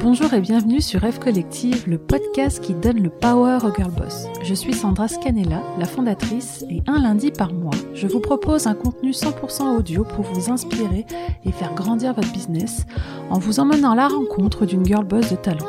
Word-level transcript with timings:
Bonjour 0.00 0.34
et 0.34 0.40
bienvenue 0.40 0.82
sur 0.82 1.00
F 1.00 1.18
Collective, 1.18 1.84
le 1.88 1.96
podcast 1.96 2.60
qui 2.60 2.74
donne 2.74 3.02
le 3.02 3.08
power 3.08 3.58
au 3.64 3.74
girl 3.74 3.90
boss. 3.90 4.26
Je 4.42 4.52
suis 4.52 4.74
Sandra 4.74 5.08
Scanella, 5.08 5.62
la 5.78 5.86
fondatrice, 5.86 6.64
et 6.68 6.82
un 6.86 7.00
lundi 7.00 7.30
par 7.30 7.54
mois, 7.54 7.74
je 7.94 8.06
vous 8.06 8.20
propose 8.20 8.66
un 8.66 8.74
contenu 8.74 9.12
100% 9.12 9.78
audio 9.78 10.04
pour 10.04 10.24
vous 10.24 10.50
inspirer 10.50 11.06
et 11.44 11.52
faire 11.52 11.74
grandir 11.74 12.12
votre 12.12 12.32
business 12.32 12.84
en 13.30 13.38
vous 13.38 13.60
emmenant 13.60 13.92
à 13.92 13.96
la 13.96 14.08
rencontre 14.08 14.66
d'une 14.66 14.84
girl 14.84 15.04
boss 15.04 15.30
de 15.30 15.36
talent. 15.36 15.68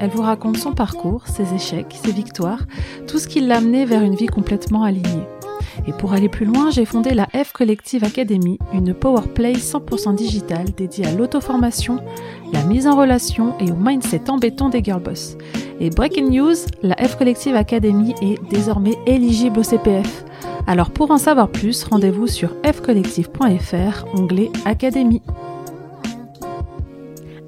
Elle 0.00 0.10
vous 0.10 0.22
raconte 0.22 0.56
son 0.56 0.72
parcours, 0.72 1.28
ses 1.28 1.54
échecs, 1.54 1.96
ses 2.02 2.12
victoires, 2.12 2.64
tout 3.06 3.18
ce 3.18 3.28
qui 3.28 3.40
l'a 3.40 3.58
amené 3.58 3.84
vers 3.84 4.02
une 4.02 4.16
vie 4.16 4.26
complètement 4.26 4.82
alignée. 4.82 5.26
Et 5.88 5.92
pour 5.92 6.12
aller 6.12 6.28
plus 6.28 6.46
loin, 6.46 6.70
j'ai 6.70 6.84
fondé 6.84 7.14
la 7.14 7.26
F 7.26 7.52
Collective 7.52 8.02
Academy, 8.04 8.58
une 8.72 8.92
power 8.92 9.28
play 9.34 9.52
100% 9.52 10.16
digitale 10.16 10.66
dédiée 10.76 11.06
à 11.06 11.12
l'auto-formation, 11.12 12.00
la 12.52 12.64
mise 12.64 12.86
en 12.86 12.96
relation 12.96 13.54
et 13.60 13.70
au 13.70 13.76
mindset 13.76 14.28
embêtant 14.28 14.68
des 14.68 14.82
girl 14.82 15.00
boss. 15.00 15.36
Et 15.78 15.90
breaking 15.90 16.30
news, 16.30 16.56
la 16.82 16.96
F 16.96 17.16
Collective 17.16 17.54
Academy 17.54 18.14
est 18.20 18.42
désormais 18.50 18.96
éligible 19.06 19.60
au 19.60 19.62
CPF. 19.62 20.24
Alors 20.66 20.90
pour 20.90 21.10
en 21.10 21.18
savoir 21.18 21.48
plus, 21.48 21.84
rendez-vous 21.84 22.26
sur 22.26 22.50
fcollective.fr, 22.64 24.04
onglet 24.14 24.50
Académie. 24.64 25.22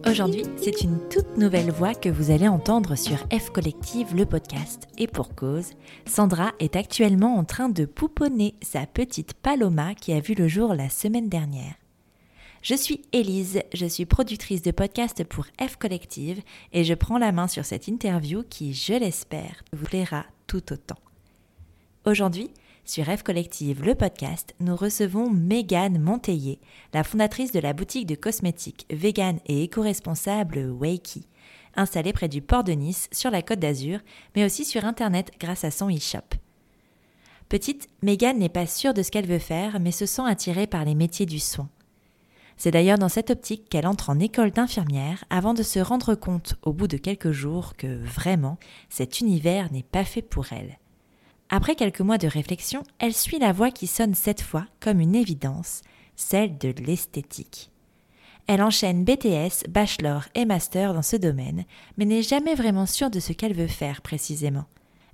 Aujourd'hui, 0.09 0.45
c'est 0.57 0.81
une 0.81 0.99
toute 1.11 1.37
nouvelle 1.37 1.71
voix 1.71 1.95
que 1.95 2.09
vous 2.09 2.31
allez 2.31 2.49
entendre 2.49 2.97
sur 2.97 3.19
F 3.31 3.51
Collective, 3.51 4.17
le 4.17 4.25
podcast. 4.25 4.89
Et 4.97 5.07
pour 5.07 5.35
cause, 5.35 5.73
Sandra 6.07 6.53
est 6.61 6.77
actuellement 6.77 7.37
en 7.37 7.45
train 7.45 7.69
de 7.69 7.85
pouponner 7.85 8.55
sa 8.63 8.87
petite 8.87 9.35
Paloma 9.35 9.95
qui 9.95 10.15
a 10.15 10.21
vu 10.21 10.33
le 10.33 10.49
jour 10.49 10.73
la 10.73 10.89
semaine 10.89 11.29
dernière. 11.29 11.75
Je 12.63 12.75
suis 12.75 13.03
Élise, 13.13 13.61
je 13.75 13.85
suis 13.85 14.07
productrice 14.07 14.63
de 14.63 14.71
podcast 14.71 15.25
pour 15.25 15.45
F 15.61 15.77
Collective 15.77 16.41
et 16.73 16.85
je 16.85 16.95
prends 16.95 17.19
la 17.19 17.31
main 17.31 17.47
sur 17.47 17.67
cette 17.67 17.87
interview 17.87 18.45
qui, 18.49 18.73
je 18.73 18.95
l'espère, 18.95 19.63
vous 19.75 19.85
plaira 19.85 20.25
tout 20.47 20.73
autant. 20.73 20.99
Aujourd'hui, 22.07 22.51
sur 22.89 23.05
F 23.05 23.23
Collective, 23.23 23.85
le 23.85 23.95
podcast, 23.95 24.55
nous 24.61 24.75
recevons 24.75 25.31
Mégane 25.31 25.99
Monteillé, 25.99 26.59
la 26.95 27.05
fondatrice 27.05 27.53
de 27.53 27.61
la 27.61 27.75
boutique 27.75 28.07
de 28.07 28.15
cosmétiques 28.15 28.87
vegan 28.89 29.41
et 29.45 29.65
éco-responsable 29.65 30.71
Wakey, 30.71 31.25
installée 31.77 32.15
près 32.15 32.29
du 32.29 32.41
port 32.41 32.65
de 32.65 32.73
Nice 32.73 33.11
sur 33.13 33.31
la 33.31 33.43
côte 33.43 33.59
d'Azur, 33.59 34.01
mais 34.35 34.43
aussi 34.43 34.65
sur 34.65 34.87
Internet 34.87 35.33
grâce 35.39 35.65
à 35.65 35.71
son 35.71 35.91
e-shop. 35.91 36.39
Petite, 37.51 37.89
Mégane 38.03 38.39
n'est 38.39 38.49
pas 38.49 38.67
sûre 38.67 38.95
de 38.95 39.03
ce 39.03 39.11
qu'elle 39.11 39.27
veut 39.27 39.39
faire, 39.39 39.81
mais 39.81 39.93
se 39.93 40.07
sent 40.07 40.25
attirée 40.25 40.67
par 40.67 40.87
les 40.87 40.95
métiers 40.95 41.27
du 41.27 41.41
soin. 41.41 41.69
C'est 42.57 42.71
d'ailleurs 42.71 42.99
dans 42.99 43.11
cette 43.11 43.31
optique 43.31 43.69
qu'elle 43.69 43.87
entre 43.87 44.09
en 44.09 44.19
école 44.19 44.51
d'infirmière 44.51 45.25
avant 45.29 45.53
de 45.53 45.63
se 45.63 45.79
rendre 45.79 46.15
compte 46.15 46.55
au 46.63 46.73
bout 46.73 46.89
de 46.89 46.97
quelques 46.97 47.33
jours 47.33 47.77
que 47.77 48.03
vraiment 48.03 48.57
cet 48.89 49.21
univers 49.21 49.71
n'est 49.73 49.83
pas 49.83 50.05
fait 50.05 50.23
pour 50.23 50.55
elle. 50.55 50.79
Après 51.51 51.77
quelques 51.77 52.01
mois 52.01 52.19
de 52.19 52.29
réflexion, 52.29 52.83
elle 52.99 53.15
suit 53.15 53.39
la 53.39 53.53
voie 53.53 53.71
qui 53.71 53.87
sonne 53.87 54.15
cette 54.15 54.43
fois 54.43 54.67
comme 54.81 55.01
une 55.01 55.15
évidence, 55.15 55.81
celle 56.15 56.59
de 56.59 56.75
l'esthétique. 56.85 57.71
Elle 58.47 58.63
enchaîne 58.63 59.05
BTS, 59.05 59.69
bachelor 59.69 60.25
et 60.35 60.45
master 60.45 60.93
dans 60.93 61.03
ce 61.03 61.17
domaine, 61.17 61.65
mais 61.97 62.05
n'est 62.05 62.23
jamais 62.23 62.55
vraiment 62.55 62.87
sûre 62.87 63.11
de 63.11 63.21
ce 63.21 63.33
qu'elle 63.33 63.55
veut 63.55 63.67
faire 63.67 64.03
précisément. 64.03 64.67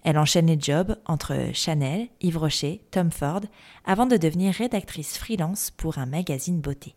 Elle 0.02 0.18
enchaîne 0.18 0.48
les 0.48 0.60
jobs 0.60 0.96
entre 1.06 1.36
Chanel, 1.52 2.08
Yves 2.20 2.38
Rocher, 2.38 2.82
Tom 2.90 3.10
Ford, 3.10 3.40
avant 3.84 4.06
de 4.06 4.16
devenir 4.16 4.54
rédactrice 4.54 5.16
freelance 5.16 5.70
pour 5.70 5.98
un 5.98 6.06
magazine 6.06 6.60
beauté. 6.60 6.94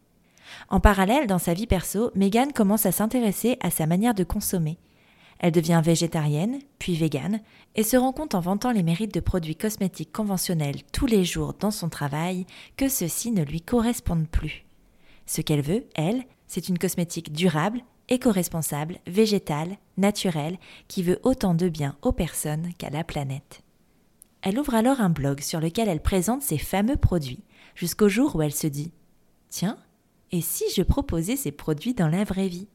En 0.69 0.79
parallèle, 0.79 1.27
dans 1.27 1.39
sa 1.39 1.53
vie 1.53 1.67
perso, 1.67 2.11
Megan 2.15 2.53
commence 2.53 2.85
à 2.85 2.91
s'intéresser 2.91 3.57
à 3.61 3.69
sa 3.69 3.85
manière 3.85 4.13
de 4.13 4.23
consommer 4.23 4.77
elle 5.39 5.51
devient 5.51 5.81
végétarienne, 5.83 6.59
puis 6.79 6.95
végane, 6.95 7.41
et 7.75 7.83
se 7.83 7.97
rend 7.97 8.11
compte 8.11 8.35
en 8.35 8.39
vantant 8.39 8.71
les 8.71 8.83
mérites 8.83 9.13
de 9.13 9.19
produits 9.19 9.55
cosmétiques 9.55 10.11
conventionnels 10.11 10.81
tous 10.91 11.05
les 11.05 11.23
jours 11.23 11.53
dans 11.59 11.71
son 11.71 11.89
travail 11.89 12.45
que 12.75 12.89
ceux-ci 12.89 13.31
ne 13.31 13.43
lui 13.43 13.61
correspondent 13.61 14.27
plus. 14.27 14.65
Ce 15.25 15.41
qu'elle 15.41 15.61
veut, 15.61 15.85
elle, 15.95 16.23
c'est 16.47 16.69
une 16.69 16.79
cosmétique 16.79 17.31
durable, 17.33 17.81
éco-responsable, 18.09 18.99
végétale, 19.05 19.77
naturelle, 19.97 20.57
qui 20.87 21.03
veut 21.03 21.19
autant 21.23 21.53
de 21.53 21.69
bien 21.69 21.97
aux 22.01 22.13
personnes 22.13 22.71
qu'à 22.77 22.89
la 22.89 23.03
planète. 23.03 23.61
Elle 24.41 24.59
ouvre 24.59 24.75
alors 24.75 25.01
un 25.01 25.09
blog 25.09 25.41
sur 25.41 25.59
lequel 25.59 25.89
elle 25.89 26.01
présente 26.01 26.41
ses 26.41 26.57
fameux 26.57 26.95
produits, 26.95 27.43
jusqu'au 27.75 28.07
jour 28.07 28.35
où 28.35 28.41
elle 28.41 28.53
se 28.53 28.67
dit 28.67 28.91
Tiens, 29.49 29.77
et 30.31 30.41
si 30.41 30.63
je 30.75 30.81
proposais 30.81 31.35
ces 31.35 31.51
produits 31.51 31.93
dans 31.93 32.07
la 32.07 32.23
vraie 32.23 32.47
vie? 32.47 32.67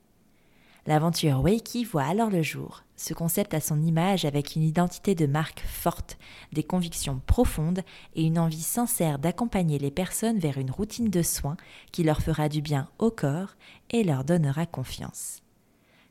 L'aventure 0.85 1.41
Wakey 1.41 1.85
voit 1.85 2.03
alors 2.03 2.29
le 2.29 2.43
jour. 2.43 2.83
Ce 2.97 3.15
concept 3.15 3.55
a 3.55 3.61
son 3.61 3.81
image 3.83 4.25
avec 4.25 4.57
une 4.57 4.65
identité 4.65 5.15
de 5.15 5.27
marque 5.27 5.61
forte, 5.61 6.19
des 6.53 6.65
convictions 6.65 7.21
profondes 7.25 7.83
et 8.17 8.25
une 8.25 8.37
envie 8.37 8.63
sincère 8.63 9.21
d'accompagner 9.21 9.79
les 9.79 9.93
personnes 9.93 10.41
vers 10.41 10.59
une 10.59 10.73
routine 10.73 11.09
de 11.09 11.23
soins 11.23 11.57
qui 11.93 12.03
leur 12.03 12.21
fera 12.21 12.49
du 12.49 12.63
bien 12.63 12.89
au 12.99 13.13
corps 13.13 13.55
et 13.91 14.03
leur 14.03 14.25
donnera 14.25 14.67
confiance. 14.67 15.43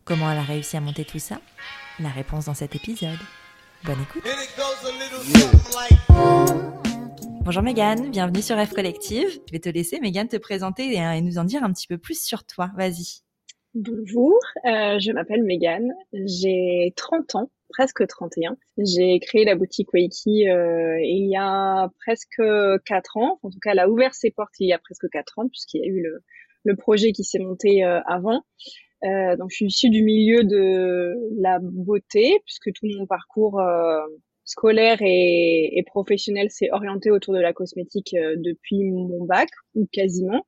Comment 0.06 0.32
elle 0.32 0.38
a 0.38 0.44
réussi 0.44 0.78
à 0.78 0.82
monter 0.82 1.04
tout 1.04 1.20
ça? 1.20 1.42
La 2.00 2.10
réponse 2.10 2.46
dans 2.46 2.54
cet 2.54 2.74
épisode. 2.74 3.20
Bonne 3.84 4.02
écoute. 4.02 4.24
Bonjour 7.44 7.62
Mégane, 7.62 8.10
bienvenue 8.10 8.42
sur 8.42 8.58
F 8.58 8.72
Collective. 8.72 9.28
Je 9.48 9.52
vais 9.52 9.60
te 9.60 9.70
laisser 9.70 10.00
Mégane 10.00 10.30
te 10.30 10.38
présenter 10.38 10.94
et 10.94 11.22
nous 11.22 11.38
en 11.40 11.44
dire 11.44 11.62
un 11.62 11.74
petit 11.74 11.88
peu 11.88 11.98
plus 11.98 12.24
sur 12.24 12.46
toi. 12.46 12.72
Vas-y. 12.78 13.24
Bonjour, 13.74 14.38
euh, 14.66 15.00
je 15.00 15.14
m'appelle 15.14 15.44
Megan, 15.44 15.94
j'ai 16.12 16.92
30 16.98 17.36
ans, 17.36 17.52
presque 17.70 18.06
31. 18.06 18.58
J'ai 18.78 19.18
créé 19.22 19.46
la 19.46 19.56
boutique 19.56 19.94
Wakey 19.94 20.50
euh, 20.50 21.00
il 21.02 21.30
y 21.30 21.38
a 21.38 21.90
presque 22.00 22.42
4 22.86 23.16
ans, 23.16 23.40
en 23.42 23.50
tout 23.50 23.60
cas 23.62 23.72
elle 23.72 23.80
a 23.80 23.90
ouvert 23.90 24.14
ses 24.14 24.30
portes 24.30 24.56
il 24.60 24.68
y 24.68 24.74
a 24.74 24.78
presque 24.78 25.08
4 25.10 25.40
ans 25.40 25.48
puisqu'il 25.48 25.80
y 25.80 25.84
a 25.86 25.88
eu 25.88 26.02
le, 26.02 26.22
le 26.66 26.76
projet 26.76 27.14
qui 27.14 27.24
s'est 27.24 27.40
monté 27.40 27.86
euh, 27.86 28.02
avant. 28.08 28.42
Euh, 29.06 29.38
donc 29.38 29.52
je 29.52 29.56
suis 29.56 29.66
issue 29.68 29.90
du 29.90 30.04
milieu 30.04 30.44
de 30.44 31.14
la 31.40 31.60
beauté 31.62 32.42
puisque 32.44 32.74
tout 32.74 32.88
mon 33.00 33.06
parcours 33.06 33.62
euh, 33.62 34.02
scolaire 34.44 34.98
et, 35.00 35.80
et 35.80 35.84
professionnel 35.84 36.52
s'est 36.52 36.72
orienté 36.74 37.10
autour 37.10 37.34
de 37.34 37.40
la 37.40 37.54
cosmétique 37.54 38.18
depuis 38.36 38.84
mon 38.92 39.24
bac 39.24 39.48
ou 39.76 39.88
quasiment. 39.94 40.46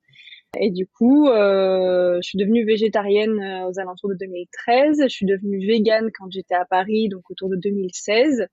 Et 0.60 0.70
du 0.70 0.86
coup, 0.88 1.28
euh, 1.28 2.18
je 2.22 2.28
suis 2.28 2.38
devenue 2.38 2.66
végétarienne 2.66 3.40
euh, 3.40 3.70
aux 3.70 3.80
alentours 3.80 4.10
de 4.10 4.16
2013. 4.16 5.02
Je 5.04 5.08
suis 5.08 5.26
devenue 5.26 5.66
végane 5.66 6.10
quand 6.18 6.30
j'étais 6.30 6.56
à 6.56 6.66
Paris, 6.66 7.10
donc 7.10 7.30
autour 7.32 7.50
de 7.50 7.56
2016. 7.56 8.48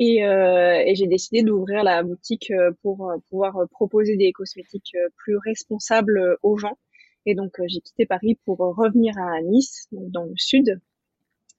Et, 0.00 0.24
euh, 0.24 0.82
et 0.84 0.94
j'ai 0.96 1.06
décidé 1.06 1.42
d'ouvrir 1.42 1.84
la 1.84 2.02
boutique 2.02 2.50
euh, 2.50 2.72
pour 2.82 3.10
euh, 3.10 3.16
pouvoir 3.30 3.56
proposer 3.70 4.16
des 4.16 4.32
cosmétiques 4.32 4.96
plus 5.16 5.36
responsables 5.36 6.36
aux 6.42 6.56
gens. 6.56 6.76
Et 7.26 7.34
donc 7.34 7.52
j'ai 7.68 7.80
quitté 7.80 8.04
Paris 8.04 8.38
pour 8.44 8.58
revenir 8.58 9.16
à 9.16 9.40
Nice, 9.40 9.86
donc 9.92 10.10
dans 10.10 10.24
le 10.24 10.36
sud, 10.36 10.78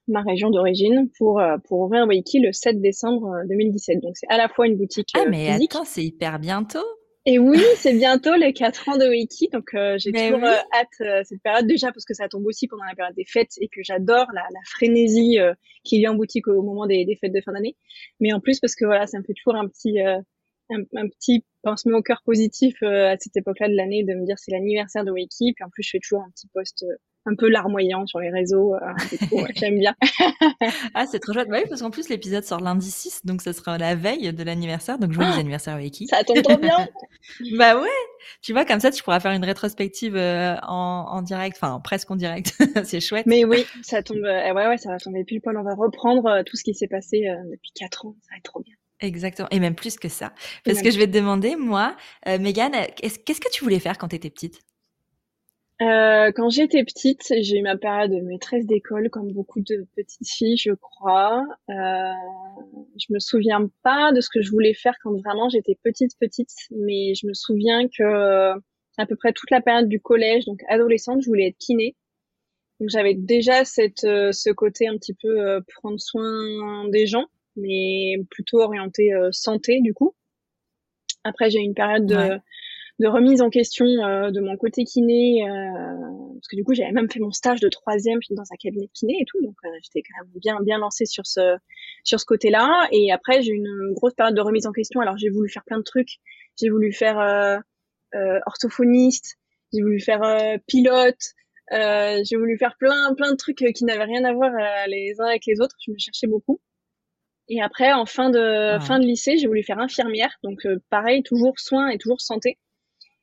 ma 0.07 0.21
région 0.21 0.51
d'origine, 0.51 1.09
pour 1.17 1.41
pour 1.63 1.79
ouvrir 1.79 2.05
Wakey 2.05 2.39
le 2.39 2.53
7 2.53 2.79
décembre 2.81 3.31
2017. 3.49 3.99
Donc 3.99 4.15
c'est 4.15 4.27
à 4.29 4.37
la 4.37 4.47
fois 4.47 4.67
une 4.67 4.77
boutique 4.77 5.09
ah 5.15 5.23
mais 5.27 5.53
physique. 5.53 5.73
attends, 5.73 5.85
c'est 5.85 6.03
hyper 6.03 6.37
bientôt. 6.37 6.85
Et 7.27 7.39
oui, 7.39 7.59
c'est 7.77 7.93
bientôt 7.93 8.35
les 8.35 8.53
4 8.53 8.89
ans 8.89 8.97
de 8.97 9.07
Wiki, 9.07 9.49
donc 9.51 9.73
euh, 9.73 9.97
j'ai 9.97 10.11
toujours 10.11 10.37
oui. 10.43 10.47
euh, 10.47 10.61
hâte 10.73 11.01
euh, 11.01 11.23
cette 11.23 11.41
période 11.41 11.65
déjà 11.65 11.91
parce 11.91 12.05
que 12.05 12.13
ça 12.13 12.29
tombe 12.29 12.45
aussi 12.45 12.67
pendant 12.67 12.83
la 12.83 12.93
période 12.93 13.15
des 13.15 13.25
fêtes 13.25 13.53
et 13.59 13.67
que 13.67 13.81
j'adore 13.81 14.27
la, 14.31 14.41
la, 14.41 14.59
frénésie 14.65 15.39
euh, 15.39 15.55
qu'il 15.83 16.01
y 16.01 16.05
a 16.05 16.11
en 16.11 16.15
boutique 16.15 16.47
au, 16.47 16.61
moment 16.61 16.85
des, 16.85 17.03
des, 17.03 17.15
fêtes 17.15 17.33
de 17.33 17.41
fin 17.41 17.53
d'année. 17.53 17.75
Mais 18.19 18.31
en 18.31 18.39
plus 18.39 18.59
parce 18.59 18.75
que 18.75 18.85
voilà, 18.85 19.07
ça 19.07 19.17
me 19.17 19.23
fait 19.23 19.33
toujours 19.33 19.59
un 19.59 19.67
petit 19.67 19.99
euh, 20.01 20.19
un, 20.69 20.81
un, 20.95 21.09
petit 21.09 21.43
pincement 21.63 21.97
au 21.97 22.03
cœur 22.03 22.21
positif 22.23 22.75
euh, 22.83 23.09
à 23.13 23.17
cette 23.17 23.35
époque-là 23.35 23.69
de 23.69 23.75
l'année 23.75 24.03
de 24.03 24.13
me 24.13 24.23
dire 24.23 24.37
c'est 24.37 24.51
l'anniversaire 24.51 25.03
de 25.03 25.11
Wiki, 25.11 25.53
puis 25.53 25.63
en 25.63 25.69
plus 25.71 25.81
je 25.81 25.89
fais 25.91 25.99
toujours 25.99 26.21
un 26.21 26.29
petit 26.29 26.47
post 26.53 26.85
un 27.25 27.35
peu 27.35 27.49
larmoyant 27.49 28.05
sur 28.05 28.19
les 28.19 28.29
réseaux. 28.29 28.75
Euh, 28.75 28.79
J'aime 29.55 29.79
bien. 29.79 29.95
ah, 30.93 31.05
c'est 31.07 31.19
trop 31.19 31.33
chouette. 31.33 31.49
Bah 31.49 31.57
oui, 31.61 31.65
parce 31.67 31.81
qu'en 31.81 31.89
plus, 31.89 32.09
l'épisode 32.09 32.43
sort 32.43 32.61
lundi 32.61 32.89
6, 32.91 33.25
donc 33.25 33.41
ce 33.41 33.51
sera 33.51 33.77
la 33.77 33.95
veille 33.95 34.31
de 34.31 34.43
l'anniversaire. 34.43 34.99
Donc, 34.99 35.11
joyeux 35.11 35.31
ah, 35.33 35.39
anniversaire, 35.39 35.77
Wiki. 35.77 36.07
Ça 36.07 36.23
tombe 36.23 36.41
trop 36.41 36.57
bien. 36.57 36.87
bah 37.57 37.79
ouais. 37.79 37.89
Tu 38.41 38.53
vois, 38.53 38.65
comme 38.65 38.79
ça, 38.79 38.91
tu 38.91 39.03
pourras 39.03 39.19
faire 39.19 39.31
une 39.31 39.43
rétrospective 39.45 40.15
euh, 40.15 40.55
en, 40.63 41.07
en, 41.09 41.21
direct, 41.21 41.57
enfin, 41.59 41.79
presque 41.79 42.09
en 42.11 42.15
direct. 42.15 42.53
c'est 42.83 42.99
chouette. 42.99 43.25
Mais 43.25 43.43
oui, 43.43 43.65
ça 43.81 44.03
tombe, 44.03 44.17
euh, 44.17 44.53
ouais, 44.53 44.67
ouais, 44.67 44.77
ça 44.77 44.89
va 44.91 44.97
tomber 44.99 45.23
pile 45.23 45.41
poil. 45.41 45.57
On 45.57 45.63
va 45.63 45.73
reprendre 45.75 46.43
tout 46.45 46.55
ce 46.55 46.63
qui 46.63 46.73
s'est 46.73 46.87
passé 46.87 47.23
depuis 47.51 47.71
4 47.75 48.05
ans. 48.05 48.15
Ça 48.21 48.29
va 48.31 48.37
être 48.37 48.43
trop 48.43 48.61
bien. 48.61 48.73
Exactement. 49.01 49.49
Et 49.51 49.59
même 49.59 49.75
plus 49.75 49.97
que 49.97 50.07
ça. 50.07 50.31
Parce 50.63 50.81
que 50.81 50.89
je 50.89 50.97
vais 50.97 51.07
te 51.07 51.11
demander, 51.11 51.55
moi, 51.55 51.95
Megan, 52.25 52.71
qu'est-ce 52.95 53.41
que 53.41 53.51
tu 53.51 53.63
voulais 53.63 53.79
faire 53.79 53.97
quand 53.97 54.07
tu 54.07 54.15
étais 54.15 54.29
petite? 54.29 54.61
Euh, 55.81 56.31
quand 56.33 56.49
j'étais 56.49 56.83
petite, 56.83 57.33
j'ai 57.41 57.57
eu 57.57 57.61
ma 57.61 57.77
période 57.77 58.11
de 58.11 58.21
maîtresse 58.21 58.65
d'école, 58.65 59.09
comme 59.09 59.31
beaucoup 59.33 59.59
de 59.59 59.85
petites 59.95 60.27
filles, 60.27 60.57
je 60.57 60.71
crois. 60.71 61.45
Euh, 61.69 62.11
je 62.97 63.13
me 63.13 63.19
souviens 63.19 63.69
pas 63.83 64.13
de 64.13 64.21
ce 64.21 64.29
que 64.29 64.41
je 64.41 64.51
voulais 64.51 64.73
faire 64.73 64.95
quand 65.03 65.13
vraiment 65.17 65.49
j'étais 65.49 65.77
petite, 65.83 66.11
petite, 66.19 66.53
mais 66.71 67.13
je 67.15 67.27
me 67.27 67.33
souviens 67.33 67.87
que 67.87 68.53
à 68.97 69.05
peu 69.05 69.15
près 69.15 69.33
toute 69.33 69.51
la 69.51 69.61
période 69.61 69.89
du 69.89 69.99
collège, 69.99 70.45
donc 70.45 70.61
adolescente, 70.69 71.21
je 71.21 71.27
voulais 71.27 71.47
être 71.47 71.57
kiné. 71.57 71.95
Donc 72.79 72.89
j'avais 72.89 73.13
déjà 73.13 73.63
cette, 73.65 74.03
euh, 74.03 74.31
ce 74.31 74.49
côté 74.49 74.87
un 74.87 74.97
petit 74.97 75.13
peu 75.13 75.39
euh, 75.39 75.61
prendre 75.75 75.99
soin 75.99 76.87
des 76.89 77.07
gens, 77.07 77.25
mais 77.55 78.15
plutôt 78.29 78.61
orienté 78.61 79.13
euh, 79.13 79.29
santé 79.31 79.79
du 79.81 79.93
coup. 79.93 80.13
Après 81.23 81.49
j'ai 81.49 81.59
eu 81.59 81.63
une 81.63 81.73
période 81.73 82.05
de, 82.05 82.37
de 82.99 83.07
remise 83.07 83.41
en 83.41 83.49
question 83.49 83.85
de 83.85 84.39
mon 84.39 84.55
côté 84.55 84.83
kiné, 84.85 85.43
parce 85.45 86.47
que 86.47 86.55
du 86.55 86.63
coup 86.63 86.73
j'avais 86.73 86.91
même 86.91 87.09
fait 87.11 87.19
mon 87.19 87.31
stage 87.31 87.59
de 87.59 87.67
troisième 87.67 88.19
dans 88.29 88.43
un 88.43 88.55
cabinet 88.57 88.85
de 88.85 88.91
kiné 88.93 89.17
et 89.19 89.25
tout, 89.25 89.41
donc 89.41 89.55
j'étais 89.83 90.01
quand 90.01 90.23
même 90.23 90.31
bien 90.35 90.57
bien 90.61 90.77
lancée 90.77 91.05
sur 91.05 91.25
ce 91.25 91.57
sur 92.05 92.19
ce 92.19 92.25
côté-là. 92.25 92.87
Et 92.91 93.11
après 93.11 93.41
j'ai 93.41 93.51
eu 93.51 93.57
une 93.57 93.93
grosse 93.93 94.13
période 94.13 94.35
de 94.35 94.41
remise 94.41 94.65
en 94.65 94.71
question. 94.71 95.01
Alors 95.01 95.17
j'ai 95.17 95.29
voulu 95.29 95.49
faire 95.49 95.63
plein 95.65 95.77
de 95.77 95.83
trucs. 95.83 96.19
J'ai 96.57 96.69
voulu 96.69 96.93
faire 96.93 97.61
orthophoniste, 98.45 99.35
j'ai 99.73 99.81
voulu 99.81 99.99
faire 99.99 100.21
pilote. 100.65 101.33
Euh, 101.71 102.21
j'ai 102.23 102.37
voulu 102.37 102.57
faire 102.57 102.75
plein 102.77 103.15
plein 103.15 103.31
de 103.31 103.37
trucs 103.37 103.61
euh, 103.63 103.71
qui 103.71 103.85
n'avaient 103.85 104.03
rien 104.03 104.23
à 104.23 104.33
voir 104.33 104.51
euh, 104.53 104.87
les 104.87 105.15
uns 105.19 105.25
avec 105.25 105.45
les 105.47 105.59
autres. 105.59 105.75
Je 105.85 105.91
me 105.91 105.97
cherchais 105.97 106.27
beaucoup. 106.27 106.61
Et 107.47 107.61
après, 107.61 107.91
en 107.91 108.05
fin 108.05 108.29
de 108.29 108.75
ah. 108.75 108.79
fin 108.79 108.99
de 108.99 109.05
lycée, 109.05 109.37
j'ai 109.37 109.47
voulu 109.47 109.63
faire 109.63 109.79
infirmière. 109.79 110.31
Donc 110.43 110.61
pareil, 110.89 111.23
toujours 111.23 111.59
soins 111.59 111.89
et 111.89 111.97
toujours 111.97 112.21
santé. 112.21 112.57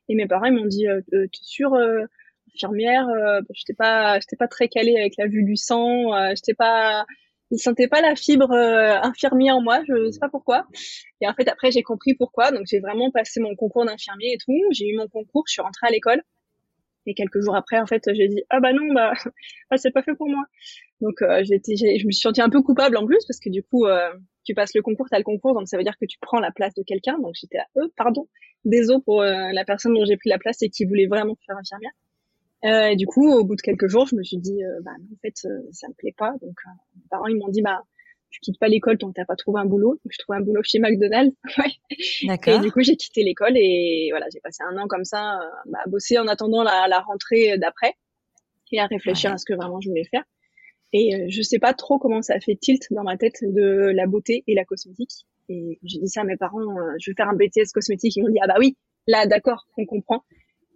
Et 0.09 0.15
mes 0.15 0.27
parents 0.27 0.51
m'ont 0.51 0.65
dit, 0.65 0.85
t'es 1.11 1.27
sûre 1.31 1.75
infirmière 2.53 3.07
J'étais 3.53 3.73
pas 3.73 4.19
j'étais 4.19 4.35
pas 4.35 4.47
très 4.47 4.67
calée 4.67 4.97
avec 4.97 5.13
la 5.17 5.27
vue 5.27 5.43
du 5.43 5.55
sang. 5.55 6.11
j'étais 6.35 6.53
pas 6.53 7.05
ils 7.51 7.59
sentaient 7.59 7.87
pas 7.87 8.01
la 8.01 8.15
fibre 8.15 8.51
infirmière 8.51 9.57
en 9.57 9.61
moi, 9.61 9.81
je 9.87 10.11
sais 10.11 10.19
pas 10.19 10.29
pourquoi. 10.29 10.67
Et 11.21 11.27
en 11.27 11.33
fait, 11.33 11.47
après, 11.47 11.71
j'ai 11.71 11.83
compris 11.83 12.15
pourquoi. 12.15 12.51
Donc, 12.51 12.63
j'ai 12.65 12.79
vraiment 12.79 13.11
passé 13.11 13.39
mon 13.39 13.55
concours 13.55 13.85
d'infirmier 13.85 14.33
et 14.33 14.37
tout. 14.37 14.59
J'ai 14.71 14.87
eu 14.87 14.97
mon 14.97 15.07
concours, 15.07 15.43
je 15.47 15.53
suis 15.53 15.61
rentrée 15.61 15.87
à 15.87 15.91
l'école. 15.91 16.23
Et 17.05 17.13
quelques 17.13 17.41
jours 17.41 17.55
après, 17.55 17.79
en 17.79 17.85
fait, 17.85 18.03
j'ai 18.13 18.27
dit 18.27 18.43
ah 18.49 18.59
bah 18.59 18.73
non, 18.73 18.93
bah, 18.93 19.13
ah, 19.69 19.77
c'est 19.77 19.91
pas 19.91 20.03
fait 20.03 20.15
pour 20.15 20.29
moi. 20.29 20.43
Donc 21.01 21.21
euh, 21.21 21.43
été, 21.49 21.75
je 21.75 22.05
me 22.05 22.11
suis 22.11 22.21
sentie 22.21 22.41
un 22.41 22.49
peu 22.49 22.61
coupable 22.61 22.97
en 22.97 23.05
plus 23.05 23.25
parce 23.27 23.39
que 23.39 23.49
du 23.49 23.63
coup, 23.63 23.85
euh, 23.85 24.09
tu 24.43 24.53
passes 24.53 24.73
le 24.73 24.81
concours, 24.81 25.07
t'as 25.09 25.17
le 25.17 25.23
concours, 25.23 25.53
donc 25.53 25.67
ça 25.67 25.77
veut 25.77 25.83
dire 25.83 25.97
que 25.99 26.05
tu 26.05 26.17
prends 26.21 26.39
la 26.39 26.51
place 26.51 26.73
de 26.73 26.83
quelqu'un. 26.83 27.17
Donc 27.19 27.33
j'étais 27.39 27.57
à 27.57 27.67
eux, 27.77 27.91
pardon, 27.95 28.27
désolé 28.65 28.99
pour 29.05 29.21
euh, 29.21 29.51
la 29.51 29.65
personne 29.65 29.93
dont 29.93 30.05
j'ai 30.05 30.17
pris 30.17 30.29
la 30.29 30.37
place 30.37 30.61
et 30.61 30.69
qui 30.69 30.85
voulait 30.85 31.07
vraiment 31.07 31.37
faire 31.45 31.57
infirmière. 31.57 31.91
Euh, 32.65 32.91
et 32.91 32.95
du 32.95 33.05
coup, 33.05 33.29
au 33.29 33.43
bout 33.43 33.55
de 33.55 33.61
quelques 33.61 33.87
jours, 33.87 34.07
je 34.07 34.15
me 34.15 34.23
suis 34.23 34.37
dit 34.37 34.61
bah 34.83 34.91
en 34.91 35.17
fait, 35.21 35.35
ça 35.71 35.87
me 35.87 35.93
plaît 35.93 36.15
pas. 36.17 36.31
Donc 36.41 36.55
mes 36.95 37.03
parents 37.09 37.27
ils 37.27 37.37
m'ont 37.37 37.49
dit 37.49 37.61
bah 37.61 37.83
tu 38.33 38.39
quittes 38.39 38.59
pas 38.59 38.67
l'école 38.67 38.97
tant 38.97 39.09
que 39.09 39.13
t'as 39.13 39.25
pas 39.25 39.35
trouvé 39.35 39.61
un 39.61 39.65
boulot. 39.65 39.91
Donc, 39.91 40.11
je 40.11 40.17
trouvais 40.17 40.39
un 40.39 40.41
boulot 40.41 40.61
chez 40.63 40.79
McDonald's. 40.79 41.35
D'accord. 42.23 42.55
Et 42.55 42.59
du 42.59 42.71
coup, 42.71 42.81
j'ai 42.81 42.95
quitté 42.95 43.23
l'école 43.23 43.55
et 43.55 44.07
voilà, 44.09 44.25
j'ai 44.33 44.39
passé 44.39 44.63
un 44.63 44.75
an 44.79 44.87
comme 44.87 45.05
ça 45.05 45.39
euh, 45.39 45.45
bah, 45.67 45.79
à 45.85 45.87
bosser 45.87 46.17
en 46.17 46.27
attendant 46.27 46.63
la, 46.63 46.87
la 46.87 46.99
rentrée 46.99 47.59
d'après 47.59 47.93
et 48.73 48.79
à 48.79 48.87
réfléchir 48.87 49.31
à 49.31 49.37
ce 49.37 49.45
que 49.45 49.53
vraiment 49.53 49.79
je 49.79 49.89
voulais 49.89 50.03
faire. 50.03 50.23
Et 50.93 51.15
euh, 51.15 51.25
je 51.27 51.41
sais 51.41 51.59
pas 51.59 51.73
trop 51.73 51.97
comment 51.97 52.21
ça 52.21 52.35
a 52.35 52.39
fait 52.39 52.55
tilt 52.55 52.87
dans 52.91 53.03
ma 53.03 53.17
tête 53.17 53.39
de 53.41 53.91
la 53.93 54.05
beauté 54.07 54.43
et 54.47 54.55
la 54.55 54.63
cosmétique. 54.63 55.25
Et 55.49 55.79
j'ai 55.83 55.99
dit 55.99 56.07
ça 56.07 56.21
à 56.21 56.23
mes 56.23 56.37
parents, 56.37 56.61
euh, 56.61 56.93
je 56.99 57.11
vais 57.11 57.15
faire 57.15 57.27
un 57.27 57.35
BTS 57.35 57.71
cosmétique. 57.73 58.15
Ils 58.15 58.21
m'ont 58.21 58.29
dit 58.29 58.39
ah 58.41 58.47
bah 58.47 58.55
oui, 58.59 58.77
là 59.07 59.25
d'accord, 59.25 59.67
on 59.77 59.85
comprend. 59.85 60.23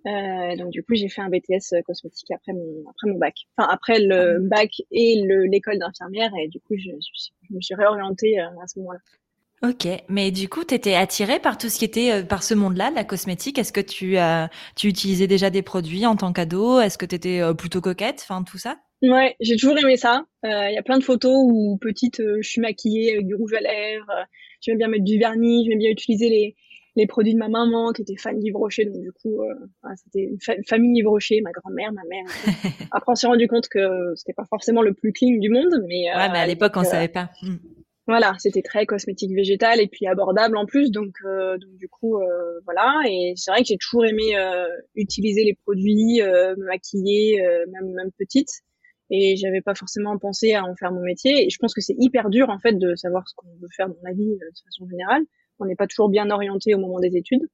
Euh, 0.08 0.56
donc 0.56 0.72
du 0.72 0.84
coup, 0.84 0.96
j'ai 0.96 1.10
fait 1.10 1.22
un 1.22 1.30
BTS 1.30 1.74
euh, 1.74 1.82
cosmétique 1.82 2.32
après 2.32 2.54
mon 2.54 2.88
après 2.90 3.10
mon 3.10 3.18
bac. 3.18 3.36
Enfin 3.58 3.70
après 3.70 4.00
le 4.00 4.38
ah 4.38 4.40
bac 4.40 4.72
et 4.92 5.22
l'école 5.50 5.80
d'infirmière 5.80 6.32
et 6.42 6.48
du 6.48 6.60
coup, 6.62 6.76
je, 6.78 6.92
je, 6.92 7.54
me 7.54 7.60
suis 7.60 7.76
réorientée 7.76 8.40
euh, 8.40 8.48
à 8.64 8.68
ce 8.68 8.80
moment-là. 8.80 9.00
Ok, 9.64 9.88
mais 10.08 10.30
du 10.32 10.50
coup, 10.50 10.64
tu 10.64 10.76
étais 10.76 10.94
attirée 10.94 11.40
par 11.40 11.58
tout 11.58 11.68
ce 11.68 11.80
qui 11.80 11.86
était 11.86 12.24
par 12.24 12.44
ce 12.44 12.54
monde-là, 12.54 12.92
la 12.92 13.04
cosmétique? 13.04 13.58
Est-ce 13.58 13.74
que 13.74 13.82
tu 13.82 14.18
as 14.18 14.50
tu 14.76 14.88
utilisais 14.88 15.28
déjà 15.28 15.50
des 15.50 15.64
produits 15.64 16.06
en 16.06 16.16
tant 16.16 16.32
qu'ado? 16.32 16.80
Est-ce 16.80 16.98
que 16.98 17.08
tu 17.08 17.16
étais 17.16 17.42
plutôt 17.58 17.82
coquette? 17.82 18.20
Enfin, 18.22 18.44
tout 18.44 18.60
ça? 18.60 18.78
Ouais, 19.02 19.36
j'ai 19.40 19.56
toujours 19.58 19.78
aimé 19.80 19.98
ça. 19.98 20.26
Il 20.44 20.74
y 20.74 20.78
a 20.78 20.84
plein 20.84 21.00
de 21.00 21.04
photos 21.04 21.36
où 21.36 21.78
petite, 21.82 22.22
je 22.22 22.48
suis 22.48 22.62
maquillée 22.62 23.14
avec 23.14 23.26
du 23.26 23.34
rouge 23.34 23.54
à 23.54 23.62
lèvres. 23.62 24.28
j'aime 24.62 24.78
bien 24.78 24.90
mettre 24.90 25.06
du 25.06 25.18
vernis. 25.18 25.66
J'aime 25.68 25.80
bien 25.80 25.90
utiliser 25.90 26.30
les 26.30 26.56
les 26.98 27.06
produits 27.06 27.34
de 27.34 27.38
ma 27.40 27.48
maman 27.48 27.94
qui 27.94 28.02
était 28.02 28.18
fan 28.18 28.38
d'Yves 28.40 28.56
Rocher 28.56 28.86
donc 28.86 29.00
du 29.00 29.12
coup 29.12 29.42
euh, 29.44 29.54
c'était 29.96 30.24
une, 30.24 30.64
famille 30.66 31.00
Yves 31.00 31.08
Rocher 31.08 31.42
ma 31.42 31.52
grand-mère 31.52 31.94
ma 31.94 32.02
mère 32.10 32.26
après 32.92 33.12
on 33.12 33.16
s'est 33.16 33.28
rendu 33.28 33.48
compte 33.48 33.70
que 33.70 34.14
c'était 34.16 34.34
pas 34.34 34.46
forcément 34.50 34.82
le 34.82 34.94
plus 34.94 35.14
clean 35.14 35.38
du 35.40 35.50
monde 35.50 35.84
mais 35.88 36.10
ouais 36.10 36.30
mais 36.32 36.40
à 36.40 36.44
euh, 36.44 36.48
l'époque 36.48 36.74
on 36.76 36.84
savait 36.84 37.08
pas 37.08 37.30
hmm. 37.44 37.58
Voilà 38.08 38.34
c'était 38.40 38.62
très 38.62 38.86
cosmétique 38.86 39.34
végétal 39.34 39.80
et 39.82 39.88
puis 39.88 40.08
abordable 40.08 40.58
en 40.58 40.66
plus 40.66 40.92
donc 40.92 41.16
euh, 41.26 41.58
donc 41.58 41.76
du 41.78 41.88
coup 41.90 42.20
voilà 42.66 43.02
et 43.08 43.34
c'est 43.36 43.52
vrai 43.52 43.62
que 43.62 43.68
j'ai 43.68 43.78
toujours 43.78 44.06
aimé 44.06 44.34
utiliser 44.96 45.44
les 45.44 45.56
produits 45.66 46.22
me 46.22 46.66
maquiller 46.66 47.42
même 47.72 47.92
même 47.94 48.12
petite 48.18 48.50
et 49.10 49.36
j'avais 49.38 49.62
pas 49.62 49.76
forcément 49.76 50.18
pensé 50.18 50.54
à 50.54 50.66
en 50.66 50.76
faire 50.76 50.92
mon 50.92 51.02
métier 51.02 51.46
et 51.46 51.50
je 51.50 51.58
pense 51.60 51.74
que 51.74 51.82
c'est 51.82 51.96
hyper 51.98 52.30
dur 52.30 52.50
en 52.50 52.60
fait 52.60 52.74
de 52.74 52.96
savoir 52.96 53.28
ce 53.28 53.36
qu'on 53.36 53.48
veut 53.62 53.70
faire 53.76 53.88
dans 53.88 54.02
la 54.04 54.14
vie 54.14 54.36
de 54.36 54.60
façon 54.66 54.88
générale 54.90 55.24
on 55.60 55.66
n'est 55.66 55.76
pas 55.76 55.88
toujours 55.88 56.10
bien 56.10 56.30
orienté 56.30 56.74
au 56.76 56.80
moment 56.80 57.00
des 57.00 57.16
études. 57.16 57.48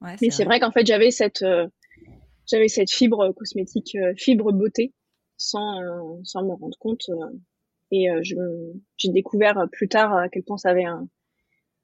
Ouais, 0.00 0.16
Mais 0.20 0.30
c'est 0.30 0.44
vrai, 0.44 0.60
qu'en 0.60 0.70
fait, 0.70 0.86
j'avais 0.86 1.10
cette, 1.10 1.42
euh, 1.42 1.66
j'avais 2.46 2.68
cette 2.68 2.90
fibre 2.90 3.32
cosmétique, 3.32 3.96
euh, 3.96 4.12
fibre 4.16 4.52
beauté, 4.52 4.92
sans, 5.36 5.80
euh, 5.80 6.20
sans 6.24 6.42
me 6.42 6.52
rendre 6.52 6.76
compte. 6.78 7.04
Et 7.90 8.08
j'ai 8.22 9.10
découvert 9.10 9.66
plus 9.72 9.88
tard 9.88 10.14
à 10.14 10.28
quel 10.28 10.42
point 10.42 10.56
ça 10.56 10.70
avait 10.70 10.84
un, 10.84 11.08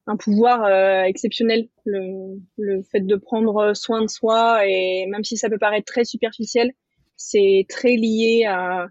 un 0.07 0.17
pouvoir 0.17 0.67
exceptionnel, 1.05 1.69
le, 1.85 2.41
le 2.59 2.83
fait 2.83 3.01
de 3.01 3.17
prendre 3.17 3.75
soin 3.75 4.03
de 4.03 4.09
soi. 4.09 4.67
Et 4.67 5.07
même 5.07 5.25
si 5.25 5.37
ça 5.37 5.49
peut 5.49 5.59
paraître 5.59 5.87
très 5.87 6.05
superficiel, 6.05 6.73
c'est 7.17 7.67
très 7.69 7.97
lié 7.97 8.45
à, 8.49 8.89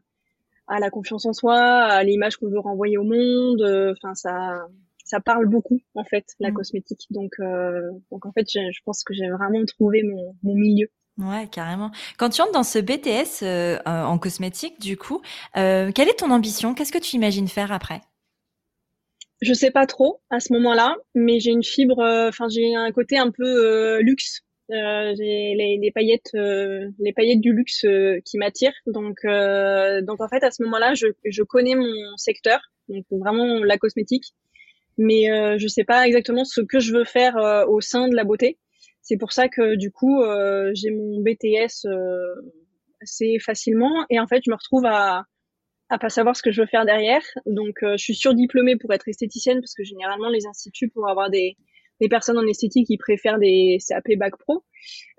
à 0.67 0.79
la 0.79 0.89
confiance 0.89 1.25
en 1.25 1.33
soi, 1.33 1.59
à 1.59 2.03
l'image 2.03 2.38
qu'on 2.38 2.50
veut 2.50 2.59
renvoyer 2.59 2.97
au 2.97 3.03
monde. 3.03 3.61
Enfin, 3.97 4.13
ça, 4.15 4.61
ça 5.09 5.19
parle 5.19 5.47
beaucoup 5.47 5.79
en 5.95 6.03
fait 6.03 6.25
la 6.39 6.51
mm. 6.51 6.53
cosmétique. 6.53 7.07
Donc 7.09 7.33
euh, 7.39 7.81
donc 8.11 8.25
en 8.25 8.31
fait 8.31 8.45
je, 8.50 8.59
je 8.71 8.79
pense 8.85 9.03
que 9.03 9.13
j'ai 9.13 9.29
vraiment 9.29 9.63
trouvé 9.65 10.03
mon, 10.03 10.35
mon 10.44 10.56
milieu. 10.56 10.88
Ouais, 11.19 11.48
carrément. 11.51 11.92
Quand 12.18 12.30
tu 12.30 12.42
entres 12.42 12.54
dans 12.54 12.63
ce 12.63 12.80
BTS 12.80 13.44
euh, 13.44 13.77
euh, 13.86 14.04
en 14.04 14.18
cosmétique, 14.18 14.80
du 14.80 14.95
coup, 14.95 15.21
euh, 15.57 15.92
quelle 15.94 16.07
est 16.07 16.19
ton 16.19 16.31
ambition? 16.31 16.74
Qu'est-ce 16.74 16.94
que 16.94 16.98
tu 16.98 17.18
imagines 17.18 17.50
faire 17.50 17.74
après? 17.74 18.01
Je 19.42 19.54
sais 19.54 19.71
pas 19.71 19.86
trop 19.86 20.21
à 20.30 20.39
ce 20.39 20.54
moment-là, 20.54 20.95
mais 21.16 21.39
j'ai 21.39 21.51
une 21.51 21.63
fibre, 21.63 22.00
enfin 22.27 22.48
j'ai 22.50 22.75
un 22.75 22.92
côté 22.92 23.18
un 23.18 23.31
peu 23.31 24.00
luxe. 24.01 24.42
j'ai 24.69 25.56
les, 25.56 25.80
les, 25.81 25.92
paillettes, 25.92 26.31
les 26.33 27.14
paillettes 27.16 27.40
du 27.40 27.54
luxe 27.54 27.85
qui 28.26 28.38
m'attirent. 28.38 28.73
Donc 28.85 29.16
donc 29.23 30.21
en 30.21 30.28
fait 30.28 30.44
à 30.44 30.52
ce 30.52 30.61
moment-là, 30.64 30.94
je, 30.94 31.07
je 31.23 31.44
connais 31.44 31.76
mon 31.76 32.18
secteur, 32.18 32.59
donc 32.90 33.06
vraiment 33.11 33.64
la 33.64 33.78
cosmétique 33.78 34.33
mais 34.97 35.57
je 35.57 35.68
sais 35.69 35.85
pas 35.85 36.06
exactement 36.06 36.44
ce 36.44 36.59
que 36.59 36.81
je 36.81 36.92
veux 36.92 37.06
faire 37.06 37.38
au 37.69 37.80
sein 37.80 38.09
de 38.09 38.16
la 38.16 38.26
beauté. 38.26 38.57
C'est 39.09 39.18
pour 39.18 39.31
ça 39.31 39.47
que 39.49 39.75
du 39.75 39.92
coup 39.92 40.21
euh, 40.21 40.69
j'ai 40.75 40.92
mon 40.92 41.19
BTS 41.21 41.87
euh, 41.87 42.35
assez 43.01 43.39
facilement 43.39 44.06
et 44.11 44.19
en 44.19 44.28
fait 44.28 44.44
je 44.45 44.51
me 44.51 44.56
retrouve 44.56 44.85
à 44.85 45.23
à 45.89 45.97
pas 45.97 46.09
savoir 46.09 46.35
ce 46.35 46.44
que 46.44 46.51
je 46.51 46.61
veux 46.61 46.68
faire 46.68 46.85
derrière. 46.85 47.23
Donc 47.47 47.80
je 47.81 47.97
suis 47.97 48.13
surdiplômée 48.13 48.75
pour 48.78 48.94
être 48.94 49.07
esthéticienne 49.07 49.61
parce 49.61 49.73
que 49.73 49.83
généralement 49.83 50.30
les 50.30 50.45
instituts 50.45 50.89
pour 50.89 51.09
avoir 51.09 51.31
des 51.31 51.57
des 51.99 52.07
personnes 52.07 52.37
en 52.37 52.45
esthétique 52.45 52.85
qui 52.85 52.97
préfèrent 52.97 53.39
des 53.39 53.80
CAP 53.87 54.04
bac 54.18 54.37
pro 54.37 54.63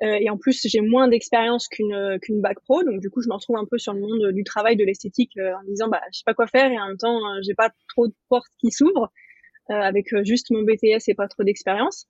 euh, 0.05 0.19
et 0.21 0.31
en 0.31 0.39
plus 0.39 0.65
j'ai 0.65 0.81
moins 0.83 1.09
d'expérience 1.09 1.67
qu'une 1.67 2.17
qu'une 2.23 2.41
bac 2.41 2.61
pro 2.61 2.85
donc 2.85 3.01
du 3.01 3.11
coup 3.11 3.23
je 3.23 3.29
me 3.29 3.35
retrouve 3.35 3.57
un 3.57 3.67
peu 3.69 3.77
sur 3.79 3.93
le 3.93 4.01
monde 4.01 4.33
du 4.33 4.45
travail 4.45 4.77
de 4.77 4.85
l'esthétique 4.85 5.33
en 5.37 5.65
disant 5.67 5.89
bah 5.89 6.01
je 6.13 6.19
sais 6.19 6.25
pas 6.25 6.35
quoi 6.35 6.47
faire 6.47 6.71
et 6.71 6.79
en 6.79 6.87
même 6.87 6.97
temps 6.97 7.19
j'ai 7.43 7.55
pas 7.55 7.71
trop 7.89 8.07
de 8.07 8.15
portes 8.29 8.53
qui 8.61 8.71
s'ouvrent 8.71 9.11
euh, 9.71 9.75
avec 9.75 10.13
euh, 10.13 10.25
juste 10.25 10.51
mon 10.51 10.63
BTS 10.63 11.09
et 11.09 11.15
pas 11.15 11.29
trop 11.29 11.45
d'expérience. 11.45 12.09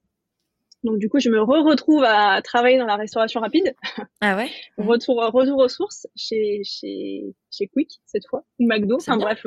Donc 0.83 0.99
du 0.99 1.09
coup, 1.09 1.21
je 1.21 1.29
me 1.29 1.41
re 1.41 1.65
retrouve 1.65 2.05
à 2.05 2.41
travailler 2.43 2.79
dans 2.79 2.87
la 2.87 2.97
restauration 2.97 3.41
rapide. 3.41 3.75
Ah 4.21 4.37
ouais? 4.37 4.49
retour 4.79 5.17
retour 5.17 5.59
aux 5.59 5.69
sources 5.69 6.07
chez 6.17 6.63
chez 6.65 7.35
chez 7.51 7.67
Quick 7.69 8.01
cette 8.07 8.27
fois 8.27 8.45
ou 8.59 8.67
McDo. 8.67 8.97
Enfin 8.97 9.19
bref, 9.19 9.45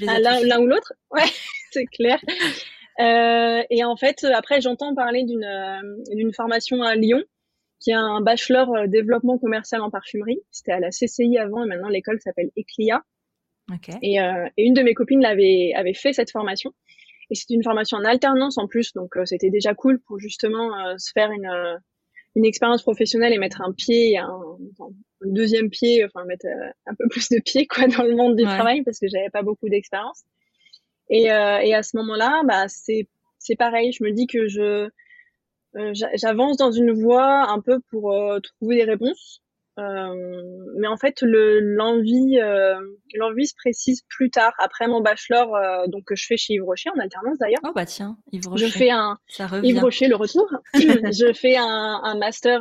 l'un 0.00 0.60
ou 0.60 0.66
l'autre. 0.66 0.92
Ouais, 1.10 1.22
c'est 1.70 1.86
clair. 1.86 2.20
Euh, 3.00 3.62
et 3.70 3.84
en 3.84 3.96
fait, 3.96 4.24
après, 4.24 4.60
j'entends 4.60 4.94
parler 4.94 5.24
d'une 5.24 5.48
d'une 6.10 6.32
formation 6.32 6.82
à 6.82 6.94
Lyon 6.96 7.22
qui 7.80 7.92
a 7.92 8.00
un 8.00 8.20
bachelor 8.20 8.88
développement 8.88 9.38
commercial 9.38 9.80
en 9.80 9.90
parfumerie. 9.90 10.40
C'était 10.50 10.72
à 10.72 10.80
la 10.80 10.90
CCI 10.90 11.38
avant 11.38 11.64
et 11.64 11.68
maintenant 11.68 11.88
l'école 11.88 12.20
s'appelle 12.20 12.50
Eclia. 12.58 13.02
Okay. 13.72 13.96
Et, 14.02 14.16
et 14.16 14.62
une 14.64 14.74
de 14.74 14.82
mes 14.82 14.92
copines 14.92 15.22
l'avait 15.22 15.72
avait 15.74 15.94
fait 15.94 16.12
cette 16.12 16.30
formation. 16.30 16.74
Et 17.30 17.34
c'était 17.34 17.54
une 17.54 17.62
formation 17.62 17.96
en 17.98 18.04
alternance 18.04 18.58
en 18.58 18.66
plus, 18.66 18.92
donc 18.92 19.16
euh, 19.16 19.24
c'était 19.24 19.50
déjà 19.50 19.74
cool 19.74 20.00
pour 20.00 20.18
justement 20.18 20.76
euh, 20.78 20.94
se 20.98 21.10
faire 21.12 21.30
une, 21.30 21.46
euh, 21.46 21.76
une 22.34 22.44
expérience 22.44 22.82
professionnelle 22.82 23.32
et 23.32 23.38
mettre 23.38 23.62
un 23.62 23.72
pied, 23.72 24.18
un, 24.18 24.28
un 24.80 24.90
deuxième 25.22 25.70
pied, 25.70 26.04
enfin 26.04 26.24
mettre 26.26 26.46
un 26.86 26.94
peu 26.94 27.08
plus 27.08 27.28
de 27.30 27.40
pied 27.40 27.66
quoi 27.66 27.86
dans 27.86 28.04
le 28.04 28.14
monde 28.14 28.36
du 28.36 28.44
travail 28.44 28.82
parce 28.82 28.98
que 28.98 29.06
j'avais 29.08 29.30
pas 29.30 29.42
beaucoup 29.42 29.68
d'expérience. 29.68 30.22
Et, 31.10 31.24
et 31.24 31.74
à 31.74 31.82
ce 31.82 31.96
moment-là, 31.98 32.42
bah 32.46 32.66
c'est 32.68 33.08
c'est 33.38 33.56
pareil. 33.56 33.92
Je 33.92 34.02
me 34.02 34.10
dis 34.10 34.26
que 34.26 34.48
je 34.48 34.88
j'avance 36.14 36.56
dans 36.56 36.72
une 36.72 36.92
voie 36.92 37.50
un 37.50 37.60
peu 37.60 37.80
pour 37.90 38.14
trouver 38.42 38.76
des 38.76 38.84
réponses. 38.84 39.43
Euh, 39.78 40.42
mais 40.78 40.86
en 40.86 40.96
fait, 40.96 41.20
le, 41.22 41.58
l'envie, 41.58 42.38
euh, 42.38 42.76
l'envie 43.14 43.46
se 43.46 43.54
précise 43.56 44.02
plus 44.08 44.30
tard, 44.30 44.52
après 44.58 44.86
mon 44.86 45.00
bachelor, 45.00 45.54
euh, 45.54 45.86
donc 45.88 46.04
que 46.04 46.14
je 46.14 46.26
fais 46.26 46.36
chez 46.36 46.54
Yves 46.54 46.64
Rocher 46.64 46.90
en 46.90 47.00
alternance 47.00 47.38
d'ailleurs. 47.38 47.60
Oh 47.64 47.72
bah 47.74 47.84
tiens, 47.84 48.16
Yves 48.32 48.46
Rocher. 48.46 48.66
Je 48.66 48.72
fais 48.72 48.90
un 48.90 49.18
Yves 49.62 49.80
Rocher 49.80 50.06
le 50.06 50.14
retour. 50.14 50.48
je 50.74 51.32
fais 51.32 51.56
un, 51.56 52.00
un 52.02 52.16
master 52.16 52.60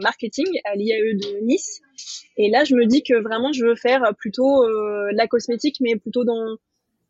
marketing 0.00 0.46
à 0.64 0.74
l'IAE 0.76 1.14
de 1.14 1.44
Nice. 1.44 1.80
Et 2.38 2.50
là, 2.50 2.64
je 2.64 2.74
me 2.74 2.86
dis 2.86 3.02
que 3.02 3.22
vraiment, 3.22 3.52
je 3.52 3.64
veux 3.64 3.76
faire 3.76 4.02
plutôt 4.18 4.66
la 5.12 5.26
cosmétique, 5.26 5.76
mais 5.80 5.96
plutôt 5.96 6.24
dans 6.24 6.56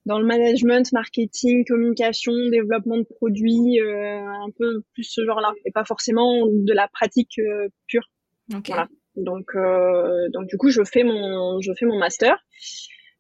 dans 0.07 0.21
le 0.21 0.25
management, 0.25 0.93
marketing, 0.93 1.65
communication, 1.67 2.33
développement 2.53 2.99
de 2.99 3.03
produits, 3.03 3.81
un 3.81 4.51
peu 4.57 4.83
plus 4.95 5.03
ce 5.03 5.25
genre-là, 5.25 5.53
et 5.65 5.73
pas 5.73 5.85
forcément 5.85 6.47
de 6.47 6.73
la 6.73 6.87
pratique 6.89 7.41
pure. 7.89 8.09
Okay. 8.55 8.73
Voilà. 8.73 8.89
Donc, 9.17 9.55
euh, 9.55 10.29
donc 10.33 10.47
du 10.47 10.57
coup, 10.57 10.71
je 10.71 10.83
fais 10.85 11.03
mon, 11.03 11.61
je 11.61 11.73
fais 11.79 11.87
mon 11.87 11.99
master. 11.99 12.39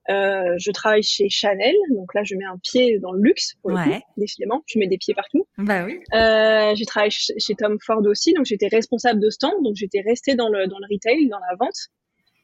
Euh, 0.09 0.55
je 0.59 0.71
travaille 0.71 1.03
chez 1.03 1.29
Chanel, 1.29 1.75
donc 1.91 2.15
là, 2.15 2.23
je 2.23 2.37
mets 2.37 2.45
un 2.45 2.59
pied 2.62 3.00
dans 3.00 3.11
le 3.11 3.21
luxe, 3.21 3.55
pour 3.61 3.73
le 3.73 3.76
coup, 3.76 4.05
décidément. 4.17 4.62
Je 4.67 4.79
mets 4.79 4.87
des 4.87 4.99
pieds 4.99 5.15
partout. 5.15 5.49
Bah 5.59 5.85
oui. 5.85 5.99
Euh, 6.15 6.75
j'ai 6.76 6.85
travaillé 6.85 7.11
chez 7.11 7.55
Tom 7.57 7.76
Ford 7.85 8.03
aussi, 8.07 8.33
donc 8.33 8.47
j'étais 8.47 8.69
responsable 8.69 9.21
de 9.21 9.31
stand, 9.31 9.55
donc 9.65 9.75
j'étais 9.75 10.03
restée 10.03 10.37
dans 10.37 10.49
le 10.49 10.69
dans 10.69 10.79
le 10.79 10.87
retail, 10.95 11.29
dans 11.29 11.41
la 11.41 11.57
vente, 11.59 11.91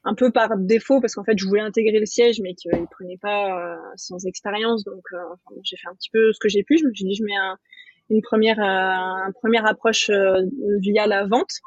un 0.03 0.13
peu 0.13 0.31
par 0.31 0.57
défaut 0.57 0.99
parce 0.99 1.15
qu'en 1.15 1.23
fait, 1.23 1.37
je 1.37 1.45
voulais 1.45 1.61
intégrer 1.61 1.99
le 1.99 2.05
siège, 2.05 2.41
mais 2.41 2.53
qu'il 2.53 2.71
prenait 2.91 3.17
pas 3.17 3.57
euh, 3.57 3.77
sans 3.95 4.25
expérience, 4.25 4.83
donc 4.83 5.03
euh, 5.13 5.17
enfin, 5.31 5.55
j'ai 5.63 5.77
fait 5.77 5.87
un 5.87 5.95
petit 5.95 6.09
peu 6.11 6.33
ce 6.33 6.39
que 6.39 6.49
j'ai 6.49 6.63
pu. 6.63 6.77
Je 6.77 6.85
me 6.85 6.93
suis 6.93 7.05
dit, 7.05 7.15
je 7.15 7.23
mets 7.23 7.37
un, 7.37 7.57
une 8.09 8.21
première, 8.21 8.59
euh, 8.59 9.27
une 9.27 9.33
première 9.33 9.65
approche 9.65 10.11
via 10.81 11.07
la 11.07 11.25
vente 11.25 11.61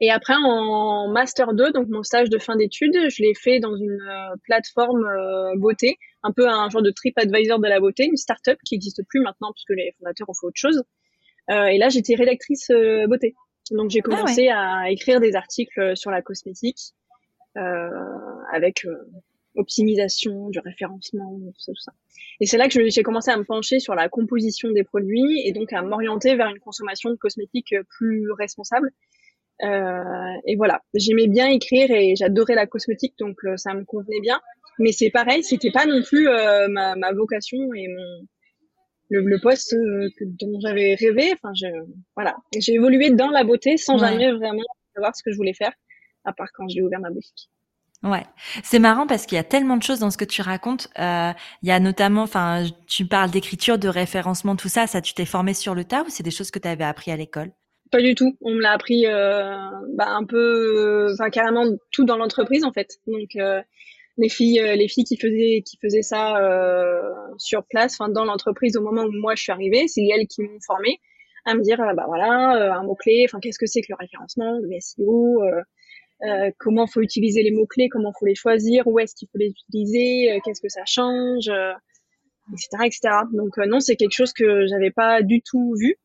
et 0.00 0.10
après, 0.10 0.34
en 0.34 1.08
master 1.08 1.54
2, 1.54 1.72
donc 1.72 1.88
mon 1.88 2.02
stage 2.02 2.30
de 2.30 2.38
fin 2.38 2.56
d'études, 2.56 2.96
je 3.08 3.22
l'ai 3.22 3.34
fait 3.34 3.60
dans 3.60 3.76
une 3.76 4.00
euh, 4.00 4.36
plateforme 4.44 5.04
euh, 5.04 5.56
beauté, 5.56 5.98
un 6.22 6.32
peu 6.32 6.48
un 6.48 6.68
genre 6.70 6.82
de 6.82 6.90
trip 6.90 7.16
advisor 7.18 7.58
de 7.58 7.68
la 7.68 7.80
beauté, 7.80 8.04
une 8.04 8.16
start-up 8.16 8.58
qui 8.64 8.74
n'existe 8.74 9.02
plus 9.08 9.20
maintenant 9.20 9.52
puisque 9.52 9.76
les 9.76 9.92
fondateurs 9.98 10.28
ont 10.28 10.34
fait 10.34 10.46
autre 10.46 10.58
chose. 10.58 10.82
Euh, 11.50 11.66
et 11.66 11.78
là, 11.78 11.88
j'étais 11.88 12.14
rédactrice 12.14 12.70
beauté. 13.08 13.34
Donc 13.70 13.90
j'ai 13.90 14.00
ah 14.00 14.08
commencé 14.08 14.48
à 14.48 14.90
écrire 14.90 15.20
des 15.20 15.34
articles 15.34 15.96
sur 15.96 16.10
la 16.10 16.20
cosmétique 16.22 16.94
avec 17.54 18.86
optimisation, 19.54 20.48
du 20.48 20.58
référencement, 20.58 21.38
tout 21.38 21.60
ça, 21.60 21.72
tout 21.72 21.80
ça. 21.80 21.92
Et 22.40 22.46
c'est 22.46 22.56
là 22.56 22.68
que 22.68 22.88
j'ai 22.88 23.02
commencé 23.02 23.30
à 23.30 23.36
me 23.36 23.44
pencher 23.44 23.78
sur 23.78 23.94
la 23.94 24.08
composition 24.08 24.70
des 24.70 24.84
produits 24.84 25.42
et 25.46 25.52
donc 25.52 25.72
à 25.72 25.82
m'orienter 25.82 26.34
vers 26.34 26.48
une 26.48 26.58
consommation 26.58 27.10
de 27.10 27.16
cosmétiques 27.16 27.74
plus 27.98 28.30
responsable 28.32 28.90
euh, 29.62 30.40
et 30.46 30.56
voilà, 30.56 30.80
j'aimais 30.94 31.28
bien 31.28 31.48
écrire 31.48 31.90
et 31.90 32.14
j'adorais 32.16 32.54
la 32.54 32.66
cosmétique, 32.66 33.14
donc 33.18 33.36
euh, 33.44 33.56
ça 33.56 33.74
me 33.74 33.84
convenait 33.84 34.20
bien. 34.20 34.40
Mais 34.78 34.92
c'est 34.92 35.10
pareil, 35.10 35.44
c'était 35.44 35.70
pas 35.70 35.86
non 35.86 36.02
plus 36.02 36.28
euh, 36.28 36.66
ma, 36.68 36.96
ma, 36.96 37.12
vocation 37.12 37.58
et 37.74 37.88
mon 37.88 38.26
le, 39.10 39.20
le 39.20 39.38
poste 39.40 39.72
que, 39.72 40.24
dont 40.24 40.58
j'avais 40.60 40.94
rêvé. 40.94 41.34
Enfin, 41.34 41.52
je, 41.54 41.66
voilà, 42.16 42.34
j'ai 42.58 42.72
évolué 42.72 43.10
dans 43.10 43.28
la 43.28 43.44
beauté 43.44 43.76
sans 43.76 43.98
jamais 43.98 44.32
vraiment 44.32 44.62
savoir 44.94 45.14
ce 45.14 45.22
que 45.22 45.30
je 45.30 45.36
voulais 45.36 45.54
faire, 45.54 45.72
à 46.24 46.32
part 46.32 46.48
quand 46.54 46.66
j'ai 46.68 46.82
ouvert 46.82 47.00
ma 47.00 47.10
boutique. 47.10 47.50
Ouais, 48.02 48.24
c'est 48.64 48.80
marrant 48.80 49.06
parce 49.06 49.26
qu'il 49.26 49.36
y 49.36 49.38
a 49.38 49.44
tellement 49.44 49.76
de 49.76 49.82
choses 49.82 50.00
dans 50.00 50.10
ce 50.10 50.18
que 50.18 50.24
tu 50.24 50.42
racontes. 50.42 50.88
Euh, 50.98 51.32
il 51.62 51.68
y 51.68 51.72
a 51.72 51.78
notamment, 51.78 52.22
enfin, 52.22 52.66
tu 52.88 53.06
parles 53.06 53.30
d'écriture, 53.30 53.78
de 53.78 53.86
référencement, 53.86 54.56
tout 54.56 54.68
ça. 54.68 54.88
Ça, 54.88 55.00
tu 55.00 55.14
t'es 55.14 55.24
formé 55.24 55.54
sur 55.54 55.74
le 55.76 55.84
tas 55.84 56.02
ou 56.02 56.06
c'est 56.08 56.24
des 56.24 56.32
choses 56.32 56.50
que 56.50 56.58
tu 56.58 56.66
avais 56.66 56.84
appris 56.84 57.12
à 57.12 57.16
l'école? 57.16 57.52
Pas 57.92 58.00
du 58.00 58.14
tout. 58.16 58.36
On 58.40 58.54
me 58.54 58.60
l'a 58.60 58.72
appris 58.72 59.06
euh, 59.06 59.54
bah, 59.94 60.08
un 60.08 60.24
peu, 60.24 61.12
enfin 61.12 61.30
carrément 61.30 61.64
tout 61.92 62.04
dans 62.04 62.16
l'entreprise 62.16 62.64
en 62.64 62.72
fait. 62.72 62.98
Donc 63.06 63.36
euh, 63.36 63.60
les 64.16 64.28
filles, 64.30 64.60
euh, 64.60 64.74
les 64.74 64.88
filles 64.88 65.04
qui 65.04 65.16
faisaient 65.16 65.62
qui 65.64 65.76
faisaient 65.80 66.02
ça 66.02 66.34
sur 67.38 67.64
place, 67.66 67.94
enfin 68.00 68.10
dans 68.10 68.24
l'entreprise 68.24 68.76
au 68.76 68.82
moment 68.82 69.04
où 69.04 69.12
moi 69.12 69.34
je 69.36 69.42
suis 69.42 69.52
arrivée, 69.52 69.86
c'est 69.86 70.02
elles 70.02 70.26
qui 70.26 70.42
m'ont 70.42 70.58
formée 70.66 71.00
à 71.44 71.54
me 71.54 71.62
dire 71.62 71.78
bah 71.78 72.04
voilà 72.06 72.76
un 72.78 72.82
mot 72.82 72.94
clé, 72.94 73.26
enfin 73.28 73.38
qu'est-ce 73.40 73.58
que 73.58 73.66
c'est 73.66 73.82
que 73.82 73.88
le 73.90 73.96
référencement, 74.00 74.58
le 74.58 74.70
SEO. 74.80 75.42
Euh, 76.24 76.50
comment 76.58 76.86
faut 76.86 77.00
utiliser 77.00 77.42
les 77.42 77.50
mots 77.50 77.66
clés, 77.66 77.88
comment 77.90 78.12
faut 78.18 78.26
les 78.26 78.36
choisir, 78.36 78.86
où 78.86 79.00
est-ce 79.00 79.14
qu'il 79.16 79.28
faut 79.32 79.38
les 79.38 79.48
utiliser, 79.48 80.40
qu'est-ce 80.44 80.60
que 80.60 80.68
ça 80.68 80.84
change, 80.86 81.50
etc., 82.52 82.68
etc. 82.84 83.00
Donc 83.32 83.56
non, 83.58 83.80
c'est 83.80 83.96
quelque 83.96 84.14
chose 84.14 84.32
que 84.32 84.66
j'avais 84.66 84.92
pas 84.92 85.22
du 85.22 85.42
tout 85.42 85.74
vu 85.76 85.98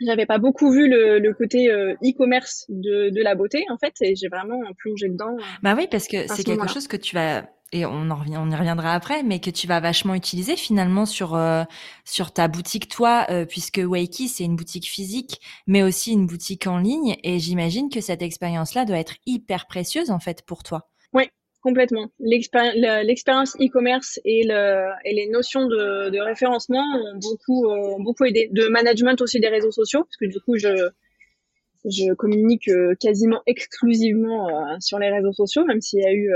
j'avais 0.00 0.26
pas 0.26 0.38
beaucoup 0.38 0.70
vu 0.70 0.88
le, 0.88 1.18
le 1.18 1.34
côté 1.34 1.70
euh, 1.70 1.94
e-commerce 2.04 2.66
de, 2.68 3.10
de 3.10 3.22
la 3.22 3.34
beauté 3.34 3.64
en 3.70 3.78
fait 3.78 3.94
et 4.00 4.14
j'ai 4.16 4.28
vraiment 4.28 4.60
plongé 4.78 5.08
dedans. 5.08 5.36
Euh, 5.38 5.42
bah 5.62 5.74
oui 5.76 5.88
parce 5.90 6.06
que 6.06 6.26
c'est 6.28 6.44
quelque 6.44 6.68
chose 6.68 6.88
que 6.88 6.96
tu 6.96 7.16
vas 7.16 7.48
et 7.72 7.84
on 7.84 8.10
en 8.10 8.14
revient, 8.14 8.36
on 8.38 8.48
y 8.48 8.54
reviendra 8.54 8.94
après, 8.94 9.24
mais 9.24 9.40
que 9.40 9.50
tu 9.50 9.66
vas 9.66 9.80
vachement 9.80 10.14
utiliser 10.14 10.54
finalement 10.54 11.04
sur 11.04 11.34
euh, 11.34 11.64
sur 12.04 12.32
ta 12.32 12.46
boutique 12.46 12.88
toi, 12.88 13.26
puisque 13.48 13.80
Wakey 13.84 14.28
c'est 14.28 14.44
une 14.44 14.54
boutique 14.54 14.88
physique, 14.88 15.40
mais 15.66 15.82
aussi 15.82 16.12
une 16.12 16.26
boutique 16.26 16.68
en 16.68 16.78
ligne, 16.78 17.16
et 17.24 17.40
j'imagine 17.40 17.90
que 17.90 18.00
cette 18.00 18.22
expérience-là 18.22 18.84
doit 18.84 18.98
être 18.98 19.16
hyper 19.26 19.66
précieuse 19.66 20.12
en 20.12 20.20
fait 20.20 20.42
pour 20.46 20.62
toi. 20.62 20.88
Oui, 21.12 21.28
Complètement. 21.66 22.12
L'expérience 22.20 23.56
e-commerce 23.56 24.20
et, 24.24 24.44
le, 24.44 24.92
et 25.04 25.12
les 25.12 25.28
notions 25.28 25.66
de, 25.66 26.20
référencement 26.20 26.78
ont 26.78 27.18
beaucoup, 27.18 27.66
euh, 27.66 27.96
beaucoup 27.98 28.24
aidé. 28.24 28.48
De 28.52 28.68
management 28.68 29.20
aussi 29.20 29.40
des 29.40 29.48
réseaux 29.48 29.72
sociaux, 29.72 30.04
parce 30.04 30.16
que 30.16 30.26
du 30.26 30.38
coup, 30.38 30.56
je, 30.56 32.14
communique 32.14 32.68
euh, 32.68 32.94
quasiment 33.00 33.42
exclusivement 33.46 34.48
euh, 34.48 34.76
sur 34.78 35.00
les 35.00 35.10
réseaux 35.10 35.32
sociaux, 35.32 35.64
même 35.64 35.80
s'il 35.80 35.98
y 36.02 36.06
a 36.06 36.14
eu 36.14 36.30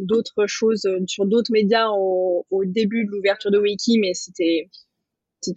d'autres 0.00 0.48
choses 0.48 0.88
sur 1.06 1.24
d'autres 1.24 1.52
médias 1.52 1.90
au, 1.90 2.44
début 2.64 3.04
de 3.04 3.12
l'ouverture 3.12 3.52
de 3.52 3.60
Wiki, 3.60 4.00
mais 4.00 4.12
c'était 4.12 4.66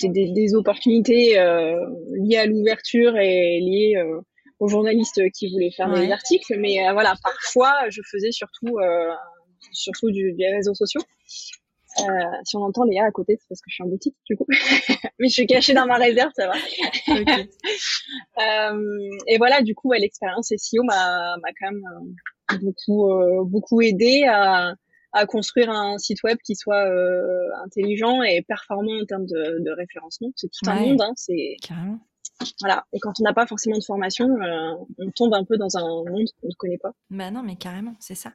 des, 0.04 0.54
opportunités 0.54 1.32
liées 1.32 2.38
à 2.38 2.46
l'ouverture 2.46 3.18
et 3.18 3.62
liées 3.62 3.96
aux 4.60 4.68
journalistes 4.68 5.22
qui 5.32 5.52
voulaient 5.52 5.72
faire 5.72 5.92
des 5.94 6.12
articles, 6.12 6.58
mais 6.60 6.88
euh, 6.88 6.94
voilà, 6.94 7.16
parfois 7.22 7.74
je 7.90 8.02
faisais 8.12 8.32
surtout 8.32 8.78
euh, 8.80 9.14
surtout 9.72 10.12
du, 10.12 10.34
des 10.34 10.48
réseaux 10.48 10.74
sociaux. 10.74 11.02
Euh, 12.00 12.04
si 12.44 12.56
on 12.56 12.62
entend 12.62 12.84
Léa 12.84 13.06
à 13.06 13.12
côté, 13.12 13.38
c'est 13.40 13.48
parce 13.50 13.62
que 13.62 13.70
je 13.70 13.76
suis 13.76 13.84
en 13.84 13.88
boutique 13.88 14.16
du 14.26 14.38
coup, 14.38 14.46
mais 15.20 15.30
je 15.30 15.34
suis 15.34 15.48
cachée 15.48 15.74
dans 15.74 15.88
ma 15.88 15.96
réserve, 15.96 16.32
ça 16.36 16.48
va. 16.48 16.54
euh, 18.72 19.10
et 19.28 19.38
voilà, 19.38 19.62
du 19.62 19.74
coup, 19.74 19.92
l'expérience 19.94 20.54
SEO 20.56 20.84
m'a 20.84 21.38
m'a 21.38 21.50
quand 21.60 21.72
même 21.72 21.84
euh, 22.52 22.58
beaucoup 22.62 23.10
euh, 23.10 23.44
beaucoup 23.46 23.82
aidé 23.82 24.26
à 24.30 24.76
à 25.14 25.26
construire 25.26 25.72
un 25.72 25.98
site 25.98 26.22
web 26.24 26.38
qui 26.44 26.54
soit 26.56 26.86
intelligent 27.66 28.22
et 28.22 28.44
performant 28.44 29.02
en 29.02 29.06
termes 29.06 29.26
de, 29.26 29.64
de 29.64 29.72
référencement. 29.72 30.30
C'est 30.36 30.50
tout 30.50 30.70
un 30.70 30.76
monde, 30.76 31.02
hein, 31.02 31.14
c'est 31.16 31.56
voilà. 32.60 32.86
Et 32.94 33.00
quand 33.00 33.14
on 33.20 33.24
n'a 33.24 33.34
pas 33.34 33.46
forcément 33.48 33.78
de 33.78 33.84
formation, 33.84 34.26
euh, 34.26 34.74
on 34.98 35.12
tombe 35.12 35.34
un 35.34 35.44
peu 35.44 35.58
dans 35.58 35.78
un 35.78 35.82
monde 35.82 36.28
qu'on 36.42 36.48
ne 36.48 36.54
connaît 36.58 36.78
pas. 36.78 36.92
Bah 37.10 37.32
non, 37.32 37.44
mais 37.44 37.56
carrément, 37.56 37.96
c'est 38.00 38.16
ça. 38.16 38.34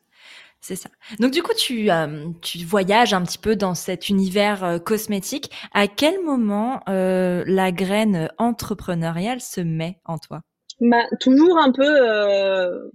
C'est 0.61 0.77
ça. 0.77 0.91
Donc 1.19 1.33
du 1.33 1.43
coup, 1.43 1.55
tu, 1.57 1.91
euh, 1.91 2.29
tu 2.41 2.59
voyages 2.65 3.15
un 3.15 3.23
petit 3.23 3.39
peu 3.39 3.57
dans 3.57 3.75
cet 3.75 4.09
univers 4.09 4.65
euh, 4.65 4.79
cosmétique. 4.79 5.51
À 5.73 5.89
quel 5.89 6.23
moment 6.23 6.83
la 6.87 7.73
graine 7.73 8.31
entrepreneuriale 8.39 9.41
se 9.41 9.61
met 9.61 9.99
en 10.05 10.19
toi? 10.19 10.43
Bah, 10.81 11.05
toujours 11.21 11.59
un 11.59 11.71
peu 11.71 11.85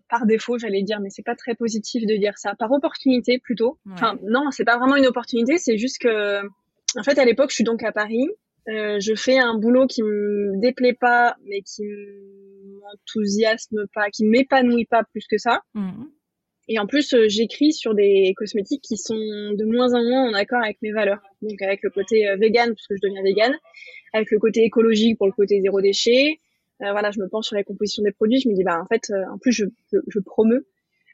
par 0.09 0.25
défaut, 0.25 0.57
j'allais 0.57 0.83
dire, 0.83 0.99
mais 0.99 1.09
c'est 1.09 1.23
pas 1.23 1.35
très 1.35 1.55
positif 1.55 2.05
de 2.05 2.17
dire 2.17 2.37
ça. 2.37 2.53
Par 2.55 2.71
opportunité 2.71 3.39
plutôt. 3.39 3.77
Enfin, 3.91 4.17
non, 4.23 4.51
c'est 4.51 4.65
pas 4.65 4.77
vraiment 4.77 4.95
une 4.95 5.07
opportunité, 5.07 5.57
c'est 5.57 5.77
juste 5.77 5.99
que, 5.99 6.41
en 6.97 7.03
fait, 7.03 7.17
à 7.17 7.25
l'époque, 7.25 7.49
je 7.49 7.55
suis 7.55 7.63
donc 7.63 7.83
à 7.83 7.91
Paris 7.91 8.29
euh, 8.69 8.99
je 8.99 9.15
fais 9.15 9.37
un 9.37 9.57
boulot 9.57 9.87
qui 9.87 10.03
me 10.03 10.59
déplaît 10.59 10.93
pas, 10.93 11.35
mais 11.45 11.61
qui 11.61 11.83
m'enthousiasme 12.81 13.85
pas, 13.93 14.09
qui 14.09 14.25
m'épanouit 14.25 14.85
pas 14.85 15.03
plus 15.03 15.25
que 15.27 15.37
ça. 15.37 15.61
Mhm. 15.73 16.09
Et 16.69 16.79
en 16.79 16.85
plus, 16.85 17.13
euh, 17.13 17.29
j'écris 17.29 17.71
sur 17.71 17.95
des 17.95 18.33
cosmétiques 18.35 18.81
qui 18.81 18.97
sont 18.97 19.15
de 19.15 19.63
moins 19.63 19.93
en 19.93 20.03
moins 20.03 20.29
en 20.29 20.33
accord 20.33 20.61
avec 20.61 20.81
mes 20.81 20.91
valeurs. 20.91 21.21
Donc 21.41 21.61
avec 21.61 21.81
le 21.81 21.89
côté 21.89 22.27
euh, 22.27 22.35
vegan, 22.35 22.73
puisque 22.73 22.95
je 22.95 23.07
deviens 23.07 23.23
vegan, 23.23 23.57
avec 24.11 24.31
le 24.31 24.39
côté 24.39 24.63
écologique 24.65 25.17
pour 25.17 25.27
le 25.27 25.33
côté 25.33 25.61
zéro 25.61 25.79
déchet. 25.79 26.39
voilà, 26.79 27.11
je 27.11 27.19
me 27.21 27.29
penche 27.29 27.47
sur 27.47 27.55
la 27.55 27.63
composition 27.63 28.03
des 28.03 28.11
produits. 28.11 28.41
Je 28.41 28.49
me 28.49 28.53
dis, 28.53 28.63
bah 28.65 28.81
en 28.81 28.85
fait, 28.85 29.11
en 29.31 29.37
plus, 29.37 29.53
je, 29.53 29.65
je, 29.93 29.99
je 30.07 30.19
promeux 30.19 30.67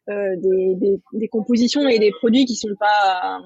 des, 0.08 0.76
des, 0.76 1.00
des, 1.14 1.28
compositions 1.30 1.88
et 1.88 1.98
des 1.98 2.12
produits 2.12 2.46
qui 2.46 2.56
sont 2.56 2.76
pas 2.78 3.42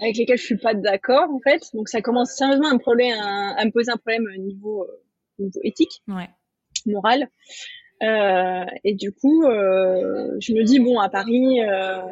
avec 0.00 0.16
lesquels 0.16 0.38
je 0.38 0.44
suis 0.44 0.56
pas 0.58 0.74
d'accord 0.74 1.30
en 1.30 1.40
fait. 1.40 1.62
Donc 1.74 1.88
ça 1.88 2.00
commence 2.00 2.32
sérieusement 2.32 2.68
à 2.68 2.74
me, 2.74 2.78
problème, 2.78 3.18
à, 3.20 3.64
me 3.64 3.70
poser 3.70 3.90
un 3.90 3.96
problème 3.96 4.26
au 4.34 4.40
niveau, 4.40 4.84
euh, 4.84 5.02
niveau 5.38 5.60
éthique, 5.62 6.02
ouais. 6.08 6.28
moral. 6.86 7.28
Euh, 8.02 8.64
et 8.82 8.94
du 8.94 9.12
coup, 9.12 9.44
euh, 9.44 10.36
je 10.40 10.52
me 10.52 10.64
dis 10.64 10.80
bon 10.80 10.98
à 10.98 11.08
Paris, 11.08 11.60
euh, 11.62 12.02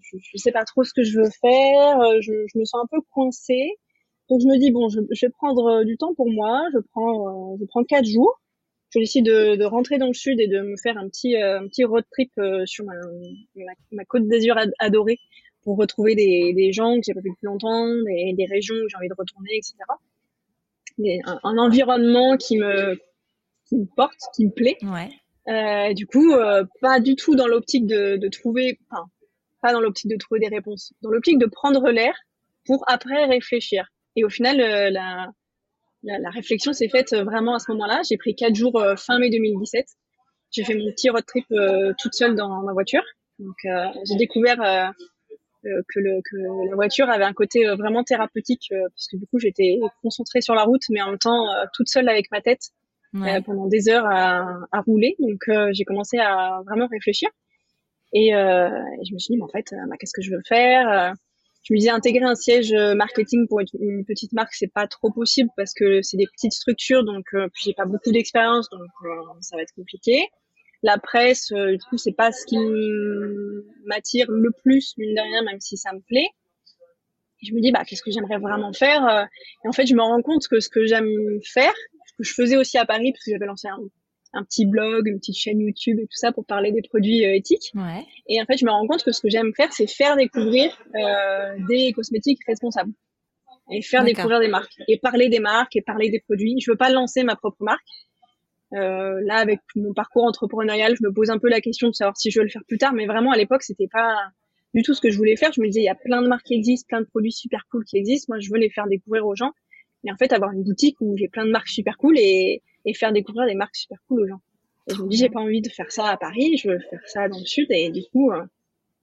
je, 0.00 0.16
je 0.20 0.36
sais 0.38 0.52
pas 0.52 0.64
trop 0.64 0.82
ce 0.82 0.92
que 0.94 1.02
je 1.02 1.18
veux 1.18 1.30
faire. 1.40 2.20
Je, 2.20 2.32
je 2.52 2.58
me 2.58 2.64
sens 2.64 2.82
un 2.82 2.88
peu 2.90 3.00
coincée. 3.12 3.78
Donc 4.28 4.40
je 4.40 4.46
me 4.46 4.58
dis 4.58 4.70
bon, 4.70 4.88
je, 4.88 5.00
je 5.10 5.26
vais 5.26 5.30
prendre 5.30 5.84
du 5.84 5.96
temps 5.96 6.14
pour 6.14 6.30
moi. 6.30 6.64
Je 6.72 6.78
prends, 6.92 7.56
je 7.58 7.64
prends 7.66 7.84
quatre 7.84 8.06
jours 8.06 8.40
je 8.92 8.98
décide 8.98 9.24
de, 9.24 9.54
de, 9.54 9.64
rentrer 9.64 9.98
dans 9.98 10.08
le 10.08 10.14
sud 10.14 10.40
et 10.40 10.48
de 10.48 10.62
me 10.62 10.76
faire 10.76 10.98
un 10.98 11.06
petit, 11.08 11.36
un 11.36 11.64
petit 11.68 11.84
road 11.84 12.02
trip 12.10 12.32
sur 12.64 12.84
ma, 12.84 12.94
ma, 13.54 13.72
ma 13.92 14.04
côte 14.04 14.26
d'Azur 14.26 14.56
adorée 14.80 15.20
pour 15.62 15.76
retrouver 15.76 16.14
des, 16.14 16.52
des 16.54 16.72
gens 16.72 16.96
que 16.96 17.02
j'ai 17.04 17.14
pas 17.14 17.20
vu 17.20 17.30
depuis 17.30 17.46
longtemps, 17.46 17.86
des, 17.86 18.34
des 18.36 18.46
régions 18.46 18.74
où 18.74 18.88
j'ai 18.88 18.96
envie 18.96 19.08
de 19.08 19.14
retourner, 19.16 19.50
etc. 19.56 19.74
un, 21.26 21.40
un, 21.42 21.58
environnement 21.58 22.36
qui 22.36 22.58
me, 22.58 22.98
qui 23.66 23.76
me 23.76 23.86
porte, 23.96 24.20
qui 24.34 24.46
me 24.46 24.50
plaît. 24.50 24.78
Ouais. 24.82 25.10
Euh, 25.48 25.94
du 25.94 26.06
coup, 26.06 26.32
euh, 26.32 26.64
pas 26.80 27.00
du 27.00 27.16
tout 27.16 27.34
dans 27.34 27.46
l'optique 27.46 27.86
de, 27.86 28.16
de 28.16 28.28
trouver, 28.28 28.78
enfin, 28.90 29.04
pas 29.62 29.72
dans 29.72 29.80
l'optique 29.80 30.10
de 30.10 30.16
trouver 30.16 30.40
des 30.40 30.48
réponses, 30.48 30.92
dans 31.02 31.10
l'optique 31.10 31.38
de 31.38 31.46
prendre 31.46 31.90
l'air 31.90 32.14
pour 32.66 32.84
après 32.86 33.24
réfléchir. 33.24 33.88
Et 34.16 34.24
au 34.24 34.28
final, 34.28 34.60
euh, 34.60 34.90
la, 34.90 35.28
la, 36.02 36.18
la, 36.18 36.30
réflexion 36.30 36.72
s'est 36.72 36.88
faite 36.88 37.14
vraiment 37.14 37.54
à 37.54 37.58
ce 37.58 37.70
moment-là. 37.72 38.02
J'ai 38.08 38.16
pris 38.16 38.34
quatre 38.34 38.54
jours 38.54 38.78
euh, 38.80 38.96
fin 38.96 39.18
mai 39.18 39.30
2017. 39.30 39.86
J'ai 40.50 40.64
fait 40.64 40.74
mon 40.74 40.90
petit 40.92 41.10
road 41.10 41.24
trip 41.26 41.46
euh, 41.52 41.92
toute 41.98 42.14
seule 42.14 42.34
dans 42.34 42.62
ma 42.62 42.72
voiture. 42.72 43.02
Donc, 43.38 43.56
j'ai 44.04 44.16
découvert 44.16 44.92
euh, 45.66 45.82
que, 45.92 46.00
le, 46.00 46.22
que 46.24 46.36
la 46.70 46.74
voiture 46.74 47.10
avait 47.10 47.24
un 47.24 47.34
côté 47.34 47.68
euh, 47.68 47.76
vraiment 47.76 48.02
thérapeutique 48.02 48.70
euh, 48.72 48.88
parce 48.94 49.08
que 49.08 49.18
du 49.18 49.26
coup 49.26 49.38
j'étais 49.38 49.78
concentrée 50.00 50.40
sur 50.40 50.54
la 50.54 50.62
route 50.62 50.80
mais 50.88 51.02
en 51.02 51.08
même 51.10 51.18
temps 51.18 51.44
toute 51.74 51.88
seule 51.88 52.08
avec 52.08 52.30
ma 52.30 52.40
tête 52.40 52.70
pendant 53.44 53.66
des 53.66 53.90
heures 53.90 54.06
à, 54.06 54.46
à 54.72 54.80
rouler. 54.80 55.16
Donc 55.18 55.50
j'ai 55.72 55.84
commencé 55.84 56.16
à 56.18 56.62
vraiment 56.66 56.86
réfléchir. 56.86 57.28
Et, 58.14 58.30
je 58.30 59.12
me 59.12 59.18
suis 59.18 59.34
dit 59.34 59.36
mais 59.36 59.44
en 59.44 59.48
fait 59.48 59.66
bah, 59.88 59.96
qu'est-ce 59.98 60.14
que 60.14 60.22
je 60.22 60.30
veux 60.30 60.42
faire 60.46 61.14
je 61.62 61.74
me 61.74 61.78
disais 61.78 61.90
intégrer 61.90 62.24
un 62.24 62.34
siège 62.34 62.72
marketing 62.72 63.46
pour 63.46 63.60
une 63.60 64.06
petite 64.06 64.32
marque 64.32 64.54
c'est 64.54 64.72
pas 64.72 64.86
trop 64.86 65.10
possible 65.10 65.50
parce 65.58 65.74
que 65.74 66.00
c'est 66.00 66.16
des 66.16 66.26
petites 66.26 66.52
structures. 66.52 67.04
Donc 67.04 67.26
puis 67.32 67.64
j'ai 67.64 67.74
pas 67.74 67.84
beaucoup 67.84 68.12
d'expérience 68.12 68.70
donc 68.70 68.88
ça 69.40 69.56
va 69.56 69.62
être 69.62 69.74
compliqué 69.74 70.26
la 70.82 70.98
presse, 70.98 71.52
euh, 71.52 71.72
du 71.72 71.84
coup, 71.88 71.98
c'est 71.98 72.12
pas 72.12 72.32
ce 72.32 72.46
qui 72.46 72.56
m'attire 73.84 74.26
le 74.30 74.50
plus, 74.62 74.94
mine 74.96 75.14
de 75.14 75.20
rien, 75.20 75.42
même 75.42 75.60
si 75.60 75.76
ça 75.76 75.92
me 75.92 76.00
plaît. 76.00 76.28
Et 77.42 77.46
je 77.46 77.54
me 77.54 77.60
dis, 77.60 77.72
bah, 77.72 77.84
qu'est-ce 77.86 78.02
que 78.02 78.10
j'aimerais 78.10 78.38
vraiment 78.38 78.72
faire 78.72 79.06
euh, 79.06 79.24
Et 79.64 79.68
en 79.68 79.72
fait, 79.72 79.86
je 79.86 79.94
me 79.94 80.02
rends 80.02 80.22
compte 80.22 80.46
que 80.48 80.60
ce 80.60 80.68
que 80.68 80.86
j'aime 80.86 81.10
faire, 81.44 81.72
ce 82.06 82.12
que 82.18 82.24
je 82.24 82.34
faisais 82.34 82.56
aussi 82.56 82.78
à 82.78 82.84
Paris, 82.84 83.12
parce 83.12 83.24
que 83.24 83.30
j'avais 83.30 83.46
lancé 83.46 83.68
un, 83.68 83.78
un, 84.34 84.44
petit 84.44 84.66
blog, 84.66 85.06
une 85.06 85.18
petite 85.18 85.36
chaîne 85.36 85.60
YouTube 85.60 85.98
et 85.98 86.04
tout 86.06 86.16
ça 86.16 86.32
pour 86.32 86.44
parler 86.44 86.72
des 86.72 86.82
produits 86.82 87.24
euh, 87.24 87.34
éthiques. 87.34 87.72
Ouais. 87.74 88.04
Et 88.28 88.40
en 88.40 88.44
fait, 88.44 88.58
je 88.58 88.64
me 88.64 88.70
rends 88.70 88.86
compte 88.86 89.02
que 89.02 89.12
ce 89.12 89.20
que 89.20 89.28
j'aime 89.28 89.52
faire, 89.54 89.72
c'est 89.72 89.86
faire 89.86 90.16
découvrir 90.16 90.70
euh, 90.94 91.56
des 91.68 91.92
cosmétiques 91.92 92.40
responsables 92.46 92.92
et 93.72 93.82
faire 93.82 94.04
découvrir 94.04 94.40
des 94.40 94.48
marques 94.48 94.74
et 94.88 94.98
parler 94.98 95.28
des 95.28 95.38
marques 95.38 95.76
et 95.76 95.82
parler 95.82 96.10
des 96.10 96.20
produits. 96.20 96.56
Je 96.60 96.70
veux 96.70 96.76
pas 96.76 96.90
lancer 96.90 97.22
ma 97.22 97.36
propre 97.36 97.62
marque. 97.62 97.86
Euh, 98.72 99.20
là, 99.24 99.36
avec 99.36 99.60
mon 99.74 99.92
parcours 99.92 100.24
entrepreneurial, 100.24 100.94
je 100.96 101.02
me 101.02 101.12
pose 101.12 101.30
un 101.30 101.38
peu 101.38 101.48
la 101.48 101.60
question 101.60 101.88
de 101.88 101.94
savoir 101.94 102.16
si 102.16 102.30
je 102.30 102.38
veux 102.38 102.44
le 102.44 102.50
faire 102.50 102.64
plus 102.66 102.78
tard, 102.78 102.92
mais 102.92 103.06
vraiment 103.06 103.32
à 103.32 103.36
l'époque, 103.36 103.62
c'était 103.62 103.88
pas 103.88 104.16
du 104.74 104.82
tout 104.82 104.94
ce 104.94 105.00
que 105.00 105.10
je 105.10 105.16
voulais 105.16 105.36
faire. 105.36 105.52
Je 105.52 105.60
me 105.60 105.66
disais, 105.66 105.80
il 105.80 105.84
y 105.84 105.88
a 105.88 105.94
plein 105.94 106.22
de 106.22 106.28
marques 106.28 106.46
qui 106.46 106.54
existent, 106.54 106.86
plein 106.88 107.00
de 107.00 107.06
produits 107.06 107.32
super 107.32 107.66
cool 107.70 107.84
qui 107.84 107.96
existent. 107.96 108.26
Moi, 108.28 108.38
je 108.40 108.50
veux 108.50 108.58
les 108.58 108.70
faire 108.70 108.86
découvrir 108.86 109.26
aux 109.26 109.34
gens. 109.34 109.52
Et 110.04 110.12
en 110.12 110.16
fait, 110.16 110.32
avoir 110.32 110.52
une 110.52 110.62
boutique 110.62 110.96
où 111.00 111.16
j'ai 111.16 111.28
plein 111.28 111.44
de 111.44 111.50
marques 111.50 111.68
super 111.68 111.98
cool 111.98 112.18
et, 112.18 112.62
et 112.84 112.94
faire 112.94 113.12
découvrir 113.12 113.46
des 113.46 113.54
marques 113.54 113.76
super 113.76 113.98
cool 114.06 114.22
aux 114.22 114.26
gens. 114.28 114.40
Et 114.88 114.94
je 114.94 115.02
me 115.02 115.08
dis, 115.08 115.16
j'ai 115.16 115.28
pas 115.28 115.40
envie 115.40 115.60
de 115.60 115.68
faire 115.68 115.90
ça 115.92 116.06
à 116.06 116.16
Paris, 116.16 116.56
je 116.56 116.70
veux 116.70 116.78
faire 116.78 117.02
ça 117.06 117.28
dans 117.28 117.38
le 117.38 117.44
sud. 117.44 117.66
Et 117.70 117.90
du 117.90 118.02
coup, 118.12 118.30
euh, 118.32 118.42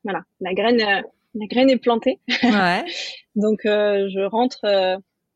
voilà, 0.04 0.24
la 0.40 0.54
graine, 0.54 0.82
euh, 0.82 1.02
la 1.36 1.46
graine 1.48 1.70
est 1.70 1.78
plantée. 1.78 2.20
Ouais. 2.44 2.84
donc, 3.36 3.66
euh, 3.66 4.10
je 4.10 4.22
rentre, 4.22 4.60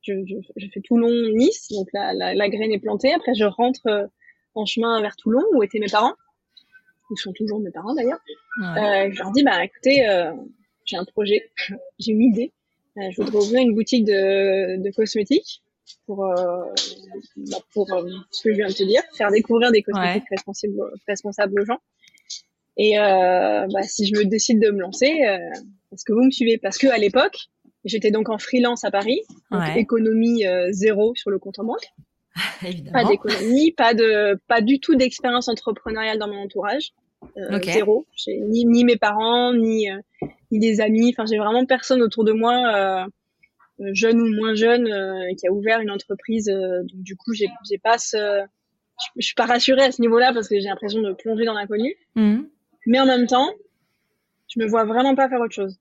je, 0.01 0.13
je, 0.25 0.35
je, 0.55 0.67
fais 0.73 0.81
Toulon-Nice, 0.81 1.67
donc 1.71 1.87
la, 1.93 2.13
la, 2.13 2.33
la, 2.33 2.49
graine 2.49 2.71
est 2.71 2.79
plantée. 2.79 3.13
Après, 3.13 3.35
je 3.35 3.45
rentre 3.45 4.09
en 4.55 4.65
chemin 4.65 5.01
vers 5.01 5.15
Toulon 5.15 5.43
où 5.53 5.63
étaient 5.63 5.79
mes 5.79 5.89
parents. 5.89 6.15
Ils 7.11 7.17
sont 7.17 7.33
toujours 7.33 7.59
mes 7.59 7.71
parents 7.71 7.93
d'ailleurs. 7.93 8.19
Ouais. 8.61 9.07
Euh, 9.07 9.11
je 9.11 9.19
leur 9.19 9.31
dis 9.31 9.43
bah 9.43 9.63
écoutez, 9.63 10.07
euh, 10.07 10.31
j'ai 10.85 10.97
un 10.97 11.05
projet, 11.05 11.51
j'ai 11.99 12.11
une 12.11 12.21
idée. 12.21 12.53
Euh, 12.97 13.09
je 13.11 13.21
voudrais 13.21 13.37
ouvrir 13.37 13.61
une 13.61 13.73
boutique 13.73 14.05
de, 14.05 14.81
de 14.81 14.91
cosmétiques 14.91 15.61
pour 16.05 16.25
euh, 16.25 16.63
bah, 17.37 17.57
pour 17.73 17.91
euh, 17.93 18.09
ce 18.31 18.43
que 18.43 18.51
je 18.51 18.57
viens 18.57 18.67
de 18.67 18.73
te 18.73 18.83
dire, 18.83 19.01
faire 19.17 19.31
découvrir 19.31 19.71
des 19.71 19.81
cosmétiques 19.81 20.23
ouais. 20.23 20.37
responsables 20.37 20.73
responsables 21.07 21.61
aux 21.61 21.65
gens. 21.65 21.79
Et 22.77 22.97
euh, 22.97 23.67
bah, 23.71 23.83
si 23.83 24.05
je 24.05 24.17
me 24.17 24.25
décide 24.25 24.59
de 24.59 24.71
me 24.71 24.79
lancer, 24.79 25.07
est-ce 25.91 26.05
que 26.05 26.13
vous 26.13 26.23
me 26.23 26.31
suivez 26.31 26.57
Parce 26.57 26.77
que 26.77 26.87
à 26.87 26.97
l'époque, 26.97 27.37
j'étais 27.83 28.11
donc 28.11 28.29
en 28.29 28.37
freelance 28.37 28.83
à 28.83 28.91
Paris, 28.91 29.21
donc 29.51 29.61
ouais. 29.61 29.79
économie 29.79 30.43
zéro 30.71 31.13
sur 31.15 31.29
le 31.29 31.39
compte 31.39 31.59
en 31.59 31.65
banque. 31.65 31.91
Évidemment. 32.65 32.91
Pas 32.91 33.09
d'économie, 33.09 33.71
pas 33.71 33.93
de, 33.93 34.39
pas 34.47 34.61
du 34.61 34.79
tout 34.79 34.95
d'expérience 34.95 35.47
entrepreneuriale 35.47 36.17
dans 36.17 36.27
mon 36.27 36.43
entourage. 36.43 36.93
Euh, 37.37 37.57
okay. 37.57 37.73
Zéro. 37.73 38.05
Ni, 38.27 38.65
ni 38.65 38.83
mes 38.83 38.97
parents, 38.97 39.53
ni, 39.53 39.89
euh, 39.89 39.99
ni 40.51 40.59
des 40.59 40.81
amis. 40.81 41.13
Enfin, 41.13 41.25
j'ai 41.25 41.37
vraiment 41.37 41.65
personne 41.65 42.01
autour 42.01 42.23
de 42.23 42.31
moi, 42.31 42.73
euh, 42.75 43.05
jeune 43.93 44.21
ou 44.21 44.27
moins 44.35 44.55
jeune, 44.55 44.87
qui 45.37 45.47
a 45.47 45.51
ouvert 45.51 45.81
une 45.81 45.91
entreprise. 45.91 46.45
Donc, 46.45 47.01
du 47.01 47.15
coup, 47.15 47.33
j'ai, 47.33 47.47
j'ai 47.69 47.77
pas 47.77 47.97
ce, 47.97 48.43
je, 49.17 49.25
suis 49.25 49.35
pas 49.35 49.45
rassurée 49.45 49.83
à 49.83 49.91
ce 49.91 50.01
niveau-là 50.01 50.33
parce 50.33 50.47
que 50.47 50.59
j'ai 50.59 50.67
l'impression 50.67 51.01
de 51.01 51.13
plonger 51.13 51.45
dans 51.45 51.53
l'inconnu. 51.53 51.95
Mmh. 52.15 52.41
Mais 52.87 52.99
en 52.99 53.05
même 53.05 53.27
temps, 53.27 53.51
je 54.47 54.59
me 54.59 54.67
vois 54.67 54.83
vraiment 54.85 55.15
pas 55.15 55.29
faire 55.29 55.39
autre 55.39 55.53
chose. 55.53 55.77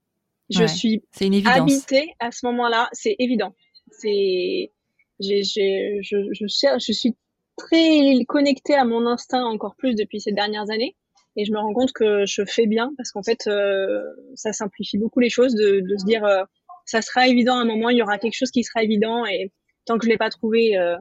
Je 0.50 0.60
ouais. 0.60 0.68
suis 0.68 1.02
une 1.20 1.46
habitée 1.46 2.14
à 2.18 2.30
ce 2.32 2.44
moment-là. 2.46 2.88
C'est 2.92 3.16
évident. 3.18 3.54
C'est, 3.90 4.72
j'ai, 5.20 5.42
j'ai, 5.42 6.00
je, 6.02 6.16
je, 6.32 6.46
cherche, 6.48 6.84
je 6.86 6.92
suis 6.92 7.14
très 7.56 8.24
connectée 8.26 8.74
à 8.74 8.84
mon 8.84 9.06
instinct 9.06 9.44
encore 9.44 9.76
plus 9.76 9.94
depuis 9.94 10.20
ces 10.20 10.32
dernières 10.32 10.70
années. 10.70 10.96
Et 11.36 11.44
je 11.44 11.52
me 11.52 11.58
rends 11.58 11.72
compte 11.72 11.92
que 11.92 12.24
je 12.26 12.42
fais 12.44 12.66
bien 12.66 12.92
parce 12.96 13.12
qu'en 13.12 13.22
fait 13.22 13.46
euh, 13.46 14.02
ça 14.34 14.52
simplifie 14.52 14.98
beaucoup 14.98 15.20
les 15.20 15.30
choses 15.30 15.54
de, 15.54 15.80
de 15.80 15.96
se 15.96 16.04
dire 16.04 16.24
euh, 16.24 16.42
ça 16.86 17.02
sera 17.02 17.28
évident 17.28 17.56
à 17.56 17.60
un 17.60 17.64
moment 17.64 17.88
il 17.88 17.98
y 17.98 18.02
aura 18.02 18.18
quelque 18.18 18.34
chose 18.36 18.50
qui 18.50 18.64
sera 18.64 18.82
évident. 18.82 19.24
Et 19.26 19.52
tant 19.84 19.96
que 19.98 20.04
je 20.04 20.10
l'ai 20.10 20.16
pas 20.16 20.30
trouvé 20.30 20.76
euh, 20.76 20.96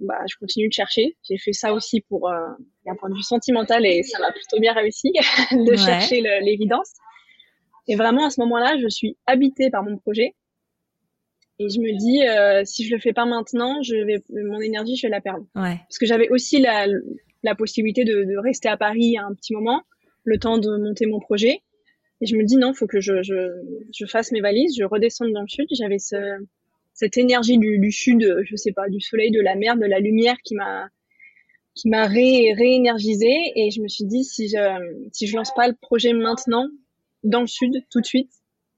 bah 0.00 0.18
je 0.28 0.36
continue 0.36 0.68
de 0.68 0.72
chercher. 0.72 1.16
J'ai 1.28 1.38
fait 1.38 1.52
ça 1.52 1.72
aussi 1.72 2.00
pour 2.00 2.28
euh, 2.28 2.34
d'un 2.86 2.96
point 2.96 3.08
de 3.08 3.14
vue 3.14 3.22
sentimental 3.22 3.86
et 3.86 4.02
ça 4.02 4.18
m'a 4.18 4.32
plutôt 4.32 4.58
bien 4.58 4.72
réussi 4.72 5.12
de 5.52 5.70
ouais. 5.70 5.76
chercher 5.76 6.20
l'évidence. 6.42 6.92
Et 7.86 7.94
vraiment 7.94 8.26
à 8.26 8.30
ce 8.30 8.40
moment-là 8.40 8.76
je 8.82 8.88
suis 8.88 9.16
habitée 9.26 9.70
par 9.70 9.84
mon 9.84 9.96
projet 9.96 10.34
et 11.58 11.68
je 11.68 11.78
me 11.78 11.96
dis, 11.96 12.26
euh, 12.26 12.64
si 12.64 12.84
je 12.84 12.94
le 12.94 13.00
fais 13.00 13.12
pas 13.12 13.26
maintenant, 13.26 13.80
je 13.82 13.94
vais, 13.94 14.22
mon 14.30 14.60
énergie, 14.60 14.96
je 14.96 15.06
vais 15.06 15.10
la 15.10 15.20
perdre. 15.20 15.46
Ouais. 15.54 15.78
Parce 15.88 15.98
que 15.98 16.06
j'avais 16.06 16.28
aussi 16.30 16.60
la, 16.60 16.86
la 17.44 17.54
possibilité 17.54 18.04
de, 18.04 18.24
de, 18.24 18.36
rester 18.38 18.68
à 18.68 18.76
Paris 18.76 19.16
un 19.18 19.32
petit 19.34 19.54
moment, 19.54 19.82
le 20.24 20.38
temps 20.38 20.58
de 20.58 20.76
monter 20.76 21.06
mon 21.06 21.20
projet. 21.20 21.60
Et 22.20 22.26
je 22.26 22.36
me 22.36 22.44
dis, 22.44 22.56
non, 22.56 22.74
faut 22.74 22.86
que 22.86 23.00
je, 23.00 23.22
je, 23.22 23.34
je 23.92 24.06
fasse 24.06 24.32
mes 24.32 24.40
valises, 24.40 24.76
je 24.76 24.84
redescende 24.84 25.32
dans 25.32 25.42
le 25.42 25.48
sud. 25.48 25.68
J'avais 25.70 25.98
ce, 25.98 26.16
cette 26.92 27.16
énergie 27.16 27.58
du, 27.58 27.78
du 27.78 27.92
sud, 27.92 28.36
je 28.44 28.56
sais 28.56 28.72
pas, 28.72 28.88
du 28.88 29.00
soleil, 29.00 29.30
de 29.30 29.40
la 29.40 29.54
mer, 29.54 29.76
de 29.76 29.86
la 29.86 30.00
lumière 30.00 30.36
qui 30.44 30.56
m'a, 30.56 30.88
qui 31.76 31.88
m'a 31.88 32.06
ré, 32.06 32.52
réénergisée. 32.56 33.52
Et 33.54 33.70
je 33.70 33.80
me 33.80 33.86
suis 33.86 34.06
dit, 34.06 34.24
si 34.24 34.48
je, 34.48 35.08
si 35.12 35.28
je 35.28 35.36
lance 35.36 35.52
pas 35.54 35.68
le 35.68 35.74
projet 35.80 36.12
maintenant, 36.12 36.66
dans 37.22 37.42
le 37.42 37.46
sud, 37.46 37.84
tout 37.90 38.00
de 38.00 38.06
suite, 38.06 38.30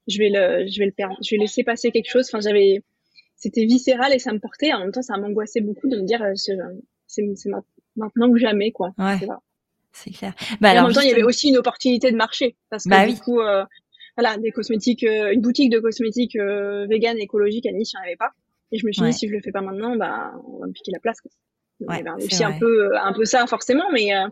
je 0.07 0.17
vais 0.17 0.29
le, 0.29 0.67
je 0.67 0.79
vais 0.79 0.85
le 0.85 0.91
perdre. 0.91 1.15
Je 1.23 1.35
vais 1.35 1.39
laisser 1.39 1.63
passer 1.63 1.91
quelque 1.91 2.09
chose. 2.09 2.27
Enfin, 2.31 2.39
j'avais, 2.41 2.83
c'était 3.35 3.65
viscéral 3.65 4.13
et 4.13 4.19
ça 4.19 4.33
me 4.33 4.39
portait. 4.39 4.73
En 4.73 4.79
même 4.79 4.91
temps, 4.91 5.01
ça 5.01 5.17
m'angoissait 5.17 5.61
beaucoup 5.61 5.87
de 5.87 5.97
me 5.97 6.05
dire, 6.05 6.23
c'est, 6.35 6.57
c'est 7.07 7.49
maintenant 7.95 8.31
que 8.31 8.39
jamais, 8.39 8.71
quoi. 8.71 8.93
Ouais. 8.97 9.17
C'est 9.91 10.11
clair. 10.11 10.33
Bah, 10.61 10.69
alors, 10.69 10.83
en 10.83 10.87
même 10.87 10.95
temps, 10.95 11.01
il 11.01 11.09
y 11.09 11.13
avait 11.13 11.23
aussi 11.23 11.49
une 11.49 11.57
opportunité 11.57 12.11
de 12.11 12.15
marché 12.15 12.55
parce 12.69 12.83
que 12.83 12.89
bah, 12.89 13.05
du 13.05 13.13
oui. 13.13 13.19
coup, 13.19 13.39
euh, 13.39 13.65
voilà, 14.15 14.37
des 14.37 14.51
cosmétiques, 14.51 15.03
euh, 15.03 15.31
une 15.31 15.41
boutique 15.41 15.71
de 15.71 15.79
cosmétiques 15.79 16.35
euh, 16.35 16.85
vegan 16.87 17.17
écologique 17.17 17.65
à 17.65 17.71
Nice, 17.71 17.93
il 17.93 17.97
n'y 17.97 18.01
en 18.01 18.05
avait 18.05 18.15
pas. 18.15 18.31
Et 18.71 18.77
je 18.77 18.85
me 18.85 18.91
suis 18.91 19.01
ouais. 19.01 19.09
dit, 19.09 19.17
si 19.17 19.27
je 19.27 19.33
le 19.33 19.41
fais 19.41 19.51
pas 19.51 19.61
maintenant, 19.61 19.95
bah, 19.95 20.33
on 20.47 20.59
va 20.59 20.67
me 20.67 20.71
piquer 20.71 20.91
la 20.91 20.99
place. 20.99 21.19
Quoi. 21.21 21.31
Donc, 21.79 21.89
ouais, 21.89 22.03
ben, 22.03 22.15
aussi 22.15 22.43
un 22.43 22.57
peu, 22.59 22.95
un 22.97 23.13
peu 23.13 23.25
ça 23.25 23.47
forcément, 23.47 23.85
mais 23.91 24.13
euh, 24.15 24.27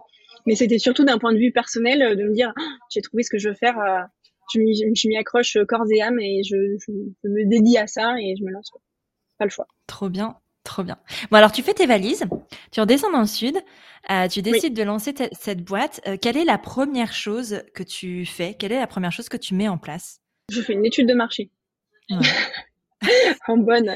mais 0.45 0.55
c'était 0.55 0.77
surtout 0.77 1.03
d'un 1.03 1.17
point 1.17 1.33
de 1.33 1.39
vue 1.39 1.51
personnel 1.51 2.15
de 2.15 2.23
me 2.23 2.33
dire, 2.33 2.53
ah, 2.55 2.77
j'ai 2.91 3.01
trouvé 3.01 3.23
ce 3.23 3.31
que 3.31 3.39
je 3.39 3.49
veux 3.49 3.55
faire 3.55 3.77
je, 4.53 5.07
mis 5.07 5.17
accroche 5.17 5.57
corps 5.67 5.85
et 5.91 6.01
âme 6.01 6.19
et 6.19 6.43
je, 6.43 6.55
je, 6.79 6.91
je, 7.23 7.29
me 7.29 7.49
dédie 7.49 7.77
à 7.77 7.87
ça 7.87 8.15
et 8.19 8.35
je 8.37 8.43
me 8.43 8.51
lance. 8.51 8.71
Pas 9.37 9.45
le 9.45 9.51
choix. 9.51 9.67
Trop 9.87 10.09
bien, 10.09 10.37
trop 10.63 10.83
bien. 10.83 10.97
Bon 11.31 11.37
alors 11.37 11.51
tu 11.51 11.61
fais 11.61 11.73
tes 11.73 11.85
valises, 11.85 12.23
tu 12.71 12.79
redescends 12.79 13.11
dans 13.11 13.21
le 13.21 13.27
sud, 13.27 13.57
euh, 14.11 14.27
tu 14.27 14.41
décides 14.41 14.77
oui. 14.77 14.81
de 14.81 14.83
lancer 14.83 15.13
cette 15.31 15.63
boîte. 15.63 16.01
Euh, 16.07 16.17
quelle 16.21 16.37
est 16.37 16.45
la 16.45 16.57
première 16.57 17.13
chose 17.13 17.63
que 17.73 17.83
tu 17.83 18.25
fais? 18.25 18.55
Quelle 18.57 18.71
est 18.71 18.79
la 18.79 18.87
première 18.87 19.11
chose 19.11 19.29
que 19.29 19.37
tu 19.37 19.53
mets 19.55 19.67
en 19.67 19.77
place? 19.77 20.21
Je 20.51 20.61
fais 20.61 20.73
une 20.73 20.85
étude 20.85 21.07
de 21.07 21.13
marché. 21.13 21.49
Ouais. 22.09 22.19
en 23.47 23.57
bonne. 23.57 23.95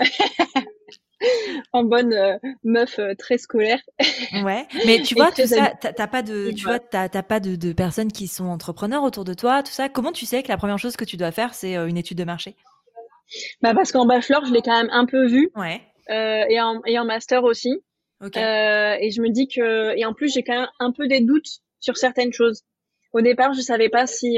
en 1.73 1.83
bonne 1.83 2.13
euh, 2.13 2.37
meuf 2.63 2.99
euh, 2.99 3.13
très 3.17 3.37
scolaire. 3.37 3.79
ouais, 4.43 4.65
mais 4.85 5.01
tu 5.01 5.15
vois 5.15 5.31
tout 5.31 5.45
ça, 5.45 5.73
t'as 5.79 6.07
pas 6.07 6.21
de, 6.21 6.51
tu 6.51 6.63
vois, 6.63 6.79
t'as 6.79 7.09
pas 7.09 7.39
de, 7.39 7.55
de, 7.55 7.73
personnes 7.73 8.11
qui 8.11 8.27
sont 8.27 8.45
entrepreneurs 8.45 9.03
autour 9.03 9.25
de 9.25 9.33
toi, 9.33 9.63
tout 9.63 9.71
ça. 9.71 9.89
Comment 9.89 10.11
tu 10.11 10.25
sais 10.25 10.43
que 10.43 10.49
la 10.49 10.57
première 10.57 10.79
chose 10.79 10.95
que 10.95 11.05
tu 11.05 11.17
dois 11.17 11.31
faire, 11.31 11.53
c'est 11.53 11.77
euh, 11.77 11.87
une 11.87 11.97
étude 11.97 12.17
de 12.17 12.23
marché? 12.23 12.55
Bah 13.61 13.73
parce 13.75 13.91
qu'en 13.91 14.05
bachelor, 14.05 14.45
je 14.45 14.53
l'ai 14.53 14.61
quand 14.61 14.75
même 14.75 14.89
un 14.91 15.05
peu 15.05 15.27
vu. 15.27 15.51
Ouais. 15.55 15.81
Euh, 16.09 16.43
et, 16.49 16.59
en, 16.59 16.81
et 16.85 16.97
en 16.97 17.05
master 17.05 17.43
aussi. 17.43 17.73
Ok. 18.23 18.35
Euh, 18.35 18.95
et 18.99 19.11
je 19.11 19.21
me 19.21 19.29
dis 19.29 19.47
que 19.47 19.95
et 19.95 20.05
en 20.05 20.13
plus 20.13 20.33
j'ai 20.33 20.43
quand 20.43 20.59
même 20.59 20.69
un 20.79 20.91
peu 20.91 21.07
des 21.07 21.21
doutes 21.21 21.59
sur 21.79 21.95
certaines 21.95 22.33
choses. 22.33 22.63
Au 23.13 23.21
départ, 23.21 23.53
je 23.53 23.61
savais 23.61 23.89
pas 23.89 24.07
si 24.07 24.37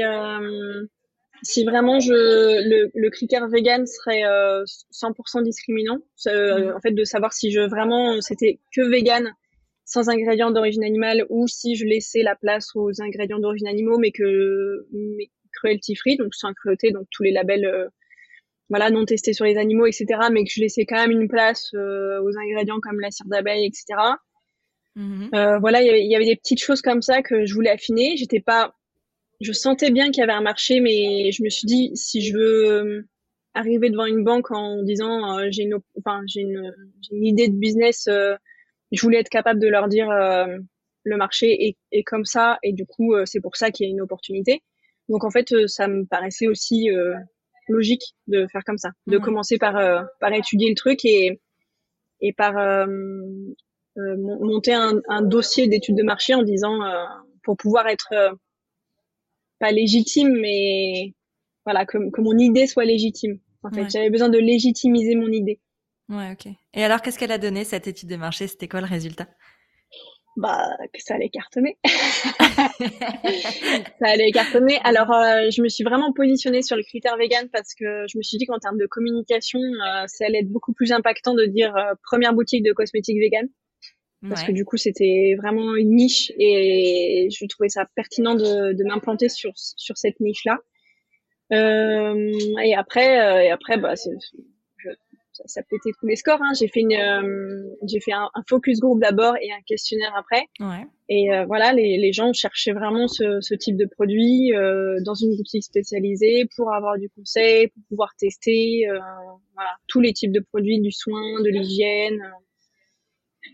si 1.42 1.64
vraiment 1.64 1.98
je 2.00 2.12
le, 2.12 2.90
le 2.94 3.10
critère 3.10 3.48
vegan 3.48 3.86
serait 3.86 4.24
euh, 4.24 4.64
100% 4.92 5.42
discriminant. 5.42 5.98
Euh, 6.26 6.66
Mhm. 6.66 6.76
En 6.76 6.80
fait, 6.80 6.92
de 6.92 7.04
savoir 7.04 7.32
si 7.32 7.50
je 7.50 7.60
vraiment 7.60 8.20
c'était 8.20 8.60
que 8.74 8.82
vegan 8.82 9.32
sans 9.84 10.08
ingrédients 10.08 10.50
d'origine 10.52 10.84
animale 10.84 11.26
ou 11.28 11.46
si 11.48 11.74
je 11.74 11.84
laissais 11.84 12.22
la 12.22 12.36
place 12.36 12.68
aux 12.76 13.02
ingrédients 13.02 13.40
d'origine 13.40 13.66
animaux 13.66 13.98
mais 13.98 14.12
que 14.12 14.86
mais 14.92 15.30
cruelty 15.52 15.96
free 15.96 16.16
donc 16.16 16.34
sans 16.34 16.52
cruauté 16.54 16.92
donc 16.92 17.06
tous 17.10 17.24
les 17.24 17.32
labels 17.32 17.64
euh, 17.66 17.88
voilà 18.70 18.90
non 18.90 19.04
testés 19.04 19.32
sur 19.34 19.44
les 19.44 19.58
animaux 19.58 19.86
etc 19.86 20.06
mais 20.30 20.44
que 20.44 20.50
je 20.54 20.60
laissais 20.60 20.86
quand 20.86 20.96
même 20.96 21.10
une 21.10 21.28
place 21.28 21.70
euh, 21.74 22.22
aux 22.22 22.38
ingrédients 22.38 22.78
comme 22.80 23.00
la 23.00 23.10
cire 23.10 23.26
d'abeille 23.26 23.66
etc 23.66 23.98
Mhm. 24.94 25.30
euh, 25.34 25.58
voilà 25.58 25.82
il 25.82 26.06
y, 26.06 26.08
y 26.10 26.16
avait 26.16 26.26
des 26.26 26.36
petites 26.36 26.62
choses 26.62 26.82
comme 26.82 27.00
ça 27.02 27.22
que 27.22 27.46
je 27.46 27.54
voulais 27.54 27.70
affiner 27.70 28.16
j'étais 28.18 28.40
pas 28.40 28.74
je 29.42 29.52
sentais 29.52 29.90
bien 29.90 30.10
qu'il 30.10 30.20
y 30.20 30.24
avait 30.24 30.32
un 30.32 30.42
marché 30.42 30.80
mais 30.80 31.32
je 31.32 31.42
me 31.42 31.50
suis 31.50 31.66
dit 31.66 31.90
si 31.94 32.22
je 32.22 32.34
veux 32.36 32.72
euh, 32.72 33.02
arriver 33.54 33.90
devant 33.90 34.06
une 34.06 34.24
banque 34.24 34.50
en 34.50 34.82
disant 34.82 35.38
euh, 35.38 35.48
j'ai 35.50 35.64
une 35.64 35.76
enfin 35.98 36.20
j'ai 36.26 36.42
une, 36.42 36.72
une 37.12 37.24
idée 37.26 37.48
de 37.48 37.56
business 37.56 38.06
euh, 38.08 38.34
je 38.92 39.02
voulais 39.02 39.18
être 39.20 39.28
capable 39.30 39.60
de 39.60 39.68
leur 39.68 39.88
dire 39.88 40.10
euh, 40.10 40.46
le 41.04 41.16
marché 41.16 41.48
est, 41.68 41.76
est 41.92 42.02
comme 42.04 42.24
ça 42.24 42.58
et 42.62 42.72
du 42.72 42.86
coup 42.86 43.14
euh, 43.14 43.24
c'est 43.26 43.40
pour 43.40 43.56
ça 43.56 43.70
qu'il 43.70 43.86
y 43.86 43.90
a 43.90 43.92
une 43.92 44.00
opportunité. 44.02 44.62
Donc 45.08 45.24
en 45.24 45.30
fait 45.30 45.48
ça 45.68 45.88
me 45.88 46.04
paraissait 46.06 46.46
aussi 46.48 46.90
euh, 46.90 47.14
logique 47.68 48.02
de 48.28 48.46
faire 48.52 48.62
comme 48.64 48.78
ça 48.78 48.90
de 49.06 49.18
commencer 49.18 49.58
par 49.58 49.76
euh, 49.76 50.02
par 50.20 50.32
étudier 50.32 50.68
le 50.70 50.74
truc 50.76 51.04
et 51.04 51.40
et 52.20 52.32
par 52.32 52.54
mon- 53.96 54.44
monter 54.46 54.72
un, 54.74 55.00
un 55.08 55.22
dossier 55.22 55.68
d'études 55.68 55.96
de 55.96 56.02
marché 56.02 56.34
en 56.34 56.42
disant 56.42 56.82
euh, 56.82 57.04
pour 57.42 57.56
pouvoir 57.56 57.86
être 57.88 58.08
euh, 58.12 58.30
pas 59.62 59.70
légitime 59.72 60.32
mais 60.44 61.14
voilà 61.64 61.86
que, 61.86 61.96
que 62.14 62.20
mon 62.20 62.36
idée 62.48 62.66
soit 62.66 62.84
légitime 62.84 63.34
en 63.62 63.70
fait 63.70 63.82
Ouais. 63.82 63.90
j'avais 63.92 64.10
besoin 64.10 64.28
de 64.28 64.38
légitimiser 64.38 65.14
mon 65.14 65.30
idée 65.42 65.58
Ouais, 66.08 66.32
ok. 66.32 66.46
Et 66.74 66.84
alors, 66.84 67.00
qu'est-ce 67.00 67.18
qu'elle 67.18 67.32
a 67.32 67.38
donné 67.38 67.64
cette 67.64 67.86
étude 67.86 68.08
de 68.10 68.16
marché? 68.16 68.46
C'était 68.48 68.68
quoi 68.68 68.80
le 68.82 68.86
résultat? 68.86 69.28
Bah 70.36 70.68
que 70.92 71.00
ça 71.00 71.14
allait 71.14 71.30
cartonner 71.30 71.76
ça 74.00 74.06
allait 74.12 74.30
cartonner. 74.32 74.78
Alors, 74.84 75.10
euh, 75.12 75.50
je 75.50 75.62
me 75.62 75.68
suis 75.68 75.84
vraiment 75.84 76.12
positionnée 76.12 76.62
sur 76.62 76.76
le 76.76 76.82
critère 76.82 77.16
vegan 77.16 77.48
parce 77.52 77.74
que 77.74 78.04
je 78.08 78.18
me 78.18 78.22
suis 78.22 78.36
dit 78.38 78.46
qu'en 78.46 78.58
termes 78.58 78.78
de 78.78 78.86
communication, 78.86 79.60
euh, 79.60 80.04
ça 80.06 80.26
allait 80.26 80.40
être 80.40 80.50
beaucoup 80.50 80.72
plus 80.72 80.92
impactant 80.92 81.34
de 81.34 81.44
dire 81.46 81.74
euh, 81.76 81.94
première 82.02 82.34
boutique 82.34 82.64
de 82.64 82.72
cosmétiques 82.72 83.18
vegan 83.18 83.46
parce 84.28 84.42
Ouais. 84.42 84.46
que 84.48 84.52
du 84.52 84.64
coup, 84.64 84.76
c'était 84.76 85.34
vraiment 85.38 85.74
une 85.76 85.90
niche 85.96 86.30
et 86.38 87.28
je 87.30 87.46
trouvais 87.46 87.68
ça 87.68 87.86
pertinent 87.96 88.34
de, 88.34 88.72
de 88.72 88.84
m'implanter 88.84 89.28
sur 89.28 89.52
sur 89.56 89.96
cette 89.98 90.20
niche-là. 90.20 90.58
Euh, 91.52 92.32
et 92.62 92.74
après, 92.74 93.20
euh, 93.20 93.42
et 93.42 93.50
après, 93.50 93.76
bah, 93.78 93.96
c'est- 93.96 94.10
je- 94.78 94.88
ça, 95.32 95.44
ça 95.46 95.62
pétait 95.62 95.90
tous 95.98 96.06
les 96.06 96.16
scores. 96.16 96.40
Hein. 96.42 96.52
J'ai 96.58 96.68
fait 96.68 96.80
une, 96.80 96.92
euh, 96.94 97.74
j'ai 97.86 98.00
fait 98.00 98.12
un, 98.12 98.28
un 98.34 98.42
focus 98.48 98.80
group 98.80 99.00
d'abord 99.00 99.34
et 99.40 99.50
un 99.50 99.60
questionnaire 99.66 100.12
après. 100.16 100.44
Ouais. 100.60 100.86
Et 101.08 101.32
euh, 101.32 101.44
voilà, 101.46 101.72
les, 101.72 101.98
les 101.98 102.12
gens 102.12 102.32
cherchaient 102.32 102.72
vraiment 102.72 103.08
ce, 103.08 103.40
ce 103.40 103.54
type 103.54 103.76
de 103.76 103.86
produit 103.86 104.54
euh, 104.54 104.96
dans 105.04 105.14
une 105.14 105.36
boutique 105.36 105.64
spécialisée 105.64 106.46
pour 106.56 106.72
avoir 106.72 106.98
du 106.98 107.08
conseil, 107.10 107.68
pour 107.68 107.82
pouvoir 107.88 108.10
tester 108.18 108.88
euh, 108.88 108.98
voilà, 109.54 109.70
tous 109.88 110.00
les 110.00 110.12
types 110.12 110.32
de 110.32 110.40
produits, 110.40 110.80
du 110.80 110.92
soin, 110.92 111.40
de 111.42 111.48
l'hygiène, 111.48 112.18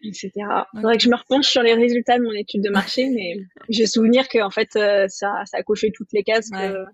etc. 0.05 0.31
Il 0.75 0.81
faudrait 0.81 0.97
que 0.97 1.03
je 1.03 1.09
me 1.11 1.17
repenche 1.17 1.47
sur 1.49 1.63
les 1.63 1.75
résultats 1.75 2.19
de 2.19 2.25
mon 2.25 2.33
étude 2.33 2.63
de 2.63 2.71
marché, 2.71 3.09
mais 3.11 3.37
j'ai 3.69 3.87
souvenir 3.87 4.29
que 4.29 4.43
en 4.43 4.51
fait 4.51 4.77
euh, 4.77 5.07
ça, 5.09 5.43
ça 5.47 5.59
a 5.59 5.63
coché 5.63 5.91
toutes 5.95 6.13
les 6.13 6.23
cases 6.23 6.51
que, 6.51 6.57
Ouais. 6.57 6.85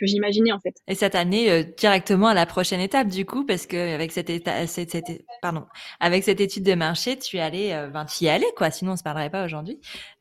que 0.00 0.06
j'imaginais 0.06 0.50
en 0.52 0.58
fait. 0.60 0.74
Et 0.88 0.94
ça 0.96 1.08
t'a 1.10 1.20
amené 1.20 1.50
euh, 1.50 1.62
directement 1.78 2.26
à 2.28 2.34
la 2.34 2.46
prochaine 2.46 2.80
étape 2.80 3.06
du 3.08 3.24
coup, 3.24 3.46
parce 3.46 3.66
que 3.66 3.94
avec 3.94 4.10
cette, 4.10 4.28
éta- 4.28 4.66
cette, 4.66 4.90
cette- 4.90 5.22
pardon, 5.40 5.64
avec 6.00 6.24
cette 6.24 6.40
étude 6.40 6.64
de 6.64 6.74
marché, 6.74 7.16
tu 7.18 7.38
allé, 7.38 7.70
euh, 7.72 7.88
ben, 7.88 8.04
tu 8.04 8.24
y 8.24 8.28
allais 8.28 8.50
quoi, 8.56 8.70
sinon 8.72 8.92
on 8.92 8.96
se 8.96 9.02
parlerait 9.04 9.30
pas 9.30 9.44
aujourd'hui. 9.44 9.78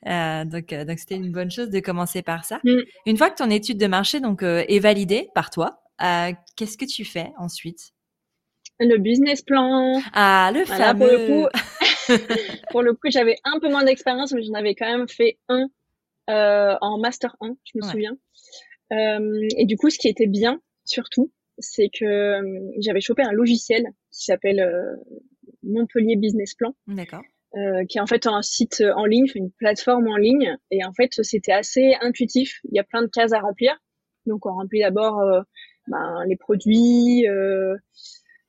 Euh, 0.08 0.46
donc, 0.46 0.72
euh, 0.74 0.86
donc 0.86 1.00
c'était 1.00 1.16
une 1.16 1.32
bonne 1.32 1.50
chose 1.50 1.70
de 1.72 1.80
commencer 1.80 2.22
par 2.22 2.46
ça. 2.46 2.60
Mm. 2.64 2.82
Une 3.08 3.18
fois 3.18 3.30
que 3.32 3.36
ton 3.38 3.50
étude 3.50 3.78
de 3.80 3.88
marché 3.88 4.20
donc 4.20 4.44
est 4.44 4.80
validée 4.80 5.30
par 5.34 5.50
toi, 5.50 5.80
qu'est-ce 6.56 6.78
que 6.78 6.86
tu 6.86 7.04
fais 7.06 7.32
ensuite? 7.38 7.92
Le 8.80 8.98
business 8.98 9.42
plan, 9.44 10.02
Ah, 10.14 10.52
le 10.54 10.64
Voilà, 10.66 10.94
pour 10.94 11.08
fameux. 11.08 11.18
le 11.28 11.28
coup, 11.44 11.50
pour 12.72 12.82
le 12.82 12.94
coup, 12.94 13.10
j'avais 13.10 13.38
un 13.44 13.60
peu 13.60 13.70
moins 13.70 13.84
d'expérience, 13.84 14.34
mais 14.34 14.44
j'en 14.44 14.54
avais 14.54 14.76
quand 14.76 14.90
même 14.90 15.08
fait 15.08 15.38
un 15.50 15.68
euh, 16.30 16.76
en 16.82 17.00
master 17.00 17.36
1, 17.42 17.56
je 17.66 17.72
me 17.78 17.84
Ouais. 17.84 17.92
souviens. 17.92 18.18
Euh, 18.92 19.48
et 19.58 19.66
du 19.66 19.76
coup, 19.78 19.90
ce 19.90 19.98
qui 20.00 20.08
était 20.08 20.28
bien, 20.28 20.62
surtout, 20.86 21.32
c'est 21.58 21.90
que 21.90 22.06
euh, 22.06 22.72
j'avais 22.80 23.02
chopé 23.02 23.24
un 23.24 23.32
logiciel 23.32 23.84
qui 24.12 24.26
s'appelle 24.26 24.60
euh, 24.60 24.96
Montpellier 25.64 26.16
Business 26.16 26.54
Plan, 26.56 26.74
D'accord. 26.88 27.22
euh, 27.56 27.86
qui 27.88 27.98
est 27.98 28.02
en 28.02 28.08
fait 28.08 28.26
un 28.28 28.42
site 28.42 28.84
en 28.96 29.06
ligne, 29.06 29.26
une 29.36 29.52
plateforme 29.52 30.08
en 30.08 30.18
ligne. 30.18 30.58
Et 30.72 30.84
en 30.86 30.94
fait, 30.94 31.12
c'était 31.22 31.52
assez 31.52 31.94
intuitif. 32.02 32.60
Il 32.72 32.76
y 32.76 32.80
a 32.80 32.84
plein 32.84 33.02
de 33.02 33.08
cases 33.08 33.34
à 33.34 33.40
remplir. 33.40 33.78
Donc, 34.26 34.46
on 34.46 34.54
remplit 34.54 34.80
d'abord 34.80 35.22
ben, 35.88 36.24
les 36.28 36.38
produits, 36.38 37.26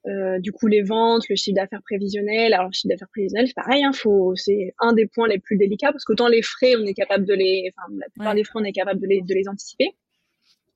euh, 0.06 0.10
euh, 0.10 0.38
du 0.38 0.52
coup 0.52 0.66
les 0.66 0.82
ventes, 0.82 1.22
le 1.30 1.36
chiffre 1.36 1.56
d'affaires 1.56 1.82
prévisionnel. 1.82 2.52
Alors, 2.54 2.66
le 2.66 2.72
chiffre 2.72 2.88
d'affaires 2.92 3.08
prévisionnel, 3.10 3.46
c'est 3.46 3.54
pareil, 3.54 3.82
hein, 3.84 3.92
faut, 3.92 4.34
c'est 4.36 4.74
un 4.80 4.92
des 4.92 5.06
points 5.06 5.28
les 5.28 5.38
plus 5.38 5.56
délicats 5.56 5.92
parce 5.92 6.04
qu'autant 6.04 6.28
les 6.28 6.42
frais, 6.42 6.74
on 6.76 6.84
est 6.84 6.94
capable 6.94 7.24
de 7.24 7.34
les, 7.34 7.70
enfin, 7.76 7.88
la 7.98 8.08
plupart 8.10 8.32
Ouais. 8.32 8.40
des 8.40 8.44
frais, 8.44 8.60
on 8.60 8.64
est 8.64 8.72
capable 8.72 9.00
de 9.00 9.06
les, 9.06 9.20
de 9.22 9.34
les 9.34 9.48
anticiper. 9.48 9.90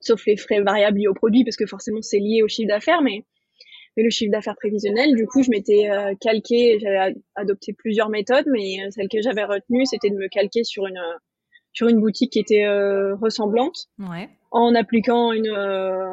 Sauf 0.00 0.24
les 0.26 0.36
frais 0.36 0.60
variables 0.60 0.98
liés 0.98 1.08
au 1.08 1.14
produit 1.14 1.44
parce 1.44 1.56
que 1.56 1.66
forcément, 1.66 2.00
c'est 2.02 2.18
lié 2.20 2.42
au 2.42 2.48
chiffre 2.48 2.68
d'affaires, 2.68 3.02
mais 3.02 3.24
mais 3.96 4.04
le 4.04 4.10
chiffre 4.10 4.30
d'affaires 4.30 4.54
prévisionnel, 4.54 5.16
du 5.16 5.26
coup, 5.26 5.42
je 5.42 5.50
m'étais 5.50 5.90
euh, 5.90 6.14
calqué, 6.20 6.78
j'avais 6.80 6.96
ad- 6.98 7.16
adopté 7.34 7.72
plusieurs 7.72 8.10
méthodes, 8.10 8.44
mais 8.46 8.76
euh, 8.84 8.90
celle 8.90 9.08
que 9.08 9.20
j'avais 9.20 9.42
retenue, 9.42 9.84
c'était 9.86 10.10
de 10.10 10.14
me 10.14 10.28
calquer 10.28 10.62
sur 10.62 10.86
une 10.86 10.98
euh, 10.98 11.16
sur 11.72 11.88
une 11.88 12.00
boutique 12.00 12.32
qui 12.32 12.38
était 12.38 12.64
euh, 12.64 13.14
ressemblante, 13.16 13.88
Ouais. 13.98 14.28
en 14.52 14.74
appliquant 14.76 15.32
une 15.32 15.48
euh, 15.48 16.04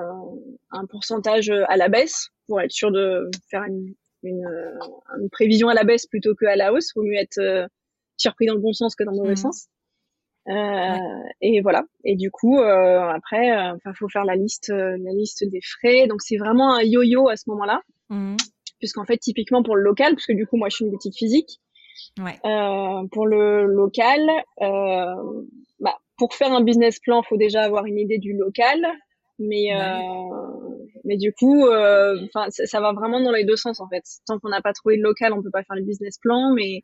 un 0.71 0.86
pourcentage 0.89 1.49
à 1.67 1.78
la 1.78 1.88
baisse 1.88 2.30
pour 2.47 2.62
être 2.62 2.71
sûr 2.71 2.91
de 2.91 3.29
faire 3.49 3.63
une 3.63 3.93
une, 4.23 4.43
euh, 4.45 5.19
une 5.21 5.29
prévision 5.29 5.67
à 5.69 5.75
la 5.75 5.84
baisse 5.84 6.08
plutôt 6.08 6.34
que 6.34 6.45
à 6.45 6.55
la 6.55 6.73
hausse. 6.73 6.89
Vaut 6.95 7.03
mieux 7.03 7.13
être 7.17 7.38
euh, 7.38 7.67
surpris 8.17 8.47
dans 8.47 8.55
le 8.55 8.60
bon 8.60 8.73
sens 8.73 8.95
que 8.95 9.03
dans 9.03 9.12
le 9.12 9.17
mauvais 9.17 9.31
Mhm. 9.31 9.36
sens. 9.38 9.67
Euh, 10.47 10.97
Et 11.41 11.62
voilà. 11.62 11.84
Et 12.03 12.15
du 12.15 12.31
coup, 12.31 12.58
euh, 12.60 13.01
après, 13.10 13.51
euh, 13.51 13.75
enfin, 13.75 13.93
faut 13.93 14.10
faire 14.10 14.25
la 14.25 14.36
liste, 14.36 14.69
la 14.69 15.12
liste 15.12 15.43
des 15.47 15.60
frais. 15.62 16.08
Donc 16.08 16.21
c'est 16.23 16.38
vraiment 16.38 16.73
un 16.73 16.81
yo-yo 16.81 17.29
à 17.29 17.36
ce 17.36 17.47
moment-là 17.51 17.81
Mhm. 18.10 18.38
puisqu'en 18.79 19.05
fait 19.05 19.17
typiquement 19.17 19.62
pour 19.63 19.75
le 19.75 19.84
local, 19.84 20.13
parce 20.15 20.25
que 20.25 20.34
du 20.34 20.45
coup 20.47 20.58
moi 20.58 20.69
je 20.69 20.75
suis 20.77 20.86
une 20.86 20.91
boutique 20.91 21.15
physique, 21.15 21.60
Ouais. 22.19 22.39
euh, 22.45 23.08
pour 23.12 23.25
le 23.27 23.65
local, 23.65 24.21
euh, 24.62 25.15
bah, 25.79 25.95
pour 26.17 26.34
faire 26.34 26.51
un 26.51 26.62
business 26.62 26.99
plan, 26.99 27.21
faut 27.23 27.38
déjà 27.38 27.62
avoir 27.63 27.86
une 27.86 27.97
idée 27.97 28.17
du 28.19 28.34
local, 28.34 28.86
mais 29.39 29.73
Ouais. 29.75 30.01
Mais 31.06 31.18
du 31.18 31.32
coup, 31.34 31.65
euh, 31.68 32.20
enfin 32.26 32.50
ça, 32.50 32.65
ça 32.65 32.82
va 32.82 32.91
vraiment 32.94 33.22
dans 33.22 33.32
les 33.32 33.46
deux 33.46 33.56
sens 33.56 33.80
en 33.80 33.88
fait. 33.88 34.04
Tant 34.28 34.39
qu'on 34.39 34.50
n'a 34.50 34.62
pas 34.62 34.74
trouvé 34.74 34.98
le 34.98 35.04
local, 35.04 35.32
on 35.34 35.41
peut 35.41 35.52
pas 35.52 35.63
faire 35.63 35.76
le 35.78 35.84
business 35.84 36.18
plan, 36.20 36.54
mais 36.54 36.84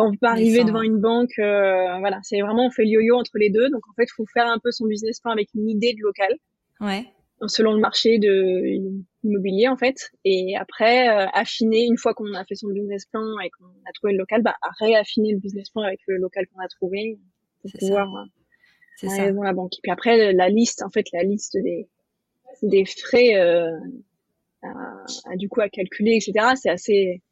on 0.00 0.12
peut 0.12 0.18
pas 0.20 0.30
arriver 0.30 0.62
devant 0.64 0.82
une 0.82 0.98
banque, 1.00 1.32
euh, 1.40 1.98
voilà, 1.98 2.20
c'est 2.22 2.40
vraiment 2.40 2.66
on 2.66 2.70
fait 2.70 2.84
le 2.84 2.90
yo-yo 2.90 3.16
entre 3.16 3.36
les 3.36 3.50
deux. 3.50 3.68
Donc 3.70 3.82
en 3.88 3.92
fait, 3.94 4.06
faut 4.16 4.26
faire 4.32 4.46
un 4.46 4.58
peu 4.58 4.70
son 4.70 4.86
business 4.86 5.20
plan 5.20 5.32
avec 5.32 5.48
une 5.54 5.68
idée 5.68 5.92
de 5.94 6.00
local 6.02 6.32
Ouais. 6.80 7.04
selon 7.48 7.72
le 7.72 7.80
marché 7.80 8.18
de 8.20 8.78
immobilier 9.24 9.66
en 9.66 9.76
fait 9.76 10.10
et 10.24 10.56
après 10.56 11.08
euh, 11.08 11.26
affiner 11.32 11.84
une 11.84 11.96
fois 11.98 12.14
qu'on 12.14 12.32
a 12.34 12.44
fait 12.44 12.54
son 12.54 12.68
business 12.68 13.06
plan 13.06 13.24
et 13.44 13.50
qu'on 13.50 13.64
a 13.66 13.92
trouvé 13.94 14.12
le 14.12 14.18
local 14.20 14.42
bah 14.42 14.54
réaffiner 14.78 15.32
le 15.32 15.38
business 15.40 15.68
plan 15.70 15.82
avec 15.82 15.98
le 16.06 16.16
local 16.18 16.46
qu'on 16.46 16.60
a 16.60 16.68
trouvé 16.68 17.18
pour 17.60 17.70
C'est 17.72 17.80
ça. 17.80 17.86
pouvoir 17.86 18.14
euh, 19.02 19.08
ça. 19.08 19.26
devant 19.30 19.42
la 19.42 19.52
banque 19.52 19.74
et 19.76 19.80
puis 19.82 19.90
après 19.90 20.32
la 20.32 20.48
liste 20.48 20.82
en 20.84 20.90
fait 20.90 21.06
la 21.12 21.24
liste 21.24 21.56
des 21.60 21.88
des 22.62 22.84
frais 22.84 23.36
euh, 23.36 23.70
à, 24.62 24.68
à, 25.32 25.36
du 25.36 25.48
coup 25.48 25.60
à 25.60 25.68
calculer 25.68 26.16
etc 26.16 26.54
c'est 26.60 26.70
assez 26.70 27.22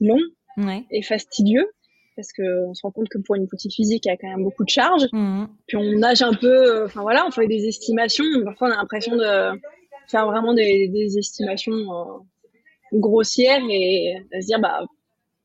long 0.00 0.20
Ouais. 0.56 0.84
et 0.90 1.02
fastidieux 1.02 1.70
parce 2.16 2.32
que 2.32 2.66
on 2.66 2.74
se 2.74 2.82
rend 2.82 2.90
compte 2.90 3.08
que 3.08 3.18
pour 3.18 3.36
une 3.36 3.46
boutique 3.46 3.72
physique 3.74 4.06
il 4.06 4.08
y 4.08 4.12
a 4.12 4.16
quand 4.16 4.28
même 4.28 4.42
beaucoup 4.42 4.64
de 4.64 4.68
charges 4.70 5.06
Mhm. 5.12 5.48
puis 5.68 5.76
on 5.76 5.92
nage 5.98 6.20
un 6.22 6.32
peu, 6.34 6.48
euh, 6.48 6.86
enfin 6.86 7.02
voilà, 7.02 7.24
on 7.26 7.30
fait 7.30 7.46
des 7.46 7.66
estimations. 7.68 8.24
Parfois, 8.44 8.68
on 8.68 8.72
a 8.72 8.76
l'impression 8.76 9.14
de 9.14 9.60
faire 10.08 10.26
vraiment 10.26 10.52
des, 10.52 10.88
des 10.88 11.16
estimations 11.16 11.72
euh, 11.72 12.18
grossières 12.94 13.62
et 13.70 14.14
de 14.34 14.40
se 14.40 14.46
dire, 14.46 14.58
bah, 14.60 14.80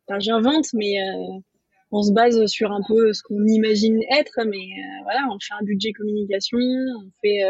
enfin, 0.07 0.19
j'invente, 0.19 0.65
mais 0.73 0.99
euh, 0.99 1.39
on 1.91 2.01
se 2.01 2.11
base 2.11 2.43
sur 2.47 2.71
un 2.71 2.81
peu 2.87 3.13
ce 3.13 3.21
qu'on 3.21 3.45
imagine 3.45 4.01
être, 4.17 4.39
mais 4.47 4.57
euh, 4.57 5.03
voilà, 5.03 5.27
on 5.31 5.37
fait 5.39 5.53
un 5.59 5.63
budget 5.63 5.91
communication, 5.91 6.57
on 6.57 7.11
fait, 7.21 7.43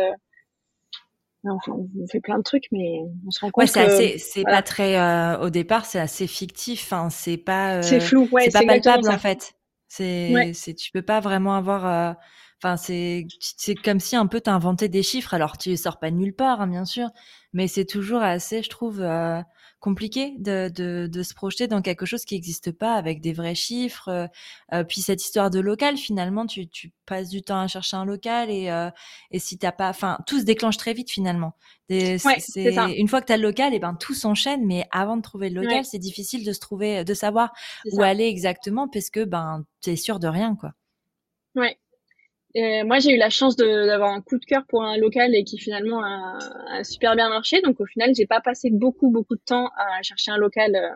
euh, 1.46 1.50
on 1.68 2.08
fait 2.08 2.22
plein 2.22 2.38
de 2.38 2.44
trucs, 2.44 2.66
mais 2.72 3.02
on 3.28 3.32
se 3.32 3.42
rend 3.42 3.52
compte 3.52 3.68
c'est 3.68 3.82
assez, 3.82 4.18
c'est 4.18 4.44
pas 4.44 4.62
très, 4.62 4.98
euh, 4.98 5.40
au 5.40 5.50
départ, 5.50 5.86
c'est 5.86 6.00
assez 6.00 6.28
fictif. 6.28 6.84
Enfin, 6.84 7.10
c'est 7.10 7.38
pas, 7.38 7.82
c'est 7.82 8.00
flou, 8.00 8.28
ouais, 8.32 8.50
c'est 8.50 8.52
pas 8.52 8.66
palpable 8.66 9.10
en 9.10 9.18
fait. 9.18 9.54
C'est, 9.88 10.54
c'est, 10.54 10.74
tu 10.74 10.92
peux 10.92 11.02
pas 11.04 11.20
vraiment 11.20 11.56
avoir. 11.56 12.16
Enfin, 12.64 12.78
c'est, 12.78 13.28
c'est 13.42 13.76
comme 13.76 14.00
si 14.00 14.16
un 14.16 14.26
peu 14.26 14.40
t'as 14.40 14.54
inventé 14.54 14.88
des 14.88 15.04
chiffres. 15.04 15.34
Alors, 15.34 15.58
tu 15.58 15.68
les 15.70 15.76
sors 15.76 16.00
pas 16.00 16.10
de 16.12 16.16
nulle 16.16 16.34
part, 16.34 16.62
hein, 16.62 16.68
bien 16.68 16.86
sûr, 16.86 17.10
mais 17.52 17.68
c'est 17.68 17.84
toujours 17.84 18.22
assez, 18.22 18.64
je 18.64 18.70
trouve, 18.70 19.02
euh, 19.02 19.42
compliqué 19.84 20.34
de, 20.40 20.72
de, 20.74 21.10
de, 21.12 21.24
se 21.24 21.34
projeter 21.34 21.68
dans 21.68 21.82
quelque 21.82 22.06
chose 22.06 22.24
qui 22.24 22.36
n'existe 22.36 22.72
pas 22.72 22.94
avec 22.94 23.20
des 23.20 23.34
vrais 23.34 23.54
chiffres. 23.54 24.08
Euh, 24.08 24.28
euh, 24.72 24.86
puis 24.86 25.02
cette 25.02 25.22
histoire 25.22 25.50
de 25.50 25.60
local, 25.60 25.98
finalement, 25.98 26.46
tu, 26.46 26.70
tu, 26.70 26.94
passes 27.06 27.28
du 27.28 27.42
temps 27.42 27.60
à 27.60 27.68
chercher 27.68 27.98
un 27.98 28.06
local 28.06 28.50
et, 28.50 28.72
euh, 28.72 28.90
et 29.32 29.40
si 29.40 29.58
t'as 29.58 29.74
pas, 29.74 29.90
enfin, 29.90 30.20
tout 30.26 30.40
se 30.40 30.46
déclenche 30.46 30.78
très 30.78 30.94
vite 30.94 31.12
finalement. 31.12 31.58
Des, 31.90 32.18
c'est, 32.18 32.74
une 32.98 33.10
fois 33.10 33.20
que 33.20 33.26
tu 33.26 33.34
as 33.34 33.38
le 33.38 33.44
local, 33.44 33.74
et 33.74 33.80
ben 33.80 33.94
tout 33.94 34.14
s'enchaîne. 34.14 34.66
Mais 34.66 34.86
avant 34.90 35.18
de 35.18 35.22
trouver 35.22 35.50
le 35.50 35.62
local, 35.62 35.84
c'est 35.84 36.00
difficile 36.00 36.46
de 36.46 36.54
se 36.54 36.62
trouver, 36.62 37.04
de 37.04 37.14
savoir 37.14 37.52
où 37.92 38.02
aller 38.02 38.28
exactement 38.28 38.88
parce 38.88 39.10
que 39.10 39.26
ben 39.26 39.66
t'es 39.82 39.98
sûr 39.98 40.20
de 40.20 40.30
rien, 40.30 40.56
quoi. 40.56 40.72
Ouais, 41.56 41.78
moi, 42.56 43.00
j'ai 43.00 43.14
eu 43.14 43.18
la 43.18 43.30
chance 43.30 43.56
d'avoir 43.56 44.12
un 44.12 44.22
coup 44.22 44.38
de 44.38 44.46
cœur 44.46 44.64
pour 44.68 44.84
un 44.84 44.98
local 44.98 45.34
et 45.36 45.44
qui 45.44 45.58
finalement 45.58 46.04
a, 46.04 46.38
a 46.72 46.84
super 46.84 47.16
bien 47.16 47.30
marché. 47.30 47.62
Donc, 47.62 47.80
au 47.80 47.86
final, 47.86 48.14
j'ai 48.16 48.28
pas 48.28 48.42
passé 48.42 48.70
beaucoup, 48.72 49.10
beaucoup 49.10 49.36
de 49.36 49.42
temps 49.44 49.70
à 49.76 50.02
chercher 50.04 50.32
un 50.32 50.38
local 50.38 50.76
euh, 50.76 50.90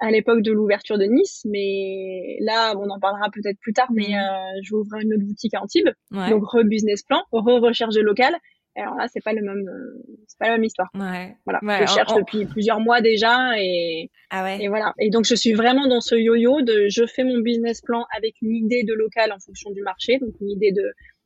à 0.00 0.10
l'époque 0.10 0.42
de 0.42 0.52
l'ouverture 0.52 0.96
de 0.98 1.04
Nice. 1.04 1.42
Mais 1.46 2.38
là, 2.40 2.74
on 2.76 2.88
en 2.90 3.00
parlera 3.00 3.28
peut-être 3.32 3.58
plus 3.60 3.72
tard, 3.72 3.88
mais 3.92 4.08
mhm. 4.08 4.14
euh, 4.14 4.60
je 4.62 4.70
vais 4.70 4.80
ouvrir 4.80 5.02
une 5.02 5.14
autre 5.14 5.24
boutique 5.24 5.54
à 5.54 5.62
Antibes. 5.62 5.90
Donc, 6.12 6.44
re-business 6.44 7.02
plan, 7.02 7.22
re-recherche 7.32 7.94
de 7.94 8.00
local. 8.00 8.36
Alors 8.78 8.94
là, 8.94 9.06
c'est 9.12 9.22
pas 9.22 9.32
le 9.32 9.42
même, 9.42 9.68
euh, 9.68 10.02
c'est 10.26 10.38
pas 10.38 10.46
la 10.46 10.52
même 10.52 10.64
histoire. 10.64 10.88
Ouais. 10.94 11.36
Voilà. 11.44 11.60
je 11.86 11.92
cherche 11.92 12.14
depuis 12.14 12.46
plusieurs 12.46 12.80
mois 12.80 13.00
déjà 13.00 13.58
et, 13.58 14.10
ah 14.30 14.44
ouais. 14.44 14.62
et 14.62 14.68
voilà. 14.68 14.94
Et 14.98 15.10
donc, 15.10 15.24
je 15.24 15.34
suis 15.34 15.52
vraiment 15.52 15.86
dans 15.86 16.00
ce 16.00 16.14
yo-yo 16.14 16.62
de, 16.62 16.86
je 16.88 17.06
fais 17.06 17.24
mon 17.24 17.38
business 17.40 17.80
plan 17.80 18.06
avec 18.16 18.34
une 18.42 18.54
idée 18.54 18.84
de 18.84 18.94
local 18.94 19.32
en 19.32 19.38
fonction 19.38 19.70
du 19.70 19.82
marché, 19.82 20.18
donc 20.18 20.34
une 20.40 20.50
idée 20.50 20.72
de, 20.72 20.84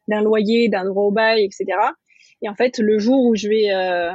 d'un 0.08 0.22
loyer, 0.22 0.68
d'un 0.68 0.84
droit 0.84 1.04
au 1.04 1.10
bail, 1.10 1.44
etc. 1.44 1.66
Et 2.42 2.48
en 2.48 2.54
fait, 2.54 2.78
le 2.78 2.98
jour 2.98 3.24
où 3.24 3.34
je 3.36 3.48
vais 3.48 3.72
euh, 3.72 4.12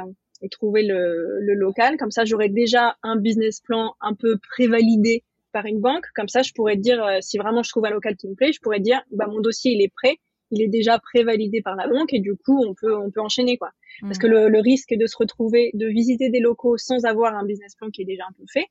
trouver 0.50 0.82
le, 0.82 1.38
le 1.40 1.54
local, 1.54 1.96
comme 1.96 2.10
ça, 2.10 2.24
j'aurai 2.24 2.48
déjà 2.48 2.96
un 3.02 3.16
business 3.16 3.60
plan 3.60 3.94
un 4.00 4.14
peu 4.14 4.38
prévalidé 4.50 5.22
par 5.52 5.66
une 5.66 5.80
banque. 5.80 6.04
Comme 6.14 6.28
ça, 6.28 6.42
je 6.42 6.52
pourrais 6.52 6.76
dire, 6.76 7.02
euh, 7.04 7.18
si 7.20 7.38
vraiment 7.38 7.62
je 7.62 7.70
trouve 7.70 7.86
un 7.86 7.90
local 7.90 8.16
qui 8.16 8.28
me 8.28 8.34
plaît, 8.34 8.52
je 8.52 8.60
pourrais 8.60 8.80
dire, 8.80 9.00
bah, 9.12 9.26
mon 9.28 9.40
dossier, 9.40 9.72
il 9.72 9.82
est 9.82 9.92
prêt 9.94 10.18
il 10.50 10.62
est 10.62 10.68
déjà 10.68 10.98
prévalidé 10.98 11.62
par 11.62 11.76
la 11.76 11.86
banque 11.88 12.12
et 12.12 12.20
du 12.20 12.34
coup 12.34 12.64
on 12.66 12.74
peut 12.74 12.96
on 12.96 13.10
peut 13.10 13.20
enchaîner 13.20 13.58
quoi. 13.58 13.70
Parce 14.00 14.18
que 14.18 14.26
le, 14.26 14.48
le, 14.48 14.60
risque 14.60 14.94
de 14.94 15.06
se 15.06 15.16
retrouver 15.16 15.70
de 15.74 15.86
visiter 15.86 16.30
des 16.30 16.40
locaux 16.40 16.76
sans 16.78 17.04
avoir 17.04 17.34
un 17.36 17.44
business 17.44 17.74
plan 17.74 17.90
qui 17.90 18.02
est 18.02 18.04
déjà 18.04 18.24
un 18.28 18.32
peu 18.32 18.44
fait, 18.52 18.66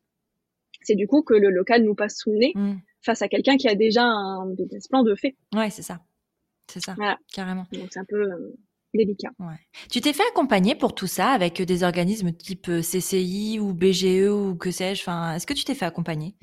c'est 0.84 0.96
du 0.96 1.08
coup 1.08 1.22
que 1.22 1.34
le 1.34 1.50
local 1.50 1.84
nous 1.84 1.96
passe 1.96 2.18
sous 2.18 2.32
le 2.32 2.38
nez 2.38 2.52
mm. 2.56 2.76
face 3.02 3.22
à 3.22 3.28
quelqu'un 3.28 3.58
qui 3.58 3.68
a 3.68 3.76
déjà 3.76 4.04
un 4.04 4.48
business 4.54 4.88
plan 4.88 5.04
de 5.04 5.16
fait. 5.16 5.36
Ouais, 5.54 5.70
c'est 5.70 5.82
ça. 5.82 6.00
C'est 6.72 6.82
ça. 6.82 6.94
Voilà. 6.96 7.18
Carrément. 7.34 7.66
Donc 7.72 7.88
c'est 7.92 8.00
un 8.00 8.06
peu 8.06 8.22
euh, 8.22 8.56
délicat. 8.94 9.30
Ouais. 9.40 9.56
Tu 9.92 10.02
t'es 10.02 10.14
fait 10.14 10.28
accompagner 10.32 10.76
pour 10.76 10.96
tout 10.96 11.08
ça 11.08 11.30
avec 11.30 11.62
des 11.62 11.84
organismes 11.84 12.32
type 12.32 12.70
euh, 12.70 12.82
CCI 12.82 13.60
ou 13.60 13.74
BGE 13.74 14.30
ou 14.30 14.56
que 14.56 14.72
sais-je? 14.72 15.02
Enfin, 15.02 15.36
est-ce 15.36 15.48
que 15.48 15.54
tu 15.54 15.64
t'es 15.64 15.76
fait 15.76 15.86
accompagner? 15.86 16.36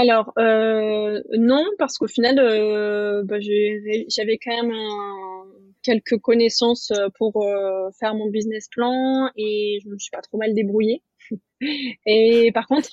Alors 0.00 0.32
euh, 0.38 1.20
non, 1.38 1.64
parce 1.78 1.98
qu'au 1.98 2.06
final, 2.06 2.38
euh, 2.38 3.22
bah, 3.24 3.36
j'avais 3.40 4.38
quand 4.38 4.62
même 4.62 4.74
quelques 5.82 6.18
connaissances 6.18 6.90
euh, 6.90 7.08
pour 7.18 7.44
faire 7.98 8.14
mon 8.14 8.28
business 8.28 8.68
plan 8.68 9.30
et 9.36 9.78
je 9.84 9.88
me 9.88 9.98
suis 9.98 10.10
pas 10.10 10.22
trop 10.22 10.38
mal 10.38 10.54
débrouillée. 10.54 11.02
et 12.06 12.50
par 12.52 12.66
contre, 12.66 12.90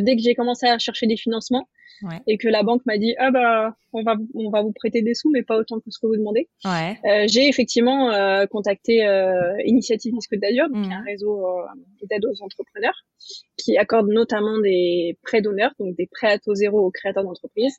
dès 0.00 0.16
que 0.16 0.22
j'ai 0.22 0.34
commencé 0.34 0.66
à 0.66 0.78
chercher 0.78 1.06
des 1.06 1.16
financements, 1.16 1.68
et 2.26 2.38
que 2.38 2.48
la 2.48 2.62
banque 2.62 2.82
m'a 2.86 2.98
dit 2.98 3.14
ah 3.18 3.30
bah 3.30 3.76
on 3.92 4.02
va 4.02 4.16
on 4.34 4.50
va 4.50 4.62
vous 4.62 4.72
prêter 4.72 5.02
des 5.02 5.14
sous 5.14 5.30
mais 5.30 5.42
pas 5.42 5.56
autant 5.56 5.80
que 5.80 5.90
ce 5.90 5.98
que 5.98 6.06
vous 6.06 6.16
demandez. 6.16 6.48
Ouais. 6.64 6.98
Euh, 7.04 7.26
j'ai 7.28 7.48
effectivement 7.48 8.10
euh, 8.10 8.46
contacté 8.46 9.06
euh, 9.06 9.54
Initiative 9.64 10.14
Côte 10.28 10.40
d'Azur, 10.40 10.68
donc 10.68 10.86
un 10.90 11.00
mmh. 11.00 11.04
réseau 11.04 11.46
euh, 11.46 12.06
d'aide 12.10 12.24
aux 12.24 12.42
entrepreneurs 12.42 13.04
qui 13.56 13.76
accorde 13.76 14.08
notamment 14.08 14.58
des 14.58 15.18
prêts 15.22 15.42
d'honneur, 15.42 15.72
donc 15.78 15.96
des 15.96 16.06
prêts 16.06 16.32
à 16.32 16.38
taux 16.38 16.54
zéro 16.54 16.80
aux 16.80 16.90
créateurs 16.90 17.24
d'entreprises. 17.24 17.78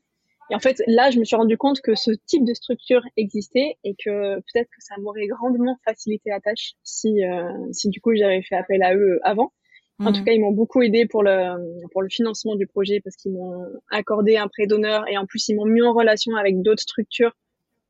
Et 0.51 0.55
en 0.55 0.59
fait, 0.59 0.81
là, 0.85 1.09
je 1.09 1.19
me 1.19 1.23
suis 1.23 1.35
rendu 1.35 1.57
compte 1.57 1.81
que 1.81 1.95
ce 1.95 2.11
type 2.27 2.45
de 2.45 2.53
structure 2.53 3.01
existait 3.17 3.77
et 3.83 3.95
que 3.95 4.35
peut-être 4.35 4.67
que 4.67 4.79
ça 4.79 4.95
m'aurait 4.99 5.27
grandement 5.27 5.77
facilité 5.83 6.29
la 6.29 6.39
tâche 6.39 6.73
si, 6.83 7.23
euh, 7.23 7.49
si 7.71 7.89
du 7.89 7.99
coup 7.99 8.15
j'avais 8.15 8.43
fait 8.43 8.55
appel 8.55 8.83
à 8.83 8.95
eux 8.95 9.19
avant. 9.23 9.51
En 9.99 10.11
tout 10.11 10.21
mmh. 10.21 10.25
cas, 10.25 10.31
ils 10.33 10.41
m'ont 10.41 10.51
beaucoup 10.51 10.81
aidé 10.81 11.05
pour 11.05 11.23
le 11.23 11.87
pour 11.91 12.01
le 12.01 12.09
financement 12.09 12.55
du 12.55 12.67
projet 12.67 12.99
parce 13.01 13.15
qu'ils 13.15 13.31
m'ont 13.31 13.65
accordé 13.89 14.35
un 14.35 14.49
prêt 14.49 14.67
d'honneur 14.67 15.07
et 15.07 15.17
en 15.17 15.25
plus 15.25 15.47
ils 15.47 15.55
m'ont 15.55 15.65
mis 15.65 15.81
en 15.81 15.93
relation 15.93 16.35
avec 16.35 16.61
d'autres 16.61 16.81
structures, 16.81 17.31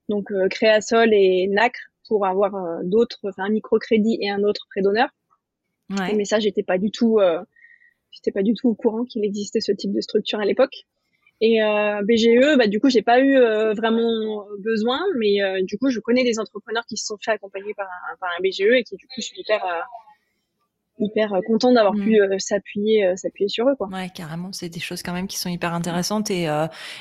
donc 0.07 0.31
euh, 0.31 0.47
Créasol 0.47 1.13
et 1.13 1.47
Nacre 1.47 1.79
pour 2.07 2.27
avoir 2.27 2.55
euh, 2.55 2.81
d'autres, 2.83 3.19
enfin 3.23 3.45
un 3.45 3.49
microcrédit 3.49 4.19
et 4.21 4.29
un 4.29 4.43
autre 4.43 4.67
prêt 4.69 4.81
d'honneur. 4.81 5.09
Ouais. 5.89 6.13
Mais 6.15 6.25
ça, 6.25 6.39
j'étais 6.39 6.63
pas 6.63 6.77
du 6.77 6.91
tout, 6.91 7.19
euh, 7.19 7.39
j'étais 8.11 8.31
pas 8.31 8.43
du 8.43 8.53
tout 8.53 8.69
au 8.69 8.75
courant 8.75 9.05
qu'il 9.05 9.23
existait 9.23 9.61
ce 9.61 9.71
type 9.71 9.93
de 9.93 10.01
structure 10.01 10.39
à 10.39 10.45
l'époque. 10.45 10.75
Et 11.41 11.61
euh, 11.61 12.01
BGE, 12.03 12.57
bah 12.57 12.67
du 12.67 12.79
coup, 12.79 12.89
j'ai 12.89 13.01
pas 13.01 13.19
eu 13.19 13.37
euh, 13.37 13.73
vraiment 13.73 14.45
besoin, 14.59 15.01
mais 15.17 15.37
du 15.63 15.77
coup, 15.77 15.89
je 15.89 15.99
connais 15.99 16.23
des 16.23 16.39
entrepreneurs 16.39 16.85
qui 16.87 16.97
se 16.97 17.05
sont 17.05 17.17
fait 17.21 17.31
accompagner 17.31 17.73
par 17.73 17.87
un, 17.87 18.15
par 18.17 18.29
un 18.29 18.41
BGE 18.41 18.71
et 18.71 18.83
qui 18.83 18.95
du 18.95 19.05
coup 19.07 19.21
sont 19.21 19.35
hyper 19.35 19.61
hyper 20.99 21.33
euh, 21.33 21.41
content 21.45 21.71
d'avoir 21.73 21.93
mm. 21.93 22.03
pu 22.03 22.21
euh, 22.21 22.35
s'appuyer 22.39 23.05
euh, 23.05 23.15
s'appuyer 23.15 23.49
sur 23.49 23.67
eux 23.67 23.75
quoi. 23.75 23.87
Ouais, 23.91 24.09
carrément, 24.13 24.51
c'est 24.51 24.69
des 24.69 24.79
choses 24.79 25.03
quand 25.03 25.13
même 25.13 25.27
qui 25.27 25.37
sont 25.37 25.49
hyper 25.49 25.73
intéressantes 25.73 26.31
et 26.31 26.47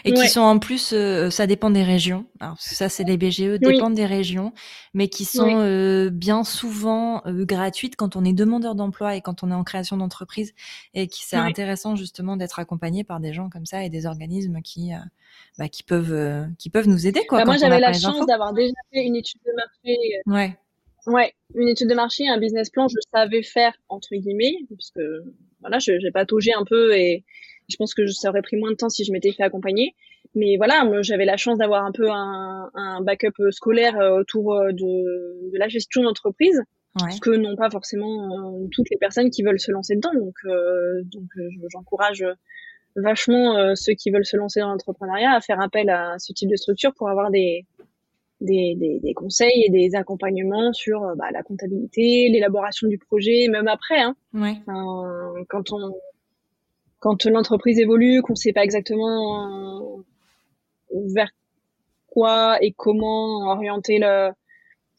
et 0.04 0.12
qui 0.12 0.28
sont 0.28 0.40
en 0.40 0.58
plus 0.58 0.94
ça 1.30 1.46
dépend 1.46 1.70
des 1.70 1.82
régions. 1.82 2.26
Alors 2.40 2.56
ça 2.58 2.88
c'est 2.88 3.04
les 3.04 3.16
BGE 3.16 3.58
dépendent 3.60 3.94
des 3.94 4.06
régions 4.06 4.52
mais 4.94 5.08
qui 5.08 5.24
sont 5.24 6.08
bien 6.12 6.44
souvent 6.44 7.22
gratuites 7.26 7.96
quand 7.96 8.16
on 8.16 8.24
est 8.24 8.32
demandeur 8.32 8.74
d'emploi 8.74 9.16
et 9.16 9.20
quand 9.20 9.42
on 9.42 9.50
est 9.50 9.54
en 9.54 9.64
création 9.64 9.96
d'entreprise 9.96 10.54
et 10.94 11.06
qui 11.06 11.24
c'est 11.24 11.36
intéressant 11.36 11.96
justement 11.96 12.36
d'être 12.36 12.58
accompagné 12.58 13.04
par 13.04 13.20
des 13.20 13.32
gens 13.32 13.48
comme 13.48 13.66
ça 13.66 13.84
et 13.84 13.90
des 13.90 14.06
organismes 14.06 14.60
qui 14.62 14.92
bah, 15.58 15.68
qui 15.68 15.82
peuvent 15.82 16.46
qui 16.58 16.70
peuvent 16.70 16.88
nous 16.88 17.06
aider 17.06 17.24
quoi. 17.28 17.38
Bah, 17.38 17.44
moi 17.44 17.56
j'avais 17.56 17.80
la 17.80 17.92
chance 17.92 18.26
d'avoir 18.26 18.52
déjà 18.52 18.74
fait 18.92 19.04
une 19.04 19.16
étude 19.16 19.40
de 19.46 19.52
marché. 19.54 19.98
Ouais 20.26 20.58
Ouais, 21.06 21.34
une 21.54 21.68
étude 21.68 21.88
de 21.88 21.94
marché, 21.94 22.26
un 22.28 22.38
business 22.38 22.70
plan, 22.70 22.88
je 22.88 22.96
savais 23.12 23.42
faire 23.42 23.74
entre 23.88 24.14
guillemets, 24.14 24.54
parce 24.70 24.90
que 24.90 25.22
voilà, 25.60 25.78
je 25.78 25.92
j'ai 25.98 26.10
taugé 26.26 26.52
un 26.54 26.64
peu 26.64 26.96
et 26.96 27.24
je 27.68 27.76
pense 27.76 27.94
que 27.94 28.06
ça 28.06 28.30
aurait 28.30 28.42
pris 28.42 28.56
moins 28.56 28.70
de 28.70 28.76
temps 28.76 28.88
si 28.88 29.04
je 29.04 29.12
m'étais 29.12 29.32
fait 29.32 29.42
accompagner. 29.42 29.94
Mais 30.34 30.56
voilà, 30.56 30.84
moi 30.84 31.02
j'avais 31.02 31.26
la 31.26 31.36
chance 31.36 31.58
d'avoir 31.58 31.84
un 31.84 31.92
peu 31.92 32.10
un, 32.10 32.70
un 32.74 33.00
backup 33.02 33.50
scolaire 33.50 33.98
euh, 34.00 34.18
autour 34.20 34.54
euh, 34.54 34.72
de, 34.72 35.50
de 35.52 35.58
la 35.58 35.68
gestion 35.68 36.02
d'entreprise, 36.02 36.60
ouais. 37.02 37.10
ce 37.10 37.20
que 37.20 37.30
n'ont 37.30 37.56
pas 37.56 37.70
forcément 37.70 38.62
euh, 38.62 38.66
toutes 38.72 38.90
les 38.90 38.96
personnes 38.96 39.30
qui 39.30 39.42
veulent 39.42 39.60
se 39.60 39.70
lancer 39.70 39.96
dedans. 39.96 40.12
Donc, 40.14 40.34
donc 41.04 41.28
j'encourage 41.70 42.24
vachement 42.96 43.74
ceux 43.74 43.94
qui 43.94 44.10
veulent 44.10 44.24
se 44.24 44.36
lancer 44.36 44.60
dans 44.60 44.68
l'entrepreneuriat 44.68 45.32
à 45.32 45.40
faire 45.40 45.60
appel 45.60 45.90
à 45.90 46.18
ce 46.18 46.32
type 46.32 46.48
de 46.48 46.56
structure 46.56 46.94
pour 46.94 47.08
avoir 47.10 47.30
des 47.30 47.66
des, 48.44 48.74
des, 48.76 49.00
des, 49.00 49.14
conseils 49.14 49.64
et 49.66 49.70
des 49.70 49.94
accompagnements 49.94 50.72
sur 50.72 51.02
euh, 51.02 51.14
bah, 51.16 51.30
la 51.32 51.42
comptabilité, 51.42 52.28
l'élaboration 52.30 52.88
du 52.88 52.98
projet, 52.98 53.48
même 53.48 53.68
après. 53.68 54.00
Hein. 54.00 54.16
Ouais. 54.32 54.60
quand 55.48 55.72
on 55.72 55.94
quand 57.00 57.26
l'entreprise 57.26 57.78
évolue, 57.78 58.22
qu'on 58.22 58.32
ne 58.32 58.38
sait 58.38 58.54
pas 58.54 58.64
exactement 58.64 59.98
euh, 59.98 60.02
vers 61.14 61.30
quoi 62.06 62.56
et 62.62 62.72
comment 62.72 63.50
orienter 63.50 63.98
le, 63.98 64.30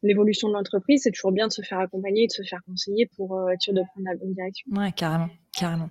l'évolution 0.04 0.48
de 0.48 0.54
l'entreprise, 0.54 1.02
c'est 1.04 1.12
toujours 1.12 1.32
bien 1.32 1.48
de 1.48 1.52
se 1.52 1.64
faire 1.64 1.80
accompagner, 1.80 2.28
de 2.28 2.32
se 2.32 2.44
faire 2.44 2.60
conseiller 2.64 3.10
pour 3.18 3.36
euh, 3.36 3.50
être 3.50 3.62
sûr 3.62 3.74
de 3.74 3.82
prendre 3.82 4.08
la 4.08 4.16
bonne 4.16 4.34
direction. 4.34 4.72
Ouais, 4.72 4.92
carrément, 4.92 5.30
carrément. 5.56 5.90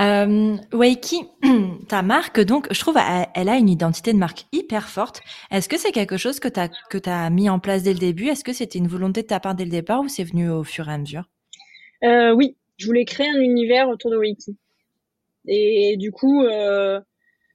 Euh, 0.00 0.56
Waiki, 0.72 1.24
ta 1.88 2.02
marque, 2.02 2.40
donc, 2.40 2.66
je 2.72 2.80
trouve, 2.80 2.96
elle, 3.34 3.48
a 3.48 3.56
une 3.56 3.68
identité 3.68 4.12
de 4.12 4.18
marque 4.18 4.46
hyper 4.52 4.88
forte. 4.88 5.22
Est-ce 5.50 5.68
que 5.68 5.78
c'est 5.78 5.92
quelque 5.92 6.16
chose 6.16 6.40
que 6.40 6.48
tu 6.48 7.10
as 7.10 7.30
mis 7.30 7.48
en 7.48 7.58
place 7.58 7.82
dès 7.82 7.92
le 7.92 7.98
début? 7.98 8.28
Est-ce 8.28 8.44
que 8.44 8.52
c'était 8.52 8.78
une 8.78 8.88
volonté 8.88 9.22
de 9.22 9.26
ta 9.26 9.40
part 9.40 9.54
dès 9.54 9.64
le 9.64 9.70
départ 9.70 10.00
ou 10.00 10.08
c'est 10.08 10.24
venu 10.24 10.50
au 10.50 10.64
fur 10.64 10.88
et 10.88 10.92
à 10.92 10.98
mesure? 10.98 11.28
Euh, 12.04 12.32
Oui, 12.32 12.56
je 12.78 12.86
voulais 12.86 13.04
créer 13.04 13.28
un 13.28 13.40
univers 13.40 13.88
autour 13.88 14.10
de 14.10 14.16
Waiki. 14.16 14.56
Et 15.46 15.96
du 15.98 16.12
coup, 16.12 16.44
euh, 16.44 17.00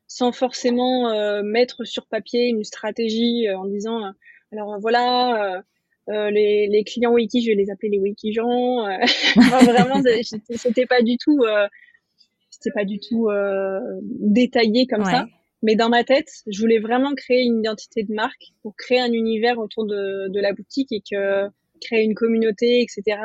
sans 0.07 0.31
forcément 0.31 1.09
euh, 1.09 1.41
mettre 1.43 1.85
sur 1.85 2.05
papier 2.05 2.47
une 2.47 2.63
stratégie 2.63 3.49
en 3.49 3.65
disant, 3.65 4.11
alors 4.51 4.79
voilà 4.79 5.63
euh, 6.09 6.29
les, 6.31 6.67
les, 6.67 6.83
clients 6.83 7.11
wiki, 7.11 7.41
je 7.41 7.49
vais 7.49 7.55
les 7.55 7.69
appeler 7.69 7.89
les 7.89 7.99
wiki 7.99 8.31
gens. 8.31 8.85
Euh, 8.85 8.97
vraiment, 9.35 10.01
c'était 10.55 10.85
pas 10.85 11.01
du 11.01 11.17
tout, 11.17 11.39
euh, 11.43 11.67
c'était 12.49 12.71
pas 12.73 12.85
du 12.85 12.99
tout 12.99 13.29
euh, 13.29 13.79
détaillé 14.03 14.87
comme 14.87 15.03
ça. 15.03 15.27
Mais 15.63 15.75
dans 15.75 15.89
ma 15.89 16.03
tête, 16.03 16.29
je 16.45 16.59
voulais 16.61 16.79
vraiment 16.79 17.13
créer 17.15 17.43
une 17.43 17.59
identité 17.59 18.03
de 18.03 18.13
marque 18.13 18.51
pour 18.61 18.75
créer 18.75 18.99
un 18.99 19.11
univers 19.11 19.57
autour 19.57 19.85
de, 19.85 20.29
de 20.29 20.39
la 20.39 20.53
boutique 20.53 20.91
et 20.91 21.01
que 21.01 21.47
créer 21.81 22.03
une 22.03 22.13
communauté, 22.13 22.81
etc. 22.81 23.19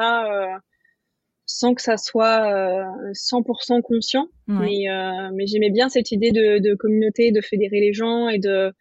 sans 1.45 1.75
que 1.75 1.83
ça 1.83 1.99
soit 1.99 2.87
100% 3.13 3.83
conscient. 3.83 4.29
Mais, 4.49 4.87
mais 5.35 5.47
j'aimais 5.47 5.71
bien 5.71 5.91
cette 5.91 6.11
idée 6.11 6.33
de, 6.33 6.59
de, 6.59 6.75
communauté, 6.75 7.33
de 7.33 7.43
fédérer 7.43 7.81
les 7.81 7.93
gens 7.93 8.29
et 8.31 8.39
de, 8.39 8.73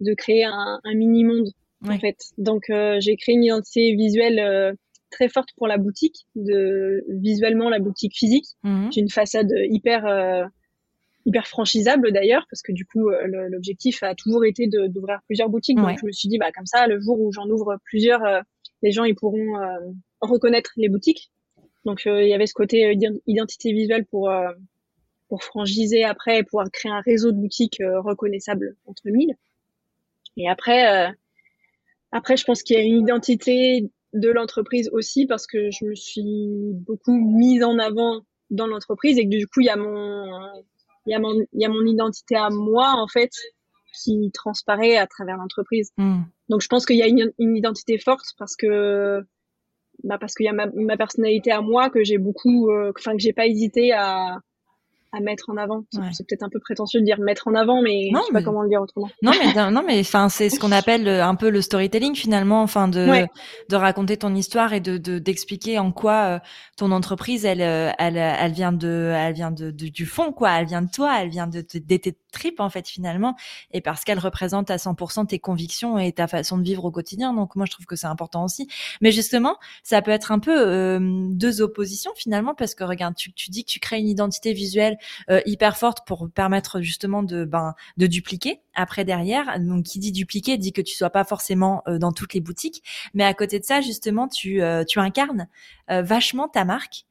de 0.00 0.14
créer 0.14 0.44
un, 0.44 0.80
un 0.84 0.94
en 1.88 1.98
fait. 1.98 2.18
Donc, 2.38 2.64
j'ai 2.98 3.16
créé 3.16 3.34
une 3.34 3.44
identité 3.44 3.94
visuelle 3.94 4.76
très 5.10 5.28
forte 5.28 5.50
pour 5.56 5.66
la 5.66 5.76
boutique, 5.76 6.26
de 6.36 7.04
visuellement 7.08 7.68
la 7.68 7.78
boutique 7.78 8.16
physique. 8.16 8.46
Mhm. 8.62 8.90
J'ai 8.92 9.00
une 9.00 9.10
façade 9.10 9.52
hyper 9.68 10.06
euh, 10.06 10.44
hyper 11.26 11.46
franchisable 11.46 12.12
d'ailleurs 12.12 12.46
parce 12.50 12.62
que 12.62 12.72
du 12.72 12.86
coup 12.86 13.10
euh, 13.10 13.26
l'objectif 13.50 14.02
a 14.02 14.14
toujours 14.14 14.44
été 14.44 14.68
d'ouvrir 14.68 15.20
plusieurs 15.26 15.50
boutiques. 15.50 15.76
Donc 15.76 15.98
je 16.00 16.06
me 16.06 16.12
suis 16.12 16.28
dit 16.28 16.38
bah 16.38 16.50
comme 16.54 16.66
ça 16.66 16.86
le 16.86 17.00
jour 17.00 17.20
où 17.20 17.30
j'en 17.32 17.48
ouvre 17.48 17.76
plusieurs, 17.84 18.24
euh, 18.24 18.40
les 18.82 18.92
gens 18.92 19.04
ils 19.04 19.14
pourront 19.14 19.58
reconnaître 20.20 20.70
les 20.76 20.88
boutiques. 20.88 21.30
Donc 21.84 22.02
il 22.06 22.28
y 22.28 22.34
avait 22.34 22.46
ce 22.46 22.54
côté 22.54 22.96
identité 23.26 23.72
visuelle 23.72 24.06
pour 24.06 24.30
pour 25.28 25.44
franchiser 25.44 26.04
après 26.04 26.38
et 26.38 26.42
pouvoir 26.42 26.70
créer 26.72 26.90
un 26.90 27.00
réseau 27.00 27.32
de 27.32 27.36
boutiques 27.36 27.78
reconnaissables 27.80 28.76
entre 28.86 29.02
mille. 29.06 29.34
Et 30.36 30.48
après 30.48 31.14
après 32.12 32.36
je 32.36 32.44
pense 32.44 32.62
qu'il 32.62 32.76
y 32.76 32.80
a 32.80 32.82
une 32.82 33.00
identité 33.02 33.90
de 34.12 34.28
l'entreprise 34.28 34.90
aussi 34.92 35.26
parce 35.26 35.46
que 35.46 35.70
je 35.70 35.84
me 35.84 35.94
suis 35.94 36.72
beaucoup 36.74 37.14
mise 37.14 37.62
en 37.62 37.78
avant 37.78 38.22
dans 38.50 38.66
l'entreprise 38.66 39.18
et 39.18 39.24
que 39.24 39.36
du 39.36 39.46
coup 39.46 39.60
il 39.60 39.66
y 39.66 39.70
a 39.70 39.76
mon 39.76 40.26
il 41.06 41.12
y 41.12 41.14
a 41.14 41.18
mon 41.20 41.34
il 41.34 41.60
y 41.60 41.64
a 41.64 41.68
mon 41.68 41.84
identité 41.86 42.36
à 42.36 42.50
moi 42.50 42.94
en 42.96 43.06
fait 43.06 43.30
qui 44.02 44.30
transparaît 44.32 44.96
à 44.96 45.06
travers 45.06 45.36
l'entreprise. 45.36 45.90
Hmm. 45.96 46.22
Donc 46.48 46.62
je 46.62 46.68
pense 46.68 46.86
qu'il 46.86 46.96
y 46.96 47.02
a 47.02 47.08
une, 47.08 47.32
une, 47.38 47.56
identité 47.56 47.98
forte 47.98 48.26
parce 48.38 48.56
que 48.56 49.20
bah 50.04 50.16
parce 50.18 50.34
qu'il 50.34 50.46
y 50.46 50.48
a 50.48 50.52
ma, 50.52 50.66
ma, 50.74 50.96
personnalité 50.96 51.50
à 51.50 51.60
moi 51.60 51.90
que 51.90 52.02
j'ai 52.04 52.18
beaucoup 52.18 52.70
euh, 52.70 52.92
enfin 52.96 53.12
que 53.12 53.18
j'ai 53.18 53.32
pas 53.32 53.46
hésité 53.46 53.92
à 53.92 54.38
à 55.12 55.20
mettre 55.20 55.50
en 55.50 55.56
avant. 55.56 55.84
C'est 56.12 56.26
peut-être 56.26 56.44
un 56.44 56.48
peu 56.48 56.60
prétentieux 56.60 57.00
de 57.00 57.04
dire 57.04 57.18
mettre 57.18 57.48
en 57.48 57.54
avant, 57.54 57.82
mais 57.82 58.10
non, 58.12 58.20
je 58.20 58.26
sais 58.26 58.32
pas 58.32 58.42
comment 58.42 58.62
le 58.62 58.68
dire 58.68 58.80
autrement. 58.80 59.08
Non, 59.22 59.32
mais 59.32 59.70
non, 59.70 59.82
mais 59.84 60.00
enfin, 60.00 60.28
c'est 60.28 60.48
ce 60.50 60.60
qu'on 60.60 60.72
appelle 60.72 61.08
euh, 61.08 61.24
un 61.24 61.34
peu 61.34 61.50
le 61.50 61.60
storytelling 61.62 62.14
finalement, 62.14 62.62
enfin 62.62 62.86
de 62.88 63.26
de 63.68 63.76
raconter 63.76 64.16
ton 64.16 64.34
histoire 64.34 64.72
et 64.72 64.80
de 64.80 65.18
d'expliquer 65.18 65.78
en 65.78 65.90
quoi 65.90 66.24
euh, 66.24 66.38
ton 66.76 66.92
entreprise, 66.92 67.44
elle, 67.44 67.62
euh, 67.62 67.90
elle, 67.98 68.16
elle 68.16 68.52
vient 68.52 68.72
de, 68.72 69.12
elle 69.14 69.34
vient 69.34 69.50
de, 69.50 69.70
du 69.70 70.06
fond 70.06 70.32
quoi, 70.32 70.52
elle 70.52 70.66
vient 70.66 70.82
de 70.82 70.90
toi, 70.90 71.20
elle 71.20 71.28
vient 71.28 71.46
de, 71.46 71.60
de, 71.60 71.96
tes 71.96 72.16
tripes 72.32 72.60
en 72.60 72.70
fait 72.70 72.86
finalement, 72.86 73.34
et 73.72 73.80
parce 73.80 74.04
qu'elle 74.04 74.18
représente 74.18 74.70
à 74.70 74.76
100% 74.76 75.26
tes 75.26 75.38
convictions 75.40 75.98
et 75.98 76.12
ta 76.12 76.28
façon 76.28 76.56
de 76.56 76.62
vivre 76.62 76.84
au 76.84 76.90
quotidien. 76.90 77.34
Donc 77.34 77.56
moi, 77.56 77.66
je 77.66 77.72
trouve 77.72 77.86
que 77.86 77.96
c'est 77.96 78.06
important 78.06 78.44
aussi. 78.44 78.68
Mais 79.00 79.10
justement, 79.10 79.56
ça 79.82 80.02
peut 80.02 80.10
être 80.12 80.30
un 80.30 80.38
peu 80.38 80.98
deux 81.30 81.62
oppositions 81.62 82.12
finalement, 82.14 82.54
parce 82.54 82.74
que 82.74 82.84
regarde, 82.84 83.14
tu, 83.16 83.32
tu 83.32 83.50
dis 83.50 83.64
que 83.64 83.70
tu 83.70 83.80
crées 83.80 83.98
une 83.98 84.08
identité 84.08 84.52
visuelle 84.52 84.96
euh, 85.30 85.40
hyper 85.46 85.76
forte 85.76 86.06
pour 86.06 86.30
permettre 86.30 86.80
justement 86.80 87.22
de 87.22 87.44
ben 87.44 87.74
de 87.96 88.06
dupliquer 88.06 88.60
après 88.74 89.04
derrière. 89.04 89.58
Donc 89.60 89.84
qui 89.84 89.98
dit 89.98 90.12
dupliquer 90.12 90.58
dit 90.58 90.72
que 90.72 90.82
tu 90.82 90.94
sois 90.94 91.10
pas 91.10 91.24
forcément 91.24 91.82
euh, 91.88 91.98
dans 91.98 92.12
toutes 92.12 92.34
les 92.34 92.40
boutiques, 92.40 92.82
mais 93.14 93.24
à 93.24 93.34
côté 93.34 93.58
de 93.58 93.64
ça 93.64 93.80
justement 93.80 94.28
tu 94.28 94.62
euh, 94.62 94.84
tu 94.84 94.98
incarnes 94.98 95.48
vachement 95.88 96.48
ta 96.48 96.64
marque. 96.64 97.04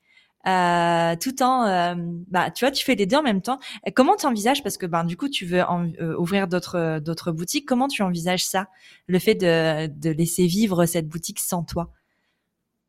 Euh, 0.48 1.18
tout 1.22 1.44
en 1.44 1.96
bah 2.30 2.50
tu 2.52 2.64
vois 2.64 2.72
tu 2.72 2.86
fais 2.86 2.96
les 2.96 3.06
deux 3.06 3.18
en 3.18 3.22
même 3.24 3.42
temps 3.42 3.60
comment 3.94 4.16
tu 4.16 4.26
envisages 4.26 4.64
parce 4.64 4.78
que 4.78 4.86
ben 4.86 5.04
du 5.04 5.18
coup 5.18 5.28
tu 5.28 5.46
veux 5.46 5.62
ouvrir 6.18 6.48
d'autres 6.48 7.00
d'autres 7.00 7.34
boutiques 7.34 7.68
comment 7.68 7.90
tu 7.90 8.04
envisages 8.04 8.46
ça? 8.46 8.68
Le 9.08 9.20
fait 9.20 9.36
de 9.36 9.88
de 9.88 10.10
laisser 10.12 10.48
vivre 10.48 10.86
cette 10.86 11.10
boutique 11.10 11.40
sans 11.40 11.64
toi? 11.64 11.92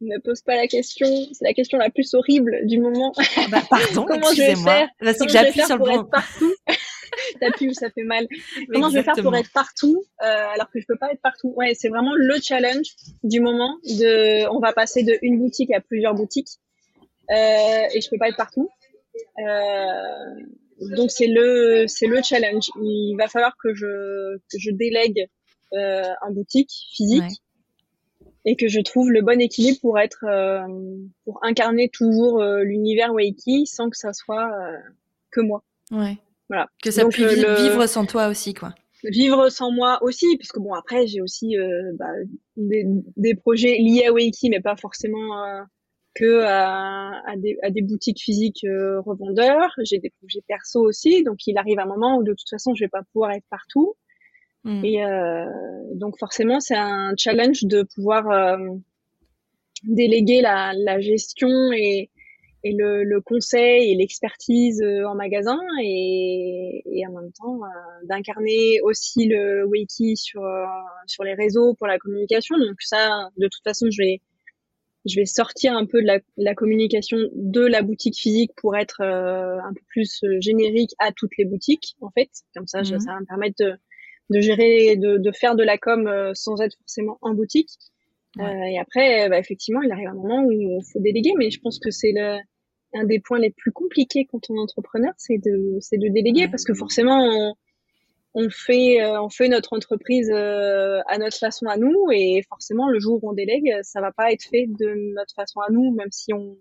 Ne 0.01 0.19
pose 0.19 0.41
pas 0.43 0.57
la 0.57 0.67
question. 0.67 1.07
C'est 1.33 1.45
la 1.45 1.53
question 1.53 1.79
la 1.79 1.91
plus 1.91 2.15
horrible 2.15 2.61
du 2.65 2.79
moment. 2.79 3.13
Ah 3.37 3.47
bah, 3.51 3.63
pardon, 3.69 4.05
Comment 4.09 4.33
je 4.33 4.43
vais 4.43 4.57
faire 4.57 4.89
bah, 5.01 5.15
que 5.15 5.29
j'appuie 5.29 5.63
sur 5.63 5.79
le 5.79 5.85
bon. 5.85 6.01
Être 6.01 6.11
partout 6.11 6.55
T'appuies 7.41 7.69
où 7.69 7.75
ça 7.75 7.91
fait 7.91 8.05
mal. 8.05 8.27
Comment 8.73 8.89
je 8.89 8.95
vais 8.95 9.03
faire 9.03 9.17
pour 9.17 9.35
être 9.37 9.53
partout 9.53 10.03
euh, 10.23 10.47
alors 10.55 10.71
que 10.71 10.81
je 10.81 10.87
peux 10.87 10.97
pas 10.97 11.11
être 11.13 11.21
partout? 11.21 11.53
Ouais, 11.57 11.75
c'est 11.75 11.89
vraiment 11.89 12.15
le 12.15 12.41
challenge 12.41 12.95
du 13.25 13.41
moment. 13.41 13.77
De, 13.85 14.49
on 14.51 14.61
va 14.61 14.73
passer 14.73 15.03
de 15.03 15.19
une 15.23 15.39
boutique 15.39 15.73
à 15.73 15.81
plusieurs 15.81 16.15
boutiques 16.15 16.59
euh, 17.31 17.83
et 17.95 18.01
je 18.01 18.09
peux 18.09 18.19
pas 18.19 18.29
être 18.29 18.37
partout. 18.37 18.71
Euh, 19.39 20.95
donc 20.95 21.11
c'est 21.11 21.27
le 21.27 21.85
c'est 21.89 22.07
le 22.07 22.23
challenge. 22.23 22.71
Il 22.81 23.17
va 23.17 23.29
falloir 23.29 23.57
que 23.63 23.75
je 23.75 24.37
que 24.37 24.59
je 24.59 24.71
délègue 24.71 25.29
euh, 25.73 26.03
en 26.23 26.33
boutique 26.33 26.71
physique 26.95 27.43
et 28.45 28.57
que 28.57 28.69
je 28.69 28.81
trouve 28.81 29.11
le 29.11 29.23
bon 29.23 29.41
équilibre 29.41 29.79
pour 29.81 29.99
être 29.99 30.25
euh, 30.25 30.67
pour 31.25 31.39
incarner 31.43 31.89
toujours 31.89 32.41
euh, 32.41 32.63
l'univers 32.63 33.13
Waiki 33.13 33.67
sans 33.67 33.91
que 33.91 33.97
ça 33.97 34.13
soit 34.13 34.51
euh, 34.51 34.77
que 35.31 35.41
moi. 35.41 35.63
Ouais. 35.91 36.17
Voilà. 36.49 36.67
Que 36.83 36.91
ça 36.91 37.07
puisse 37.07 37.45
vivre 37.45 37.87
sans 37.87 38.07
toi 38.07 38.29
aussi 38.29 38.55
quoi. 38.55 38.75
Vivre 39.05 39.49
sans 39.49 39.71
moi 39.71 39.99
aussi 40.03 40.37
puisque 40.37 40.59
bon 40.59 40.75
après 40.75 41.07
j'ai 41.07 41.21
aussi 41.21 41.55
bah, 41.95 42.11
des, 42.57 42.85
des, 43.17 43.35
projets 43.35 43.79
liés 43.79 44.05
à 44.07 44.13
Waiki 44.13 44.51
mais 44.51 44.61
pas 44.61 44.77
forcément 44.77 45.65
que 46.15 46.41
à, 46.43 47.23
à, 47.27 47.37
des, 47.37 47.57
à, 47.63 47.71
des, 47.71 47.81
boutiques 47.81 48.21
physiques 48.21 48.67
revendeurs. 49.07 49.71
J'ai 49.85 50.01
des 50.01 50.11
projets 50.21 50.43
perso 50.47 50.83
aussi 50.83 51.23
donc 51.23 51.47
il 51.47 51.57
arrive 51.57 51.79
un 51.79 51.87
moment 51.87 52.19
où 52.19 52.25
de 52.25 52.33
toute 52.33 52.51
façon 52.51 52.75
je 52.75 52.85
vais 52.85 52.89
pas 52.89 53.03
pouvoir 53.13 53.31
être 53.31 53.47
partout. 53.49 53.95
Mm. 54.65 54.85
Et 54.85 55.05
euh, 55.05 55.47
donc 55.95 56.19
forcément, 56.19 56.61
c'est 56.61 56.77
un 56.77 57.15
challenge 57.17 57.65
de 57.65 57.83
pouvoir 57.95 58.31
euh, 58.31 58.57
déléguer 59.85 60.43
la, 60.43 60.73
la, 60.75 61.01
gestion 61.01 61.49
et, 61.73 62.11
et 62.63 62.73
le, 62.73 63.05
le, 63.05 63.21
conseil 63.23 63.93
et 63.93 63.95
l'expertise 63.97 64.83
euh, 64.83 65.07
en 65.09 65.15
magasin 65.15 65.59
et, 65.83 66.83
et, 66.85 67.07
en 67.07 67.13
même 67.13 67.33
temps 67.33 67.65
euh, 67.65 68.07
d'incarner 68.07 68.81
aussi 68.83 69.27
le 69.27 69.67
Wiki 69.67 70.17
sur 70.17 70.43
sur 71.07 71.25
les 71.25 71.35
réseaux 71.35 71.75
pour 71.75 71.87
la 71.87 71.99
communication. 71.99 72.59
Donc 72.59 72.77
ça, 72.81 73.31
de 73.39 73.47
toute 73.47 73.65
façon, 73.65 73.87
je 73.91 74.03
vais 74.03 74.21
je 75.07 75.17
vais 75.19 75.25
sortir 75.25 75.75
un 75.75 75.87
peu 75.87 76.03
de 76.03 76.07
la, 76.07 76.19
la 76.37 76.55
communication 76.55 77.17
de 77.33 77.63
la 77.63 77.81
boutique 77.81 78.19
physique 78.19 78.53
pour 78.59 78.77
être 78.77 79.01
un 79.01 79.73
peu 79.73 79.81
plus 79.89 80.23
générique 80.41 80.91
à 80.99 81.11
toutes 81.13 81.35
les 81.39 81.47
boutiques 81.47 81.97
en 82.03 82.11
fait. 82.11 82.29
Comme 82.55 82.67
ça, 82.67 82.83
mm. 82.83 83.01
ça 83.01 83.13
va 83.15 83.21
me 83.21 83.25
permettre 83.25 83.57
de 83.61 83.79
de 84.31 84.41
gérer, 84.41 84.97
de, 84.97 85.19
de 85.19 85.33
faire 85.33 85.57
de 85.57 85.63
la 85.63 85.77
com 85.77 86.07
euh, 86.07 86.33
sans 86.35 86.61
être 86.61 86.77
forcément 86.79 87.19
en 87.21 87.35
boutique. 87.35 87.71
Euh, 88.39 88.43
et 88.43 88.79
après, 88.79 89.29
bah, 89.29 89.39
effectivement, 89.39 89.83
il 89.83 89.91
arrive 89.91 90.09
un 90.09 90.15
moment 90.15 90.45
où 90.45 90.53
il 90.53 90.81
faut 90.93 91.01
déléguer, 91.01 91.33
mais 91.37 91.51
je 91.51 91.61
pense 91.61 91.81
que 91.81 91.91
c'est 91.91 92.13
le, 92.13 92.39
un 92.95 93.05
des 93.05 93.19
points 93.19 93.41
les 93.41 93.51
plus 93.51 93.73
compliqués 93.73 94.27
quand 94.31 94.49
on 94.49 94.55
est 94.55 94.61
entrepreneur, 94.61 95.13
c'est 95.19 95.39
de, 95.39 95.79
c'est 95.81 95.99
de 95.99 96.09
déléguer 96.09 96.49
parce 96.49 96.65
que 96.65 96.73
forcément, 96.75 97.21
on, 97.21 97.55
on 98.35 98.51
fait, 98.51 99.03
euh, 99.03 99.21
on 99.21 99.29
fait 99.29 99.49
notre 99.49 99.73
entreprise 99.73 100.31
à 100.31 101.19
notre 101.19 101.39
façon 101.39 101.67
à 101.67 101.77
nous 101.77 102.07
et 102.13 102.43
forcément, 102.49 102.89
le 102.89 103.01
jour 103.01 103.23
où 103.23 103.31
on 103.31 103.33
délègue, 103.33 103.73
ça 103.83 104.01
va 104.01 104.13
pas 104.13 104.31
être 104.33 104.45
fait 104.45 104.67
de 104.69 105.13
notre 105.15 105.35
façon 105.35 105.59
à 105.61 105.73
nous, 105.73 105.93
même 105.93 106.13
si 106.13 106.33
on, 106.33 106.57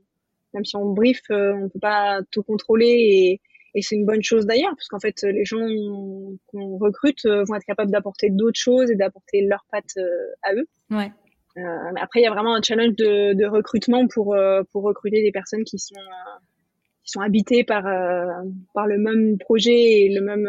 même 0.56 0.66
si 0.66 0.76
on 0.76 0.86
brief, 0.92 1.22
on 1.30 1.70
peut 1.70 1.80
pas 1.80 2.22
tout 2.32 2.42
contrôler 2.42 2.88
et, 2.88 3.42
et 3.76 3.82
c'est 3.82 3.96
une 3.96 4.06
bonne 4.06 4.24
chose 4.24 4.46
d'ailleurs, 4.46 4.72
parce 4.72 4.88
qu'en 4.88 5.00
fait, 5.00 5.22
les 5.24 5.46
gens 5.46 5.66
qu'on 6.48 6.78
recrute 6.78 7.26
euh, 7.26 7.44
vont 7.48 7.56
être 7.56 7.66
capables 7.66 7.92
d'apporter 7.92 8.30
d'autres 8.30 8.60
choses 8.60 8.90
et 8.92 8.96
d'apporter 8.96 9.46
leurs 9.46 9.66
pattes 9.72 9.98
euh, 9.98 10.34
à 10.44 10.54
eux. 10.54 10.68
Ouais. 10.92 11.12
Euh, 11.58 11.94
après, 12.02 12.22
il 12.22 12.24
y 12.24 12.28
a 12.28 12.32
vraiment 12.32 12.56
un 12.56 12.62
challenge 12.62 12.96
de, 12.96 13.34
de 13.34 13.46
recrutement 13.46 14.08
pour 14.08 14.36
euh, 14.36 14.64
pour 14.72 14.84
recruter 14.84 15.22
des 15.22 15.32
personnes 15.32 15.64
qui 15.64 15.80
sont 15.80 15.96
qui 17.04 17.12
sont 17.12 17.22
habitées 17.22 17.64
par 17.64 17.84
par 18.74 18.88
le 18.88 18.98
même 18.98 19.38
projet 19.38 20.06
et 20.06 20.14
le 20.14 20.22
même 20.22 20.48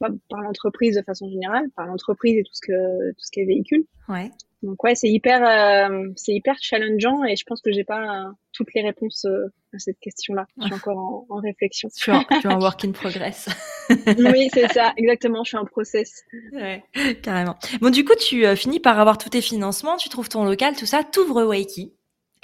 par 0.00 0.40
l'entreprise 0.42 0.96
de 0.96 1.02
façon 1.02 1.28
générale, 1.30 1.66
par 1.76 1.86
l'entreprise 1.86 2.36
et 2.36 2.42
tout 2.42 2.54
ce 2.54 2.60
que 2.60 3.10
tout 3.10 3.24
ce 3.24 3.30
qu'elle 3.30 3.46
véhicule. 3.46 3.84
Ouais. 4.08 4.30
Donc 4.62 4.82
ouais, 4.82 4.94
c'est 4.94 5.08
hyper, 5.08 5.46
euh, 5.46 6.08
c'est 6.16 6.32
hyper 6.32 6.56
challengeant 6.60 7.24
et 7.24 7.36
je 7.36 7.44
pense 7.46 7.60
que 7.62 7.70
j'ai 7.70 7.84
pas 7.84 8.26
euh, 8.26 8.30
toutes 8.52 8.74
les 8.74 8.82
réponses 8.82 9.24
euh, 9.24 9.46
à 9.74 9.78
cette 9.78 9.98
question-là. 10.00 10.46
Je 10.58 10.66
suis 10.66 10.74
encore 10.74 10.98
en, 10.98 11.26
en 11.28 11.40
réflexion. 11.40 11.88
Tu 11.94 12.10
es 12.10 12.14
en, 12.14 12.24
tu 12.24 12.46
es 12.46 12.52
en 12.52 12.60
work 12.60 12.84
in 12.84 12.92
progress. 12.92 13.48
oui, 13.90 14.48
c'est 14.52 14.68
ça, 14.72 14.92
exactement. 14.96 15.44
Je 15.44 15.48
suis 15.48 15.56
en 15.58 15.64
process. 15.64 16.24
Ouais, 16.52 16.84
carrément. 17.22 17.56
Bon, 17.80 17.90
du 17.90 18.04
coup, 18.04 18.14
tu 18.14 18.44
finis 18.56 18.80
par 18.80 18.98
avoir 18.98 19.18
tous 19.18 19.30
tes 19.30 19.40
financements, 19.40 19.96
tu 19.96 20.08
trouves 20.08 20.28
ton 20.28 20.44
local, 20.44 20.76
tout 20.76 20.86
ça, 20.86 21.04
t'ouvres 21.04 21.44
Wakey, 21.44 21.92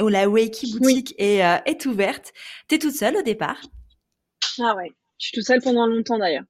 où 0.01 0.09
la 0.09 0.29
Wakey 0.29 0.79
boutique 0.79 1.15
est, 1.19 1.41
est 1.67 1.87
ouverte. 1.87 2.33
T'es 2.69 2.79
toute 2.79 2.95
seule 2.95 3.17
au 3.17 3.23
départ. 3.23 3.61
Ah 4.61 4.77
ouais, 4.77 4.93
je 5.19 5.27
suis 5.27 5.35
toute 5.35 5.47
seule 5.47 5.61
pendant 5.61 5.87
longtemps 5.87 6.19
d'ailleurs. 6.19 6.45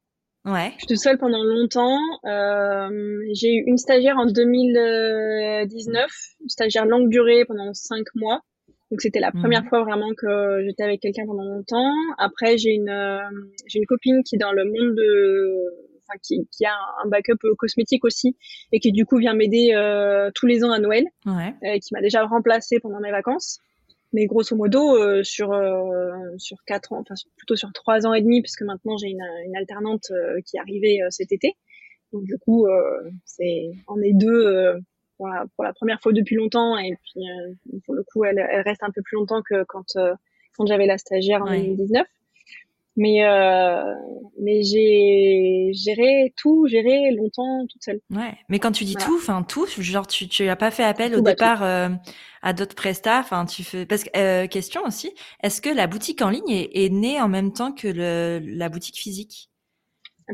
Ouais. 0.44 0.72
Je 0.74 0.78
suis 0.80 0.86
toute 0.88 0.98
seule 0.98 1.18
pendant 1.18 1.42
longtemps. 1.42 1.98
Euh, 2.26 3.20
j'ai 3.32 3.54
eu 3.54 3.64
une 3.66 3.78
stagiaire 3.78 4.18
en 4.18 4.26
2019, 4.26 6.10
une 6.42 6.48
stagiaire 6.48 6.84
longue 6.84 7.08
durée 7.08 7.44
pendant 7.46 7.72
cinq 7.72 8.04
mois. 8.14 8.42
Donc 8.94 9.00
c'était 9.00 9.18
la 9.18 9.32
première 9.32 9.64
mhm. 9.64 9.68
fois 9.70 9.82
vraiment 9.82 10.14
que 10.16 10.62
j'étais 10.64 10.84
avec 10.84 11.00
quelqu'un 11.00 11.26
pendant 11.26 11.42
longtemps. 11.42 11.90
Après 12.16 12.56
j'ai 12.58 12.70
une 12.74 12.88
euh, 12.88 13.18
j'ai 13.66 13.80
une 13.80 13.86
copine 13.86 14.22
qui 14.22 14.36
est 14.36 14.38
dans 14.38 14.52
le 14.52 14.64
monde 14.64 14.94
de 14.94 15.64
enfin 16.06 16.16
qui, 16.22 16.46
qui, 16.56 16.64
a 16.64 16.76
un 17.04 17.08
backup 17.08 17.40
cosmétique 17.58 18.04
aussi 18.04 18.36
et 18.70 18.78
qui 18.78 18.92
du 18.92 19.04
coup 19.04 19.16
vient 19.16 19.34
m'aider 19.34 19.74
tous 20.36 20.46
les 20.46 20.62
ans 20.62 20.70
à 20.70 20.78
Noël, 20.78 21.06
ouais. 21.26 21.80
qui 21.80 21.92
m'a 21.92 22.02
déjà 22.02 22.24
remplacé 22.24 22.78
pendant 22.78 23.00
mes 23.00 23.10
vacances. 23.10 23.58
Mais 24.12 24.26
grosso 24.26 24.54
modo, 24.54 24.94
euh, 24.96 25.24
sur 25.24 25.52
euh, 25.52 26.12
sur 26.38 26.58
quatre 26.64 26.92
ans, 26.92 27.00
enfin 27.00 27.14
plutôt 27.36 27.56
sur 27.56 27.72
trois 27.72 28.06
ans 28.06 28.14
et 28.14 28.22
demi, 28.22 28.42
puisque 28.42 28.62
maintenant 28.62 28.96
j'ai 28.96 29.08
une, 29.08 29.26
une, 29.44 29.56
alternante 29.56 30.12
euh, 30.12 30.40
qui 30.46 30.56
est 30.56 30.60
arrivée 30.60 31.00
cet 31.10 31.32
été. 31.32 31.54
Donc 32.12 32.22
du 32.22 32.38
coup, 32.38 32.68
c'est 33.24 33.72
on 33.88 34.00
est 34.00 34.12
deux 34.12 34.78
pour 35.16 35.28
la, 35.28 35.44
pour 35.54 35.64
la 35.64 35.72
première 35.72 36.00
fois 36.00 36.12
depuis 36.12 36.36
longtemps, 36.36 36.76
et 36.78 36.96
puis 37.02 37.24
pour 37.84 37.94
le 37.94 38.02
coup, 38.02 38.24
elle, 38.24 38.38
elle 38.38 38.62
reste 38.62 38.82
un 38.82 38.90
peu 38.90 39.02
plus 39.02 39.16
longtemps 39.16 39.42
que 39.42 39.64
quand 39.64 39.96
quand 40.56 40.66
j'avais 40.66 40.86
la 40.86 40.98
stagiaire 40.98 41.42
en 41.42 41.46
2019. 41.46 42.06
Mais 42.96 43.24
euh, 43.24 43.92
mais 44.40 44.62
j'ai 44.62 45.72
géré 45.72 46.32
tout, 46.36 46.68
géré 46.68 47.10
longtemps 47.10 47.66
toute 47.68 47.82
seule. 47.82 48.00
Ouais. 48.10 48.34
Mais 48.48 48.60
quand 48.60 48.70
tu 48.70 48.84
dis 48.84 48.94
tout, 48.94 49.16
enfin 49.16 49.42
tout, 49.42 49.66
genre 49.66 50.06
tu 50.06 50.28
tu 50.28 50.48
as 50.48 50.54
pas 50.54 50.70
fait 50.70 50.84
appel 50.84 51.16
au 51.16 51.20
départ 51.20 51.64
euh, 51.64 51.88
à 52.42 52.52
d'autres 52.52 52.76
prestats, 52.76 53.18
enfin 53.18 53.46
tu 53.46 53.64
fais 53.64 53.84
parce 53.84 54.04
que 54.04 54.10
euh, 54.16 54.46
question 54.46 54.82
aussi, 54.86 55.12
est-ce 55.42 55.60
que 55.60 55.70
la 55.70 55.88
boutique 55.88 56.22
en 56.22 56.30
ligne 56.30 56.50
est, 56.50 56.70
est 56.72 56.88
née 56.88 57.20
en 57.20 57.28
même 57.28 57.52
temps 57.52 57.72
que 57.72 57.88
le, 57.88 58.40
la 58.44 58.68
boutique 58.68 58.96
physique? 58.96 59.50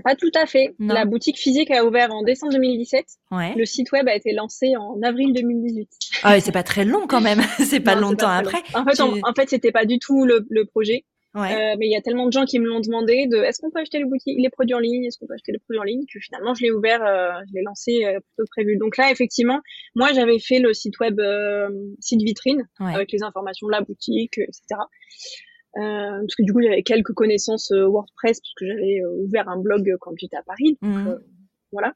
Pas 0.05 0.15
tout 0.15 0.31
à 0.35 0.47
fait. 0.47 0.75
La 0.79 1.05
boutique 1.05 1.39
physique 1.39 1.71
a 1.71 1.85
ouvert 1.85 2.13
en 2.13 2.23
décembre 2.23 2.53
2017. 2.53 3.05
Ouais. 3.33 3.55
Le 3.57 3.65
site 3.65 3.91
web 3.93 4.09
a 4.09 4.15
été 4.15 4.33
lancé 4.33 4.77
en 4.77 5.01
avril 5.03 5.33
2018. 5.35 5.89
Ah 6.23 6.33
ouais, 6.33 6.41
c'est 6.41 6.53
pas 6.53 6.63
très 6.63 6.85
long 6.85 7.07
quand 7.07 7.21
même. 7.21 7.41
c'est 7.59 7.81
pas 7.81 7.95
longtemps 7.95 8.29
après. 8.29 8.59
En 8.75 8.85
fait, 8.85 9.01
en 9.01 9.35
fait, 9.35 9.49
c'était 9.49 9.73
pas 9.73 9.87
du 9.87 9.99
tout 9.99 10.25
le, 10.25 10.47
le 10.49 10.65
projet. 10.65 11.05
Euh, 11.37 11.77
mais 11.79 11.87
il 11.87 11.93
y 11.93 11.97
a 11.97 12.01
tellement 12.01 12.27
de 12.27 12.33
gens 12.33 12.45
qui 12.45 12.59
me 12.59 12.67
l'ont 12.67 12.81
demandé 12.81 13.29
de 13.29 13.37
est-ce 13.37 13.61
qu'on 13.61 13.71
peut 13.71 13.79
acheter 13.79 13.99
les 13.99 14.05
boutiques, 14.05 14.37
les 14.37 14.51
produits 14.51 14.75
en 14.75 14.81
ligne, 14.81 15.05
est-ce 15.05 15.17
qu'on 15.17 15.27
peut 15.27 15.35
acheter 15.35 15.53
les 15.53 15.61
produits 15.61 15.79
en 15.79 15.85
ligne? 15.85 16.03
Que 16.13 16.19
finalement 16.19 16.55
je 16.55 16.63
l'ai 16.63 16.73
ouvert, 16.73 17.05
euh, 17.05 17.31
je 17.49 17.55
l'ai 17.55 17.63
lancé 17.63 18.05
euh, 18.05 18.19
plutôt 18.19 18.49
prévu. 18.51 18.77
Donc 18.79 18.97
là 18.97 19.13
effectivement, 19.13 19.61
moi 19.95 20.13
j'avais 20.13 20.41
fait 20.41 20.59
le 20.59 20.75
site 20.75 20.99
web 20.99 21.21
site 22.01 22.23
vitrine 22.23 22.69
avec 22.81 23.13
les 23.13 23.23
informations 23.23 23.69
de 23.69 23.73
la 23.73 23.81
boutique, 23.81 24.39
etc. 24.39 24.81
parce 25.75 26.35
que 26.37 26.43
du 26.43 26.53
coup 26.53 26.63
j'avais 26.63 26.83
quelques 26.83 27.13
connaissances 27.13 27.71
WordPress 27.73 28.41
parce 28.41 28.55
que 28.57 28.67
j'avais 28.67 29.03
ouvert 29.19 29.49
un 29.49 29.59
blog 29.61 29.91
quand 30.01 30.13
j'étais 30.17 30.37
à 30.37 30.43
Paris. 30.43 30.79
Donc, 30.83 30.93
mmh. 30.93 31.19
voilà. 31.73 31.93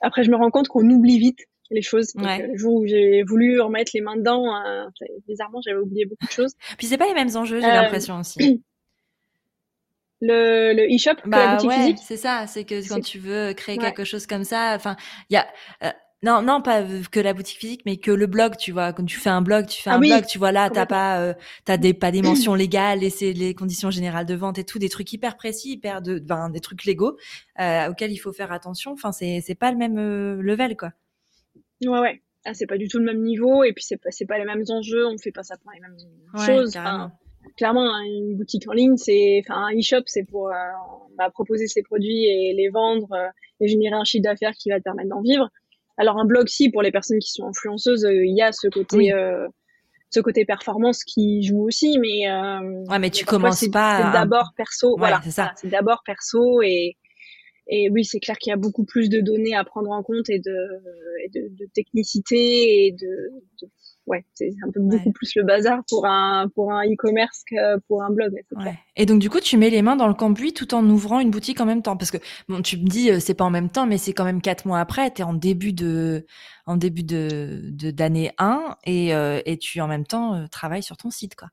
Après 0.00 0.24
je 0.24 0.30
me 0.30 0.36
rends 0.36 0.50
compte 0.50 0.68
qu'on 0.68 0.88
oublie 0.88 1.18
vite 1.18 1.40
les 1.70 1.82
choses. 1.82 2.12
Euh, 2.18 2.46
le 2.46 2.56
jour 2.56 2.74
où 2.74 2.86
j'ai 2.86 3.22
voulu 3.22 3.60
remettre 3.60 3.92
les 3.94 4.00
mains 4.00 4.16
dedans, 4.16 4.44
euh, 4.64 4.86
bizarrement, 5.26 5.60
j'avais 5.64 5.78
oublié 5.78 6.06
beaucoup 6.06 6.26
de 6.26 6.30
choses. 6.30 6.54
Puis 6.78 6.86
c'est 6.86 6.98
pas 6.98 7.06
les 7.06 7.14
mêmes 7.14 7.34
enjeux, 7.36 7.60
j'ai 7.60 7.66
euh, 7.66 7.82
l'impression 7.82 8.18
aussi. 8.18 8.62
Le, 10.20 10.72
le 10.72 10.84
e-shop 10.94 11.20
bah, 11.26 11.44
la 11.44 11.52
boutique 11.56 11.68
ouais, 11.68 11.94
c'est 12.02 12.16
ça. 12.16 12.46
C'est 12.46 12.64
que 12.64 12.88
quand 12.88 13.00
tu 13.00 13.18
veux 13.18 13.52
créer 13.52 13.76
quelque 13.76 14.04
chose 14.04 14.26
comme 14.26 14.44
ça, 14.44 14.72
enfin, 14.74 14.96
il 15.28 15.34
y 15.34 15.36
a. 15.36 15.46
non, 16.22 16.40
non, 16.40 16.62
pas 16.62 16.82
que 17.10 17.20
la 17.20 17.34
boutique 17.34 17.58
physique, 17.58 17.82
mais 17.84 17.98
que 17.98 18.10
le 18.10 18.26
blog, 18.26 18.56
tu 18.56 18.72
vois. 18.72 18.92
Quand 18.92 19.04
tu 19.04 19.18
fais 19.18 19.30
un 19.30 19.42
blog, 19.42 19.66
tu 19.66 19.82
fais 19.82 19.90
ah 19.90 19.96
un 19.96 19.98
blog, 20.00 20.24
tu 20.26 20.38
vois 20.38 20.52
là, 20.52 20.70
t'as 20.70 20.86
pas, 20.86 21.34
t'as 21.64 21.76
des 21.76 21.92
pas 21.92 22.10
des 22.10 22.22
mentions 22.22 22.54
légales, 22.54 23.04
et 23.04 23.10
c'est 23.10 23.32
les 23.32 23.54
conditions 23.54 23.90
générales 23.90 24.24
de 24.24 24.34
vente 24.34 24.58
et 24.58 24.64
tout, 24.64 24.78
des 24.78 24.88
trucs 24.88 25.12
hyper 25.12 25.36
précis, 25.36 25.72
hyper 25.72 26.00
de, 26.00 26.18
ben, 26.18 26.48
des 26.48 26.60
trucs 26.60 26.84
légaux 26.84 27.18
auxquels 27.58 28.12
il 28.12 28.18
faut 28.18 28.32
faire 28.32 28.52
attention. 28.52 28.92
Enfin, 28.92 29.12
c'est 29.12 29.42
c'est 29.44 29.54
pas 29.54 29.70
le 29.70 29.76
même 29.76 29.96
level, 30.40 30.76
quoi. 30.76 30.92
Ouais, 31.82 32.00
ouais. 32.00 32.22
Ah, 32.44 32.52
c'est 32.52 32.66
pas 32.66 32.76
du 32.76 32.88
tout 32.88 32.98
le 32.98 33.04
même 33.04 33.22
niveau 33.22 33.64
et 33.64 33.72
puis 33.72 33.82
c'est 33.82 33.96
pas, 33.96 34.10
c'est 34.10 34.26
pas 34.26 34.38
les 34.38 34.44
mêmes 34.44 34.64
enjeux, 34.68 35.06
on 35.06 35.16
fait 35.16 35.32
pas 35.32 35.42
ça 35.42 35.56
pour 35.56 35.72
les 35.72 35.80
mêmes 35.80 35.96
choses. 36.46 36.76
clairement, 37.56 37.94
hein, 37.94 38.02
une 38.04 38.36
boutique 38.36 38.68
en 38.68 38.72
ligne, 38.72 38.96
c'est, 38.96 39.40
enfin, 39.44 39.66
un 39.66 39.78
e-shop, 39.78 40.02
c'est 40.06 40.24
pour 40.24 40.48
euh, 40.48 40.52
bah, 41.16 41.30
proposer 41.30 41.66
ses 41.66 41.82
produits 41.82 42.26
et 42.26 42.52
les 42.54 42.68
vendre 42.68 43.10
euh, 43.12 43.28
et 43.60 43.68
générer 43.68 43.94
un 43.94 44.04
chiffre 44.04 44.24
d'affaires 44.24 44.52
qui 44.52 44.68
va 44.68 44.78
te 44.78 44.82
permettre 44.82 45.08
d'en 45.08 45.22
vivre. 45.22 45.48
Alors 45.96 46.18
un 46.18 46.24
blog, 46.24 46.48
si, 46.48 46.70
pour 46.70 46.82
les 46.82 46.90
personnes 46.90 47.18
qui 47.18 47.30
sont 47.30 47.46
influenceuses, 47.46 48.04
euh, 48.04 48.24
il 48.24 48.36
y 48.36 48.42
a 48.42 48.52
ce 48.52 48.68
côté, 48.68 49.12
ce 50.10 50.20
côté 50.20 50.44
performance 50.44 51.04
qui 51.04 51.42
joue 51.42 51.64
aussi, 51.64 51.98
mais. 51.98 52.30
ouais, 52.88 52.98
mais 52.98 53.10
tu 53.10 53.24
commences 53.24 53.68
pas. 53.68 54.02
C'est 54.02 54.18
d'abord 54.18 54.52
perso, 54.56 54.96
voilà. 54.98 55.20
C'est 55.24 55.30
ça. 55.30 55.52
c'est 55.56 55.68
d'abord 55.68 56.02
perso 56.04 56.62
et 56.62 56.96
et 57.66 57.88
oui, 57.90 58.04
c'est 58.04 58.20
clair 58.20 58.36
qu'il 58.36 58.50
y 58.50 58.52
a 58.52 58.56
beaucoup 58.56 58.84
plus 58.84 59.08
de 59.08 59.20
données 59.20 59.54
à 59.54 59.64
prendre 59.64 59.90
en 59.90 60.02
compte 60.02 60.28
et 60.28 60.38
de, 60.38 60.56
et 61.24 61.28
de, 61.30 61.48
de, 61.48 61.66
technicité 61.74 62.86
et 62.86 62.92
de, 62.92 63.32
ouais, 64.06 64.24
c'est 64.34 64.50
un 64.66 64.70
peu 64.70 64.80
beaucoup 64.80 65.12
plus 65.12 65.32
le 65.36 65.42
bazar 65.42 65.82
pour 65.88 66.06
un 66.06 66.48
pour 66.54 66.72
un 66.72 66.84
e-commerce 66.84 67.42
que 67.50 67.78
pour 67.88 68.02
un 68.02 68.10
blog. 68.10 68.32
Ouais. 68.52 68.78
Et 68.96 69.06
donc 69.06 69.20
du 69.20 69.30
coup, 69.30 69.40
tu 69.40 69.56
mets 69.56 69.70
les 69.70 69.82
mains 69.82 69.96
dans 69.96 70.08
le 70.08 70.14
cambouis 70.14 70.52
tout 70.52 70.74
en 70.74 70.88
ouvrant 70.88 71.20
une 71.20 71.30
boutique 71.30 71.60
en 71.60 71.66
même 71.66 71.82
temps, 71.82 71.96
parce 71.96 72.10
que 72.10 72.18
bon, 72.48 72.62
tu 72.62 72.78
me 72.78 72.86
dis 72.86 73.10
euh, 73.10 73.20
c'est 73.20 73.34
pas 73.34 73.44
en 73.44 73.50
même 73.50 73.70
temps, 73.70 73.86
mais 73.86 73.98
c'est 73.98 74.12
quand 74.12 74.24
même 74.24 74.40
quatre 74.40 74.66
mois 74.66 74.80
après. 74.80 75.10
T'es 75.10 75.22
en 75.22 75.34
début 75.34 75.72
de 75.72 76.26
en 76.66 76.76
début 76.76 77.04
de 77.04 77.60
d'année 77.72 78.32
1 78.38 78.76
et 78.84 79.14
euh, 79.14 79.40
et 79.46 79.58
tu 79.58 79.80
en 79.80 79.88
même 79.88 80.06
temps 80.06 80.34
euh, 80.34 80.46
travailles 80.46 80.82
sur 80.82 80.96
ton 80.96 81.10
site 81.10 81.34
quoi. 81.34 81.48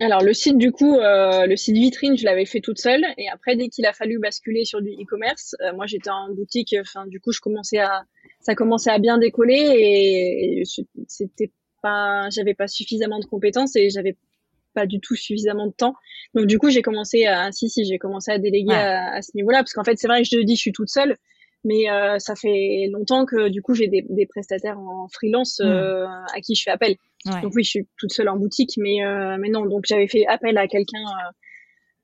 Alors 0.00 0.22
le 0.22 0.34
site 0.34 0.58
du 0.58 0.72
coup, 0.72 0.98
euh, 0.98 1.46
le 1.46 1.56
site 1.56 1.76
vitrine, 1.76 2.18
je 2.18 2.24
l'avais 2.24 2.44
fait 2.44 2.60
toute 2.60 2.78
seule 2.78 3.04
et 3.16 3.28
après 3.30 3.56
dès 3.56 3.68
qu'il 3.68 3.86
a 3.86 3.94
fallu 3.94 4.18
basculer 4.18 4.66
sur 4.66 4.82
du 4.82 4.90
e-commerce, 4.90 5.56
euh, 5.62 5.72
moi 5.74 5.86
j'étais 5.86 6.10
en 6.10 6.34
boutique, 6.34 6.76
enfin 6.78 7.06
du 7.06 7.18
coup 7.18 7.32
je 7.32 7.40
commençais 7.40 7.78
à, 7.78 8.02
ça 8.40 8.54
commençait 8.54 8.90
à 8.90 8.98
bien 8.98 9.16
décoller 9.16 9.54
et, 9.54 10.62
c'était 11.08 11.50
pas, 11.86 12.28
j'avais 12.30 12.54
pas 12.54 12.68
suffisamment 12.68 13.18
de 13.18 13.26
compétences 13.26 13.76
et 13.76 13.90
j'avais 13.90 14.16
pas 14.74 14.86
du 14.86 15.00
tout 15.00 15.14
suffisamment 15.14 15.66
de 15.66 15.72
temps. 15.72 15.94
Donc 16.34 16.46
du 16.46 16.58
coup 16.58 16.70
j'ai 16.70 16.82
commencé 16.82 17.24
à, 17.24 17.50
si 17.52 17.68
si 17.68 17.84
j'ai 17.84 17.98
commencé 17.98 18.30
à 18.30 18.38
déléguer 18.38 18.74
à, 18.74 19.22
ce 19.22 19.30
niveau-là 19.34 19.58
parce 19.58 19.72
qu'en 19.72 19.84
fait 19.84 19.96
c'est 19.96 20.08
vrai 20.08 20.22
que 20.22 20.28
je 20.30 20.36
te 20.36 20.42
dis 20.44 20.56
je 20.56 20.60
suis 20.60 20.72
toute 20.72 20.90
seule, 20.90 21.16
mais 21.64 21.90
euh, 21.90 22.18
ça 22.18 22.34
fait 22.34 22.88
longtemps 22.92 23.24
que 23.24 23.48
du 23.48 23.62
coup 23.62 23.74
j'ai 23.74 23.88
des, 23.88 24.04
des, 24.08 24.26
prestataires 24.26 24.78
en 24.78 25.08
freelance 25.08 25.60
mmh. 25.60 25.66
euh, 25.66 26.06
à 26.06 26.40
qui 26.42 26.54
je 26.54 26.62
fais 26.62 26.70
appel. 26.70 26.96
Donc 27.42 27.52
oui, 27.56 27.64
je 27.64 27.70
suis 27.70 27.88
toute 27.98 28.12
seule 28.12 28.28
en 28.28 28.36
boutique, 28.36 28.74
mais 28.76 29.04
euh, 29.04 29.36
mais 29.40 29.48
non. 29.48 29.66
Donc 29.66 29.84
j'avais 29.88 30.06
fait 30.06 30.26
appel 30.26 30.56
à 30.58 30.68
quelqu'un 30.68 31.02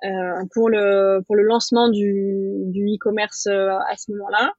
euh, 0.04 0.08
euh, 0.08 0.44
pour 0.52 0.68
le 0.68 1.20
pour 1.26 1.36
le 1.36 1.42
lancement 1.42 1.88
du 1.88 2.64
du 2.66 2.86
e-commerce 2.86 3.46
à 3.46 3.96
ce 3.96 4.10
moment-là, 4.12 4.52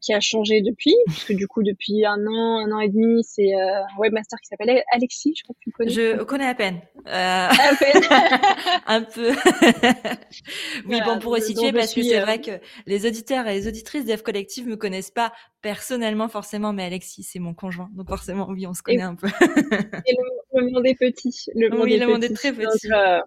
qui 0.00 0.12
a 0.12 0.20
changé 0.20 0.60
depuis, 0.60 0.94
parce 1.06 1.24
que 1.24 1.32
du 1.32 1.46
coup 1.46 1.62
depuis 1.62 2.04
un 2.04 2.26
an, 2.26 2.58
un 2.66 2.72
an 2.72 2.80
et 2.80 2.88
demi, 2.88 3.24
c'est 3.24 3.54
un 3.54 3.86
webmaster 3.98 4.38
qui 4.40 4.48
s'appelle 4.48 4.82
Alexis, 4.92 5.34
je 5.36 5.42
crois 5.44 5.54
que 5.54 5.60
tu 5.60 5.70
connais. 5.70 5.90
Je 5.90 6.22
connais 6.24 6.46
à 6.46 6.54
peine. 6.54 6.80
À 7.06 7.50
peine. 7.78 8.02
un 8.86 9.02
peu. 9.02 9.30
oui, 10.88 11.00
bon 11.04 11.18
pour 11.18 11.32
resituer, 11.32 11.72
parce 11.72 11.94
que 11.94 12.02
c'est 12.02 12.20
vrai 12.20 12.40
que 12.40 12.52
les 12.86 13.06
auditeurs 13.06 13.46
et 13.46 13.54
les 13.54 13.68
auditrices 13.68 14.04
d'Ef 14.04 14.22
Collective 14.22 14.66
me 14.66 14.76
connaissent 14.76 15.10
pas 15.10 15.32
personnellement 15.62 16.28
forcément, 16.28 16.72
mais 16.72 16.84
Alexis 16.84 17.22
c'est 17.22 17.38
mon 17.38 17.54
conjoint, 17.54 17.88
donc 17.94 18.08
forcément 18.08 18.46
oui, 18.50 18.66
on 18.66 18.74
se 18.74 18.82
connaît 18.82 19.02
un 19.02 19.14
peu. 19.14 19.28
et 19.28 20.16
le, 20.52 20.70
monde 20.70 20.86
est 20.86 20.98
petit. 20.98 21.46
Le 21.54 21.70
monde 21.70 21.84
oui, 21.84 21.94
est 21.94 21.98
le 21.98 22.06
monde 22.06 22.24
est 22.24 22.34
très 22.34 22.52
petit. 22.52 22.88
Donc, 22.88 23.22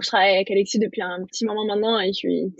je 0.00 0.08
travaille 0.08 0.34
avec 0.34 0.50
Alexis 0.50 0.78
depuis 0.78 1.02
un 1.02 1.24
petit 1.26 1.44
moment 1.44 1.64
maintenant 1.64 2.00
et 2.00 2.08
je 2.08 2.18
suis 2.18 2.54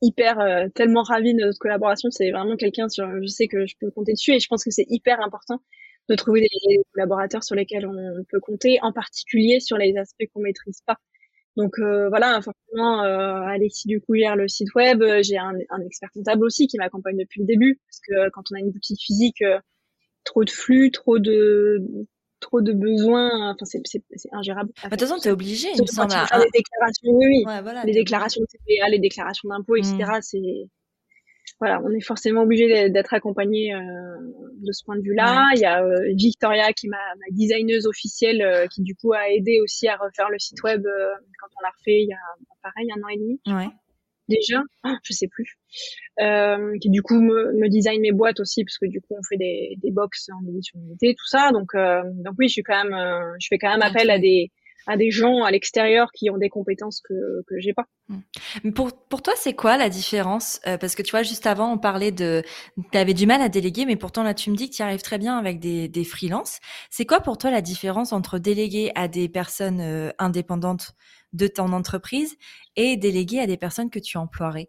hyper 0.00 0.40
euh, 0.40 0.68
tellement 0.74 1.02
ravie 1.02 1.34
de 1.34 1.40
notre 1.40 1.58
collaboration. 1.58 2.10
C'est 2.10 2.30
vraiment 2.30 2.56
quelqu'un 2.56 2.88
sur, 2.88 3.06
je 3.20 3.26
sais 3.26 3.48
que 3.48 3.66
je 3.66 3.74
peux 3.80 3.90
compter 3.90 4.12
dessus 4.12 4.32
et 4.32 4.40
je 4.40 4.46
pense 4.48 4.64
que 4.64 4.70
c'est 4.70 4.86
hyper 4.88 5.20
important 5.20 5.60
de 6.08 6.14
trouver 6.14 6.40
des 6.40 6.48
collaborateurs 6.94 7.44
sur 7.44 7.54
lesquels 7.54 7.86
on 7.86 8.24
peut 8.30 8.40
compter, 8.40 8.78
en 8.80 8.92
particulier 8.92 9.60
sur 9.60 9.76
les 9.76 9.96
aspects 9.98 10.24
qu'on 10.32 10.40
maîtrise 10.40 10.80
pas. 10.86 10.96
Donc 11.58 11.78
euh, 11.80 12.08
voilà, 12.08 12.40
forcément, 12.40 13.02
euh, 13.02 13.42
Alexis 13.42 13.88
du 13.88 14.00
coup 14.00 14.14
gère 14.14 14.36
le 14.36 14.46
site 14.46 14.72
web. 14.74 15.02
J'ai 15.22 15.38
un, 15.38 15.52
un, 15.70 15.80
expert 15.84 16.08
comptable 16.12 16.44
aussi 16.44 16.68
qui 16.68 16.78
m'accompagne 16.78 17.18
depuis 17.18 17.40
le 17.40 17.46
début 17.46 17.80
parce 17.84 18.00
que 18.00 18.30
quand 18.30 18.44
on 18.52 18.56
a 18.56 18.60
une 18.60 18.70
boutique 18.70 19.00
physique, 19.02 19.42
euh, 19.42 19.58
trop 20.24 20.44
de 20.44 20.50
flux, 20.50 20.92
trop 20.92 21.18
de 21.18 21.82
trop 22.40 22.60
de 22.60 22.72
besoins, 22.72 23.52
enfin 23.52 23.64
c'est 23.64 24.02
ingérable. 24.32 24.70
Bah, 24.82 24.90
de 24.90 24.96
toute 24.96 25.08
façon, 25.08 25.20
t'es 25.20 25.30
obligé, 25.30 25.68
il 25.74 25.82
me 25.82 25.86
semble. 25.86 26.12
À... 26.12 26.26
Les 26.38 26.50
déclarations, 26.52 27.10
oui, 27.12 27.26
oui. 27.26 27.44
Ouais, 27.46 27.62
voilà, 27.62 27.84
les 27.84 27.92
déclarations 27.92 28.40
de 28.40 28.46
CPA, 28.46 28.88
les 28.88 28.98
déclarations 28.98 29.48
d'impôts, 29.48 29.76
etc. 29.76 29.96
Mmh. 29.98 30.22
C'est 30.22 30.68
voilà, 31.60 31.80
on 31.84 31.90
est 31.90 32.04
forcément 32.04 32.42
obligé 32.42 32.88
d'être 32.90 33.14
accompagné 33.14 33.74
euh, 33.74 33.80
de 33.80 34.72
ce 34.72 34.84
point 34.84 34.96
de 34.96 35.02
vue-là. 35.02 35.44
Il 35.54 35.60
y 35.60 35.64
a 35.64 35.82
euh, 35.82 36.12
Victoria 36.14 36.72
qui 36.72 36.86
est 36.86 36.90
ma, 36.90 36.96
ma 36.96 37.36
designeuse 37.36 37.86
officielle 37.86 38.42
euh, 38.42 38.66
qui 38.66 38.82
du 38.82 38.94
coup 38.94 39.12
a 39.12 39.28
aidé 39.30 39.60
aussi 39.62 39.88
à 39.88 39.96
refaire 39.96 40.30
le 40.30 40.38
site 40.38 40.62
web 40.62 40.86
euh, 40.86 41.14
quand 41.40 41.48
on 41.56 41.62
l'a 41.62 41.70
refait 41.70 42.02
il 42.02 42.08
y 42.08 42.12
a 42.12 42.18
pareil 42.62 42.88
un 42.96 43.02
an 43.02 43.08
et 43.08 43.18
demi. 43.18 43.40
Ouais. 43.46 43.70
Déjà, 44.28 44.62
je 45.02 45.12
sais 45.12 45.28
plus. 45.28 45.58
qui 46.80 46.90
du 46.90 47.02
coup 47.02 47.20
me, 47.20 47.52
me 47.54 47.68
design 47.68 48.00
mes 48.00 48.12
boîtes 48.12 48.40
aussi 48.40 48.64
parce 48.64 48.78
que 48.78 48.86
du 48.86 49.00
coup 49.00 49.14
on 49.18 49.22
fait 49.28 49.36
des, 49.36 49.76
des 49.82 49.90
box 49.90 50.28
en 50.30 50.46
édition 50.48 50.78
limitée, 50.80 51.14
tout 51.14 51.26
ça. 51.28 51.50
Donc 51.52 51.70
donc 51.74 52.34
oui, 52.38 52.48
je 52.48 52.52
suis 52.52 52.62
quand 52.62 52.84
même, 52.84 53.34
je 53.40 53.46
fais 53.48 53.58
quand 53.58 53.70
même 53.70 53.82
appel 53.82 54.10
à 54.10 54.18
des 54.18 54.50
à 54.88 54.96
des 54.96 55.10
gens 55.10 55.44
à 55.44 55.50
l'extérieur 55.50 56.10
qui 56.12 56.30
ont 56.30 56.38
des 56.38 56.48
compétences 56.48 57.00
que 57.02 57.44
que 57.46 57.60
j'ai 57.60 57.74
pas. 57.74 57.84
Mmh. 58.08 58.72
Pour 58.72 58.90
pour 59.08 59.22
toi, 59.22 59.34
c'est 59.36 59.52
quoi 59.52 59.76
la 59.76 59.90
différence? 59.90 60.60
Euh, 60.66 60.78
Parce 60.78 60.94
que 60.94 61.02
tu 61.02 61.10
vois, 61.10 61.22
juste 61.22 61.46
avant, 61.46 61.72
on 61.72 61.78
parlait 61.78 62.10
de, 62.10 62.42
tu 62.90 62.98
avais 62.98 63.14
du 63.14 63.26
mal 63.26 63.42
à 63.42 63.50
déléguer, 63.50 63.84
mais 63.84 63.96
pourtant 63.96 64.22
là, 64.22 64.34
tu 64.34 64.50
me 64.50 64.56
dis 64.56 64.70
que 64.70 64.74
tu 64.74 64.82
arrives 64.82 65.02
très 65.02 65.18
bien 65.18 65.36
avec 65.38 65.60
des 65.60 65.88
des 65.88 66.04
freelances. 66.04 66.58
C'est 66.90 67.04
quoi 67.04 67.20
pour 67.20 67.36
toi 67.36 67.50
la 67.50 67.60
différence 67.60 68.12
entre 68.12 68.38
déléguer 68.38 68.90
à 68.94 69.08
des 69.08 69.28
personnes 69.28 69.80
euh, 69.80 70.10
indépendantes? 70.18 70.94
De 71.32 71.46
ton 71.46 71.72
entreprise 71.72 72.36
et 72.76 72.96
déléguer 72.96 73.40
à 73.40 73.46
des 73.46 73.56
personnes 73.56 73.90
que 73.90 73.98
tu 73.98 74.16
emploierais 74.16 74.68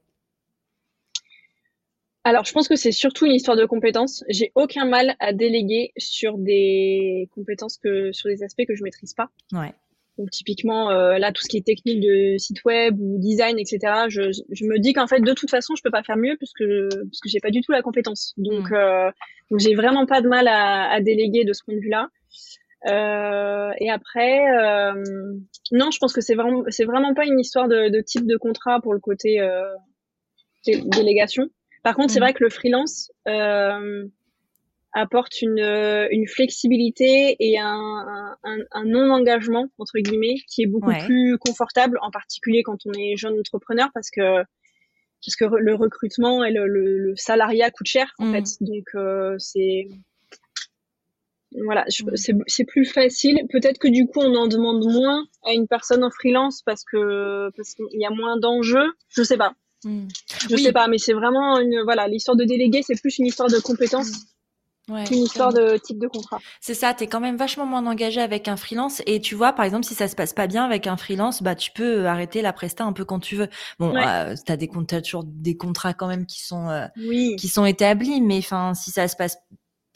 Alors, 2.24 2.46
je 2.46 2.52
pense 2.52 2.68
que 2.68 2.76
c'est 2.76 2.92
surtout 2.92 3.26
une 3.26 3.32
histoire 3.32 3.58
de 3.58 3.66
compétences. 3.66 4.24
J'ai 4.30 4.52
aucun 4.56 4.86
mal 4.86 5.16
à 5.20 5.34
déléguer 5.34 5.94
sur 5.98 6.38
des 6.38 7.30
compétences 7.34 7.78
que, 7.78 8.12
sur 8.12 8.30
des 8.30 8.44
aspects 8.44 8.66
que 8.68 8.76
je 8.76 8.84
maîtrise 8.84 9.14
pas. 9.14 9.30
Ouais. 9.54 9.74
Donc 10.18 10.32
typiquement 10.32 10.92
euh, 10.92 11.18
là 11.18 11.32
tout 11.32 11.42
ce 11.42 11.48
qui 11.48 11.56
est 11.56 11.66
technique 11.66 12.02
de 12.02 12.38
site 12.38 12.66
web 12.66 13.00
ou 13.00 13.18
design 13.20 13.58
etc. 13.58 13.80
Je, 14.10 14.22
je 14.52 14.66
me 14.66 14.78
dis 14.78 14.92
qu'en 14.92 15.08
fait 15.08 15.22
de 15.22 15.32
toute 15.32 15.50
façon 15.50 15.76
je 15.78 15.82
peux 15.82 15.92
pas 15.92 16.04
faire 16.04 16.18
mieux 16.18 16.36
parce 16.38 16.52
que 16.52 16.90
parce 17.06 17.22
que 17.22 17.30
j'ai 17.30 17.40
pas 17.40 17.52
du 17.52 17.62
tout 17.62 17.72
la 17.72 17.82
compétence. 17.82 18.34
Donc, 18.36 18.70
Mm. 18.70 18.74
euh, 18.74 19.12
donc 19.50 19.62
j'ai 19.62 19.76
vraiment 19.76 20.06
pas 20.06 20.22
de 20.22 20.28
mal 20.28 20.50
à, 20.50 20.92
à 20.92 21.00
déléguer 21.00 21.46
de 21.46 21.54
ce 21.54 21.64
point 21.64 21.74
de 21.76 21.80
vue-là. 21.80 22.10
Euh, 22.86 23.72
et 23.80 23.90
après 23.90 24.40
euh, 24.58 24.94
non 25.74 25.92
je 25.92 25.98
pense 26.00 26.14
que 26.14 26.22
c'est 26.22 26.36
vraiment 26.36 26.64
c'est 26.70 26.86
vraiment 26.86 27.14
pas 27.14 27.26
une 27.26 27.38
histoire 27.38 27.68
de, 27.68 27.90
de 27.90 28.00
type 28.00 28.26
de 28.26 28.38
contrat 28.38 28.80
pour 28.80 28.94
le 28.94 29.02
côté 29.02 29.42
euh, 29.42 29.64
dé- 30.66 30.82
délégation. 30.86 31.50
Par 31.84 31.96
contre 31.96 32.12
c'est 32.14 32.20
Mm. 32.20 32.24
vrai 32.24 32.34
que 32.34 32.44
le 32.44 32.50
freelance 32.50 33.12
euh, 33.28 34.06
apporte 34.94 35.42
une, 35.42 35.60
euh, 35.60 36.08
une 36.10 36.28
flexibilité 36.28 37.36
et 37.40 37.60
un, 37.60 38.38
un, 38.44 38.58
un- 38.72 38.86
non-engagement, 38.86 39.68
entre 39.78 40.00
guillemets, 40.00 40.36
qui 40.48 40.64
est 40.64 40.66
beaucoup 40.66 40.90
Ouais. 40.90 41.06
plus 41.06 41.38
confortable, 41.38 42.00
en 42.02 42.10
particulier 42.10 42.64
quand 42.64 42.80
on 42.88 42.94
est 42.94 43.16
jeune 43.16 43.38
entrepreneur, 43.40 43.90
parce 43.94 44.10
que, 44.10 44.38
parce 45.24 45.36
que 45.40 45.46
le 45.46 45.76
recrutement 45.76 46.44
et 46.44 46.52
le, 46.52 46.66
le, 46.66 46.98
le 46.98 47.16
salariat 47.18 47.70
coûte 47.70 47.86
cher, 47.86 48.12
en 48.18 48.26
Mm. 48.26 48.32
fait. 48.34 48.46
Donc, 48.62 48.86
euh, 48.96 49.36
c'est... 49.38 49.90
Voilà, 51.66 51.84
c'est 51.88 52.64
plus 52.66 52.86
facile. 52.86 53.40
Peut-être 53.52 53.80
que 53.80 53.88
du 53.88 54.06
coup, 54.06 54.20
on 54.20 54.36
en 54.36 54.48
demande 54.48 54.86
moins 54.86 55.26
à 55.46 55.54
une 55.54 55.68
personne 55.68 56.04
en 56.04 56.12
freelance 56.12 56.62
parce 56.62 56.84
que 56.84 57.50
parce 57.58 57.74
qu'il 57.74 58.00
y 58.00 58.06
a 58.06 58.12
moins 58.12 58.38
d'enjeux. 58.38 58.94
Je 59.10 59.24
sais 59.24 59.38
pas. 59.38 59.54
Mm. 59.84 60.08
Je 60.48 60.56
Oui. 60.56 60.62
sais 60.62 60.72
pas, 60.74 60.88
mais 60.88 60.98
c'est 61.00 61.14
vraiment 61.14 61.58
une 61.60 61.82
voilà 61.84 62.08
l'histoire 62.08 62.38
de 62.38 62.44
déléguer, 62.44 62.84
c'est 62.84 63.00
plus 63.00 63.18
une 63.18 63.26
histoire 63.26 63.50
de 63.50 63.60
compétences 63.60 64.12
Ouais, 64.90 65.04
qu'une 65.04 65.20
histoire 65.20 65.54
de 65.54 65.78
type 65.78 66.00
de 66.00 66.08
contrat. 66.08 66.40
C'est 66.62 66.74
ça, 66.74 66.96
t'es 66.96 67.06
quand 67.06 67.20
même 67.20 67.38
vachement 67.38 67.66
moins 67.68 67.86
engagé 67.86 68.22
avec 68.22 68.48
un 68.48 68.58
freelance. 68.58 69.04
Et 69.06 69.22
tu 69.22 69.36
vois, 69.36 69.54
par 69.54 69.64
exemple, 69.66 69.86
si 69.86 69.94
ça 69.94 70.08
se 70.08 70.16
passe 70.16 70.34
pas 70.34 70.48
bien 70.48 70.66
avec 70.66 70.88
un 70.88 70.98
freelance, 70.98 71.44
bah 71.44 71.54
tu 71.56 71.70
peux 71.72 72.08
arrêter 72.08 72.42
la 72.42 72.54
presta 72.54 72.84
un 72.86 72.94
peu 72.94 73.06
quand 73.06 73.20
tu 73.20 73.36
veux. 73.36 73.50
Bon, 73.78 73.94
Ouais. 73.94 74.04
euh, 74.08 74.36
t'as 74.46 74.58
des 74.58 74.68
comptes, 74.68 74.88
t'as 74.90 75.02
toujours 75.02 75.24
des 75.26 75.56
contrats 75.58 75.94
quand 75.94 76.08
même 76.08 76.26
qui 76.26 76.44
sont 76.44 76.70
euh, 76.70 76.88
Oui. 76.98 77.36
qui 77.38 77.48
sont 77.48 77.66
établis, 77.66 78.20
mais 78.20 78.40
enfin, 78.40 78.74
si 78.74 78.90
ça 78.90 79.08
se 79.08 79.16
passe, 79.16 79.38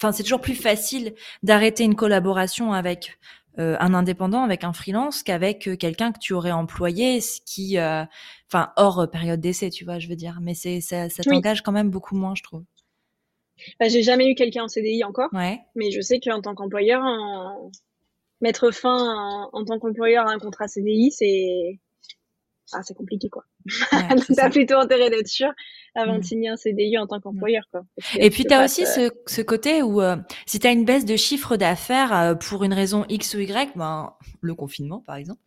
enfin, 0.02 0.12
c'est 0.12 0.24
toujours 0.24 0.42
plus 0.42 0.56
facile 0.56 1.14
d'arrêter 1.44 1.84
une 1.84 1.96
collaboration 1.96 2.74
avec 2.74 3.18
euh, 3.60 3.78
un 3.80 3.94
indépendant, 3.94 4.44
avec 4.44 4.64
un 4.64 4.74
freelance, 4.74 5.22
qu'avec 5.22 5.68
euh, 5.68 5.76
quelqu'un 5.76 6.12
que 6.12 6.18
tu 6.20 6.34
aurais 6.34 6.52
employé, 6.52 7.22
ce 7.22 7.40
qui, 7.46 7.78
euh, 7.78 8.04
enfin, 8.52 8.72
hors 8.78 9.08
période 9.12 9.40
d'essai, 9.40 9.70
tu 9.70 9.86
vois, 9.86 10.00
je 10.00 10.08
veux 10.08 10.16
dire. 10.16 10.40
Mais 10.42 10.56
c'est 10.56 10.82
ça, 10.82 11.08
ça 11.10 11.22
Oui. 11.28 11.36
t'engage 11.36 11.62
quand 11.62 11.72
même 11.72 11.90
beaucoup 11.92 12.16
moins, 12.16 12.34
je 12.36 12.42
trouve. 12.42 12.64
Bah, 13.80 13.88
j'ai 13.90 14.02
jamais 14.02 14.28
eu 14.28 14.34
quelqu'un 14.34 14.64
en 14.64 14.68
CDI 14.68 15.04
encore, 15.04 15.30
Ouais. 15.34 15.60
mais 15.76 15.92
je 15.92 16.02
sais 16.02 16.20
qu'en 16.20 16.42
tant 16.42 16.56
qu'employeur, 16.56 17.04
mettre 18.42 18.72
fin 18.72 19.48
en 19.54 19.64
tant 19.66 19.78
qu'employeur 19.78 20.28
à 20.28 20.32
un 20.32 20.40
contrat 20.40 20.68
CDI, 20.68 21.12
c'est 21.12 21.80
ah, 22.76 22.82
c'est 22.84 22.94
compliqué 22.96 23.30
quoi. 23.30 23.44
ouais, 23.92 24.08
Donc 24.16 24.26
t'as 24.36 24.50
plutôt 24.50 24.78
intérêt 24.78 25.10
d'être 25.10 25.28
sûr 25.28 25.52
avant 25.96 26.16
Mm. 26.16 26.20
de 26.20 26.24
signer 26.26 26.50
un 26.50 26.56
CDI 26.56 26.98
en 26.98 27.08
tant 27.08 27.20
qu'employeur 27.20 27.64
quoi. 27.72 27.82
Que 27.98 28.18
Et 28.20 28.30
puis 28.30 28.44
peux 28.44 28.50
tu 28.50 28.56
as 28.56 28.60
pas 28.60 28.66
aussi 28.66 28.86
ce, 28.86 29.12
ce 29.28 29.42
côté 29.42 29.82
où 29.84 30.02
euh, 30.02 30.16
si 30.46 30.60
tu 30.60 30.68
as 30.68 30.72
une 30.72 30.86
baisse 30.86 31.06
de 31.06 31.16
chiffre 31.16 31.56
d'affaires 31.58 32.14
euh, 32.16 32.36
pour 32.36 32.64
une 32.64 32.74
raison 32.74 33.06
X 33.10 33.36
ou 33.36 33.40
Y, 33.40 33.72
ben, 33.76 34.14
le 34.42 34.56
confinement 34.56 35.02
par 35.06 35.16
exemple, 35.18 35.40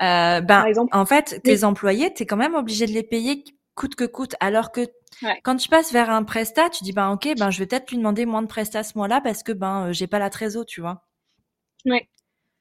euh, 0.00 0.40
ben, 0.40 0.46
Par 0.46 0.66
exemple. 0.66 0.96
en 0.96 1.04
fait, 1.06 1.40
tes 1.44 1.52
Oui. 1.58 1.64
employés, 1.64 2.12
tu 2.14 2.22
es 2.22 2.26
quand 2.26 2.36
même 2.38 2.54
obligé 2.54 2.86
de 2.86 2.92
les 2.92 3.02
payer 3.02 3.44
coûte 3.74 3.94
que 3.94 4.04
coûte. 4.04 4.34
Alors 4.40 4.72
que 4.72 4.80
Ouais. 5.22 5.38
quand 5.42 5.56
tu 5.56 5.68
passes 5.68 5.92
vers 5.92 6.08
un 6.08 6.22
prestat, 6.22 6.70
tu 6.70 6.84
dis, 6.84 6.92
ben 6.92 7.10
ok, 7.10 7.34
ben, 7.38 7.50
je 7.50 7.58
vais 7.58 7.66
peut-être 7.66 7.90
lui 7.90 7.98
demander 7.98 8.24
moins 8.26 8.42
de 8.42 8.46
prestat 8.46 8.82
ce 8.84 8.96
mois-là 8.96 9.20
parce 9.20 9.42
que 9.42 9.52
ben 9.52 9.88
euh, 9.88 9.92
j'ai 9.92 10.06
pas 10.06 10.18
la 10.18 10.30
trésor, 10.30 10.64
tu 10.64 10.80
vois. 10.80 11.02
Ouais. 11.84 12.08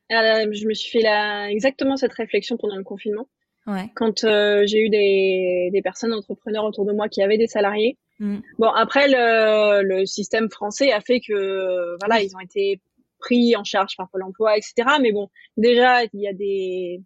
Je 0.10 0.68
me 0.68 0.74
suis 0.74 0.90
fait 0.90 1.04
la... 1.04 1.52
exactement 1.52 1.96
cette 1.96 2.14
réflexion 2.14 2.58
pendant 2.58 2.76
le 2.76 2.84
confinement. 2.84 3.28
Ouais. 3.70 3.90
Quand 3.96 4.24
euh, 4.24 4.64
j'ai 4.66 4.80
eu 4.80 4.90
des, 4.90 5.70
des 5.72 5.82
personnes 5.82 6.14
entrepreneurs 6.14 6.66
autour 6.66 6.86
de 6.86 6.94
moi 6.94 7.08
qui 7.08 7.22
avaient 7.22 7.38
des 7.38 7.48
salariés. 7.48 7.98
Mm. 8.20 8.38
Bon, 8.58 8.70
après, 8.70 9.08
le, 9.08 9.84
le 9.84 10.06
système 10.06 10.50
français 10.50 10.92
a 10.92 11.02
fait 11.02 11.20
que, 11.20 11.96
voilà, 12.00 12.22
ils 12.22 12.36
ont 12.36 12.40
été 12.40 12.82
pris 13.20 13.56
en 13.56 13.64
charge 13.64 13.96
par 13.98 14.10
Pôle 14.10 14.24
emploi, 14.24 14.58
etc. 14.58 14.74
Mais 15.02 15.12
bon, 15.12 15.30
déjà, 15.58 16.04
il 16.06 16.22
y 16.22 16.28
a 16.28 16.34
des, 16.34 17.02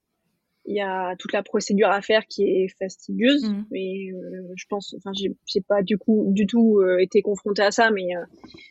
il 0.66 0.76
y 0.76 0.82
a 0.82 1.16
toute 1.18 1.34
la 1.34 1.44
procédure 1.44 1.90
à 1.90 2.02
faire 2.02 2.26
qui 2.28 2.44
est 2.44 2.68
fastidieuse. 2.80 3.50
Mm. 3.50 3.66
Mais 3.72 4.12
euh, 4.14 4.54
je 4.56 4.66
pense, 4.70 4.96
enfin, 4.98 5.12
j'ai 5.14 5.36
j'ai 5.46 5.62
pas 5.62 5.82
du 5.82 5.98
coup 5.98 6.28
du 6.30 6.48
tout 6.48 6.80
euh, 6.80 7.00
été 7.00 7.22
confrontée 7.22 7.64
à 7.64 7.72
ça, 7.72 7.92
mais 7.92 8.16
euh, 8.16 8.24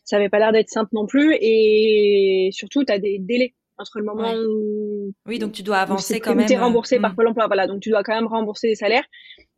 ça 0.04 0.16
avait 0.16 0.28
pas 0.28 0.38
l'air 0.38 0.52
d'être 0.52 0.70
simple 0.70 0.90
non 0.92 1.06
plus. 1.06 1.36
Et 1.40 2.50
surtout, 2.52 2.84
tu 2.84 2.92
as 2.92 2.98
des 2.98 3.18
délais 3.18 3.54
entre 3.82 3.98
le 3.98 4.04
moment 4.04 4.32
Ouais. 4.32 4.38
où 4.38 5.12
Oui, 5.26 5.38
donc 5.38 5.52
tu 5.52 5.62
dois 5.62 5.78
avancer 5.78 6.20
quand 6.20 6.34
même. 6.34 6.48
remboursé 6.58 6.96
euh, 6.96 7.00
par 7.00 7.12
mm. 7.12 7.16
Pôle 7.16 7.28
emploi. 7.28 7.46
Voilà, 7.46 7.66
donc 7.66 7.80
tu 7.80 7.90
dois 7.90 8.02
quand 8.02 8.14
même 8.14 8.26
rembourser 8.26 8.68
les 8.68 8.74
salaires. 8.74 9.04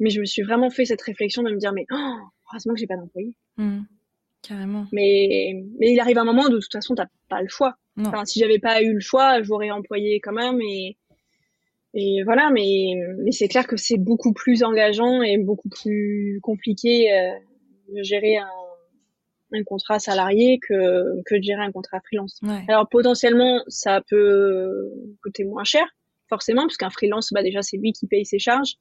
Mais 0.00 0.10
je 0.10 0.20
me 0.20 0.24
suis 0.24 0.42
vraiment 0.42 0.70
fait 0.70 0.84
cette 0.84 1.02
réflexion 1.02 1.42
de 1.42 1.50
me 1.50 1.56
dire, 1.56 1.72
mais 1.72 1.86
oh, 1.92 2.16
heureusement 2.50 2.74
que 2.74 2.80
j'ai 2.80 2.86
pas 2.86 2.96
d'employé. 2.96 3.34
Mm. 3.56 3.82
Carrément. 4.42 4.86
Mais, 4.92 5.54
mais 5.78 5.92
il 5.92 6.00
arrive 6.00 6.18
un 6.18 6.24
moment 6.24 6.42
où 6.42 6.50
de 6.50 6.58
toute 6.58 6.72
façon, 6.72 6.94
t'as 6.94 7.06
pas 7.28 7.40
le 7.40 7.48
choix. 7.48 7.76
Non. 7.96 8.08
Enfin, 8.08 8.24
si 8.24 8.40
j'avais 8.40 8.58
pas 8.58 8.82
eu 8.82 8.92
le 8.92 9.00
choix, 9.00 9.42
j'aurais 9.42 9.70
employé 9.70 10.20
quand 10.20 10.32
même. 10.32 10.60
Et, 10.60 10.96
et 11.94 12.22
voilà, 12.24 12.50
mais, 12.50 12.92
mais 13.22 13.30
c'est 13.30 13.48
clair 13.48 13.66
que 13.66 13.76
c'est 13.76 13.98
beaucoup 13.98 14.32
plus 14.32 14.62
engageant 14.64 15.22
et 15.22 15.38
beaucoup 15.38 15.68
plus 15.68 16.40
compliqué 16.42 17.12
euh, 17.12 17.30
de 17.94 18.02
gérer 18.02 18.36
un, 18.36 18.48
un 19.54 19.64
contrat 19.64 19.98
salarié 19.98 20.58
que, 20.66 21.22
que 21.26 21.34
de 21.36 21.42
gérer 21.42 21.62
un 21.62 21.72
contrat 21.72 22.00
freelance. 22.06 22.38
Ouais. 22.42 22.64
Alors 22.68 22.88
potentiellement, 22.88 23.62
ça 23.68 24.02
peut 24.08 24.90
coûter 25.22 25.44
moins 25.44 25.64
cher, 25.64 25.84
forcément, 26.28 26.62
parce 26.62 26.76
qu'un 26.76 26.90
freelance, 26.90 27.30
bah 27.32 27.42
déjà 27.42 27.62
c'est 27.62 27.76
lui 27.76 27.92
qui 27.92 28.06
paye 28.06 28.24
ses 28.26 28.38
charges. 28.38 28.74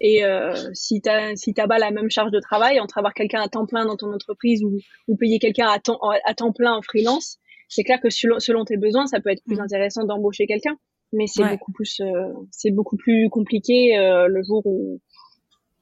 Et 0.00 0.24
euh, 0.24 0.52
si 0.74 1.00
t'as 1.00 1.34
si 1.34 1.54
t'as 1.54 1.66
pas 1.66 1.78
la 1.78 1.90
même 1.90 2.10
charge 2.10 2.30
de 2.30 2.40
travail, 2.40 2.78
entre 2.78 2.98
avoir 2.98 3.14
quelqu'un 3.14 3.40
à 3.40 3.48
temps 3.48 3.64
plein 3.66 3.86
dans 3.86 3.96
ton 3.96 4.12
entreprise 4.12 4.62
ou, 4.62 4.76
ou 5.08 5.16
payer 5.16 5.38
quelqu'un 5.38 5.68
à 5.68 5.78
temps 5.78 5.98
à 6.26 6.34
temps 6.34 6.52
plein 6.52 6.74
en 6.74 6.82
freelance, 6.82 7.38
c'est 7.68 7.84
clair 7.84 7.98
que 8.00 8.10
selon, 8.10 8.38
selon 8.38 8.64
tes 8.64 8.76
besoins, 8.76 9.06
ça 9.06 9.18
peut 9.20 9.30
être 9.30 9.42
plus 9.44 9.56
Mhm. 9.56 9.62
intéressant 9.62 10.04
d'embaucher 10.04 10.46
quelqu'un. 10.46 10.76
Mais 11.14 11.26
c'est 11.26 11.42
Ouais. 11.42 11.50
beaucoup 11.52 11.72
plus 11.72 12.00
euh, 12.00 12.28
c'est 12.50 12.70
beaucoup 12.70 12.96
plus 12.98 13.30
compliqué 13.30 13.96
euh, 13.98 14.26
le 14.28 14.42
jour 14.42 14.60
où 14.66 15.00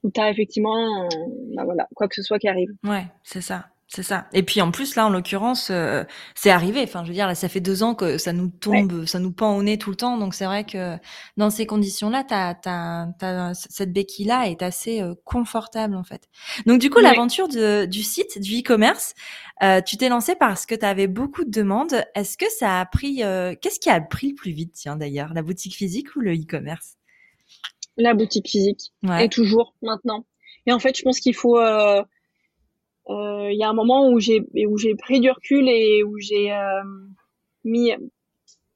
où 0.04 0.10
t'as 0.10 0.30
effectivement 0.30 1.02
euh, 1.04 1.08
bah 1.56 1.64
voilà 1.64 1.88
quoi 1.96 2.06
que 2.06 2.14
ce 2.14 2.22
soit 2.22 2.38
qui 2.38 2.46
arrive. 2.46 2.68
Ouais, 2.84 3.06
c'est 3.24 3.40
ça. 3.40 3.66
C'est 3.88 4.02
ça. 4.02 4.26
Et 4.32 4.42
puis 4.42 4.60
en 4.60 4.72
plus 4.72 4.96
là, 4.96 5.06
en 5.06 5.10
l'occurrence, 5.10 5.68
euh, 5.70 6.02
c'est 6.34 6.50
arrivé. 6.50 6.82
Enfin, 6.82 7.04
je 7.04 7.08
veux 7.08 7.14
dire, 7.14 7.28
là, 7.28 7.36
ça 7.36 7.48
fait 7.48 7.60
deux 7.60 7.84
ans 7.84 7.94
que 7.94 8.18
ça 8.18 8.32
nous 8.32 8.48
tombe, 8.48 9.06
ça 9.06 9.20
nous 9.20 9.30
pend 9.30 9.56
au 9.56 9.62
nez 9.62 9.78
tout 9.78 9.90
le 9.90 9.96
temps. 9.96 10.18
Donc 10.18 10.34
c'est 10.34 10.44
vrai 10.44 10.64
que 10.64 10.96
dans 11.36 11.50
ces 11.50 11.66
conditions-là, 11.66 12.24
t'as, 12.24 12.54
t'as, 12.54 13.06
t'as, 13.18 13.54
cette 13.54 13.92
béquille-là 13.92 14.48
est 14.48 14.60
assez 14.62 15.00
euh, 15.00 15.14
confortable 15.24 15.94
en 15.94 16.02
fait. 16.02 16.28
Donc 16.66 16.80
du 16.80 16.90
coup, 16.90 16.96
Ouais. 16.98 17.04
l'aventure 17.04 17.46
du 17.46 18.02
site, 18.02 18.40
du 18.40 18.58
e-commerce, 18.58 19.14
euh, 19.62 19.80
tu 19.80 19.96
t'es 19.96 20.08
lancé 20.08 20.34
parce 20.34 20.66
que 20.66 20.74
tu 20.74 20.84
avais 20.84 21.06
beaucoup 21.06 21.44
de 21.44 21.50
demandes. 21.50 22.04
Est-ce 22.16 22.36
que 22.36 22.50
ça 22.58 22.80
a 22.80 22.86
pris 22.86 23.22
euh, 23.22 23.54
Qu'est-ce 23.60 23.78
qui 23.78 23.88
a 23.88 24.00
pris 24.00 24.30
le 24.30 24.34
plus 24.34 24.50
vite, 24.52 24.72
tiens 24.74 24.96
d'ailleurs, 24.96 25.32
la 25.32 25.42
boutique 25.42 25.76
physique 25.76 26.16
ou 26.16 26.20
le 26.20 26.34
e-commerce? 26.34 26.96
La 27.96 28.14
boutique 28.14 28.48
physique. 28.48 28.92
Ouais. 29.04 29.26
et 29.26 29.28
toujours 29.28 29.74
maintenant. 29.80 30.26
Et 30.66 30.72
en 30.72 30.80
fait, 30.80 30.98
je 30.98 31.02
pense 31.02 31.20
qu'il 31.20 31.34
faut. 31.36 31.56
Euh, 33.08 33.50
Il 33.50 33.58
y 33.58 33.62
a 33.64 33.68
un 33.68 33.74
moment 33.74 34.08
où 34.10 34.18
j'ai 34.20 34.42
où 34.66 34.76
j'ai 34.78 34.94
pris 34.94 35.20
du 35.20 35.30
recul 35.30 35.68
et 35.68 36.02
où 36.02 36.18
j'ai 36.18 36.52
euh, 36.52 36.82
mis, 37.64 37.92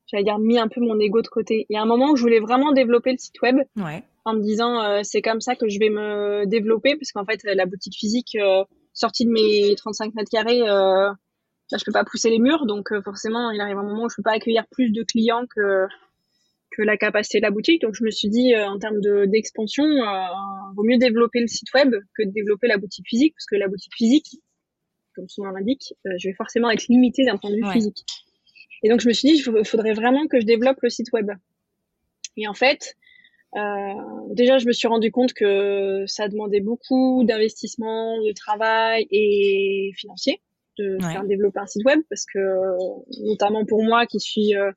j'allais 0.06 0.24
dire 0.24 0.38
mis 0.38 0.58
un 0.58 0.68
peu 0.68 0.80
mon 0.80 0.98
ego 0.98 1.22
de 1.22 1.28
côté. 1.28 1.66
Il 1.68 1.74
y 1.74 1.76
a 1.76 1.82
un 1.82 1.86
moment 1.86 2.10
où 2.10 2.16
je 2.16 2.22
voulais 2.22 2.40
vraiment 2.40 2.72
développer 2.72 3.12
le 3.12 3.18
site 3.18 3.40
web 3.42 3.56
Ouais. 3.76 4.02
en 4.24 4.34
me 4.34 4.40
disant 4.40 4.82
euh, 4.82 5.00
c'est 5.02 5.22
comme 5.22 5.40
ça 5.40 5.54
que 5.56 5.68
je 5.68 5.78
vais 5.78 5.90
me 5.90 6.44
développer 6.46 6.96
parce 6.96 7.12
qu'en 7.12 7.24
fait 7.24 7.40
la 7.44 7.66
boutique 7.66 7.96
physique 7.96 8.36
euh, 8.36 8.64
sortie 8.92 9.24
de 9.26 9.30
mes 9.30 9.74
35 9.76 10.14
mètres 10.14 10.30
carrés, 10.30 10.62
euh, 10.62 11.08
là 11.72 11.78
je 11.78 11.84
peux 11.84 11.92
pas 11.92 12.04
pousser 12.04 12.30
les 12.30 12.38
murs 12.40 12.66
donc 12.66 12.92
euh, 12.92 13.00
forcément 13.02 13.50
il 13.52 13.60
arrive 13.60 13.78
un 13.78 13.84
moment 13.84 14.04
où 14.04 14.10
je 14.10 14.16
peux 14.16 14.22
pas 14.22 14.32
accueillir 14.32 14.64
plus 14.70 14.90
de 14.90 15.02
clients 15.04 15.44
que 15.54 15.86
que 16.80 16.86
la 16.86 16.96
capacité 16.96 17.38
de 17.38 17.42
la 17.42 17.50
boutique. 17.50 17.82
Donc 17.82 17.94
je 17.94 18.04
me 18.04 18.10
suis 18.10 18.28
dit 18.28 18.54
euh, 18.54 18.66
en 18.66 18.78
termes 18.78 19.00
de 19.00 19.26
d'expansion, 19.26 19.84
euh, 19.84 20.26
vaut 20.74 20.82
mieux 20.82 20.98
développer 20.98 21.40
le 21.40 21.46
site 21.46 21.72
web 21.74 21.94
que 22.16 22.22
de 22.24 22.30
développer 22.30 22.68
la 22.68 22.78
boutique 22.78 23.06
physique 23.06 23.34
parce 23.34 23.46
que 23.46 23.56
la 23.56 23.68
boutique 23.68 23.92
physique, 23.94 24.28
comme 25.14 25.28
son 25.28 25.44
nom 25.44 25.50
l'indique, 25.50 25.94
euh, 26.06 26.10
je 26.18 26.28
vais 26.28 26.34
forcément 26.34 26.70
être 26.70 26.86
limitée 26.88 27.24
d'un 27.24 27.36
point 27.36 27.50
de 27.50 27.56
vue 27.56 27.64
Ouais. 27.66 27.72
physique. 27.72 28.04
Et 28.82 28.88
donc 28.88 29.00
je 29.00 29.08
me 29.08 29.12
suis 29.12 29.28
dit 29.28 29.34
il 29.44 29.64
faudrait 29.64 29.92
vraiment 29.92 30.26
que 30.26 30.40
je 30.40 30.46
développe 30.46 30.78
le 30.82 30.88
site 30.90 31.12
web. 31.12 31.30
Et 32.38 32.48
en 32.48 32.54
fait, 32.54 32.96
euh, 33.56 33.60
déjà 34.32 34.56
je 34.58 34.66
me 34.66 34.72
suis 34.72 34.88
rendu 34.88 35.10
compte 35.12 35.32
que 35.34 36.04
ça 36.06 36.28
demandait 36.28 36.60
beaucoup 36.60 37.24
d'investissement, 37.24 38.16
de 38.22 38.32
travail 38.32 39.06
et 39.10 39.92
financier 39.96 40.40
de 40.78 40.94
Ouais. 41.04 41.12
faire 41.12 41.24
développer 41.24 41.58
un 41.60 41.66
site 41.66 41.84
web 41.84 42.00
parce 42.08 42.24
que 42.32 42.38
notamment 43.28 43.66
pour 43.66 43.82
moi 43.84 44.06
qui 44.06 44.18
suis 44.18 44.54
euh, 44.56 44.68
euh, 44.68 44.72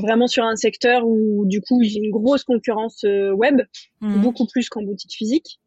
vraiment 0.00 0.26
sur 0.26 0.44
un 0.44 0.56
secteur 0.56 1.06
où 1.06 1.44
du 1.46 1.60
coup 1.60 1.82
j'ai 1.82 1.98
une 1.98 2.10
grosse 2.10 2.44
concurrence 2.44 3.04
euh, 3.04 3.32
web, 3.32 3.60
Mhm. 4.00 4.22
beaucoup 4.22 4.46
plus 4.46 4.68
qu'en 4.68 4.82
boutique 4.82 5.14
physique. 5.14 5.60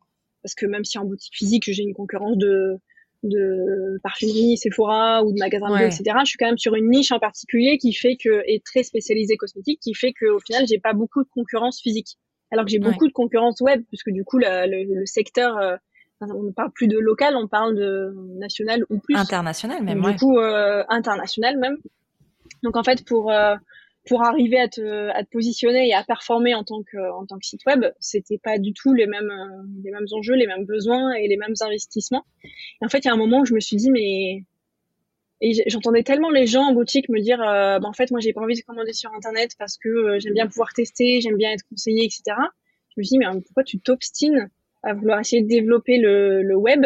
Parce 0.44 0.56
que 0.56 0.66
même 0.66 0.86
si 0.86 0.98
en 0.98 1.06
boutique 1.06 1.36
physique 1.36 1.64
j'ai 1.68 1.84
une 1.84 1.94
concurrence 1.94 2.38
de 2.38 2.78
de 3.24 4.00
parfumerie 4.02 4.58
Sephora 4.58 5.24
ou 5.24 5.32
de 5.32 5.38
magasin 5.38 5.70
de 5.70 5.86
etc. 5.86 6.04
Je 6.22 6.30
suis 6.30 6.38
quand 6.38 6.48
même 6.48 6.58
sur 6.58 6.76
une 6.76 6.90
niche 6.90 7.12
en 7.12 7.20
particulier 7.20 7.78
qui 7.78 7.94
fait 7.94 8.16
que 8.16 8.42
est 8.48 8.64
très 8.66 8.84
spécialisée 8.84 9.38
cosmétique, 9.38 9.80
qui 9.80 9.94
fait 9.94 10.14
que 10.14 10.26
au 10.26 10.40
final 10.40 10.66
j'ai 10.68 10.80
pas 10.80 10.94
beaucoup 10.94 11.24
de 11.24 11.30
concurrence 11.30 11.80
physique, 11.82 12.18
alors 12.52 12.66
que 12.66 12.72
j'ai 12.72 12.80
beaucoup 12.80 13.08
de 13.08 13.14
concurrence 13.14 13.62
web 13.62 13.84
puisque 13.90 14.10
du 14.10 14.24
coup 14.24 14.40
le, 14.40 15.06
secteur 15.06 15.58
euh, 15.58 15.76
on 16.22 16.44
ne 16.44 16.52
parle 16.52 16.72
plus 16.72 16.88
de 16.88 16.98
local, 16.98 17.36
on 17.36 17.48
parle 17.48 17.76
de 17.76 18.14
national 18.40 18.86
ou 18.90 19.00
plus 19.00 19.16
international 19.16 19.84
même. 19.84 20.02
Du 20.02 20.16
coup 20.18 20.38
euh, 20.38 20.84
international 20.90 21.58
même. 21.58 21.78
Donc 22.64 22.76
en 22.76 22.84
fait 22.84 23.06
pour 23.06 23.32
euh, 23.32 23.56
pour 24.08 24.24
arriver 24.24 24.60
à 24.60 24.68
te, 24.68 25.10
à 25.10 25.24
te 25.24 25.30
positionner 25.30 25.88
et 25.88 25.94
à 25.94 26.04
performer 26.04 26.56
en 26.56 26.64
tant 26.64 26.82
que 26.84 26.98
en 27.12 27.26
tant 27.26 27.38
que 27.38 27.46
site 27.46 27.66
web, 27.66 27.86
c'était 28.00 28.40
pas 28.40 28.58
du 28.58 28.74
tout 28.74 28.94
les 28.94 29.06
mêmes 29.06 29.30
euh, 29.30 29.64
les 29.84 29.92
mêmes 29.92 30.08
enjeux, 30.12 30.34
les 30.34 30.48
mêmes 30.48 30.66
besoins 30.66 31.14
et 31.14 31.28
les 31.28 31.38
mêmes 31.38 31.54
investissements. 31.62 32.26
Et 32.44 32.86
en 32.86 32.90
fait, 32.90 33.00
il 33.00 33.06
y 33.06 33.10
a 33.10 33.14
un 33.14 33.18
moment 33.18 33.42
où 33.42 33.46
je 33.46 33.54
me 33.54 33.60
suis 33.60 33.78
dit 33.78 33.92
mais 33.92 34.44
et 35.44 35.70
j'entendais 35.70 36.04
tellement 36.04 36.30
les 36.30 36.46
gens 36.46 36.66
en 36.66 36.74
boutique 36.74 37.10
me 37.10 37.20
dire 37.20 37.42
euh, 37.42 37.80
bah, 37.80 37.88
en 37.88 37.94
fait 37.94 38.12
moi 38.12 38.20
j'ai 38.20 38.34
pas 38.34 38.42
envie 38.42 38.60
de 38.60 38.62
commander 38.62 38.94
sur 38.94 39.12
internet 39.14 39.52
parce 39.58 39.78
que 39.78 39.90
euh, 39.90 40.20
j'aime 40.20 40.34
bien 40.34 40.48
pouvoir 40.48 40.74
tester, 40.74 41.22
j'aime 41.22 41.38
bien 41.38 41.52
être 41.52 41.68
conseillé, 41.70 42.06
etc. 42.06 42.24
Je 42.90 43.02
me 43.02 43.04
suis 43.04 43.18
dit 43.18 43.20
mais 43.20 43.26
pourquoi 43.42 43.64
tu 43.64 43.80
t'obstines 43.80 44.50
à 44.84 44.94
vouloir 44.94 45.20
essayer 45.20 45.44
de 45.44 45.48
développer 45.48 45.98
le, 45.98 46.42
le 46.42 46.56
web 46.56 46.86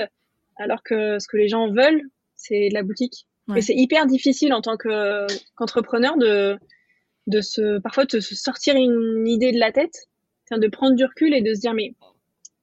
alors 0.58 0.84
que 0.84 1.20
ce 1.20 1.28
que 1.28 1.38
les 1.38 1.48
gens 1.48 1.70
veulent 1.70 2.02
c'est 2.36 2.70
la 2.72 2.84
boutique? 2.84 3.26
Et 3.56 3.62
c'est 3.62 3.76
hyper 3.76 4.08
difficile 4.08 4.54
en 4.54 4.62
tant 4.62 4.76
que 4.76 5.28
qu'entrepreneur 5.56 6.18
de 6.18 6.58
de 7.28 7.42
se 7.42 7.80
parfois 7.80 8.06
de 8.06 8.20
se 8.20 8.36
sortir 8.36 8.76
une 8.76 9.28
idée 9.28 9.52
de 9.52 9.60
la 9.60 9.72
tête, 9.72 10.08
de 10.52 10.68
prendre 10.68 10.96
du 10.96 11.06
recul 11.06 11.34
et 11.34 11.42
de 11.42 11.54
se 11.54 11.60
dire 11.60 11.74
mais, 11.74 11.94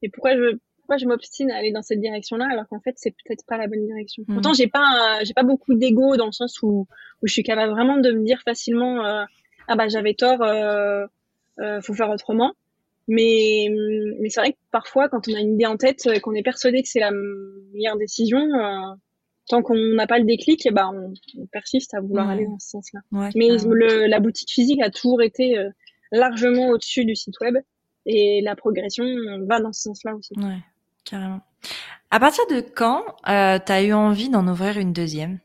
mais 0.03 0.09
pourquoi 0.09 0.37
je 0.37 0.57
pourquoi 0.79 0.97
je 0.97 1.07
m'obstine 1.07 1.51
à 1.51 1.57
aller 1.57 1.73
dans 1.73 1.83
cette 1.83 2.01
direction-là 2.01 2.49
alors 2.51 2.67
qu'en 2.69 2.81
fait 2.81 2.95
c'est 2.97 3.11
peut-être 3.11 3.45
pas 3.47 3.57
la 3.59 3.69
bonne 3.69 3.87
direction. 3.87 4.25
Hmm. 4.27 4.35
Pourtant 4.35 4.53
j'ai 4.53 4.69
pas 4.69 5.21
j'ai 5.23 5.35
pas 5.35 5.45
beaucoup 5.45 5.75
d'ego 5.75 6.17
dans 6.17 6.27
le 6.27 6.33
sens 6.33 6.63
où 6.63 6.87
où 7.23 7.27
je 7.27 7.33
suis 7.33 7.43
capable 7.43 7.73
vraiment 7.73 7.99
de 7.99 8.13
me 8.13 8.25
dire 8.25 8.41
facilement 8.45 9.05
euh, 9.05 9.25
ah 9.69 9.77
bah 9.77 9.89
j'avais 9.89 10.15
tort, 10.15 10.43
euh, 10.43 11.07
euh, 11.61 11.81
faut 11.81 11.95
faire 11.95 12.11
autrement. 12.11 12.53
Mais 13.09 13.69
mais 14.21 14.29
c'est 14.29 14.41
vrai 14.41 14.53
que 14.53 14.59
parfois 14.71 15.09
quand 15.09 15.29
on 15.29 15.35
a 15.35 15.41
une 15.41 15.55
idée 15.55 15.67
en 15.67 15.77
tête 15.77 16.07
et 16.07 16.21
qu'on 16.21 16.35
est 16.35 16.43
persuadé 16.43 16.83
que 16.83 16.89
c'est 16.89 17.01
la 17.01 17.11
meilleure 17.73 17.97
décision, 17.97 18.39
euh, 18.39 18.95
tant 19.53 19.63
qu'on 19.63 19.77
n'a 19.77 20.07
pas 20.07 20.19
le 20.19 20.25
déclic, 20.25 20.65
eh 20.65 20.71
ben 20.71 20.91
on, 20.95 21.47
persiste 21.47 21.93
à 21.93 22.01
vouloir 22.01 22.31
aller 22.31 22.47
dans 22.47 22.59
ce 22.59 22.71
sens-là. 22.71 23.01
Mais 23.35 23.49
le, 23.63 24.07
la 24.07 24.19
boutique 24.19 24.51
physique 24.51 24.81
a 24.81 24.89
toujours 24.89 25.21
été 25.21 25.59
euh, 25.59 25.69
largement 26.11 26.71
au-dessus 26.71 27.05
du 27.05 27.15
site 27.15 27.39
web 27.39 27.57
et 28.07 28.41
la 28.43 28.57
progression 28.57 29.05
va 29.47 29.61
dans 29.61 29.75
ce 29.75 29.83
sens-là 29.83 30.15
aussi. 30.17 30.33
Ouais, 30.39 30.57
carrément. 31.05 31.43
À 32.11 32.19
partir 32.19 32.47
de 32.47 32.61
quand 32.63 33.05
euh, 33.29 33.59
tu 33.59 33.73
as 33.73 33.83
eu 33.83 33.93
envie 33.93 34.31
d'en 34.31 34.49
ouvrir 34.49 34.79
une 34.79 34.95
deuxième? 34.95 35.39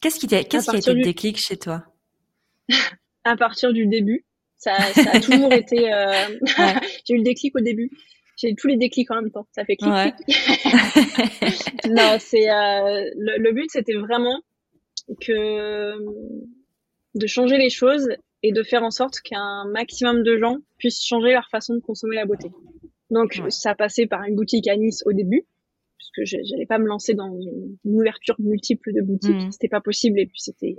Qu'est-ce 0.00 0.18
qui, 0.18 0.26
qui 0.26 0.34
a 0.34 0.40
été 0.40 0.92
le 0.92 1.04
déclic 1.04 1.36
chez 1.38 1.56
toi? 1.56 1.84
À 3.22 3.36
partir 3.36 3.74
du 3.74 3.86
début. 3.86 4.24
Ça, 4.56 4.78
ça 4.94 5.10
a 5.12 5.20
toujours 5.20 5.52
été. 5.52 5.92
Euh... 5.92 6.38
J'ai 7.04 7.14
eu 7.14 7.18
le 7.18 7.22
déclic 7.22 7.54
au 7.54 7.60
début 7.60 7.90
j'ai 8.40 8.54
tous 8.54 8.68
les 8.68 8.76
déclics 8.76 9.10
en 9.10 9.16
même 9.16 9.30
temps. 9.30 9.46
Ça 9.52 9.64
fait 9.64 9.76
clic. 9.76 9.90
non, 11.90 12.16
c'est 12.18 12.50
euh, 12.50 13.10
le, 13.16 13.52
but, 13.52 13.68
c'était 13.70 13.94
vraiment 13.94 14.40
que 15.20 15.94
de 17.14 17.26
changer 17.26 17.58
les 17.58 17.70
choses 17.70 18.08
et 18.42 18.52
de 18.52 18.62
faire 18.62 18.82
en 18.82 18.90
sorte 18.90 19.20
qu'un 19.20 19.64
maximum 19.70 20.22
de 20.22 20.38
gens 20.38 20.58
puissent 20.78 21.04
changer 21.04 21.32
leur 21.32 21.48
façon 21.50 21.74
de 21.74 21.80
consommer 21.80 22.16
la 22.16 22.24
beauté. 22.24 22.50
Donc, 23.10 23.42
ça 23.48 23.74
passait 23.74 24.06
par 24.06 24.22
une 24.22 24.36
boutique 24.36 24.68
à 24.68 24.76
Nice 24.76 25.02
au 25.04 25.12
début, 25.12 25.44
puisque 25.98 26.24
j'allais 26.24 26.66
pas 26.66 26.78
me 26.78 26.86
lancer 26.86 27.14
dans 27.14 27.38
une, 27.38 27.76
ouverture 27.84 28.36
multiple 28.38 28.92
de 28.94 29.02
boutiques. 29.02 29.48
Mm. 29.48 29.50
C'était 29.50 29.68
pas 29.68 29.80
possible 29.80 30.20
et 30.20 30.26
puis 30.26 30.40
c'était, 30.40 30.78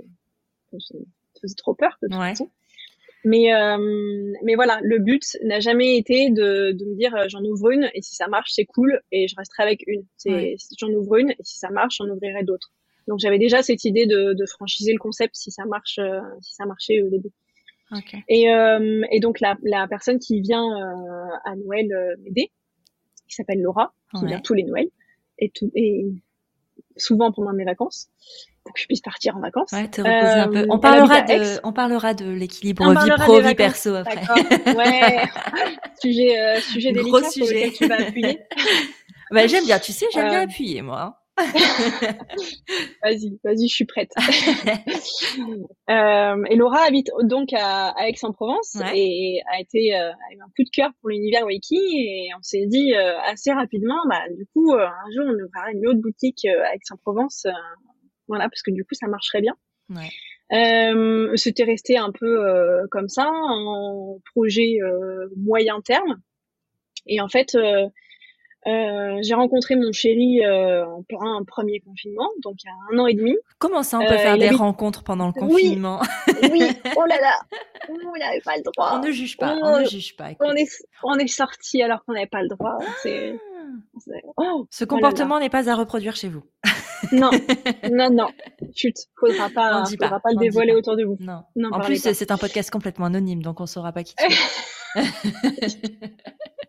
ça 0.72 0.96
faisait 1.40 1.54
trop 1.56 1.74
peur 1.74 1.98
de 2.02 2.08
toute 2.08 2.16
façon. 2.16 2.50
Mais, 3.24 3.54
euh, 3.54 3.78
mais 4.42 4.56
voilà, 4.56 4.80
le 4.82 4.98
but 4.98 5.22
n'a 5.44 5.60
jamais 5.60 5.96
été 5.96 6.30
de, 6.30 6.72
de 6.72 6.84
me 6.84 6.96
dire 6.96 7.14
euh, 7.14 7.26
j'en 7.28 7.42
ouvre 7.44 7.70
une 7.70 7.88
et 7.94 8.02
si 8.02 8.16
ça 8.16 8.26
marche, 8.26 8.50
c'est 8.52 8.64
cool 8.64 9.00
et 9.12 9.28
je 9.28 9.36
resterai 9.36 9.62
avec 9.62 9.84
une. 9.86 10.04
C'est 10.16 10.56
j'en 10.78 10.88
ouvre 10.88 11.16
une 11.16 11.30
et 11.30 11.36
si 11.44 11.58
ça 11.58 11.70
marche, 11.70 11.98
j'en 11.98 12.08
ouvrirai 12.08 12.42
d'autres. 12.42 12.72
Donc 13.06 13.20
j'avais 13.20 13.38
déjà 13.38 13.62
cette 13.62 13.84
idée 13.84 14.06
de, 14.06 14.32
de 14.32 14.46
franchiser 14.46 14.92
le 14.92 14.98
concept 14.98 15.36
si 15.36 15.50
ça 15.52 15.64
marche, 15.66 15.98
euh, 15.98 16.20
si 16.40 16.54
ça 16.54 16.66
marchait 16.66 17.00
au 17.02 17.10
début. 17.10 17.30
Okay. 17.92 18.24
Et, 18.28 18.50
euh, 18.50 19.02
et 19.12 19.20
donc 19.20 19.38
la, 19.40 19.56
la 19.62 19.86
personne 19.86 20.18
qui 20.18 20.40
vient 20.40 20.66
à 21.44 21.54
Noël 21.56 21.88
m'aider, 22.22 22.50
qui 23.28 23.34
s'appelle 23.34 23.60
Laura, 23.60 23.92
qui 24.18 24.26
vient 24.26 24.40
tous 24.40 24.54
les 24.54 24.62
Noëls 24.62 24.88
et, 25.38 25.50
tout, 25.50 25.70
et 25.74 26.06
souvent 26.96 27.32
pendant 27.32 27.52
mes 27.52 27.64
vacances 27.64 28.08
pour 28.64 28.74
que 28.74 28.80
je 28.80 28.86
puisse 28.86 29.00
partir 29.00 29.36
en 29.36 29.40
vacances. 29.40 29.72
Ouais, 29.72 29.88
te 29.88 30.00
reposer 30.00 30.40
un 30.40 30.48
peu. 30.48 30.58
Euh, 30.58 30.66
on 30.70 30.78
parlera 30.78 31.22
de, 31.22 31.60
on 31.64 31.72
parlera 31.72 32.14
de 32.14 32.30
l'équilibre 32.30 32.88
vie 32.90 33.10
pro, 33.18 33.40
vie 33.40 33.54
perso 33.54 33.94
après. 33.94 34.22
Ouais. 34.74 35.24
sujet, 36.00 36.38
euh, 36.38 36.60
sujet 36.60 36.92
délicat 36.92 37.30
sujet. 37.30 37.72
tu 37.76 37.86
vas 37.86 37.96
appuyer. 37.96 38.40
bah, 39.30 39.46
j'aime 39.46 39.64
bien, 39.64 39.78
tu 39.78 39.92
sais, 39.92 40.06
j'aime 40.12 40.28
bien 40.28 40.40
euh, 40.40 40.44
appuyer, 40.44 40.82
moi. 40.82 41.21
vas-y, 43.02 43.38
vas-y, 43.44 43.68
je 43.68 43.74
suis 43.74 43.84
prête. 43.84 44.12
euh, 45.90 46.44
et 46.48 46.56
Laura 46.56 46.82
habite 46.86 47.10
donc 47.22 47.52
à, 47.52 47.88
à 47.90 48.08
Aix-en-Provence 48.08 48.78
et 48.94 49.40
a 49.52 49.60
été 49.60 49.94
euh, 49.94 50.10
a 50.10 50.34
eu 50.34 50.40
un 50.40 50.48
coup 50.56 50.64
de 50.64 50.70
cœur 50.72 50.90
pour 51.00 51.10
l'univers 51.10 51.44
Wiki 51.46 51.76
et 51.76 52.28
on 52.38 52.42
s'est 52.42 52.66
dit 52.66 52.94
euh, 52.94 53.18
assez 53.26 53.52
rapidement, 53.52 53.98
bah 54.08 54.22
du 54.36 54.46
coup 54.52 54.72
un 54.74 55.10
jour 55.14 55.24
on 55.26 55.34
ouvrira 55.34 55.70
une 55.72 55.86
autre 55.86 56.00
boutique 56.00 56.44
à 56.44 56.74
Aix-en-Provence 56.74 57.46
voilà, 58.28 58.48
parce 58.48 58.62
que 58.62 58.70
du 58.70 58.84
coup, 58.84 58.94
ça 58.94 59.08
marcherait 59.08 59.42
bien. 59.42 59.54
Ouais. 59.90 60.08
Euh, 60.52 61.36
C'était 61.36 61.64
resté 61.64 61.98
un 61.98 62.12
peu 62.12 62.46
euh, 62.46 62.86
comme 62.90 63.08
ça, 63.08 63.30
en 63.30 64.18
projet 64.34 64.78
euh, 64.82 65.28
moyen 65.36 65.80
terme. 65.80 66.20
Et 67.06 67.20
en 67.20 67.28
fait, 67.28 67.56
euh, 68.66 68.70
euh, 68.70 69.18
j'ai 69.22 69.34
rencontré 69.34 69.76
mon 69.76 69.92
chéri 69.92 70.40
en 70.46 71.02
plein 71.02 71.42
premier 71.46 71.80
confinement, 71.80 72.28
donc 72.42 72.56
il 72.62 72.66
y 72.66 72.70
a 72.70 72.94
un 72.94 73.04
an 73.04 73.06
et 73.06 73.14
demi. 73.14 73.36
Comment 73.58 73.82
ça, 73.82 73.98
on 73.98 74.06
peut 74.06 74.18
faire 74.18 74.38
des 74.38 74.50
rencontres 74.50 75.02
pendant 75.02 75.26
le 75.26 75.32
confinement 75.32 76.00
Oui, 76.42 76.48
oui. 76.52 76.62
oh 76.96 77.04
là 77.06 77.20
là, 77.20 77.34
on 77.88 78.18
n'avait 78.18 78.40
pas 78.40 78.56
le 78.56 78.62
droit. 78.62 78.92
On 78.94 79.00
ne 79.00 79.10
juge 79.10 79.36
pas, 79.36 79.56
on, 79.62 79.80
ne 79.80 79.84
juge 79.84 80.16
pas. 80.16 80.30
On 80.40 80.54
est, 80.54 80.68
on 81.02 81.14
est 81.14 81.26
sorti 81.26 81.82
alors 81.82 82.04
qu'on 82.04 82.12
n'avait 82.12 82.26
pas 82.26 82.42
le 82.42 82.48
droit. 82.48 82.78
C'est 83.02 83.38
Oh, 84.36 84.66
Ce 84.70 84.84
comportement 84.84 85.38
n'est 85.38 85.48
pas 85.48 85.70
à 85.70 85.74
reproduire 85.74 86.16
chez 86.16 86.28
vous. 86.28 86.42
non, 87.12 87.30
non, 87.90 88.10
non. 88.10 88.28
Chut, 88.74 88.94
faudra 89.18 89.48
pas, 89.50 89.84
faudra 89.86 90.20
pas, 90.20 90.30
le 90.32 90.38
dévoiler 90.38 90.72
autour 90.72 90.96
de 90.96 91.04
vous. 91.04 91.16
Non. 91.20 91.44
en 91.72 91.80
plus, 91.80 92.00
c'est 92.12 92.30
un 92.30 92.38
podcast 92.38 92.70
complètement 92.70 93.06
anonyme, 93.06 93.42
donc 93.42 93.60
on 93.60 93.66
saura 93.66 93.92
pas 93.92 94.02
qui 94.02 94.14
tu 94.14 94.26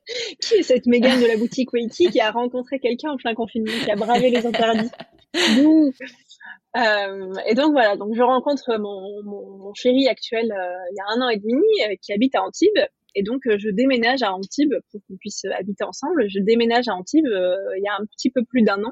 qui 0.42 0.56
est 0.56 0.64
cette 0.64 0.86
Mégane 0.86 1.22
de 1.22 1.28
la 1.28 1.38
boutique 1.38 1.72
Waiti 1.74 2.10
qui 2.10 2.20
a 2.20 2.32
rencontré 2.32 2.80
quelqu'un 2.80 3.12
en 3.12 3.18
plein 3.18 3.34
confinement, 3.34 3.72
qui 3.84 3.92
a 3.92 3.96
bravé 3.96 4.30
les 4.30 4.46
interdits 4.46 4.90
euh, 6.78 7.34
et 7.48 7.56
donc 7.56 7.72
voilà, 7.72 7.98
donc 7.98 8.14
je 8.16 8.22
rencontre 8.22 8.78
mon, 8.78 9.24
mon, 9.24 9.74
chéri 9.74 10.08
actuel 10.08 10.52
euh, 10.52 10.74
il 10.92 10.96
y 10.96 11.00
a 11.00 11.06
un 11.16 11.26
an 11.26 11.30
et 11.30 11.38
demi, 11.38 11.64
euh, 11.88 11.96
qui 12.02 12.14
habite 12.14 12.36
à 12.36 12.44
Antibes, 12.44 12.86
et 13.16 13.22
donc, 13.22 13.42
je 13.46 13.70
déménage 13.70 14.24
à 14.24 14.34
Antibes 14.34 14.74
pour 14.92 15.00
qu'on 15.08 15.16
puisse 15.18 15.46
habiter 15.46 15.84
ensemble. 15.84 16.28
Je 16.30 16.40
déménage 16.40 16.88
à 16.88 16.96
Antibes 16.96 17.28
il 17.28 17.84
y 17.84 17.88
a 17.88 17.94
un 17.94 18.06
petit 18.08 18.32
peu 18.32 18.44
plus 18.44 18.64
d'un 18.64 18.84
an. 18.84 18.92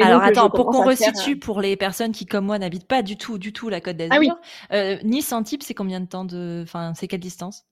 Alors 0.00 0.22
attends, 0.22 0.48
pour 0.48 0.70
qu'on 0.70 0.82
resitue 0.82 1.38
pour 1.38 1.60
les 1.60 1.76
personnes 1.76 2.12
qui 2.12 2.24
comme 2.24 2.46
moi 2.46 2.58
n'habitent 2.58 2.88
pas 2.88 3.02
du 3.02 3.18
tout, 3.18 3.36
du 3.36 3.52
tout 3.52 3.68
la 3.68 3.82
Côte 3.82 3.98
d'Azur, 3.98 4.38
ah 4.70 4.96
Nice 5.02 5.32
Antibes, 5.34 5.62
c'est 5.62 5.74
combien 5.74 6.00
de 6.00 6.06
temps 6.06 6.24
de, 6.24 6.62
enfin, 6.62 6.94
c'est 6.94 7.08
quelle 7.08 7.20
distance? 7.20 7.66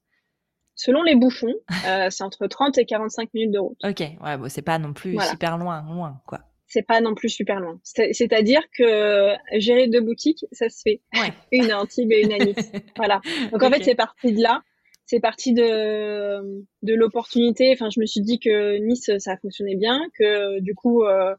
Selon 0.77 1.03
les 1.03 1.15
bouchons, 1.15 1.55
c'est 2.11 2.25
entre 2.25 2.47
30 2.47 2.79
et 2.79 2.87
45 2.87 3.33
minutes 3.35 3.53
de 3.53 3.59
route. 3.59 3.79
Ok, 3.85 4.01
ouais, 4.01 4.37
bon, 4.37 4.49
c'est 4.49 4.63
pas 4.63 4.79
non 4.79 4.93
plus 4.93 5.19
super 5.31 5.59
loin, 5.59 5.83
loin, 5.83 6.21
quoi. 6.27 6.41
C'est 6.67 6.83
pas 6.83 7.01
non 7.01 7.15
plus 7.15 7.29
super 7.29 7.61
loin. 7.61 7.79
C'est-à-dire 7.85 8.63
que 8.77 9.35
gérer 9.59 9.87
deux 9.87 10.01
boutiques, 10.01 10.45
ça 10.51 10.69
se 10.69 10.81
fait. 10.83 11.03
Ouais. 11.15 11.33
une 11.53 11.71
à 11.71 11.81
Antibes 11.81 12.11
et 12.11 12.23
une 12.23 12.33
à 12.33 12.39
Nice. 12.39 12.73
voilà. 12.97 13.21
Donc 13.53 13.63
en 13.63 13.71
fait, 13.71 13.85
c'est 13.85 13.95
parti 13.95 14.33
de 14.33 14.43
là 14.43 14.63
c'est 15.07 15.21
parti 15.21 15.53
de 15.53 16.65
de 16.83 16.95
l'opportunité. 16.95 17.71
Enfin, 17.73 17.91
je 17.91 18.01
me 18.01 18.07
suis 18.07 18.21
dit 18.21 18.39
que 18.39 18.79
Nice 18.79 19.11
ça 19.19 19.37
fonctionnait 19.37 19.77
bien, 19.77 20.01
que 20.19 20.61
du 20.61 20.75
coup 20.75 21.05
euh, 21.05 21.35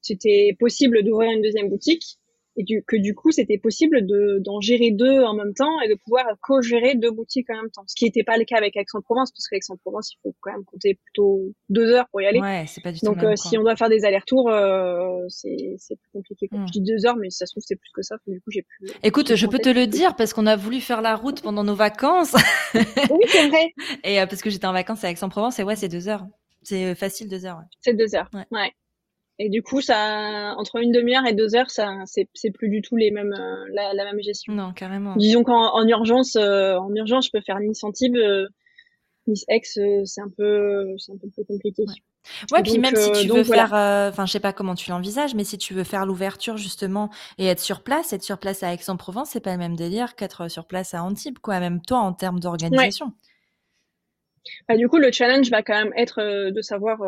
c'était 0.00 0.56
possible 0.58 1.02
d'ouvrir 1.02 1.32
une 1.32 1.42
deuxième 1.42 1.68
boutique 1.68 2.18
et 2.58 2.64
du, 2.64 2.82
que 2.86 2.96
du 2.96 3.14
coup 3.14 3.30
c'était 3.30 3.56
possible 3.56 4.04
de 4.04 4.42
d'en 4.44 4.60
gérer 4.60 4.90
deux 4.90 5.22
en 5.22 5.32
même 5.32 5.54
temps 5.54 5.80
et 5.80 5.88
de 5.88 5.94
pouvoir 5.94 6.26
co-gérer 6.42 6.96
deux 6.96 7.12
boutiques 7.12 7.48
en 7.50 7.54
même 7.54 7.70
temps. 7.70 7.84
Ce 7.86 7.94
qui 7.94 8.04
n'était 8.04 8.24
pas 8.24 8.36
le 8.36 8.44
cas 8.44 8.56
avec 8.56 8.76
Aix-en-Provence 8.76 9.30
parce 9.30 9.46
qu'Aix-en-Provence 9.48 10.12
il 10.12 10.18
faut 10.22 10.34
quand 10.40 10.52
même 10.52 10.64
compter 10.64 10.98
plutôt 11.04 11.52
deux 11.68 11.92
heures 11.92 12.08
pour 12.10 12.20
y 12.20 12.26
aller. 12.26 12.40
Ouais, 12.40 12.64
c'est 12.66 12.82
pas 12.82 12.90
du 12.90 12.98
tout 12.98 13.06
Donc 13.06 13.22
euh, 13.22 13.36
si 13.36 13.56
on 13.56 13.62
doit 13.62 13.76
faire 13.76 13.88
des 13.88 14.04
allers-retours, 14.04 14.50
euh, 14.50 15.24
c'est 15.28 15.76
c'est 15.78 15.94
plus 15.96 16.10
compliqué. 16.12 16.48
Hmm. 16.50 16.66
Je 16.66 16.72
dis 16.72 16.82
deux 16.82 17.06
heures, 17.06 17.16
mais 17.16 17.30
ça 17.30 17.46
se 17.46 17.52
trouve 17.52 17.62
c'est 17.64 17.76
plus 17.76 17.90
que 17.94 18.02
ça. 18.02 18.16
Du 18.26 18.40
coup 18.40 18.50
j'ai 18.50 18.62
plus. 18.62 18.90
Écoute, 19.04 19.36
je 19.36 19.46
peux 19.46 19.58
te 19.58 19.68
le 19.68 19.86
dire 19.86 20.16
parce 20.16 20.32
qu'on 20.32 20.46
a 20.46 20.56
voulu 20.56 20.80
faire 20.80 21.00
la 21.00 21.14
route 21.14 21.40
pendant 21.40 21.62
nos 21.62 21.76
vacances. 21.76 22.34
oui 22.74 23.24
c'est 23.28 23.48
vrai. 23.48 23.72
et 24.02 24.20
euh, 24.20 24.26
parce 24.26 24.42
que 24.42 24.50
j'étais 24.50 24.66
en 24.66 24.72
vacances 24.72 25.04
à 25.04 25.10
Aix-en-Provence 25.10 25.60
et 25.60 25.62
ouais 25.62 25.76
c'est 25.76 25.88
deux 25.88 26.08
heures. 26.08 26.26
C'est 26.62 26.96
facile 26.96 27.28
deux 27.28 27.46
heures. 27.46 27.58
Ouais. 27.58 27.64
C'est 27.80 27.94
deux 27.94 28.16
heures. 28.16 28.28
ouais. 28.50 28.72
Et 29.40 29.48
du 29.48 29.62
coup, 29.62 29.80
ça, 29.80 30.54
entre 30.56 30.76
une 30.76 30.90
demi-heure 30.90 31.24
et 31.26 31.32
deux 31.32 31.54
heures, 31.54 31.70
ça, 31.70 31.94
c'est, 32.06 32.28
c'est 32.34 32.50
plus 32.50 32.68
du 32.68 32.82
tout 32.82 32.96
les 32.96 33.12
mêmes, 33.12 33.32
euh, 33.32 33.64
la, 33.72 33.94
la, 33.94 34.04
même 34.04 34.20
gestion. 34.20 34.52
Non, 34.52 34.72
carrément. 34.72 35.14
Disons 35.14 35.44
qu'en 35.44 35.74
en 35.74 35.86
urgence, 35.86 36.34
euh, 36.34 36.76
en 36.76 36.92
urgence, 36.94 37.26
je 37.26 37.30
peux 37.30 37.40
faire 37.40 37.60
Nice 37.60 37.84
Antibes, 37.84 38.16
euh, 38.16 38.48
Nice 39.28 39.44
X, 39.48 39.78
c'est 40.04 40.20
un 40.20 40.30
peu, 40.36 40.96
c'est 40.98 41.12
un 41.12 41.18
peu 41.18 41.28
plus 41.30 41.44
compliqué. 41.44 41.84
Ouais. 41.86 41.94
Ouais, 42.50 42.62
puis 42.62 42.78
même 42.78 42.96
si 42.96 43.12
tu 43.12 43.28
veux 43.28 43.44
faire, 43.44 43.72
enfin, 44.10 44.26
je 44.26 44.32
sais 44.32 44.40
pas 44.40 44.52
comment 44.52 44.74
tu 44.74 44.90
l'envisages, 44.90 45.34
mais 45.34 45.44
si 45.44 45.56
tu 45.56 45.72
veux 45.72 45.84
faire 45.84 46.04
l'ouverture 46.04 46.56
justement 46.56 47.08
et 47.38 47.46
être 47.46 47.60
sur 47.60 47.82
place, 47.82 48.12
être 48.12 48.24
sur 48.24 48.38
place 48.38 48.62
à 48.64 48.74
Aix-en-Provence, 48.74 49.30
c'est 49.30 49.40
pas 49.40 49.52
le 49.52 49.58
même 49.58 49.76
délire 49.76 50.16
qu'être 50.16 50.48
sur 50.48 50.66
place 50.66 50.94
à 50.94 51.02
Antibes, 51.02 51.38
quoi. 51.38 51.60
Même 51.60 51.80
toi, 51.80 51.98
en 51.98 52.12
termes 52.12 52.40
d'organisation. 52.40 53.06
Ouais. 53.06 53.12
Bah, 54.68 54.76
du 54.76 54.88
coup, 54.88 54.96
le 54.96 55.12
challenge 55.12 55.48
va 55.50 55.62
quand 55.62 55.74
même 55.74 55.92
être 55.96 56.50
de 56.50 56.60
savoir 56.60 56.98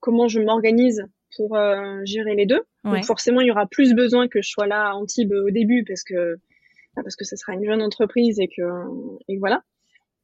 comment 0.00 0.28
je 0.28 0.40
m'organise 0.40 1.04
pour 1.36 1.56
euh, 1.56 2.00
gérer 2.04 2.34
les 2.34 2.46
deux. 2.46 2.62
Donc 2.84 3.04
forcément, 3.04 3.40
il 3.40 3.48
y 3.48 3.50
aura 3.50 3.66
plus 3.66 3.94
besoin 3.94 4.28
que 4.28 4.40
je 4.40 4.48
sois 4.48 4.66
là 4.66 4.90
à 4.90 4.94
Antibes 4.94 5.32
au 5.32 5.50
début 5.50 5.84
parce 5.86 6.04
que 6.04 6.36
bah, 6.94 7.02
parce 7.02 7.16
que 7.16 7.24
ce 7.24 7.36
sera 7.36 7.54
une 7.54 7.64
jeune 7.64 7.82
entreprise 7.82 8.38
et 8.40 8.48
que 8.48 8.62
et 9.28 9.38
voilà 9.38 9.62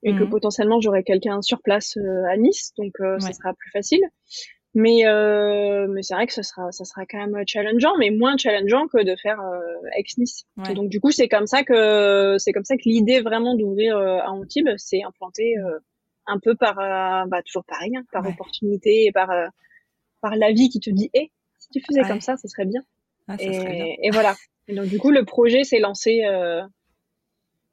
et 0.03 0.14
que 0.14 0.25
mhm. 0.25 0.31
potentiellement 0.31 0.81
j'aurai 0.81 1.05
quelqu'un 1.05 1.43
sur 1.43 1.61
place 1.62 1.97
euh, 1.97 2.25
à 2.29 2.37
Nice, 2.37 2.73
donc 2.77 2.93
euh, 3.01 3.18
ça 3.20 3.33
sera 3.33 3.55
plus 3.55 3.70
facile. 3.70 4.03
Mais 4.75 5.07
euh, 5.07 5.87
mais 5.89 6.03
c'est 6.03 6.14
vrai 6.14 6.27
que 6.27 6.33
ça 6.33 6.43
sera 6.43 6.73
ça 6.73 6.85
sera 6.85 7.05
quand 7.05 7.18
même 7.18 7.37
challengeant, 7.47 7.93
mais 7.99 8.11
moins 8.11 8.39
challengeant 8.39 8.89
que 8.89 9.03
de 9.05 9.14
faire 9.16 9.39
ex 9.99 10.16
Nice. 10.16 10.45
Donc 10.75 10.89
du 10.89 10.99
coup 10.99 11.11
c'est 11.11 11.29
comme 11.29 11.47
ça 11.47 11.62
que 11.62 12.37
c'est 12.39 12.53
comme 12.53 12.64
ça 12.64 12.77
que 12.77 12.83
l'idée 12.87 13.20
vraiment 13.20 13.55
d'ouvrir 13.55 13.99
à 13.99 14.31
Antibes, 14.31 14.70
c'est 14.79 15.03
implanté 15.03 15.57
un 16.27 16.39
peu 16.39 16.55
par 16.55 16.77
bah 16.77 17.43
toujours 17.43 17.64
pareil, 17.64 17.97
hein, 17.97 18.03
par 18.12 18.27
opportunité 18.27 19.07
et 19.07 19.12
par 19.12 19.29
par 20.23 20.37
la 20.37 20.53
vie 20.53 20.70
qui 20.70 20.81
te 20.81 20.89
dit, 20.89 21.11
hé, 21.12 21.31
si 21.59 21.68
tu 21.68 21.83
faisais 21.87 22.03
comme 22.09 22.23
ça, 22.23 22.37
ça 22.39 22.49
serait 22.49 22.64
bien. 22.64 22.81
Ah, 23.29 23.37
ça 23.37 23.45
et, 23.45 23.53
serait 23.53 23.73
bien. 23.73 23.95
et, 24.03 24.11
voilà. 24.11 24.35
Et 24.68 24.75
donc 24.75 24.87
du 24.87 24.99
coup, 24.99 25.11
le 25.11 25.25
projet 25.25 25.64
s'est 25.64 25.81
lancé, 25.81 26.25
euh, 26.25 26.62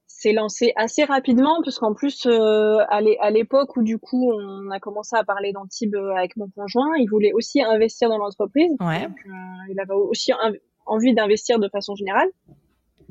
s'est 0.07 0.33
lancé 0.33 0.73
assez 0.75 1.05
rapidement, 1.05 1.61
parce 1.63 1.79
qu'en 1.79 1.93
plus, 1.93 2.25
euh, 2.25 2.79
à 2.89 3.31
l'époque 3.31 3.77
où 3.77 3.83
du 3.83 3.99
coup 3.99 4.33
on 4.33 4.69
a 4.71 4.79
commencé 4.79 5.15
à 5.15 5.23
parler 5.23 5.53
d'Antibes 5.53 5.95
avec 5.95 6.35
mon 6.35 6.49
conjoint, 6.49 6.97
il 6.97 7.07
voulait 7.07 7.31
aussi 7.31 7.61
investir 7.61 8.09
dans 8.09 8.17
l'entreprise. 8.17 8.71
Ouais. 8.79 9.05
euh, 9.05 9.71
il 9.71 9.79
avait 9.79 9.93
aussi 9.93 10.31
envie 10.85 11.13
d'investir 11.13 11.59
de 11.59 11.69
façon 11.69 11.95
générale. 11.95 12.29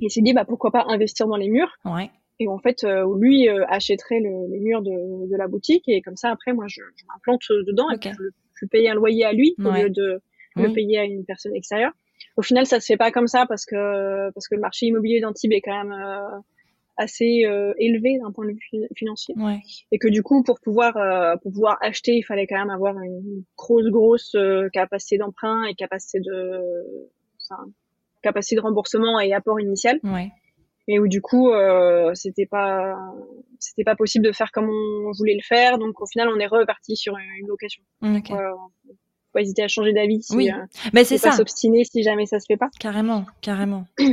Il 0.01 0.11
s'est 0.11 0.21
dit, 0.21 0.33
bah 0.33 0.45
pourquoi 0.45 0.71
pas 0.71 0.85
investir 0.89 1.27
dans 1.27 1.37
les 1.37 1.49
murs. 1.49 1.73
Ouais. 1.85 2.11
Et 2.41 2.49
en 2.49 2.59
fait, 2.59 2.85
euh, 2.85 3.05
lui 3.19 3.49
euh, 3.49 3.65
achèterait 3.69 4.21
le, 4.21 4.51
les 4.51 4.61
murs 4.61 4.83
de, 4.83 5.29
de, 5.29 5.37
la 5.37 5.49
boutique 5.49 5.89
et 5.89 6.03
comme 6.03 6.17
ça, 6.17 6.31
après, 6.31 6.53
moi, 6.53 6.67
je, 6.69 6.81
je 6.97 7.05
m'implante 7.07 7.43
dedans 7.67 7.91
et 7.91 7.99
puis 7.99 8.11
je, 8.11 8.25
je 8.55 8.67
paye 8.67 8.89
un 8.89 8.95
loyer 8.95 9.25
à 9.25 9.33
lui 9.33 9.55
au 9.59 9.71
lieu 9.71 9.91
de 9.91 10.21
le 10.57 10.73
payer 10.73 10.99
à 10.99 11.05
une 11.05 11.25
personne 11.25 11.55
extérieure. 11.55 11.93
Au 12.37 12.43
final, 12.43 12.67
ça 12.67 12.81
se 12.81 12.87
fait 12.87 12.97
pas 12.97 13.11
comme 13.11 13.27
ça 13.27 13.47
parce 13.47 13.65
que 13.65 14.31
parce 14.33 14.49
que 14.49 14.55
le 14.55 14.61
marché 14.61 14.87
immobilier 14.87 15.21
d'Antibes 15.21 15.53
est 15.53 15.61
quand 15.61 15.85
même 15.85 15.93
euh, 15.93 16.39
assez 16.99 17.45
euh, 17.47 17.73
élevé 17.79 18.19
d'un 18.19 18.33
point 18.33 18.45
de 18.45 18.51
vue 18.51 18.89
financier 18.95 19.35
ouais. 19.39 19.61
et 19.93 19.99
que 19.99 20.09
du 20.09 20.23
coup 20.23 20.43
pour 20.43 20.61
pouvoir 20.61 20.97
euh, 20.97 21.37
pour 21.37 21.53
pouvoir 21.53 21.79
acheter 21.81 22.13
il 22.17 22.23
fallait 22.23 22.47
quand 22.47 22.59
même 22.59 22.71
avoir 22.71 22.99
une 22.99 23.45
grosse 23.57 23.87
grosse 23.87 24.35
euh, 24.35 24.69
capacité 24.73 25.17
d'emprunt 25.17 25.65
et 25.65 25.75
capacité 25.75 26.19
de 26.19 26.61
enfin, 27.41 27.71
capacité 28.23 28.57
de 28.57 28.61
remboursement 28.61 29.21
et 29.21 29.33
apport 29.33 29.61
initial 29.61 30.01
ouais. 30.03 30.31
Et 30.89 30.99
où 30.99 31.07
du 31.07 31.21
coup 31.21 31.51
euh, 31.51 32.11
c'était 32.15 32.47
pas 32.47 32.97
c'était 33.61 33.85
pas 33.85 33.95
possible 33.95 34.25
de 34.25 34.33
faire 34.33 34.51
comme 34.51 34.69
on 34.69 35.13
voulait 35.17 35.35
le 35.35 35.43
faire. 35.47 35.79
Donc 35.79 36.01
au 36.01 36.07
final 36.07 36.29
on 36.35 36.39
est 36.41 36.47
reparti 36.47 36.97
sur 36.97 37.15
une 37.17 37.47
location. 37.47 37.83
Okay. 38.03 38.33
euh, 38.33 38.37
faut 38.87 38.95
pas 39.33 39.43
hésiter 39.43 39.63
à 39.63 39.69
changer 39.69 39.93
d'avis 39.93 40.23
si, 40.23 40.35
oui. 40.35 40.51
euh, 40.51 40.65
mais 40.95 41.05
c'est 41.05 41.19
ça. 41.19 41.33
s'obstiner 41.33 41.85
si 41.85 42.03
jamais 42.03 42.27
ça 42.27 42.41
se 42.41 42.47
fait 42.49 42.57
pas. 42.57 42.71
Carrément 42.81 43.27
carrément. 43.43 43.85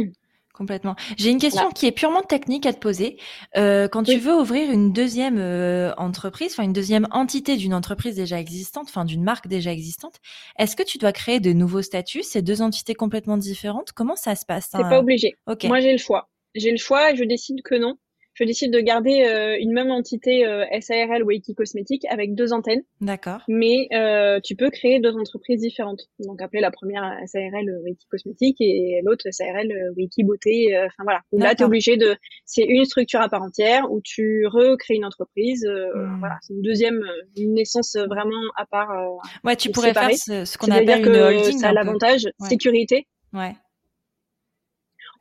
Complètement. 0.53 0.95
J'ai 1.17 1.31
une 1.31 1.37
question 1.37 1.63
Voilà. 1.63 1.73
qui 1.73 1.85
est 1.85 1.91
purement 1.91 2.21
technique 2.21 2.65
à 2.65 2.71
te 2.71 2.79
poser. 2.79 3.17
Euh, 3.57 3.89
quand 3.89 4.03
tu 4.03 4.17
veux 4.17 4.33
ouvrir 4.33 4.71
une 4.71 4.93
deuxième 4.93 5.37
euh, 5.37 5.93
entreprise, 5.97 6.53
enfin 6.53 6.63
une 6.63 6.71
deuxième 6.71 7.07
entité 7.11 7.57
d'une 7.57 7.73
entreprise 7.73 8.15
déjà 8.15 8.39
existante, 8.39 8.85
enfin 8.87 9.03
d'une 9.03 9.21
marque 9.21 9.47
déjà 9.49 9.73
existante, 9.73 10.21
est-ce 10.57 10.77
que 10.77 10.83
tu 10.83 10.97
dois 10.97 11.11
créer 11.11 11.41
de 11.41 11.51
nouveaux 11.51 11.81
statuts, 11.81 12.23
ces 12.23 12.41
deux 12.41 12.61
entités 12.61 12.95
complètement 12.95 13.35
différentes. 13.35 13.91
Comment 13.91 14.15
ça 14.15 14.35
se 14.35 14.45
passe? 14.45 14.69
C'est 14.71 14.81
pas 14.83 14.99
obligé. 14.99 15.33
Ok. 15.45 15.65
moi 15.65 15.81
j'ai 15.81 15.91
le 15.91 15.97
choix 15.97 16.29
j'ai 16.55 16.71
le 16.71 16.77
choix 16.77 17.11
et 17.11 17.15
je 17.15 17.23
décide 17.23 17.61
que 17.63 17.75
non 17.75 17.95
je 18.37 18.43
décide 18.43 18.73
de 18.73 18.81
garder 18.81 19.23
euh, 19.23 19.55
une 19.61 19.71
même 19.71 19.91
entité 19.91 20.45
euh, 20.45 20.65
SARL 20.81 21.23
Waiki 21.23 21.55
Cosmétique 21.55 22.03
avec 22.09 22.35
deux 22.35 22.51
antennes 22.51 22.81
D'accord. 22.99 23.39
mais 23.47 23.87
euh, 23.93 24.41
tu 24.43 24.57
peux 24.57 24.69
créer 24.69 24.99
deux 24.99 25.15
entreprises 25.15 25.61
différentes. 25.61 26.01
Donc 26.19 26.41
appeler 26.41 26.59
la 26.61 26.69
première 26.69 27.17
SARL 27.27 27.65
Wiki 27.85 28.05
Cosmétique 28.11 28.57
et 28.59 28.99
l'autre 29.05 29.23
SARL 29.31 29.71
euh, 29.71 29.93
Wiki 29.95 30.25
Beauté. 30.25 30.75
euh, 30.75 30.85
Enfin 30.87 31.03
voilà. 31.05 31.21
Là, 31.31 31.55
tu 31.55 31.63
es 31.63 31.65
obligé 31.65 31.95
de. 31.95 32.17
C'est 32.43 32.63
une 32.67 32.83
structure 32.83 33.21
à 33.21 33.29
part 33.29 33.41
entière 33.41 33.89
où 33.89 34.01
tu 34.03 34.45
recrées 34.47 34.95
une 34.95 35.05
entreprise. 35.05 35.63
euh, 35.65 35.93
Hmm. 35.95 36.19
Voilà, 36.19 36.35
c'est 36.41 36.53
une 36.55 36.61
deuxième, 36.61 36.99
une 37.37 37.53
naissance 37.53 37.95
vraiment 37.95 38.41
à 38.57 38.65
part. 38.65 38.89
Ouais, 39.45 39.55
tu 39.55 39.71
pourrais 39.71 39.89
séparé. 39.93 40.17
faire 40.17 40.43
ce, 40.43 40.51
ce 40.51 40.57
qu'on 40.57 40.71
appelle 40.71 41.07
une 41.07 41.15
holding. 41.15 41.57
ça 41.57 41.69
a 41.69 41.71
l'avantage 41.71 42.25
Ouais. 42.41 42.49
sécurité. 42.49 43.07
Ouais. 43.31 43.53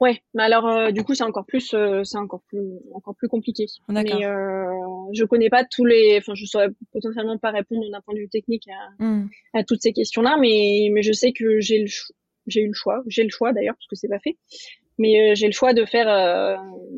Ouais, 0.05 0.17
mais 0.35 0.43
alors 0.43 0.67
euh, 0.69 0.91
du 0.91 1.03
coup 1.03 1.15
c'est 1.15 1.25
encore 1.25 1.47
plus, 1.47 1.73
euh, 1.73 2.03
c'est 2.05 2.19
encore 2.19 2.43
plus, 2.49 2.61
encore 2.95 3.15
plus 3.17 3.29
compliqué. 3.29 3.65
D'accord. 3.89 4.19
Mais 4.19 4.27
euh, 4.27 4.67
je 5.13 5.25
connais 5.25 5.49
pas 5.49 5.65
tous 5.65 5.85
les, 5.87 6.17
enfin 6.19 6.35
je 6.35 6.45
saurais 6.47 6.69
potentiellement 6.93 7.39
pas 7.39 7.51
répondre 7.51 7.91
d'un 7.91 8.01
point 8.03 8.15
de 8.15 8.21
vue 8.21 8.29
technique 8.29 8.67
à, 8.69 9.03
Hmm. 9.05 9.29
à 9.55 9.65
toutes 9.65 9.81
ces 9.83 9.93
questions-là, 9.93 10.37
mais, 10.39 10.89
mais 10.93 11.03
je 11.03 11.13
sais 11.13 11.33
que 11.33 11.59
j'ai 11.61 11.79
le, 11.81 11.87
j'ai 12.47 12.61
eu 12.61 12.69
le 12.69 12.75
choix, 12.75 13.03
j'ai 13.07 13.25
le 13.25 13.31
choix 13.31 13.53
d'ailleurs 13.55 13.75
parce 13.77 13.87
que 13.87 13.97
c'est 13.97 14.09
pas 14.09 14.19
fait, 14.27 14.37
mais 14.99 15.13
euh, 15.31 15.35
j'ai 15.35 15.47
le 15.47 15.53
choix 15.53 15.73
de 15.73 15.85
faire, 15.87 16.09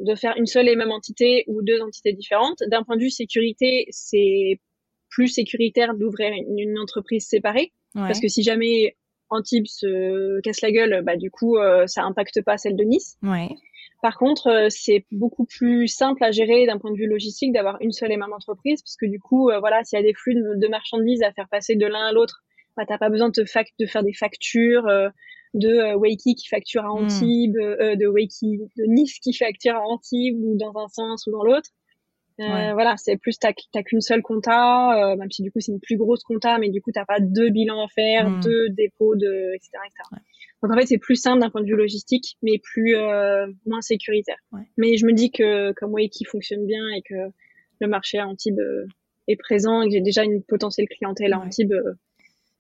de 0.09 0.15
faire 0.17 0.35
une 0.37 0.47
seule 0.47 0.69
et 0.69 0.77
même 0.77 0.91
entité 0.91 1.45
ou 1.47 1.63
deux 1.63 1.81
entités 1.81 2.13
différentes. 2.13 2.63
D'un 2.71 2.83
point 2.83 2.97
de 2.97 3.03
vue 3.03 3.11
sécurité, 3.11 3.87
c'est 3.91 4.59
plus 5.11 5.29
sécuritaire 5.29 5.95
d'ouvrir 5.95 6.33
une, 6.33 6.59
une 6.59 6.79
entreprise 6.79 7.27
séparée 7.27 7.73
Ouais. 7.95 8.03
parce 8.09 8.21
que 8.21 8.29
si 8.29 8.43
jamais 8.43 8.95
Antibes 9.31 9.67
se 9.67 10.41
casse 10.41 10.61
la 10.61 10.71
gueule, 10.71 11.03
bah 11.05 11.17
du 11.17 11.31
coup 11.31 11.57
euh, 11.59 11.87
ça 11.87 12.03
impacte 12.05 12.43
pas 12.45 12.57
celle 12.59 12.77
de 12.77 12.85
Nice. 12.85 13.17
Ouais. 13.23 13.49
Par 14.03 14.19
contre, 14.19 14.49
euh, 14.49 14.67
c'est 14.69 15.05
beaucoup 15.11 15.47
plus 15.47 15.89
simple 15.89 16.23
à 16.23 16.31
gérer 16.31 16.67
d'un 16.67 16.79
point 16.79 16.93
de 16.93 16.97
vue 16.97 17.07
logistique 17.09 17.53
d'avoir 17.53 17.79
une 17.81 17.93
seule 17.93 18.13
et 18.13 18.17
même 18.17 18.33
entreprise, 18.33 18.83
parce 18.83 18.97
que 18.97 19.07
du 19.07 19.19
coup, 19.19 19.51
euh, 19.51 19.59
voilà, 19.59 19.83
s'il 19.85 19.99
y 19.99 20.01
a 20.01 20.05
des 20.05 20.15
flux 20.15 20.35
de, 20.35 20.55
de 20.61 20.69
marchandises 20.69 21.23
à 21.23 21.33
faire 21.33 21.49
passer 21.51 21.77
de 21.77 21.87
l'un 21.87 22.07
à 22.07 22.13
l'autre, 22.13 22.45
bah, 22.77 22.85
t'as 22.87 22.99
pas 22.99 23.09
besoin 23.09 23.31
de, 23.31 23.43
fac- 23.45 23.73
de 23.81 23.87
faire 23.87 24.03
des 24.05 24.13
factures 24.13 24.87
euh, 24.87 25.09
de 25.55 25.69
euh, 25.69 25.97
Wakey 25.97 26.35
qui 26.35 26.47
facture 26.47 26.85
à 26.85 26.89
Hmm. 26.93 27.05
Antibes, 27.07 27.57
euh, 27.57 27.97
de 27.97 28.07
Wakey 28.07 28.59
de 28.77 28.85
Nice 28.87 29.19
qui 29.19 29.33
facture 29.33 29.75
à 29.75 29.81
Antibes, 29.81 30.39
ou 30.41 30.57
dans 30.59 30.77
un 30.79 30.89
sens 30.89 31.27
ou 31.27 31.33
dans 31.33 31.43
l'autre. 31.43 31.71
Euh, 32.39 32.45
Ouais. 32.45 32.73
Voilà, 32.75 32.97
c'est 32.99 33.17
plus 33.17 33.39
t'as 33.39 33.53
t'as 33.73 33.83
qu'une 33.83 34.01
seule 34.03 34.21
compta, 34.23 35.13
euh, 35.13 35.17
même 35.17 35.31
si 35.31 35.43
du 35.43 35.51
coup 35.51 35.61
c'est 35.61 35.73
une 35.73 35.81
plus 35.81 35.97
grosse 35.97 36.23
compta, 36.23 36.59
mais 36.59 36.69
du 36.69 36.83
coup 36.83 36.91
t'as 36.93 37.07
pas 37.07 37.19
deux 37.19 37.49
bilans 37.51 37.83
à 37.85 37.89
faire, 37.89 38.29
Hmm. 38.29 38.41
deux 38.41 38.69
dépôts 38.69 39.17
de, 39.17 39.55
etc., 39.55 39.71
etc. 39.87 40.03
Ouais. 40.13 40.19
Donc 40.63 40.73
en 40.73 40.79
fait 40.79 40.87
c'est 40.87 40.99
plus 40.99 41.17
simple 41.17 41.41
d'un 41.41 41.49
point 41.51 41.63
de 41.63 41.67
vue 41.67 41.77
logistique, 41.77 42.37
mais 42.43 42.59
plus 42.59 42.95
euh, 42.97 43.47
moins 43.65 43.81
sécuritaire. 43.81 44.37
Ouais. 44.53 44.63
Mais 44.77 44.97
je 44.99 45.07
me 45.07 45.13
dis 45.13 45.31
que 45.31 45.73
comme 45.73 45.93
Wakey 45.95 46.25
fonctionne 46.27 46.67
bien 46.67 46.87
et 46.97 47.01
que 47.03 47.15
le 47.81 47.89
marché 47.89 48.19
à 48.19 48.27
Antibes 48.27 48.61
euh, 48.61 48.87
est 49.29 49.37
présent 49.37 49.81
et 49.83 49.87
que 49.89 49.93
j'ai 49.95 50.01
déjà 50.03 50.23
une 50.25 50.43
potentielle 50.43 50.89
clientèle 50.89 51.33
à. 51.33 51.39
Antibes, 51.41 51.75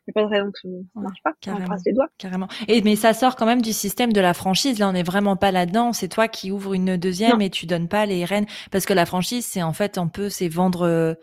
n'y 0.09 0.13
a 0.21 0.23
pas 0.23 0.23
de 0.23 0.35
raison 0.35 0.51
que 0.53 0.59
ça 0.61 0.69
ne 0.69 1.03
marche 1.03 1.23
pas. 1.23 1.31
On 1.31 1.41
carrément. 1.41 1.65
croise 1.67 1.83
les 1.87 1.93
doigts. 1.93 2.09
Carrément. 2.19 2.49
Et 2.69 2.83
mais 2.83 2.97
ça 2.97 3.13
sort 3.15 3.37
quand 3.37 3.47
même 3.47 3.63
du 3.63 3.73
système 3.73 4.13
de 4.13 4.21
la 4.21 4.35
franchise. 4.35 4.79
Là, 4.79 4.89
on 4.89 4.93
n'est 4.93 5.03
vraiment 5.03 5.37
pas 5.37 5.51
là-dedans. 5.53 5.93
C'est 5.93 6.09
toi 6.09 6.29
qui 6.29 6.51
ouvres 6.53 6.75
une 6.75 6.97
deuxième 6.97 7.33
Non. 7.39 7.41
et 7.41 7.51
tu 7.51 7.67
donnes 7.67 7.89
pas 7.89 8.07
les 8.07 8.25
rênes 8.25 8.47
parce 8.71 8.87
que 8.87 8.93
la 8.95 9.07
franchise, 9.07 9.47
c'est 9.47 9.63
en 9.63 9.73
fait 9.73 9.99
un 9.99 10.09
peu, 10.09 10.29
c'est 10.29 10.49
vendre. 10.49 10.83
euh, 10.83 11.15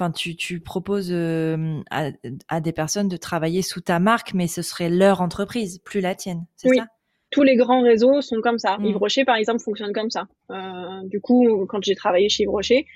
Enfin, 0.00 0.12
tu, 0.12 0.36
tu 0.36 0.60
proposes 0.60 1.08
euh, 1.10 1.80
à, 1.90 2.10
à 2.46 2.60
des 2.60 2.70
personnes 2.72 3.08
de 3.08 3.16
travailler 3.16 3.62
sous 3.62 3.80
ta 3.80 3.98
marque, 3.98 4.32
mais 4.32 4.46
ce 4.46 4.62
serait 4.62 4.90
leur 4.90 5.20
entreprise, 5.22 5.80
plus 5.80 6.00
la 6.00 6.14
tienne. 6.14 6.46
C'est 6.54 6.68
Oui. 6.70 6.76
ça? 6.76 6.86
Tous 7.32 7.42
les 7.42 7.56
grands 7.56 7.82
réseaux 7.82 8.20
sont 8.20 8.40
comme 8.40 8.60
ça. 8.60 8.78
Mm. 8.78 8.84
Yves 8.86 8.96
Rocher, 8.96 9.24
par 9.24 9.34
exemple, 9.34 9.58
fonctionne 9.60 9.92
comme 9.92 10.08
ça. 10.08 10.28
Euh, 10.52 11.00
du 11.06 11.20
coup, 11.20 11.66
quand 11.68 11.82
j'ai 11.82 11.96
travaillé 11.96 12.28
chez 12.28 12.44
Yves 12.44 12.50
Rocher, 12.50 12.86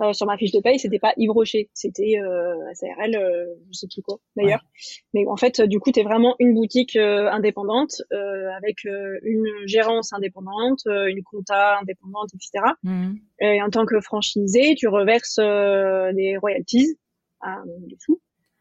euh, 0.00 0.12
sur 0.12 0.26
ma 0.26 0.36
fiche 0.36 0.52
de 0.52 0.60
paye, 0.60 0.78
c'était 0.78 0.98
pas 0.98 1.12
Yves 1.16 1.30
Rocher, 1.30 1.70
c'était 1.74 2.18
euh, 2.18 2.54
SARL, 2.74 3.14
euh, 3.14 3.44
je 3.70 3.78
sais 3.78 3.86
plus 3.92 4.02
quoi 4.02 4.18
d'ailleurs. 4.36 4.64
Mais 5.12 5.24
en 5.26 5.36
fait, 5.36 5.60
du 5.60 5.80
coup, 5.80 5.92
tu 5.92 6.00
es 6.00 6.02
vraiment 6.02 6.34
une 6.38 6.54
boutique 6.54 6.96
euh, 6.96 7.30
indépendante 7.30 8.02
euh, 8.12 8.50
avec 8.56 8.86
euh, 8.86 9.18
une 9.22 9.46
gérance 9.66 10.12
indépendante, 10.12 10.80
euh, 10.86 11.06
une 11.06 11.22
compta 11.22 11.78
indépendante, 11.78 12.30
etc. 12.34 12.72
Mhm. 12.82 13.18
Et 13.40 13.62
en 13.62 13.68
tant 13.68 13.84
que 13.84 14.00
franchisé, 14.00 14.74
tu 14.76 14.88
reverses 14.88 15.38
euh, 15.38 16.12
des 16.14 16.36
royalties, 16.38 16.98
euh, 17.44 17.48
des 17.86 17.96
sous, 18.00 18.20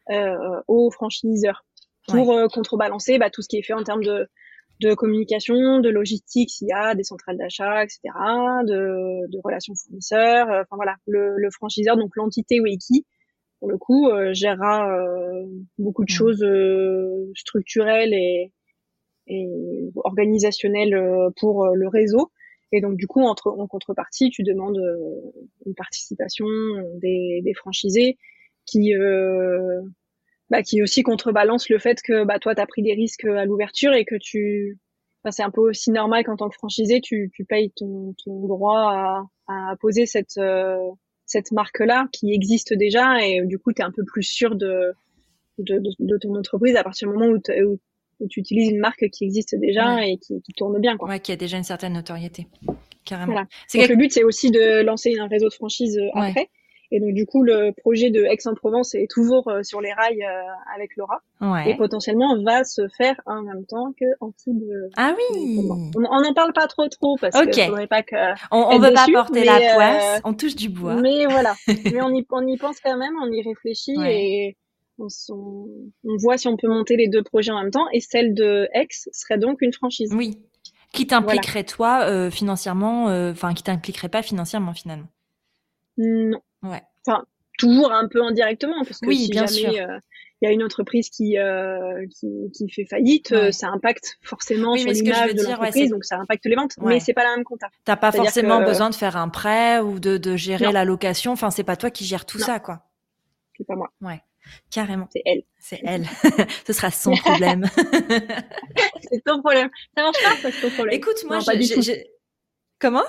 euh, 0.09 0.61
aux 0.67 0.91
franchiseurs 0.91 1.63
pour 2.07 2.35
contrebalancer 2.51 3.19
bah, 3.19 3.29
tout 3.29 3.41
ce 3.41 3.47
qui 3.47 3.57
est 3.57 3.63
fait 3.63 3.73
en 3.73 3.83
termes 3.83 4.03
de, 4.03 4.27
de 4.81 4.93
communication, 4.93 5.79
de 5.79 5.89
logistique, 5.89 6.49
s'il 6.49 6.67
y 6.67 6.73
a 6.73 6.95
des 6.95 7.03
centrales 7.03 7.37
d'achat, 7.37 7.83
etc., 7.83 7.99
de, 8.65 9.27
de 9.31 9.39
relations 9.43 9.73
fournisseurs. 9.75 10.49
euh, 10.49 10.61
Enfin 10.63 10.75
voilà, 10.75 10.95
le, 11.07 11.37
le 11.37 11.49
franchiseur, 11.51 11.95
donc 11.97 12.15
l'entité 12.15 12.59
Wiki, 12.59 13.05
pour 13.59 13.69
le 13.69 13.77
coup, 13.77 14.09
gérera 14.33 14.89
beaucoup 15.77 16.03
de 16.03 16.11
mmh. 16.11 16.15
choses 16.15 16.45
structurelles 17.35 18.11
et, 18.11 18.51
et 19.27 19.47
organisationnelles 20.03 20.97
pour 21.39 21.67
le 21.67 21.87
réseau. 21.87 22.31
Et 22.71 22.81
donc 22.81 22.95
du 22.97 23.05
coup, 23.05 23.21
entre, 23.21 23.51
en 23.51 23.67
contrepartie, 23.67 24.31
tu 24.31 24.41
demandes 24.41 24.81
une 25.65 25.75
participation 25.75 26.47
des, 27.01 27.41
des 27.43 27.53
franchisés 27.53 28.17
qui 28.65 28.95
euh, 28.95 29.81
bah, 30.51 30.63
qui 30.63 30.83
aussi 30.83 31.01
contrebalance 31.01 31.69
le 31.69 31.79
fait 31.79 32.01
que 32.03 32.25
bah 32.25 32.37
toi 32.37 32.53
tu 32.53 32.61
as 32.61 32.65
pris 32.67 32.83
des 32.83 32.93
risques 32.93 33.23
à 33.23 33.45
l'ouverture 33.45 33.93
et 33.93 34.03
que 34.03 34.15
tu 34.19 34.77
enfin, 35.23 35.31
c'est 35.31 35.43
un 35.43 35.49
peu 35.49 35.61
aussi 35.61 35.91
normal 35.91 36.25
qu'en 36.25 36.35
tant 36.35 36.49
que 36.49 36.55
franchisé 36.55 36.99
tu, 36.99 37.31
tu 37.33 37.45
payes 37.45 37.71
ton, 37.71 38.13
ton 38.23 38.47
droit 38.47 38.91
à, 38.91 39.23
à 39.47 39.75
poser 39.79 40.05
cette 40.05 40.37
euh, 40.37 40.77
cette 41.25 41.53
marque 41.53 41.79
là 41.79 42.07
qui 42.11 42.33
existe 42.33 42.73
déjà 42.73 43.25
et 43.25 43.41
du 43.45 43.59
coup 43.59 43.71
tu 43.71 43.81
es 43.81 43.85
un 43.85 43.91
peu 43.91 44.03
plus 44.03 44.23
sûr 44.23 44.55
de 44.55 44.93
de, 45.57 45.81
de, 45.99 46.17
ton 46.17 46.35
entreprise 46.35 46.75
à 46.75 46.83
partir 46.83 47.07
du 47.07 47.13
moment 47.13 47.31
où, 47.31 47.37
où, 47.39 48.27
tu 48.27 48.39
utilises 48.39 48.69
une 48.69 48.79
marque 48.79 49.07
qui 49.09 49.23
existe 49.25 49.55
déjà 49.55 50.05
et 50.05 50.17
qui, 50.17 50.41
qui, 50.41 50.53
tourne 50.53 50.79
bien 50.79 50.97
quoi. 50.97 51.07
Ouais, 51.07 51.19
qui 51.19 51.31
a 51.31 51.35
déjà 51.35 51.57
une 51.57 51.63
certaine 51.63 51.93
notoriété. 51.93 52.47
Carrément. 53.05 53.33
Voilà. 53.33 53.47
Donc, 53.75 53.89
le 53.89 53.95
but 53.95 54.11
c'est 54.11 54.23
aussi 54.23 54.49
de 54.49 54.81
lancer 54.81 55.17
un 55.19 55.27
réseau 55.27 55.49
de 55.49 55.53
franchise 55.53 55.97
euh, 55.99 56.09
après. 56.13 56.49
Et 56.91 56.99
donc 56.99 57.13
du 57.13 57.25
coup, 57.25 57.41
le 57.41 57.71
projet 57.71 58.09
de 58.09 58.23
Aix-en-Provence 58.23 58.95
est 58.95 59.09
toujours 59.09 59.47
euh, 59.47 59.63
sur 59.63 59.79
les 59.79 59.93
rails 59.93 60.23
euh, 60.23 60.75
avec 60.75 60.97
Laura. 60.97 61.21
Ouais. 61.39 61.71
Et 61.71 61.77
potentiellement 61.77 62.41
va 62.43 62.65
se 62.65 62.81
faire 62.97 63.15
en 63.25 63.41
même 63.43 63.65
temps 63.65 63.93
que 63.97 64.05
Antibes. 64.19 64.61
Ah 64.97 65.15
oui. 65.17 65.65
On 65.95 66.21
n'en 66.21 66.33
parle 66.33 66.51
pas 66.51 66.67
trop 66.67 66.87
trop 66.89 67.15
parce 67.19 67.35
okay. 67.35 67.51
que 67.51 67.61
faudrait 67.67 67.87
pas 67.87 68.03
que. 68.03 68.15
On, 68.51 68.77
ne 68.77 68.85
veut 68.85 68.93
pas 68.93 69.05
porter 69.11 69.45
la 69.45 69.55
euh, 69.55 69.73
poisse. 69.73 70.21
on 70.25 70.33
touche 70.33 70.55
du 70.55 70.67
bois. 70.67 70.95
Mais 70.95 71.25
voilà. 71.27 71.55
mais 71.67 72.01
on 72.01 72.09
y, 72.09 72.25
on 72.29 72.45
y 72.45 72.57
pense 72.57 72.81
quand 72.81 72.97
même, 72.97 73.13
on 73.23 73.31
y 73.31 73.41
réfléchit 73.41 73.95
et 74.05 74.57
on, 74.99 75.07
on, 75.29 76.17
voit 76.17 76.37
si 76.37 76.49
on 76.49 76.57
peut 76.57 76.67
monter 76.67 76.97
les 76.97 77.07
deux 77.07 77.23
projets 77.23 77.51
en 77.51 77.61
même 77.61 77.71
temps. 77.71 77.87
Et 77.93 78.01
celle 78.01 78.33
de 78.33 78.67
Aix 78.73 78.87
serait 79.13 79.37
donc 79.37 79.61
une 79.61 79.73
franchise. 79.73 80.13
Oui. 80.13 80.41
Qui 80.91 81.07
t'impliquerait 81.07 81.63
toi 81.63 82.29
financièrement, 82.29 83.05
enfin 83.05 83.53
qui 83.53 83.63
t'impliquerait 83.63 84.09
pas 84.09 84.21
financièrement 84.21 84.73
finalement? 84.73 85.07
Non. 85.97 86.41
Ouais. 86.63 86.81
Enfin, 87.05 87.25
toujours 87.57 87.91
un 87.91 88.07
peu 88.07 88.23
indirectement, 88.23 88.83
parce 88.83 88.99
que 88.99 89.07
oui, 89.07 89.25
si 89.25 89.33
jamais 89.33 89.81
euh, 89.81 89.99
il 90.41 90.45
y 90.45 90.47
a 90.47 90.51
une 90.51 90.63
entreprise 90.63 91.09
qui, 91.09 91.37
euh, 91.37 92.05
qui, 92.07 92.51
qui, 92.53 92.69
fait 92.69 92.85
faillite, 92.85 93.31
euh, 93.31 93.51
ça 93.51 93.67
impacte 93.69 94.17
forcément 94.21 94.75
sur 94.75 94.89
l'image 94.89 95.35
de 95.35 95.43
l'entreprise, 95.43 95.91
donc 95.91 96.03
ça 96.03 96.17
impacte 96.17 96.45
les 96.45 96.55
ventes, 96.55 96.73
mais 96.81 96.99
c'est 96.99 97.13
pas 97.13 97.23
la 97.23 97.35
même 97.35 97.43
compta. 97.43 97.67
T'as 97.85 97.95
pas 97.95 98.11
forcément 98.11 98.61
besoin 98.61 98.89
de 98.89 98.95
faire 98.95 99.17
un 99.17 99.29
prêt 99.29 99.79
ou 99.79 99.99
de, 99.99 100.17
de 100.17 100.35
gérer 100.35 100.71
la 100.71 100.85
location, 100.85 101.31
enfin 101.31 101.51
c'est 101.51 101.63
pas 101.63 101.75
toi 101.75 101.91
qui 101.91 102.05
gères 102.05 102.25
tout 102.25 102.39
ça, 102.39 102.59
quoi. 102.59 102.83
C'est 103.57 103.67
pas 103.67 103.75
moi. 103.75 103.91
Ouais. 104.01 104.21
Carrément. 104.71 105.07
C'est 105.11 105.21
elle. 105.25 105.43
C'est 105.59 105.79
elle. 105.83 106.07
Ce 106.67 106.73
sera 106.73 106.89
son 106.89 107.13
problème. 107.13 107.69
c'est 107.75 109.23
ton 109.23 109.39
problème. 109.39 109.69
Ça 109.95 110.01
marche 110.03 110.23
pas, 110.23 110.51
c'est 110.51 110.61
ton 110.61 110.71
problème. 110.71 110.95
Écoute, 110.95 111.23
moi, 111.27 111.39
j'ai... 111.39 112.11
Comment? 112.79 113.05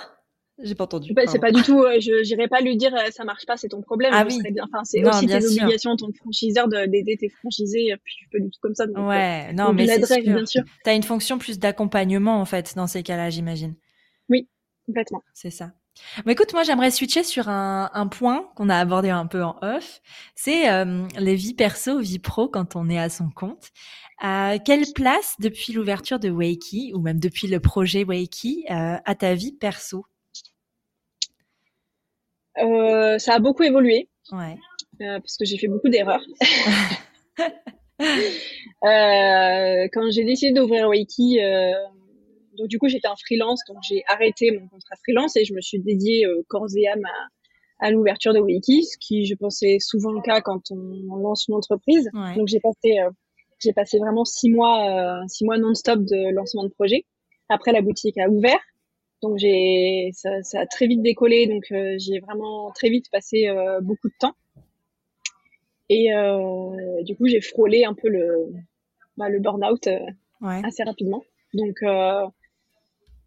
J'ai 0.62 0.74
pas 0.74 0.84
entendu. 0.84 1.12
c'est 1.26 1.38
pas 1.38 1.52
du 1.52 1.62
tout. 1.62 1.84
je 2.00 2.34
n'irai 2.34 2.48
pas 2.48 2.60
lui 2.60 2.76
dire 2.76 2.94
euh, 2.94 3.10
ça 3.10 3.24
marche 3.24 3.46
pas, 3.46 3.56
c'est 3.56 3.68
ton 3.68 3.82
problème. 3.82 4.12
Ah 4.14 4.24
oui. 4.28 4.38
Bien. 4.50 4.64
Enfin, 4.64 4.84
c'est 4.84 5.04
aussi 5.04 5.26
tes 5.26 5.44
obligations 5.44 5.92
en 5.92 5.96
tant 5.96 6.10
que 6.10 6.16
franchiseur 6.16 6.68
d'aider 6.68 7.16
tes 7.18 7.28
franchisés. 7.28 7.94
Puis 8.04 8.14
tu 8.18 8.28
peux 8.30 8.40
du 8.40 8.50
tout 8.50 8.60
comme 8.60 8.74
ça. 8.74 8.86
Donc, 8.86 9.08
ouais, 9.08 9.48
euh, 9.50 9.52
non, 9.52 9.72
mais 9.72 9.86
c'est 9.86 10.22
bien 10.22 10.46
sûr. 10.46 10.62
T'as 10.84 10.94
une 10.94 11.02
fonction 11.02 11.38
plus 11.38 11.58
d'accompagnement 11.58 12.40
en 12.40 12.44
fait 12.44 12.74
dans 12.76 12.86
ces 12.86 13.02
cas-là, 13.02 13.30
j'imagine. 13.30 13.74
Oui, 14.28 14.48
complètement. 14.86 15.22
C'est 15.34 15.50
ça. 15.50 15.72
Bon, 16.24 16.32
écoute, 16.32 16.54
moi 16.54 16.62
j'aimerais 16.62 16.90
switcher 16.90 17.22
sur 17.22 17.48
un, 17.48 17.90
un 17.92 18.06
point 18.06 18.50
qu'on 18.56 18.70
a 18.70 18.76
abordé 18.76 19.10
un 19.10 19.26
peu 19.26 19.42
en 19.42 19.58
off. 19.60 20.00
C'est 20.34 20.70
euh, 20.70 21.06
les 21.18 21.34
vies 21.34 21.54
perso, 21.54 21.98
vie 21.98 22.18
pro 22.18 22.48
quand 22.48 22.76
on 22.76 22.88
est 22.88 22.98
à 22.98 23.10
son 23.10 23.28
compte. 23.28 23.70
Euh, 24.24 24.58
quelle 24.64 24.84
place 24.94 25.34
depuis 25.40 25.72
l'ouverture 25.72 26.18
de 26.18 26.30
Wakey 26.30 26.92
ou 26.94 27.00
même 27.00 27.18
depuis 27.18 27.48
le 27.48 27.60
projet 27.60 28.04
Wakey 28.04 28.64
euh, 28.70 28.96
à 29.04 29.14
ta 29.14 29.34
vie 29.34 29.52
perso? 29.52 30.06
Euh, 32.58 33.18
ça 33.18 33.34
a 33.34 33.38
beaucoup 33.38 33.62
évolué. 33.62 34.08
Ouais. 34.30 34.56
Euh, 35.00 35.18
parce 35.18 35.36
que 35.36 35.44
j'ai 35.44 35.58
fait 35.58 35.68
beaucoup 35.68 35.88
d'erreurs. 35.88 36.24
euh, 38.84 39.88
quand 39.92 40.10
j'ai 40.10 40.24
décidé 40.24 40.52
d'ouvrir 40.52 40.88
Wiki, 40.88 41.40
euh, 41.40 41.72
donc 42.58 42.68
du 42.68 42.78
coup 42.78 42.88
j'étais 42.88 43.08
en 43.08 43.16
freelance, 43.16 43.60
donc 43.68 43.78
j'ai 43.88 44.02
arrêté 44.08 44.50
mon 44.52 44.68
contrat 44.68 44.96
freelance 45.02 45.36
et 45.36 45.44
je 45.44 45.54
me 45.54 45.60
suis 45.60 45.78
dédiée 45.80 46.26
euh, 46.26 46.42
corps 46.48 46.66
et 46.76 46.88
âme 46.88 47.04
à, 47.04 47.86
à 47.86 47.90
l'ouverture 47.90 48.34
de 48.34 48.40
Wiki, 48.40 48.84
ce 48.84 48.96
qui 48.98 49.26
je 49.26 49.34
pensais 49.34 49.78
souvent 49.80 50.12
le 50.12 50.20
cas 50.20 50.40
quand 50.40 50.70
on 50.70 51.16
lance 51.16 51.46
une 51.48 51.54
entreprise. 51.54 52.10
Donc 52.36 52.48
j'ai 52.48 52.60
passé 52.60 52.98
euh, 53.00 53.10
j'ai 53.58 53.72
passé 53.72 53.98
vraiment 53.98 54.24
six 54.24 54.50
mois 54.50 55.20
six 55.28 55.44
mois 55.44 55.56
non-stop 55.56 56.00
de 56.00 56.34
lancement 56.34 56.64
de 56.64 56.70
projet. 56.70 57.04
Après 57.48 57.72
la 57.72 57.82
boutique 57.82 58.18
a 58.18 58.28
ouvert. 58.28 58.58
Donc 59.22 59.38
j'ai 59.38 60.10
ça, 60.12 60.42
ça, 60.42 60.60
a 60.60 60.66
très 60.66 60.88
vite 60.88 61.00
décollé, 61.00 61.46
donc 61.46 61.64
euh, 61.70 61.94
j'ai 61.96 62.18
vraiment 62.18 62.72
très 62.72 62.90
vite 62.90 63.08
passé 63.10 63.46
euh, 63.46 63.80
beaucoup 63.80 64.08
de 64.08 64.14
temps. 64.18 64.34
Et 65.88 66.12
euh, 66.12 67.02
du 67.04 67.16
coup 67.16 67.28
j'ai 67.28 67.40
frôlé 67.40 67.84
un 67.84 67.94
peu 67.94 68.08
le 68.08 68.52
bah, 69.16 69.28
le 69.28 69.38
burn-out 69.38 69.86
euh, 69.86 69.98
assez 70.64 70.82
rapidement. 70.82 71.22
Donc 71.54 71.78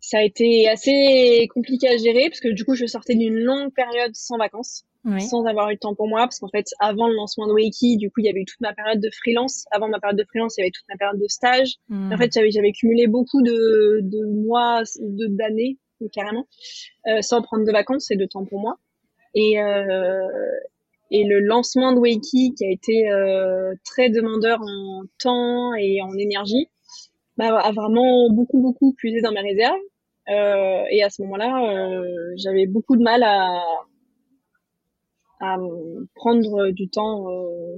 ça 0.01 0.17
a 0.19 0.21
été 0.21 0.67
assez 0.67 1.47
compliqué 1.53 1.87
à 1.87 1.97
gérer 1.97 2.29
parce 2.29 2.41
que 2.41 2.49
du 2.49 2.65
coup 2.65 2.75
je 2.75 2.85
sortais 2.85 3.15
d'une 3.15 3.39
longue 3.39 3.73
période 3.73 4.13
sans 4.15 4.37
vacances. 4.37 4.85
sans 5.19 5.45
avoir 5.45 5.69
eu 5.69 5.75
de 5.75 5.79
temps 5.79 5.95
pour 5.95 6.07
moi 6.07 6.21
parce 6.21 6.39
qu'en 6.39 6.49
fait 6.49 6.65
avant 6.79 7.07
le 7.07 7.15
lancement 7.15 7.47
de 7.47 7.53
Wakey 7.53 7.95
du 7.97 8.09
coup 8.09 8.19
il 8.19 8.25
y 8.25 8.29
avait 8.29 8.41
eu 8.41 8.45
toute 8.45 8.59
ma 8.59 8.73
période 8.73 8.99
de 8.99 9.09
freelance 9.11 9.65
avant 9.71 9.87
ma 9.87 9.99
période 9.99 10.17
de 10.17 10.25
freelance 10.25 10.57
il 10.57 10.61
y 10.61 10.63
avait 10.63 10.71
toute 10.71 10.87
ma 10.89 10.97
période 10.97 11.21
de 11.21 11.27
stage 11.27 11.75
hmm. 11.89 12.11
en 12.11 12.17
fait 12.17 12.33
j'avais 12.33 12.49
j'avais 12.49 12.71
cumulé 12.71 13.05
beaucoup 13.05 13.43
de, 13.43 13.99
de 14.01 14.25
mois 14.25 14.81
de 14.99 15.27
d'années 15.27 15.77
carrément, 16.11 16.47
euh, 17.07 17.21
sans 17.21 17.41
prendre 17.41 17.65
de 17.65 17.71
vacances 17.71 18.11
et 18.11 18.15
de 18.15 18.25
temps 18.25 18.45
pour 18.45 18.59
moi. 18.59 18.77
Et, 19.33 19.61
euh, 19.61 20.27
et 21.11 21.23
le 21.23 21.39
lancement 21.39 21.93
de 21.93 21.99
Wakey, 21.99 22.53
qui 22.57 22.65
a 22.65 22.71
été 22.71 23.09
euh, 23.09 23.73
très 23.83 24.09
demandeur 24.09 24.59
en 24.61 25.03
temps 25.19 25.73
et 25.75 26.01
en 26.01 26.13
énergie, 26.17 26.67
bah, 27.37 27.57
a 27.57 27.71
vraiment 27.71 28.29
beaucoup, 28.31 28.61
beaucoup 28.61 28.93
puisé 28.93 29.21
dans 29.21 29.31
mes 29.31 29.41
réserves. 29.41 29.79
Et 30.27 31.03
à 31.03 31.09
ce 31.11 31.21
moment-là, 31.21 32.01
j'avais 32.37 32.65
beaucoup 32.65 32.97
de 32.97 33.03
mal 33.03 33.21
à, 33.21 33.61
à 35.39 35.57
prendre 36.15 36.71
du 36.71 36.89
temps 36.89 37.27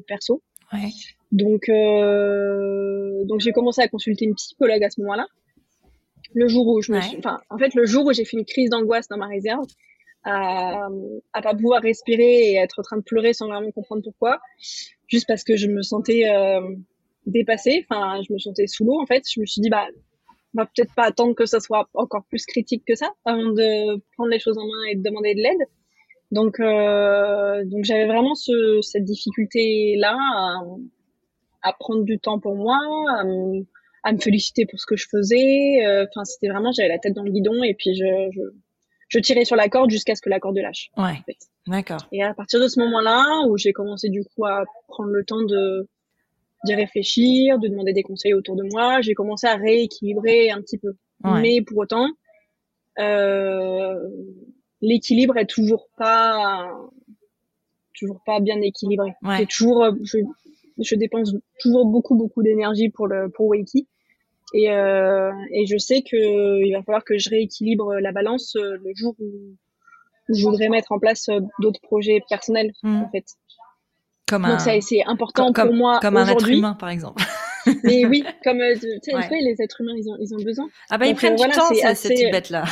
perso. 0.08 0.42
Ouais. 0.72 0.90
Donc, 1.34 1.70
donc 3.28 3.40
j'ai 3.42 3.52
commencé 3.52 3.82
à 3.82 3.90
consulter 3.90 4.24
une 4.24 4.36
psychologue 4.36 4.82
à 4.82 4.90
ce 4.90 5.02
moment-là 5.02 5.28
le 6.34 6.48
jour 6.48 6.68
où 6.68 6.82
je 6.82 6.92
me 6.92 7.02
suis, 7.02 7.18
enfin, 7.18 7.40
en 7.50 7.58
fait, 7.58 7.74
le 7.76 7.86
jour 7.86 8.06
où 8.06 8.14
j'ai 8.14 8.26
fait 8.26 8.38
une 8.38 8.46
crise 8.46 8.70
d'angoisse 8.70 9.08
dans 9.08 9.18
ma 9.18 9.28
réserve, 9.28 9.66
à, 10.24 10.88
à 11.34 11.42
pas 11.42 11.56
pouvoir 11.56 11.82
respirer 11.82 12.52
et 12.52 12.56
être 12.56 12.80
en 12.80 12.82
train 12.84 12.98
de 12.98 13.04
pleurer 13.04 13.34
sans 13.34 13.48
vraiment 13.48 13.72
comprendre 13.72 14.04
pourquoi, 14.04 14.40
juste 15.08 15.26
parce 15.28 15.44
que 15.44 15.56
je 15.56 15.68
me 15.68 15.82
sentais 15.82 16.30
euh, 16.30 16.62
dépassée, 17.26 17.86
enfin, 17.90 18.22
je 18.28 18.34
me 18.34 18.40
sentais 18.40 18.68
sous 18.68 18.86
l'eau, 18.86 19.00
en 19.00 19.06
fait. 19.06 19.24
Je 19.30 19.40
me 19.40 19.46
suis 19.46 19.62
dit, 19.62 19.70
bah, 19.70 19.86
on 20.56 20.62
va 20.62 20.66
peut-être 20.66 20.94
pas 20.96 21.04
attendre 21.04 21.36
que 21.36 21.46
ça 21.46 21.60
soit 21.60 21.88
encore 21.94 22.24
plus 22.30 22.46
critique 22.46 22.84
que 22.86 22.96
ça 22.96 23.12
avant 23.26 23.52
de 23.52 24.02
prendre 24.16 24.30
les 24.30 24.40
choses 24.40 24.58
en 24.58 24.66
main 24.66 24.84
et 24.92 24.96
de 24.96 25.04
demander 25.04 25.36
de 25.36 25.42
l'aide. 25.42 25.68
Donc, 26.32 26.60
euh, 26.60 27.64
donc 27.66 27.86
j'avais 27.86 28.06
vraiment 28.06 28.36
ce, 28.36 28.82
cette 28.82 29.06
difficulté-là 29.06 30.18
à, 30.36 30.62
à, 31.62 31.74
prendre 31.74 32.04
du 32.04 32.20
temps 32.20 32.40
pour 32.40 32.56
moi, 32.56 32.78
à 33.18 33.24
à 34.04 34.14
me 34.14 34.20
féliciter 34.20 34.66
pour 34.66 34.80
ce 34.80 34.86
que 34.86 34.96
je 34.96 35.08
faisais. 35.10 35.86
Euh, 35.86 36.06
enfin, 36.10 36.26
c'était 36.26 36.50
vraiment, 36.50 36.72
j'avais 36.72 36.90
la 36.90 37.00
tête 37.00 37.14
dans 37.14 37.24
le 37.24 37.32
guidon 37.32 37.64
et 37.64 37.74
puis 37.74 37.96
je, 37.96 38.30
je, 38.32 38.42
je 39.10 39.20
tirais 39.20 39.46
sur 39.46 39.56
la 39.56 39.70
corde 39.70 39.90
jusqu'à 39.90 40.16
ce 40.16 40.22
que 40.22 40.30
la 40.30 40.40
corde 40.40 40.58
lâche. 40.58 40.90
Ouais. 40.98 41.04
En 41.04 41.24
fait. 41.26 41.38
D'accord. 41.68 42.08
Et 42.12 42.24
à 42.24 42.34
partir 42.34 42.60
de 42.62 42.68
ce 42.68 42.80
moment-là, 42.80 43.46
où 43.48 43.58
j'ai 43.58 43.74
commencé 43.74 44.10
du 44.10 44.24
coup 44.24 44.46
à 44.46 44.64
prendre 44.88 45.10
le 45.10 45.24
temps 45.26 45.44
de 45.44 45.88
d'y 46.66 46.74
réfléchir, 46.74 47.60
de 47.60 47.68
demander 47.68 47.94
des 47.94 48.02
conseils 48.02 48.34
autour 48.34 48.56
de 48.56 48.64
moi, 48.72 49.02
j'ai 49.02 49.14
commencé 49.14 49.46
à 49.46 49.56
rééquilibrer 49.56 50.50
un 50.50 50.62
petit 50.62 50.78
peu. 50.78 50.96
Mais 51.24 51.62
pour 51.62 51.78
autant, 51.78 52.08
euh, 53.00 53.96
l'équilibre 54.82 55.38
est 55.38 55.46
toujours 55.46 55.88
pas 55.98 56.72
toujours 57.94 58.22
pas 58.26 58.40
bien 58.40 58.62
équilibré. 58.62 59.14
Ouais. 59.24 59.38
C'est 59.40 59.48
toujours, 59.48 59.88
je, 60.04 60.20
je 60.80 60.96
dépense 60.96 61.34
toujours 61.60 61.86
beaucoup 61.86 62.16
beaucoup 62.16 62.44
d'énergie 62.44 62.90
pour 62.90 63.08
le 63.08 63.30
pour 63.30 63.48
Wakey 63.48 63.86
et, 64.54 64.72
euh, 64.72 65.32
et 65.52 65.66
je 65.66 65.78
sais 65.78 66.02
que 66.02 66.66
il 66.66 66.74
va 66.74 66.82
falloir 66.84 67.04
que 67.04 67.18
je 67.18 67.30
rééquilibre 67.30 67.96
la 67.96 68.12
balance 68.12 68.56
euh, 68.56 68.78
le 68.84 68.92
jour 68.96 69.16
où, 69.20 69.56
je 70.30 70.44
voudrais 70.44 70.70
mettre 70.70 70.92
en 70.92 71.00
place 71.00 71.30
euh, 71.30 71.40
d'autres 71.60 71.80
projets 71.82 72.22
personnels 72.30 72.72
hmm. 72.84 73.04
en 73.04 73.10
fait. 73.10 73.26
Comme 74.28 74.46
Donc 74.46 74.60
c'est 74.60 75.04
important 75.06 75.54
pour 75.54 75.74
moi 75.74 76.00
comme 76.02 76.18
un 76.18 76.28
être 76.28 76.50
humain 76.50 76.74
par 76.74 76.90
exemple. 76.90 77.24
Mais 77.84 78.06
oui, 78.06 78.24
comme 78.44 78.60
tu 78.76 78.88
sais, 79.02 79.14
les 79.42 79.56
êtres 79.62 79.82
humains 79.82 79.96
ils 79.98 80.10
ont 80.10 80.18
ils 80.20 80.34
ont 80.34 80.44
besoin. 80.44 80.68
Ah 80.90 80.98
bah 80.98 81.08
ils 81.08 81.16
prennent 81.16 81.36
du 81.36 81.44
temps 81.50 81.74
ça, 81.74 81.96
ces 81.96 82.10
petites 82.10 82.32
bêtes 82.32 82.50
là. 82.50 82.64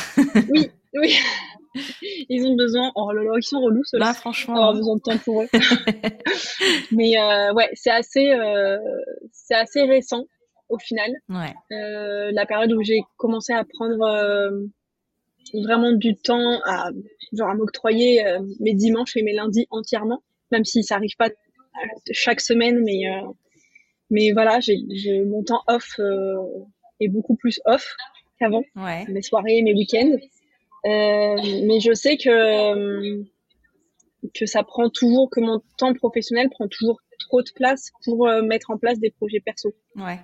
oui, 0.50 0.70
oui. 0.94 1.14
ils 2.28 2.46
ont 2.46 2.54
besoin. 2.56 2.92
Oh 2.94 3.12
là 3.12 3.22
là, 3.22 3.32
ils 3.36 3.42
sont 3.42 3.60
relous 3.60 3.84
ceux-là. 3.84 4.06
Bah, 4.06 4.14
franchement. 4.14 4.54
Avoir 4.54 4.74
besoin 4.74 4.96
de 4.96 5.00
temps 5.00 5.18
pour 5.18 5.42
eux. 5.42 5.48
Mais 6.92 7.18
euh, 7.18 7.52
ouais, 7.54 7.68
c'est 7.74 7.90
assez, 7.90 8.30
euh, 8.32 8.78
c'est 9.32 9.54
assez 9.54 9.82
récent 9.82 10.26
au 10.68 10.78
final. 10.78 11.10
Ouais. 11.28 11.54
Euh, 11.72 12.30
la 12.32 12.46
période 12.46 12.72
où 12.72 12.82
j'ai 12.82 13.00
commencé 13.16 13.52
à 13.52 13.64
prendre 13.64 14.50
vraiment 15.54 15.92
du 15.92 16.16
temps 16.16 16.60
à 16.64 16.90
genre 17.32 17.50
à 17.50 17.54
m'octroyer 17.54 18.24
mes 18.60 18.74
dimanches 18.74 19.16
et 19.16 19.22
mes 19.22 19.32
lundis 19.32 19.66
entièrement, 19.70 20.22
même 20.50 20.64
si 20.64 20.82
ça 20.82 20.96
arrive 20.96 21.14
pas 21.16 21.30
chaque 22.10 22.40
semaine, 22.40 22.82
mais 22.84 23.02
mais 24.10 24.32
voilà, 24.32 24.58
j'ai 24.60 25.24
mon 25.24 25.44
temps 25.44 25.62
off 25.68 26.00
est 27.00 27.08
beaucoup 27.08 27.36
plus 27.36 27.60
off 27.64 27.94
qu'avant, 28.38 28.64
Ouais. 28.74 29.04
mes 29.08 29.22
soirées, 29.22 29.62
mes 29.62 29.72
week-ends. 29.74 30.16
Euh, 30.86 31.36
mais 31.66 31.80
je 31.80 31.92
sais 31.94 32.16
que 32.16 32.30
euh, 32.30 33.22
que 34.34 34.46
ça 34.46 34.62
prend 34.62 34.88
toujours, 34.90 35.28
que 35.30 35.40
mon 35.40 35.60
temps 35.78 35.92
professionnel 35.94 36.48
prend 36.50 36.68
toujours 36.68 36.98
trop 37.18 37.42
de 37.42 37.50
place 37.54 37.90
pour 38.04 38.26
euh, 38.28 38.42
mettre 38.42 38.70
en 38.70 38.78
place 38.78 38.98
des 38.98 39.10
projets 39.10 39.40
perso. 39.40 39.74
Ouais. 39.96 40.18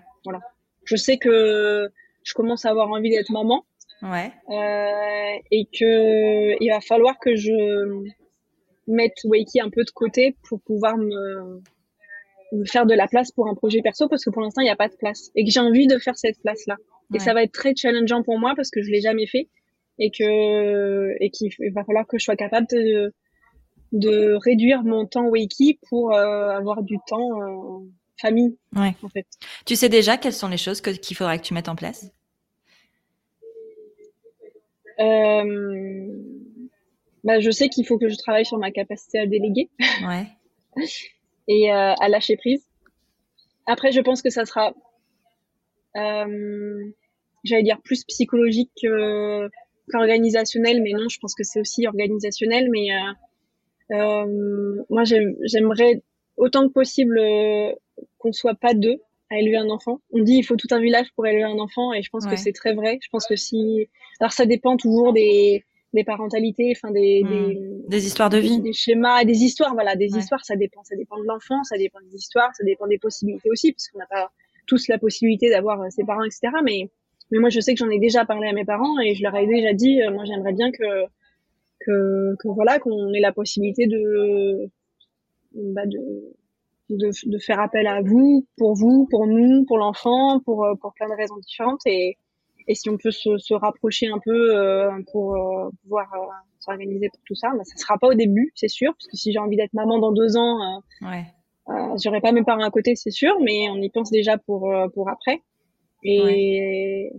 Je 0.84 0.96
sais 0.96 1.16
que 1.18 1.88
je 2.24 2.34
commence 2.34 2.64
à 2.64 2.70
avoir 2.70 2.88
envie 2.90 3.10
d'être 3.10 3.30
maman 3.30 3.64
Ouais. 4.02 4.32
euh, 4.50 5.38
et 5.52 5.64
que 5.66 6.60
il 6.62 6.68
va 6.70 6.80
falloir 6.80 7.18
que 7.20 7.36
je 7.36 7.52
mette 8.88 9.14
Wakey 9.24 9.60
un 9.60 9.70
peu 9.70 9.84
de 9.84 9.90
côté 9.92 10.36
pour 10.48 10.60
pouvoir 10.62 10.96
me, 10.96 11.60
me 12.52 12.64
faire 12.66 12.84
de 12.84 12.94
la 12.94 13.06
place 13.06 13.30
pour 13.30 13.46
un 13.48 13.54
projet 13.54 13.80
perso 13.80 14.08
parce 14.08 14.24
que 14.24 14.30
pour 14.30 14.42
l'instant 14.42 14.60
il 14.60 14.64
n'y 14.64 14.70
a 14.70 14.76
pas 14.76 14.88
de 14.88 14.96
place 14.96 15.30
et 15.36 15.44
que 15.44 15.50
j'ai 15.52 15.60
envie 15.60 15.86
de 15.86 15.98
faire 15.98 16.16
cette 16.16 16.40
place 16.42 16.66
là 16.66 16.76
et 17.14 17.20
ça 17.20 17.32
va 17.32 17.44
être 17.44 17.52
très 17.52 17.74
challengeant 17.76 18.22
pour 18.24 18.38
moi 18.40 18.54
parce 18.56 18.70
que 18.70 18.82
je 18.82 18.90
l'ai 18.90 19.00
jamais 19.00 19.26
fait 19.28 19.48
et 19.98 20.10
que 20.10 21.14
et 21.20 21.30
qu'il 21.30 21.50
va 21.74 21.84
falloir 21.84 22.06
que 22.06 22.18
je 22.18 22.24
sois 22.24 22.36
capable 22.36 22.66
de 22.70 23.12
de 23.92 24.34
réduire 24.42 24.82
mon 24.84 25.06
temps 25.06 25.26
Wakey 25.28 25.78
pour 25.88 26.14
euh, 26.14 26.48
avoir 26.50 26.82
du 26.82 26.96
temps 27.06 27.42
euh, 27.42 27.84
famille 28.20 28.56
Ouais. 28.74 28.94
en 29.02 29.08
fait 29.08 29.26
Tu 29.66 29.76
sais 29.76 29.88
déjà 29.90 30.16
quelles 30.16 30.32
sont 30.32 30.48
les 30.48 30.56
choses 30.56 30.80
que- 30.80 30.90
qu'il 30.90 31.16
faudra 31.16 31.36
que 31.38 31.42
tu 31.42 31.52
mettes 31.54 31.68
en 31.68 31.76
place? 31.76 32.10
Euh, 35.00 36.06
bah, 37.24 37.40
je 37.40 37.50
sais 37.50 37.68
qu'il 37.68 37.86
faut 37.86 37.98
que 37.98 38.08
je 38.08 38.16
travaille 38.16 38.44
sur 38.46 38.58
ma 38.58 38.70
capacité 38.70 39.18
à 39.18 39.26
déléguer 39.26 39.70
Ouais. 40.06 40.26
et 41.48 41.72
euh, 41.72 41.94
à 42.00 42.08
lâcher 42.08 42.36
prise. 42.36 42.64
Après, 43.66 43.92
je 43.92 44.00
pense 44.00 44.22
que 44.22 44.30
ça 44.30 44.44
sera, 44.44 44.72
euh, 45.96 46.84
j'allais 47.44 47.62
dire 47.62 47.80
plus 47.82 48.04
psychologique 48.04 48.70
que- 48.82 49.48
qu'organisationnel, 49.92 50.82
mais 50.82 50.92
non, 50.92 51.08
je 51.08 51.18
pense 51.20 51.34
que 51.34 51.44
c'est 51.44 51.60
aussi 51.60 51.86
organisationnel. 51.86 52.68
Mais 52.70 52.86
euh, 52.92 53.12
euh, 53.96 54.82
moi, 54.90 55.04
j'aime- 55.04 55.36
j'aimerais 55.44 56.02
autant 56.36 56.66
que 56.68 56.72
possible 56.72 57.18
euh, 57.18 57.72
qu'on 58.18 58.32
soit 58.32 58.54
pas 58.54 58.74
deux 58.74 58.96
à 59.30 59.38
élever 59.38 59.56
un 59.56 59.68
enfant. 59.70 60.00
On 60.12 60.20
dit 60.22 60.34
il 60.36 60.42
faut 60.42 60.56
tout 60.56 60.68
un 60.72 60.80
village 60.80 61.06
pour 61.14 61.26
élever 61.26 61.44
un 61.44 61.58
enfant, 61.58 61.92
et 61.92 62.02
je 62.02 62.10
pense 62.10 62.24
Ouais. 62.24 62.32
que 62.32 62.36
c'est 62.36 62.52
très 62.52 62.74
vrai. 62.74 62.98
Je 63.02 63.08
pense 63.10 63.26
que 63.26 63.36
si, 63.36 63.88
alors 64.20 64.32
ça 64.32 64.46
dépend 64.46 64.76
toujours 64.76 65.12
des 65.12 65.64
des 65.94 66.04
parentalités, 66.04 66.72
enfin 66.74 66.90
des, 66.90 67.22
Hmm. 67.22 67.28
des 67.28 67.58
Des 67.88 68.06
histoires 68.06 68.30
de 68.30 68.38
vie. 68.38 68.56
des, 68.56 68.62
des 68.62 68.72
schémas, 68.72 69.24
des 69.24 69.44
histoires, 69.44 69.74
voilà, 69.74 69.94
des 69.94 70.10
Ouais. 70.10 70.20
histoires, 70.20 70.42
ça 70.42 70.56
dépend, 70.56 70.82
ça 70.84 70.96
dépend 70.96 71.18
de 71.18 71.24
l'enfant, 71.24 71.62
ça 71.64 71.76
dépend 71.76 71.98
des 72.00 72.14
histoires, 72.16 72.50
ça 72.56 72.64
dépend 72.64 72.86
des 72.86 72.96
possibilités 72.96 73.50
aussi, 73.50 73.72
parce 73.72 73.88
qu'on 73.88 73.98
n'a 73.98 74.06
pas 74.06 74.30
tous 74.66 74.88
la 74.88 74.96
possibilité 74.96 75.50
d'avoir 75.50 75.78
ses 75.92 76.04
parents, 76.04 76.22
etc. 76.24 76.40
Mais, 76.64 76.88
mais 77.32 77.38
moi, 77.40 77.48
je 77.50 77.58
sais 77.58 77.74
que 77.74 77.78
j'en 77.78 77.90
ai 77.90 77.98
déjà 77.98 78.24
parlé 78.24 78.46
à 78.46 78.52
mes 78.52 78.64
parents 78.64 79.00
et 79.00 79.14
je 79.16 79.22
leur 79.24 79.34
ai 79.34 79.46
déjà 79.46 79.72
dit, 79.72 80.00
euh, 80.02 80.12
moi, 80.12 80.24
j'aimerais 80.24 80.52
bien 80.52 80.70
que, 80.70 81.04
que, 81.80 82.36
que 82.38 82.48
voilà, 82.48 82.78
qu'on 82.78 83.12
ait 83.12 83.20
la 83.20 83.32
possibilité 83.32 83.86
de, 83.88 84.70
bah, 85.54 85.86
de, 85.86 85.98
de, 86.90 87.10
de 87.26 87.38
faire 87.38 87.58
appel 87.60 87.86
à 87.86 88.00
vous, 88.02 88.46
pour 88.56 88.74
vous, 88.74 89.06
pour 89.10 89.26
nous, 89.26 89.64
pour 89.66 89.78
l'enfant, 89.78 90.38
pour, 90.44 90.64
euh, 90.64 90.74
pour 90.80 90.92
plein 90.94 91.08
de 91.08 91.14
raisons 91.14 91.36
différentes 91.38 91.80
et, 91.86 92.16
et 92.68 92.74
si 92.76 92.88
on 92.90 92.96
peut 92.96 93.10
se, 93.10 93.38
se 93.38 93.54
rapprocher 93.54 94.06
un 94.06 94.18
peu 94.24 94.56
euh, 94.56 94.90
pour 95.10 95.34
euh, 95.34 95.70
pouvoir 95.82 96.12
euh, 96.14 96.18
s'organiser 96.60 97.08
pour 97.08 97.20
tout 97.26 97.34
ça, 97.34 97.48
bah, 97.56 97.64
ça 97.64 97.76
sera 97.76 97.98
pas 97.98 98.08
au 98.08 98.14
début, 98.14 98.52
c'est 98.54 98.68
sûr, 98.68 98.92
parce 98.92 99.08
que 99.08 99.16
si 99.16 99.32
j'ai 99.32 99.38
envie 99.40 99.56
d'être 99.56 99.72
maman 99.74 99.98
dans 99.98 100.12
deux 100.12 100.36
ans, 100.36 100.60
euh, 100.60 101.06
Ouais. 101.08 101.24
euh, 101.70 101.96
j'aurai 102.02 102.20
pas 102.20 102.30
mes 102.30 102.44
parents 102.44 102.62
à 102.62 102.70
côté, 102.70 102.94
c'est 102.94 103.10
sûr, 103.10 103.34
mais 103.40 103.68
on 103.70 103.76
y 103.82 103.90
pense 103.90 104.10
déjà 104.10 104.38
pour 104.38 104.72
pour 104.94 105.08
après. 105.10 105.42
Et 106.02 107.12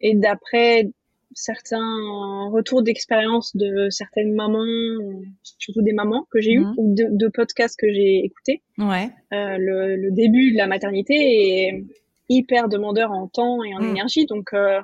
et 0.00 0.14
d'après 0.16 0.88
certains 1.34 2.48
retours 2.50 2.82
d'expérience 2.82 3.56
de 3.56 3.88
certaines 3.90 4.32
mamans, 4.34 4.64
surtout 5.42 5.80
des 5.82 5.92
mamans 5.92 6.26
que 6.30 6.40
j'ai 6.40 6.52
eues 6.52 6.60
Mhm. 6.60 6.74
ou 6.76 6.94
de, 6.94 7.04
de 7.10 7.28
podcasts 7.28 7.78
que 7.78 7.90
j'ai 7.92 8.18
écoutés, 8.24 8.62
Ouais. 8.78 9.08
euh, 9.32 9.56
le, 9.58 9.96
le 9.96 10.10
début 10.10 10.52
de 10.52 10.58
la 10.58 10.66
maternité 10.66 11.14
est 11.14 11.84
hyper 12.28 12.68
demandeur 12.68 13.12
en 13.12 13.28
temps 13.28 13.62
et 13.64 13.74
en 13.74 13.80
Mhm. 13.80 13.88
énergie, 13.90 14.26
donc 14.26 14.52
euh, 14.52 14.80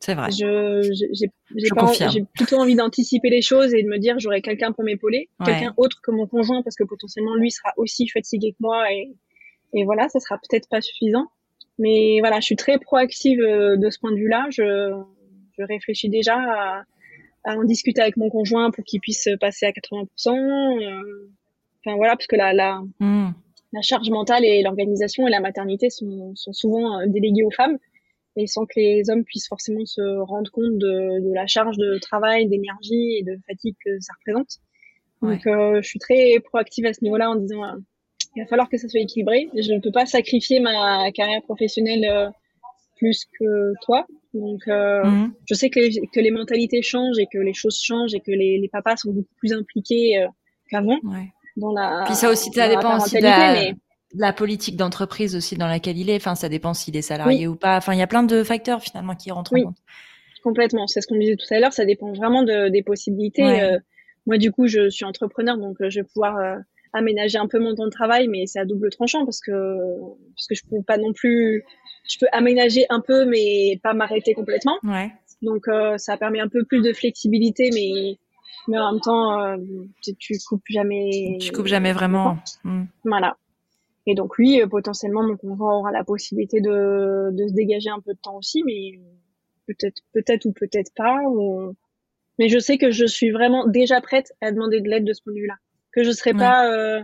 C'est 0.00 0.14
vrai. 0.14 0.30
je 0.30 0.92
j'ai 0.92 2.24
plutôt 2.34 2.56
envie 2.56 2.74
d'anticiper 2.76 3.28
les 3.30 3.42
choses 3.42 3.74
et 3.74 3.82
de 3.82 3.88
me 3.88 3.98
dire 3.98 4.18
j'aurai 4.18 4.40
quelqu'un 4.42 4.72
pour 4.72 4.84
m'épauler 4.84 5.28
Ouais. 5.40 5.46
quelqu'un 5.46 5.74
autre 5.76 6.00
que 6.02 6.10
mon 6.10 6.26
conjoint 6.26 6.62
parce 6.62 6.76
que 6.76 6.84
potentiellement 6.84 7.34
lui 7.34 7.50
sera 7.50 7.72
aussi 7.76 8.06
fatigué 8.08 8.52
que 8.52 8.56
moi 8.60 8.92
et 8.92 9.12
et 9.74 9.84
voilà 9.84 10.08
ça 10.08 10.20
sera 10.20 10.36
peut-être 10.38 10.68
pas 10.68 10.80
suffisant 10.80 11.26
mais 11.78 12.18
voilà 12.20 12.40
je 12.40 12.46
suis 12.46 12.56
très 12.56 12.78
proactive 12.78 13.40
euh, 13.40 13.76
de 13.76 13.90
ce 13.90 13.98
point 13.98 14.12
de 14.12 14.16
vue-là 14.16 14.46
je 14.50 14.92
je 15.58 15.64
réfléchis 15.64 16.08
déjà 16.08 16.36
à, 16.36 16.82
à 17.44 17.56
en 17.56 17.64
discuter 17.64 18.00
avec 18.00 18.16
mon 18.16 18.28
conjoint 18.28 18.70
pour 18.70 18.84
qu'il 18.84 19.00
puisse 19.00 19.28
passer 19.40 19.66
à 19.66 19.70
80% 19.70 20.04
euh, 20.28 21.30
enfin 21.84 21.96
voilà 21.96 22.12
parce 22.12 22.26
que 22.26 22.36
la 22.36 22.52
la 22.52 22.80
Hmm. 23.00 23.30
la 23.72 23.82
charge 23.82 24.10
mentale 24.10 24.44
et 24.44 24.62
l'organisation 24.62 25.26
et 25.26 25.30
la 25.30 25.40
maternité 25.40 25.90
sont, 25.90 26.32
sont 26.34 26.52
souvent 26.52 27.00
euh, 27.00 27.06
déléguées 27.06 27.44
aux 27.44 27.50
femmes 27.50 27.78
et 28.36 28.46
sans 28.46 28.66
que 28.66 28.74
les 28.76 29.08
hommes 29.10 29.24
puissent 29.24 29.48
forcément 29.48 29.84
se 29.86 30.02
rendre 30.18 30.50
compte 30.50 30.76
de, 30.78 31.26
de 31.26 31.34
la 31.34 31.46
charge 31.46 31.76
de 31.78 31.98
travail, 31.98 32.46
d'énergie 32.46 33.16
et 33.18 33.22
de 33.22 33.36
fatigue 33.46 33.76
que 33.84 33.98
ça 34.00 34.12
représente. 34.18 34.58
Donc 35.22 35.46
euh, 35.46 35.80
je 35.82 35.88
suis 35.88 35.98
très 35.98 36.38
proactive 36.44 36.84
à 36.86 36.92
ce 36.92 37.02
niveau-là 37.02 37.30
en 37.30 37.36
disant 37.36 37.64
euh, 37.64 37.76
il 38.36 38.42
va 38.42 38.46
falloir 38.46 38.68
que 38.68 38.76
ça 38.76 38.88
soit 38.88 39.00
équilibré. 39.00 39.48
Je 39.54 39.72
ne 39.72 39.80
peux 39.80 39.90
pas 39.90 40.06
sacrifier 40.06 40.60
ma 40.60 41.10
carrière 41.12 41.42
professionnelle 41.42 42.04
euh, 42.08 42.28
plus 42.96 43.24
que 43.38 43.72
toi. 43.82 44.06
Donc 44.34 44.60
euh, 44.68 45.02
Hmm. 45.04 45.32
je 45.48 45.54
sais 45.54 45.70
que 45.70 45.80
les, 45.80 46.06
que 46.12 46.20
les 46.20 46.30
mentalités 46.30 46.82
changent 46.82 47.18
et 47.18 47.26
que 47.32 47.38
les 47.38 47.54
choses 47.54 47.80
changent 47.82 48.14
et 48.14 48.20
que 48.20 48.30
les, 48.30 48.58
les 48.58 48.68
papas 48.68 48.96
sont 48.96 49.10
beaucoup 49.12 49.34
plus 49.38 49.52
impliqués 49.52 50.18
euh, 50.18 50.26
qu'avant 50.70 50.98
Ouais. 51.04 51.28
dans 51.56 51.72
la 51.72 52.02
Puis 52.06 52.14
ça 52.14 52.30
aussi, 52.30 52.50
ça 52.52 52.68
dépend 52.68 52.96
aussi 53.02 53.16
de 53.16 53.22
la, 53.22 53.52
mais- 53.54 53.72
de 54.14 54.20
la 54.20 54.32
politique 54.32 54.76
d'entreprise 54.76 55.34
aussi 55.34 55.56
dans 55.56 55.66
laquelle 55.66 55.98
il 55.98 56.10
est. 56.10 56.16
Enfin, 56.16 56.34
ça 56.34 56.48
dépend 56.48 56.74
s'il 56.74 56.96
est 56.96 57.02
salarié 57.02 57.46
ou 57.48 57.56
pas. 57.56 57.76
Enfin, 57.76 57.92
il 57.94 57.98
y 57.98 58.02
a 58.02 58.06
plein 58.06 58.22
de 58.22 58.42
facteurs 58.44 58.80
finalement 58.82 59.14
qui 59.14 59.30
rentrent 59.30 59.52
Oui. 59.52 59.62
en 59.62 59.66
compte. 59.68 59.76
Complètement, 60.44 60.86
c'est 60.86 61.00
ce 61.00 61.06
qu'on 61.08 61.18
disait 61.18 61.34
tout 61.36 61.52
à 61.52 61.58
l'heure, 61.58 61.72
ça 61.72 61.84
dépend 61.84 62.12
vraiment 62.12 62.42
de, 62.44 62.68
des 62.68 62.82
possibilités. 62.82 63.42
Ouais. 63.42 63.62
Euh, 63.62 63.78
moi, 64.26 64.38
du 64.38 64.52
coup, 64.52 64.66
je 64.68 64.88
suis 64.90 65.04
entrepreneur, 65.04 65.56
donc 65.58 65.76
je 65.80 66.00
vais 66.00 66.04
pouvoir 66.06 66.36
euh, 66.36 66.56
aménager 66.92 67.38
un 67.38 67.46
peu 67.48 67.58
mon 67.58 67.74
temps 67.74 67.84
de 67.86 67.90
travail, 67.90 68.28
mais 68.28 68.46
c'est 68.46 68.58
à 68.58 68.64
double 68.64 68.90
tranchant 68.90 69.24
parce 69.24 69.40
que 69.40 69.52
parce 70.34 70.46
que 70.48 70.54
je 70.54 70.62
peux 70.68 70.82
pas 70.82 70.98
non 70.98 71.12
plus, 71.12 71.64
je 72.08 72.18
peux 72.18 72.26
aménager 72.32 72.86
un 72.90 73.00
peu, 73.00 73.24
mais 73.24 73.78
pas 73.82 73.94
m'arrêter 73.94 74.34
complètement. 74.34 74.78
Ouais. 74.82 75.10
Donc 75.42 75.68
euh, 75.68 75.98
ça 75.98 76.16
permet 76.16 76.40
un 76.40 76.48
peu 76.48 76.64
plus 76.64 76.82
de 76.82 76.92
flexibilité, 76.92 77.70
mais 77.74 78.18
mais 78.68 78.78
en 78.78 78.92
même 78.92 79.00
temps, 79.00 79.40
euh, 79.42 79.56
tu, 80.02 80.14
tu 80.16 80.34
coupes 80.48 80.62
jamais. 80.68 81.38
Tu 81.40 81.52
coupes 81.52 81.66
jamais 81.66 81.92
vraiment. 81.92 82.38
Hmm. 82.64 82.84
Voilà. 83.04 83.36
Et 84.06 84.14
donc 84.14 84.36
lui, 84.38 84.60
euh, 84.62 84.66
potentiellement, 84.66 85.22
mon 85.22 85.36
conjoint 85.36 85.78
aura 85.78 85.92
la 85.92 86.04
possibilité 86.04 86.60
de, 86.60 87.30
de 87.32 87.48
se 87.48 87.52
dégager 87.52 87.90
un 87.90 88.00
peu 88.00 88.12
de 88.14 88.18
temps 88.20 88.36
aussi, 88.36 88.62
mais 88.64 88.98
peut-être, 89.66 90.00
peut-être 90.12 90.44
ou 90.46 90.52
peut-être 90.52 90.92
pas. 90.96 91.20
ou- 91.28 91.74
Mais 92.38 92.48
je 92.48 92.58
sais 92.58 92.78
que 92.78 92.90
je 92.90 93.04
suis 93.04 93.30
vraiment 93.30 93.66
déjà 93.66 94.00
prête 94.00 94.32
à 94.40 94.52
demander 94.52 94.80
de 94.80 94.88
l'aide 94.88 95.04
de 95.04 95.12
ce 95.12 95.22
point 95.22 95.32
de 95.32 95.38
vue-là. 95.40 95.56
Que 95.96 96.04
je 96.04 96.12
serai 96.12 96.32
Ouais. 96.32 96.38
pas. 96.38 96.70
euh, 96.72 97.02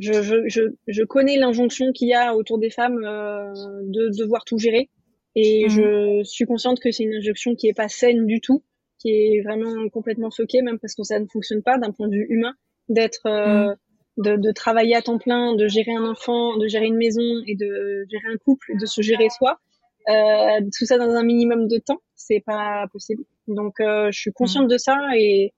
je, 0.00 0.22
je, 0.22 0.48
je, 0.48 0.62
je 0.88 1.02
connais 1.04 1.36
l'injonction 1.36 1.92
qu'il 1.92 2.08
y 2.08 2.14
a 2.14 2.34
autour 2.34 2.58
des 2.58 2.70
femmes 2.70 3.04
euh, 3.04 3.52
de 3.84 4.08
devoir 4.18 4.44
tout 4.44 4.58
gérer, 4.58 4.90
et 5.36 5.68
Mhm. 5.68 5.70
je 5.70 6.24
suis 6.24 6.46
consciente 6.46 6.80
que 6.80 6.90
c'est 6.90 7.04
une 7.04 7.14
injonction 7.14 7.54
qui 7.54 7.68
est 7.68 7.74
pas 7.74 7.88
saine 7.88 8.26
du 8.26 8.40
tout, 8.40 8.64
qui 8.98 9.10
est 9.10 9.42
vraiment 9.42 9.88
complètement 9.90 10.30
fuckée, 10.32 10.62
même 10.62 10.78
parce 10.80 10.94
que 10.96 11.04
ça 11.04 11.20
ne 11.20 11.26
fonctionne 11.26 11.62
pas 11.62 11.78
d'un 11.78 11.92
point 11.92 12.08
de 12.08 12.14
vue 12.14 12.26
humain, 12.30 12.54
d'être 12.88 13.26
euh, 13.26 13.72
de, 14.16 14.36
de 14.36 14.50
travailler 14.52 14.96
à 14.96 15.02
temps 15.02 15.18
plein, 15.18 15.54
de 15.54 15.68
gérer 15.68 15.92
un 15.94 16.04
enfant, 16.10 16.56
de 16.56 16.66
gérer 16.66 16.86
une 16.86 16.96
maison 16.96 17.42
et 17.46 17.54
de 17.54 18.04
gérer 18.10 18.32
un 18.34 18.38
couple, 18.38 18.72
de 18.80 18.86
se 18.86 19.00
gérer 19.02 19.28
soi, 19.30 19.60
euh, 20.08 20.60
tout 20.76 20.86
ça 20.86 20.98
dans 20.98 21.10
un 21.10 21.22
minimum 21.22 21.68
de 21.68 21.78
temps, 21.78 22.00
c'est 22.16 22.40
pas 22.44 22.86
possible. 22.92 23.22
Donc 23.46 23.78
euh, 23.80 24.10
je 24.10 24.18
suis 24.18 24.32
consciente 24.32 24.66
de 24.68 24.78
ça 24.78 24.96
et, 25.16 25.52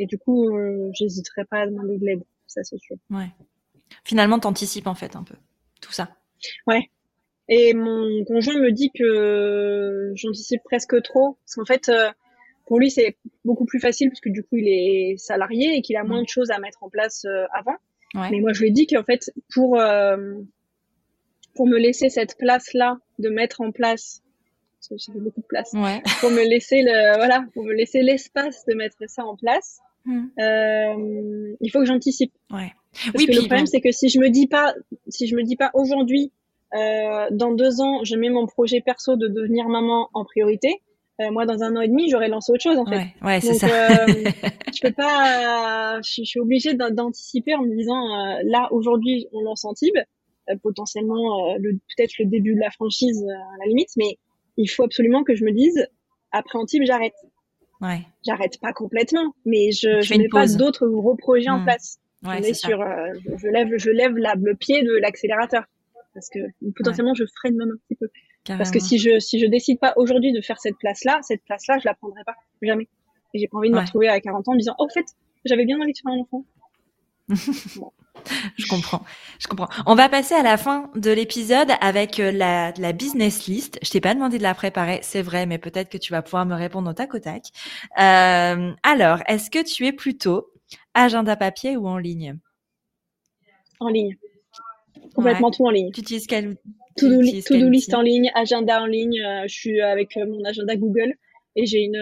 et 0.00 0.06
du 0.06 0.18
coup 0.18 0.56
euh, 0.56 0.90
j'hésiterai 0.92 1.44
pas 1.44 1.60
à 1.60 1.66
demander 1.66 1.98
de 1.98 2.04
l'aide, 2.04 2.22
ça 2.46 2.62
c'est 2.64 2.78
sûr. 2.78 2.96
Ouais. 3.10 3.30
Finalement, 4.04 4.38
t'anticipes 4.38 4.86
en 4.86 4.94
fait 4.94 5.16
un 5.16 5.22
peu 5.22 5.34
tout 5.80 5.92
ça. 5.92 6.08
Et 7.48 7.74
mon 7.74 8.24
conjoint 8.24 8.58
me 8.58 8.70
dit 8.70 8.90
que 8.96 10.12
j'anticipe 10.14 10.62
presque 10.64 11.02
trop, 11.02 11.36
parce 11.44 11.54
qu'en 11.56 11.64
fait 11.64 11.88
euh, 11.88 12.10
pour 12.66 12.78
lui, 12.78 12.90
c'est 12.90 13.16
beaucoup 13.44 13.64
plus 13.64 13.80
facile 13.80 14.10
parce 14.10 14.20
que 14.20 14.28
du 14.28 14.44
coup, 14.44 14.56
il 14.56 14.68
est 14.68 15.16
salarié 15.16 15.76
et 15.76 15.82
qu'il 15.82 15.96
a 15.96 16.04
moins 16.04 16.22
de 16.22 16.28
choses 16.28 16.52
à 16.52 16.60
mettre 16.60 16.84
en 16.84 16.88
place 16.88 17.26
avant. 17.52 17.74
Mais 18.14 18.38
moi, 18.40 18.52
je 18.52 18.60
lui 18.60 18.68
ai 18.68 18.70
dit 18.70 18.86
qu'en 18.86 19.02
fait, 19.02 19.32
pour 19.52 19.76
pour 21.54 21.66
me 21.66 21.78
laisser 21.78 22.10
cette 22.10 22.38
place-là 22.38 22.98
de 23.18 23.28
mettre 23.28 23.60
en 23.60 23.72
place, 23.72 24.22
ça 24.80 24.94
fait 25.12 25.18
beaucoup 25.18 25.40
de 25.40 25.46
place, 25.46 25.72
ouais. 25.74 26.02
pour 26.20 26.30
me 26.30 26.48
laisser 26.48 26.82
le, 26.82 27.16
voilà, 27.16 27.44
pour 27.54 27.64
me 27.64 27.74
laisser 27.74 28.02
l'espace 28.02 28.64
de 28.66 28.74
mettre 28.74 29.08
ça 29.08 29.24
en 29.24 29.36
place, 29.36 29.80
hmm. 30.04 30.26
euh, 30.38 31.54
il 31.60 31.70
faut 31.70 31.80
que 31.80 31.86
j'anticipe. 31.86 32.32
Ouais. 32.50 32.72
Parce 32.92 33.12
oui, 33.18 33.26
que 33.26 33.32
le 33.32 33.38
problème, 33.40 33.66
c'est 33.66 33.80
que 33.80 33.92
si 33.92 34.08
je 34.08 34.18
me 34.18 34.30
dis 34.30 34.46
pas, 34.46 34.74
si 35.08 35.26
je 35.28 35.36
me 35.36 35.42
dis 35.42 35.56
pas 35.56 35.70
aujourd'hui, 35.74 36.32
euh, 36.74 37.26
dans 37.30 37.52
deux 37.52 37.80
ans, 37.80 38.04
je 38.04 38.16
mets 38.16 38.30
mon 38.30 38.46
projet 38.46 38.80
perso 38.80 39.16
de 39.16 39.28
devenir 39.28 39.68
maman 39.68 40.08
en 40.12 40.24
priorité. 40.24 40.82
Euh, 41.20 41.30
moi, 41.30 41.44
dans 41.44 41.62
un 41.62 41.76
an 41.76 41.82
et 41.82 41.88
demi, 41.88 42.08
j'aurais 42.08 42.28
lancé 42.28 42.50
autre 42.52 42.62
chose 42.62 42.78
en 42.78 42.86
fait. 42.86 42.96
Ouais, 42.96 43.14
ouais 43.22 43.40
c'est 43.40 43.54
ça. 43.54 43.66
Euh, 43.66 44.06
je 44.74 44.80
peux 44.80 44.92
pas, 44.92 46.00
je, 46.02 46.22
suis 46.24 46.40
obligée 46.40 46.74
d'anticiper 46.74 47.54
en 47.54 47.62
me 47.62 47.76
disant, 47.76 47.94
euh, 47.94 48.40
là 48.44 48.68
aujourd'hui, 48.72 49.26
on 49.32 49.42
lance 49.42 49.64
Antibes. 49.64 49.98
Euh, 50.50 50.56
potentiellement 50.62 51.50
euh, 51.50 51.58
le 51.58 51.72
peut-être 51.72 52.18
le 52.18 52.26
début 52.26 52.54
de 52.54 52.60
la 52.60 52.70
franchise 52.70 53.22
euh, 53.22 53.54
à 53.54 53.58
la 53.60 53.66
limite, 53.66 53.90
mais 53.96 54.18
il 54.56 54.66
faut 54.66 54.84
absolument 54.84 55.22
que 55.22 55.34
je 55.34 55.44
me 55.44 55.52
dise 55.52 55.86
après 56.32 56.58
Antibes 56.58 56.84
j'arrête. 56.84 57.14
Ouais. 57.80 58.02
J'arrête 58.26 58.60
pas 58.60 58.72
complètement, 58.72 59.34
mais 59.44 59.70
je, 59.72 60.00
je 60.00 60.14
mets 60.16 60.28
pas 60.28 60.46
d'autres 60.46 60.86
gros 60.86 61.16
projets 61.16 61.48
en 61.48 61.60
mmh. 61.60 61.64
place. 61.64 61.98
Ouais, 62.22 62.36
on 62.38 62.42
est, 62.42 62.52
sur, 62.54 62.78
je, 62.78 63.48
lève, 63.48 63.68
je 63.78 63.90
lève 63.90 64.16
la, 64.16 64.34
le 64.34 64.54
pied 64.54 64.82
de 64.82 64.92
l'accélérateur 65.00 65.64
parce 66.14 66.28
que 66.28 66.38
potentiellement 66.76 67.14
je 67.14 67.24
freine 67.36 67.56
même 67.56 67.70
un 67.70 67.78
petit 67.88 67.96
peu. 67.96 68.08
Parce 68.46 68.70
que 68.70 68.80
si 68.80 68.98
je 68.98 69.20
si 69.20 69.38
je 69.38 69.46
décide 69.46 69.78
pas 69.78 69.92
aujourd'hui 69.96 70.32
de 70.32 70.40
faire 70.40 70.58
cette 70.58 70.76
place 70.78 71.04
là, 71.04 71.20
cette 71.22 71.42
place 71.44 71.66
là, 71.68 71.78
je 71.78 71.86
la 71.86 71.94
prendrai 71.94 72.22
pas 72.24 72.34
jamais. 72.62 72.88
Et 73.32 73.38
j'ai 73.38 73.48
pas 73.48 73.58
envie 73.58 73.70
de 73.70 73.74
me 73.74 73.80
retrouver 73.80 74.08
à 74.08 74.20
40 74.20 74.48
ans 74.48 74.52
en 74.52 74.54
me 74.54 74.58
disant 74.58 74.74
oh, 74.78 74.84
en 74.84 74.88
fait 74.88 75.06
j'avais 75.44 75.64
bien 75.64 75.80
envie 75.80 75.92
de 75.92 75.98
faire 75.98 76.12
un 76.12 76.18
enfant. 76.18 76.44
Bon 77.76 77.92
je 78.56 78.66
comprends, 78.66 79.02
je 79.38 79.46
comprends. 79.46 79.68
On 79.86 79.94
va 79.94 80.08
passer 80.08 80.34
à 80.34 80.42
la 80.42 80.56
fin 80.56 80.90
de 80.94 81.10
l'épisode 81.10 81.70
avec 81.80 82.20
euh, 82.20 82.30
la, 82.30 82.72
la, 82.78 82.92
business 82.92 83.46
list. 83.46 83.78
Je 83.82 83.90
t'ai 83.90 84.00
pas 84.00 84.14
demandé 84.14 84.38
de 84.38 84.42
la 84.42 84.54
préparer, 84.54 85.00
c'est 85.02 85.22
vrai, 85.22 85.46
mais 85.46 85.58
peut-être 85.58 85.88
que 85.88 85.98
tu 85.98 86.12
vas 86.12 86.22
pouvoir 86.22 86.46
me 86.46 86.54
répondre 86.54 86.90
au 86.90 86.92
tac 86.92 87.14
au 87.14 87.18
tac. 87.18 87.44
Euh, 87.98 88.72
alors, 88.82 89.18
est-ce 89.26 89.50
que 89.50 89.62
tu 89.62 89.86
es 89.86 89.92
plutôt 89.92 90.50
agenda 90.94 91.36
papier 91.36 91.76
ou 91.76 91.86
en 91.86 91.98
ligne? 91.98 92.38
En 93.80 93.88
ligne. 93.88 94.16
Complètement 95.14 95.50
tout 95.50 95.66
en 95.66 95.70
ligne. 95.70 95.90
Tu 95.92 96.00
utilises 96.00 96.26
quel 96.26 96.56
To-do 96.96 97.20
list 97.70 97.94
en 97.94 98.02
ligne, 98.02 98.30
agenda 98.34 98.82
en 98.82 98.86
ligne. 98.86 99.20
Euh, 99.20 99.44
je 99.46 99.54
suis 99.54 99.80
avec 99.80 100.16
mon 100.16 100.44
agenda 100.44 100.76
Google 100.76 101.14
et 101.56 101.64
j'ai 101.66 101.80
une 101.80 101.96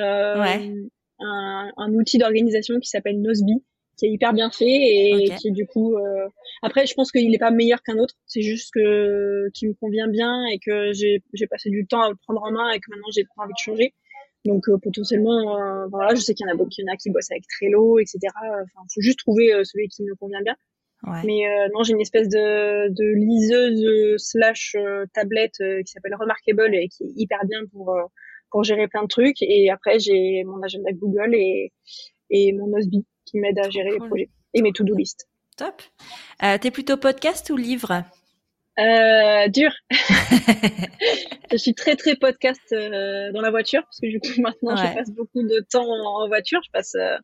un, 1.20 1.70
un, 1.76 1.92
outil 1.94 2.18
d'organisation 2.18 2.78
qui 2.80 2.88
s'appelle 2.88 3.20
Nosby 3.20 3.62
qui 3.98 4.06
est 4.06 4.10
hyper 4.10 4.32
bien 4.32 4.50
fait 4.50 4.64
et 4.64 5.30
qui 5.38 5.50
du 5.50 5.66
coup 5.66 5.96
euh... 5.96 6.28
après 6.62 6.86
je 6.86 6.94
pense 6.94 7.10
qu'il 7.10 7.30
n'est 7.30 7.38
pas 7.38 7.50
meilleur 7.50 7.82
qu'un 7.82 7.98
autre. 7.98 8.14
C'est 8.26 8.42
juste 8.42 8.72
que 8.72 9.48
qui 9.54 9.66
me 9.66 9.74
convient 9.74 10.08
bien 10.08 10.46
et 10.46 10.58
que 10.58 10.92
j'ai 10.92 11.22
j'ai 11.34 11.46
passé 11.46 11.68
du 11.68 11.86
temps 11.86 12.02
à 12.02 12.08
le 12.10 12.14
prendre 12.14 12.42
en 12.42 12.52
main 12.52 12.70
et 12.70 12.78
que 12.78 12.90
maintenant 12.90 13.08
j'ai 13.14 13.24
pas 13.24 13.42
envie 13.42 13.52
de 13.52 13.62
changer. 13.62 13.94
Donc 14.44 14.68
euh, 14.68 14.78
potentiellement 14.78 15.58
euh, 15.58 15.86
voilà 15.90 16.14
je 16.14 16.20
sais 16.20 16.32
qu'il 16.34 16.46
y 16.46 16.50
en 16.50 16.52
a 16.52 16.56
beaucoup 16.56 16.70
y 16.78 16.88
en 16.88 16.92
a 16.92 16.96
qui 16.96 17.10
bossent 17.10 17.30
avec 17.30 17.42
Trello 17.48 17.98
etc 17.98 18.18
enfin 18.32 18.86
faut 18.94 19.00
juste 19.00 19.18
trouver 19.18 19.52
euh, 19.52 19.64
celui 19.64 19.88
qui 19.88 20.04
me 20.04 20.14
convient 20.14 20.42
bien. 20.42 20.56
Ouais. 21.04 21.22
mais 21.24 21.42
non 21.72 21.84
j'ai 21.84 21.92
une 21.92 22.00
espèce 22.00 22.28
de 22.28 22.88
de 22.88 23.04
liseuse 23.14 24.16
slash 24.16 24.74
tablette 25.14 25.58
qui 25.84 25.92
s'appelle 25.92 26.16
Remarkable 26.16 26.74
et 26.74 26.88
qui 26.88 27.04
est 27.04 27.12
hyper 27.16 27.44
bien 27.46 27.60
pour 27.70 27.96
pour 28.50 28.64
gérer 28.64 28.88
plein 28.88 29.02
de 29.02 29.08
trucs. 29.08 29.40
Et 29.42 29.70
après 29.70 30.00
j'ai 30.00 30.42
mon 30.44 30.60
agenda 30.60 30.90
Google 30.92 31.36
et 31.36 31.72
et 32.30 32.52
mon 32.52 32.72
Osby 32.76 33.06
qui 33.28 33.38
m'aide 33.38 33.58
à 33.58 33.68
gérer 33.70 33.90
les 33.90 33.98
projets 33.98 34.30
et 34.54 34.62
mes 34.62 34.72
to-do 34.72 34.94
list. 34.94 35.28
Top. 35.56 35.82
Euh, 36.42 36.56
T'es 36.58 36.70
plutôt 36.70 36.96
podcast 36.96 37.50
ou 37.50 37.56
livre? 37.56 38.04
Euh, 38.78 39.48
dur. 39.48 39.72
je 41.50 41.56
suis 41.56 41.74
très 41.74 41.96
très 41.96 42.14
podcast 42.14 42.60
euh, 42.72 43.32
dans 43.32 43.40
la 43.40 43.50
voiture 43.50 43.82
parce 43.82 43.98
que 44.00 44.06
du 44.06 44.20
coup 44.20 44.28
maintenant 44.40 44.76
je 44.76 44.94
passe 44.94 45.10
beaucoup 45.10 45.42
de 45.42 45.66
temps 45.68 45.88
en 45.88 46.28
voiture. 46.28 46.60
Je 46.64 46.70
passe 46.70 46.94
euh, 46.94 47.16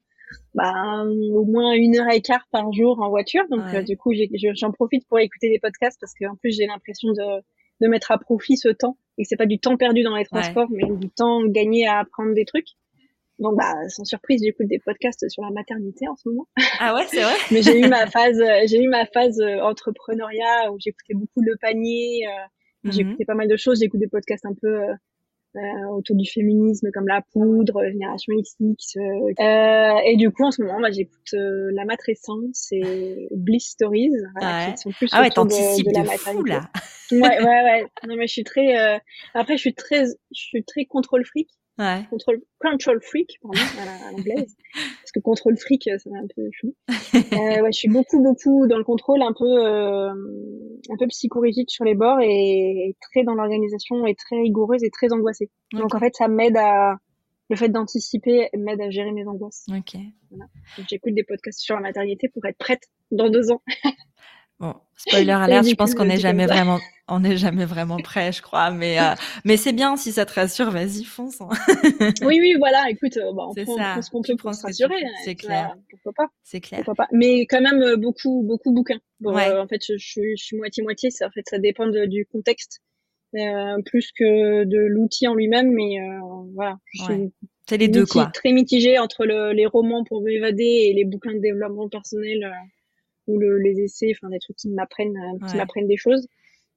bah, 0.55 1.05
au 1.05 1.45
moins 1.45 1.73
une 1.75 1.97
heure 1.97 2.11
et 2.11 2.21
quart 2.23 2.45
par 2.51 2.73
jour 2.73 3.01
en 3.01 3.09
voiture. 3.09 3.45
Donc 3.51 3.63
euh, 3.73 3.83
du 3.83 3.97
coup 3.97 4.13
j'en 4.55 4.73
profite 4.73 5.07
pour 5.09 5.21
écouter 5.21 5.49
des 5.49 5.61
podcasts 5.61 5.99
parce 6.01 6.13
qu'en 6.15 6.35
plus 6.37 6.51
j'ai 6.57 6.67
l'impression 6.67 7.13
de, 7.13 7.43
de 7.81 7.89
mettre 7.89 8.11
à 8.11 8.19
profit 8.19 8.57
ce 8.57 8.69
temps 8.69 8.99
et 9.17 9.23
que 9.23 9.29
c'est 9.29 9.37
pas 9.37 9.47
du 9.47 9.61
temps 9.61 9.77
perdu 9.77 10.03
dans 10.03 10.17
les 10.17 10.25
transports 10.25 10.69
mais 10.71 10.85
du 10.97 11.09
temps 11.11 11.45
gagné 11.47 11.87
à 11.87 12.01
apprendre 12.01 12.35
des 12.35 12.45
trucs. 12.45 12.71
Donc 13.39 13.57
bah 13.57 13.75
sans 13.89 14.05
surprise 14.05 14.43
j'écoute 14.45 14.69
des 14.69 14.79
podcasts 14.79 15.29
sur 15.29 15.43
la 15.43 15.51
maternité 15.51 16.07
en 16.09 16.17
ce 16.17 16.29
moment. 16.29 16.47
Ah 16.79 16.95
ouais 16.95 17.05
c'est 17.09 17.23
vrai. 17.23 17.35
Mais 17.51 17.63
j'ai 17.63 17.81
eu 17.81 17.89
ma 17.89 18.07
phase 18.07 18.41
j'ai 18.67 18.81
eu 18.83 18.89
ma 18.89 19.07
phase 19.07 19.41
euh, 19.41 19.61
entrepreneuriat 19.61 20.73
où 20.73 20.77
j'écoutais 20.79 21.15
beaucoup 21.15 21.41
le 21.41 21.57
panier. 21.61 22.27
Euh, 22.29 22.91
J'ai 22.91 23.01
écouté 23.01 23.25
pas 23.25 23.35
mal 23.35 23.49
de 23.49 23.57
choses. 23.57 23.81
J'écoute 23.81 24.01
des 24.01 24.09
podcasts 24.09 24.45
un 24.47 24.55
peu 24.61 24.69
euh, 24.69 24.93
euh, 25.57 25.89
autour 25.97 26.17
du 26.17 26.29
féminisme 26.29 26.91
comme 26.93 27.09
la 27.09 27.23
poudre, 27.33 27.85
Génération 27.91 28.35
XX. 28.35 28.97
Euh, 28.99 29.95
et 30.05 30.17
du 30.17 30.31
coup 30.31 30.45
en 30.45 30.51
ce 30.51 30.63
moment 30.63 30.81
bah, 30.81 30.91
j'écoute 30.91 31.33
la 31.33 31.85
matrescence 31.85 32.69
et 32.73 33.29
Bliss 33.33 33.71
Stories. 33.71 34.11
Voilà, 34.39 34.73
Qui 34.73 34.79
sont 34.79 34.91
plus 34.91 35.09
ah 35.13 35.23
ouais 35.23 35.31
t'anticipes 35.31 35.87
de, 35.87 36.01
de, 36.03 36.07
la 36.07 36.19
fou 36.19 36.45
là. 36.45 36.71
ouais 37.13 37.19
ouais 37.21 37.45
ouais. 37.45 37.87
Non 38.07 38.17
mais 38.17 38.27
je 38.27 38.33
suis 38.33 38.45
très. 38.45 39.01
Après 39.35 39.57
je 39.57 39.63
suis 39.63 39.75
très 39.75 40.05
je 40.05 40.41
suis 40.41 40.65
très 40.65 40.85
contrôle 40.85 41.25
fric. 41.25 41.49
Ouais. 41.79 42.07
Control, 42.09 42.41
control 42.61 43.01
freak, 43.03 43.39
pardon, 43.43 43.59
à 43.81 44.13
l'anglaise. 44.13 44.57
parce 45.01 45.13
que 45.13 45.21
contrôle 45.21 45.57
freak, 45.57 45.91
ça 45.99 46.11
va 46.11 46.19
un 46.19 46.27
peu 46.35 46.49
chou. 46.53 46.75
euh, 46.89 47.63
ouais, 47.63 47.73
je 47.73 47.79
suis 47.79 47.89
beaucoup, 47.89 48.23
beaucoup 48.23 48.67
dans 48.69 48.79
le 48.79 48.85
contrôle, 48.85 49.23
un 49.23 49.33
peu, 49.33 49.45
euh, 49.45 50.11
un 50.11 50.97
peu 50.97 51.07
psychorigide 51.09 51.69
sur 51.69 51.85
les 51.85 51.95
bords 51.95 52.21
et, 52.21 52.97
très 53.01 53.25
dans 53.25 53.35
l'organisation 53.35 54.07
et 54.07 54.15
très 54.15 54.37
rigoureuse 54.37 54.85
et 54.85 54.91
très 54.91 55.13
angoissée. 55.13 55.51
Donc 55.73 55.95
en 55.95 55.99
fait, 55.99 56.15
ça 56.15 56.29
m'aide 56.29 56.57
à, 56.57 56.97
le 57.51 57.57
fait 57.57 57.69
d'anticiper 57.69 58.49
m'aide 58.57 58.81
à 58.81 58.91
gérer 58.91 59.11
mes 59.13 59.27
angoisses. 59.27 59.67
Ok. 59.69 60.01
Voilà. 60.31 60.47
J'écoute 60.89 61.15
des 61.15 61.25
podcasts 61.25 61.61
sur 61.61 61.75
la 61.75 61.83
maternité 61.83 62.29
pour 62.29 62.45
être 62.47 62.59
prête 62.59 62.83
dans 63.11 63.31
deux 63.31 63.51
ans. 63.51 63.63
Bon, 64.65 64.75
spoiler 64.97 65.33
alert, 65.33 65.69
je 65.69 65.75
pense 65.75 65.95
qu'on 65.95 66.07
n'est 66.07 66.19
jamais 66.19 66.47
vraiment, 66.47 66.79
on 67.07 67.21
n'est 67.21 67.37
jamais 67.37 67.67
vraiment 67.67 67.99
prêt, 67.99 68.33
je 68.33 68.41
crois. 68.41 68.71
Mais 68.71 68.99
euh, 68.99 69.15
mais 69.45 69.59
c'est 69.59 69.75
bien 69.75 69.97
si 69.97 70.11
ça 70.11 70.25
te 70.25 70.33
rassure, 70.33 70.71
vas-y 70.71 71.05
fonce. 71.05 71.41
Hein. 71.43 71.51
oui 72.23 72.39
oui 72.41 72.55
voilà, 72.59 72.87
écoute, 72.89 73.19
euh, 73.19 73.33
bah, 73.35 73.45
on 73.49 73.55
prend, 73.55 73.77
ça. 73.77 74.01
ce 74.01 74.11
qu'on 74.11 74.23
peut 74.23 74.37
pour 74.37 74.55
se 74.55 74.63
rassurer. 74.63 74.95
C'est 75.23 75.35
clair. 75.35 75.77
pourquoi 75.91 76.13
pas 76.17 76.33
C'est 76.43 76.61
clair. 76.61 76.79
Pourquoi 76.79 77.05
pas. 77.05 77.09
Mais 77.13 77.45
quand 77.47 77.61
même 77.61 77.83
euh, 77.83 77.97
beaucoup 77.97 78.43
beaucoup 78.43 78.73
bouquins. 78.73 79.01
Bon, 79.21 79.35
ouais. 79.35 79.53
en 79.53 79.69
fait, 79.69 79.83
je, 79.87 79.99
je, 79.99 80.35
suis 80.37 80.57
moitié 80.57 80.83
moitié. 80.83 81.11
Ça 81.11 81.27
en 81.27 81.31
fait 81.31 81.45
ça 81.47 81.59
dépend 81.59 81.87
de, 81.87 82.07
du 82.07 82.27
contexte 82.27 82.81
plus 83.85 84.13
que 84.17 84.65
de 84.65 84.79
l'outil 84.79 85.27
en 85.27 85.35
lui-même, 85.35 85.73
mais 85.73 85.97
voilà. 86.55 86.79
Ouais. 87.09 87.31
C'est 87.69 87.79
les 87.79 87.89
deux 87.89 88.07
quoi. 88.07 88.27
Très 88.27 88.53
mitigé 88.53 88.99
entre 88.99 89.27
le, 89.27 89.53
les 89.53 89.67
romans 89.67 90.05
pour 90.05 90.23
m'évader 90.23 90.63
et 90.63 90.95
les 90.95 91.05
bouquins 91.05 91.33
de 91.33 91.41
développement 91.41 91.89
personnel 91.89 92.53
ou 93.27 93.39
le, 93.39 93.59
les 93.59 93.81
essais, 93.81 94.13
enfin 94.15 94.31
des 94.31 94.39
trucs 94.39 94.57
qui 94.57 94.69
m'apprennent, 94.71 95.17
euh, 95.17 95.47
qui 95.47 95.57
m'apprennent 95.57 95.89
des 95.89 95.97
choses. 95.97 96.27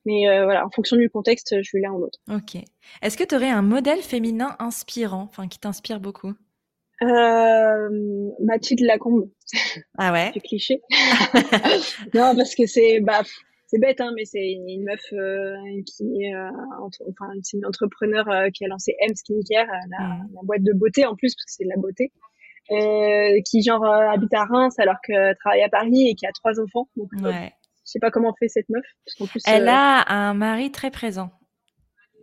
Mais 0.06 0.30
euh, 0.30 0.46
voilà, 0.46 0.66
en 0.66 0.70
fonction 0.70 0.96
du 0.96 1.10
contexte, 1.10 1.56
je 1.58 1.64
suis 1.64 1.82
l'un 1.82 1.92
ou 1.92 2.00
l'autre. 2.00 2.20
Ok. 2.30 2.62
Est-ce 3.02 3.18
que 3.18 3.24
tu 3.24 3.36
aurais 3.36 3.50
un 3.50 3.62
modèle 3.62 4.02
féminin 4.02 4.56
inspirant, 4.60 5.24
enfin 5.24 5.48
qui 5.48 5.60
t'inspire 5.60 6.00
beaucoup? 6.00 6.34
Euh, 7.04 8.32
Mathilde 8.40 8.82
Lacombe. 8.82 9.30
Ah 9.98 10.12
ouais? 10.12 10.32
c'est 10.34 10.40
cliché. 10.40 10.82
non, 12.14 12.36
parce 12.36 12.56
que 12.56 12.66
c'est 12.66 13.02
bah 13.02 13.22
c'est 13.68 13.80
bête 13.80 14.00
hein, 14.02 14.12
mais 14.16 14.26
c'est 14.26 14.50
une, 14.52 14.84
meuf 14.84 15.02
euh, 15.14 15.56
qui 15.86 16.24
est 16.24 16.34
euh, 16.34 16.50
enfin 16.82 17.28
c'est 17.44 17.58
une 17.58 17.66
entrepreneur 17.66 18.28
euh, 18.30 18.50
qui 18.50 18.66
a 18.66 18.68
lancé 18.68 18.96
M 19.02 19.14
Skincare, 19.14 19.68
la, 19.90 20.08
mm. 20.08 20.30
la, 20.34 20.42
boîte 20.44 20.64
de 20.64 20.74
beauté 20.74 21.06
en 21.06 21.16
plus 21.16 21.36
parce 21.36 21.46
que 21.46 21.52
c'est 21.52 21.66
de 21.66 21.70
la 21.70 21.78
beauté. 21.78 22.12
Euh, 22.70 23.40
qui 23.50 23.64
genre 23.64 23.84
euh, 23.86 24.10
habite 24.10 24.34
à 24.34 24.44
Reims 24.44 24.78
alors 24.78 24.98
que 25.02 25.34
travaille 25.36 25.64
à 25.64 25.70
Paris 25.70 26.10
et 26.10 26.16
qui 26.16 26.26
a 26.26 26.32
trois 26.34 26.60
enfants. 26.60 26.90
Donc, 26.98 27.08
euh, 27.22 27.30
ouais. 27.30 27.54
je 27.86 27.92
sais 27.92 28.00
pas 28.00 28.12
comment 28.12 28.34
fait 28.38 28.50
cette 28.50 28.68
meuf. 28.68 28.84
Parce 29.06 29.32
plus, 29.32 29.42
elle 29.46 29.70
a 29.70 30.04
un 30.12 30.34
mari 30.34 30.70
très 30.70 30.92
présent. 30.92 31.32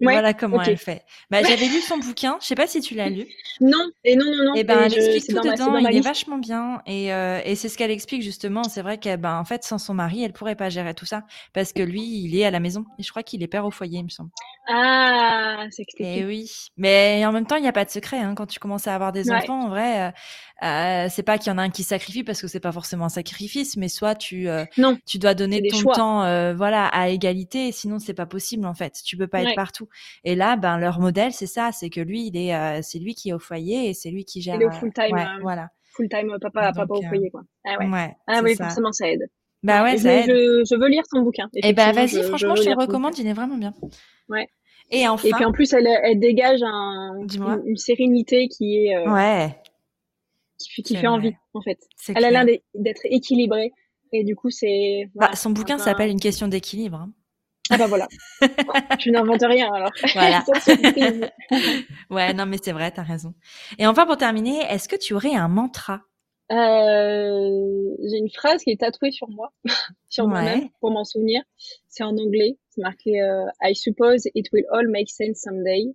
Ouais, 0.01 0.13
voilà 0.13 0.35
comment 0.35 0.61
elle 0.63 0.77
fait. 0.77 1.03
Bah, 1.31 1.43
j'avais 1.43 1.67
lu 1.67 1.81
son 1.81 1.99
bouquin. 1.99 2.37
Je 2.41 2.47
sais 2.47 2.55
pas 2.55 2.67
si 2.67 2.81
tu 2.81 2.95
l'as 2.95 3.09
lu. 3.09 3.27
Non, 3.61 3.89
et 4.03 4.17
non, 4.17 4.25
non, 4.25 4.45
non. 4.47 4.55
Et 4.57 4.61
eh 4.61 4.65
ben, 4.65 4.83
elle 4.83 4.95
explique 4.95 5.29
tout 5.29 5.49
dedans. 5.49 5.77
il 5.77 5.97
est 5.97 6.01
vachement 6.01 6.39
bien. 6.39 6.83
Et, 6.87 7.15
euh, 7.15 7.41
et 7.45 7.55
c'est 7.55 7.69
ce 7.69 7.79
qu'elle 7.79 7.93
explique 7.93 8.23
justement. 8.23 8.65
C'est 8.65 8.83
vrai 8.83 8.99
qu'elle, 8.99 9.21
ben, 9.21 9.39
en 9.39 9.45
fait, 9.45 9.63
sans 9.63 9.79
son 9.79 9.95
mari, 9.95 10.25
elle 10.25 10.33
pourrait 10.33 10.57
pas 10.57 10.71
gérer 10.71 10.93
tout 10.93 11.07
ça 11.07 11.23
parce 11.53 11.73
que 11.73 11.83
lui, 11.83 12.03
il 12.03 12.37
est 12.37 12.45
à 12.45 12.51
la 12.51 12.59
maison. 12.59 12.85
Et 12.99 13.05
je 13.05 13.11
crois 13.11 13.23
qu'il 13.23 13.45
est 13.45 13.47
père 13.47 13.65
au 13.65 13.71
foyer, 13.71 14.01
il 14.01 14.05
me 14.05 14.09
semble. 14.09 14.31
Ah, 14.67 15.67
c'est 15.71 15.83
Et 15.99 16.19
eh 16.19 16.25
oui. 16.25 16.51
Mais 16.77 17.25
en 17.25 17.33
même 17.33 17.47
temps, 17.47 17.57
il 17.57 17.63
n'y 17.63 17.69
a 17.69 17.73
pas 17.73 17.85
de 17.85 17.91
secret. 17.91 18.19
Hein. 18.19 18.35
Quand 18.35 18.47
tu 18.47 18.59
commences 18.59 18.89
à 18.89 18.95
avoir 18.95 19.13
des 19.13 19.31
ouais. 19.31 19.37
enfants, 19.37 19.67
en 19.67 19.69
vrai, 19.69 20.09
euh, 20.09 20.11
euh, 20.63 21.09
c'est 21.11 21.23
pas 21.23 21.37
qu'il 21.37 21.51
y 21.51 21.55
en 21.55 21.59
a 21.59 21.63
un 21.63 21.71
qui 21.71 21.83
sacrifie 21.83 22.23
parce 22.23 22.41
que 22.41 22.47
c'est 22.47 22.61
pas 22.61 22.73
forcément 22.73 23.07
un 23.07 23.11
sacrifice, 23.11 23.77
mais 23.77 23.89
soit 23.89 24.15
tu, 24.15 24.49
euh, 24.49 24.65
non, 24.79 24.97
tu 25.05 25.19
dois 25.19 25.35
donner 25.35 25.61
ton 25.69 25.79
choix. 25.79 25.95
temps, 25.95 26.23
euh, 26.23 26.55
voilà, 26.55 26.87
à 26.87 27.09
égalité. 27.09 27.73
Sinon, 27.73 27.99
c'est 27.99 28.15
pas 28.15 28.27
possible 28.27 28.65
en 28.65 28.75
fait. 28.75 29.01
Tu 29.05 29.17
peux 29.17 29.27
pas 29.27 29.43
ouais. 29.43 29.51
être 29.51 29.57
partout. 29.57 29.84
Tout. 29.85 29.89
Et 30.25 30.35
là, 30.35 30.57
ben 30.57 30.79
leur 30.79 31.01
modèle, 31.01 31.33
c'est 31.33 31.47
ça, 31.47 31.71
c'est 31.73 31.91
que 31.91 32.01
lui, 32.01 32.27
il 32.27 32.37
est, 32.37 32.83
c'est 32.83 32.99
lui 32.99 33.15
qui 33.15 33.31
est 33.31 33.33
au 33.33 33.39
foyer 33.39 33.89
et 33.89 33.95
c'est 33.95 34.11
lui 34.11 34.25
qui 34.25 34.41
gère. 34.41 34.57
Il 34.57 34.63
est 34.63 34.67
au 34.67 34.73
full 34.73 34.93
time. 34.93 35.17
voilà. 35.43 35.69
Full 35.97 36.09
time 36.09 36.37
papa, 36.41 36.73
papa 36.73 36.95
au 36.95 37.03
foyer 37.03 37.31
quoi. 37.31 37.43
Ah 37.65 37.79
ouais. 37.79 38.17
ah 38.27 38.41
oui, 38.43 38.57
forcément 38.57 38.93
ça 38.93 39.09
aide. 39.09 39.29
Bah 39.63 39.83
ouais, 39.83 39.97
ça 39.97 40.13
aide. 40.13 40.27
Je, 40.27 40.65
je, 40.69 40.79
veux 40.79 40.89
lire 40.89 41.05
ton 41.11 41.23
bouquin. 41.23 41.49
Et 41.55 41.69
eh 41.69 41.73
bah 41.73 41.93
vas-y, 41.93 42.23
franchement, 42.23 42.55
je, 42.55 42.65
te 42.65 42.69
le 42.69 42.75
recommande, 42.75 43.17
il 43.19 43.27
est 43.27 43.33
vraiment 43.33 43.57
bien. 43.57 43.73
Ouais. 44.29 44.49
Et 44.91 45.09
enfin. 45.09 45.29
Et 45.29 45.33
puis 45.33 45.45
en 45.45 45.53
plus, 45.53 45.73
elle, 45.73 45.87
elle 45.87 46.21
dégage 46.21 46.61
un, 46.63 47.15
une, 47.21 47.63
une, 47.65 47.77
sérénité 47.77 48.49
qui 48.49 48.77
est. 48.77 48.97
Euh, 48.97 49.11
ouais. 49.11 49.57
Qui, 50.59 50.83
qui 50.83 50.97
fait 50.97 51.07
envie, 51.07 51.35
en 51.55 51.63
fait. 51.63 51.79
Elle 52.15 52.25
a 52.25 52.31
l'air 52.31 52.59
d'être 52.75 53.03
équilibrée. 53.05 53.73
Et 54.13 54.23
du 54.23 54.37
coup, 54.37 54.51
c'est. 54.51 55.11
Voilà, 55.15 55.31
bah, 55.33 55.37
son 55.37 55.51
bouquin 55.51 55.79
s'appelle 55.79 56.11
Une 56.11 56.21
question 56.21 56.47
d'équilibre. 56.47 56.99
Hein. 56.99 57.13
Ah 57.71 57.79
bah 57.79 57.87
voilà. 57.87 58.07
je 58.99 59.11
n'invente 59.11 59.43
rien 59.43 59.73
alors. 59.73 59.91
Voilà. 60.15 60.45
ouais, 62.11 62.35
non 62.35 62.47
mais 62.47 62.59
c'est 62.63 62.73
vrai, 62.73 62.91
t'as 62.91 63.03
raison. 63.03 63.35
Et 63.79 63.87
enfin 63.87 64.07
pour 64.07 64.17
terminer, 64.17 64.61
est-ce 64.71 64.89
que 64.89 64.97
tu 64.97 65.15
aurais 65.15 65.35
un 65.35 65.49
mantra? 65.49 66.03
Euh, 66.53 67.97
J'ai 68.03 68.19
une 68.19 68.31
phrase 68.31 68.63
qui 68.63 68.71
est 68.71 68.81
tatouée 68.81 69.13
sur 69.13 69.31
moi, 69.31 69.53
sur 70.11 70.29
moi-même, 70.29 70.69
pour 70.81 70.91
m'en 70.91 71.05
souvenir. 71.05 71.43
C'est 71.89 72.05
en 72.05 72.17
anglais. 72.17 72.59
C'est 72.69 72.83
marqué 72.83 73.23
euh, 73.23 73.47
I 73.63 73.75
suppose 73.75 74.29
it 74.35 74.49
will 74.53 74.67
all 74.71 74.89
make 74.89 75.09
sense 75.09 75.39
someday. 75.39 75.95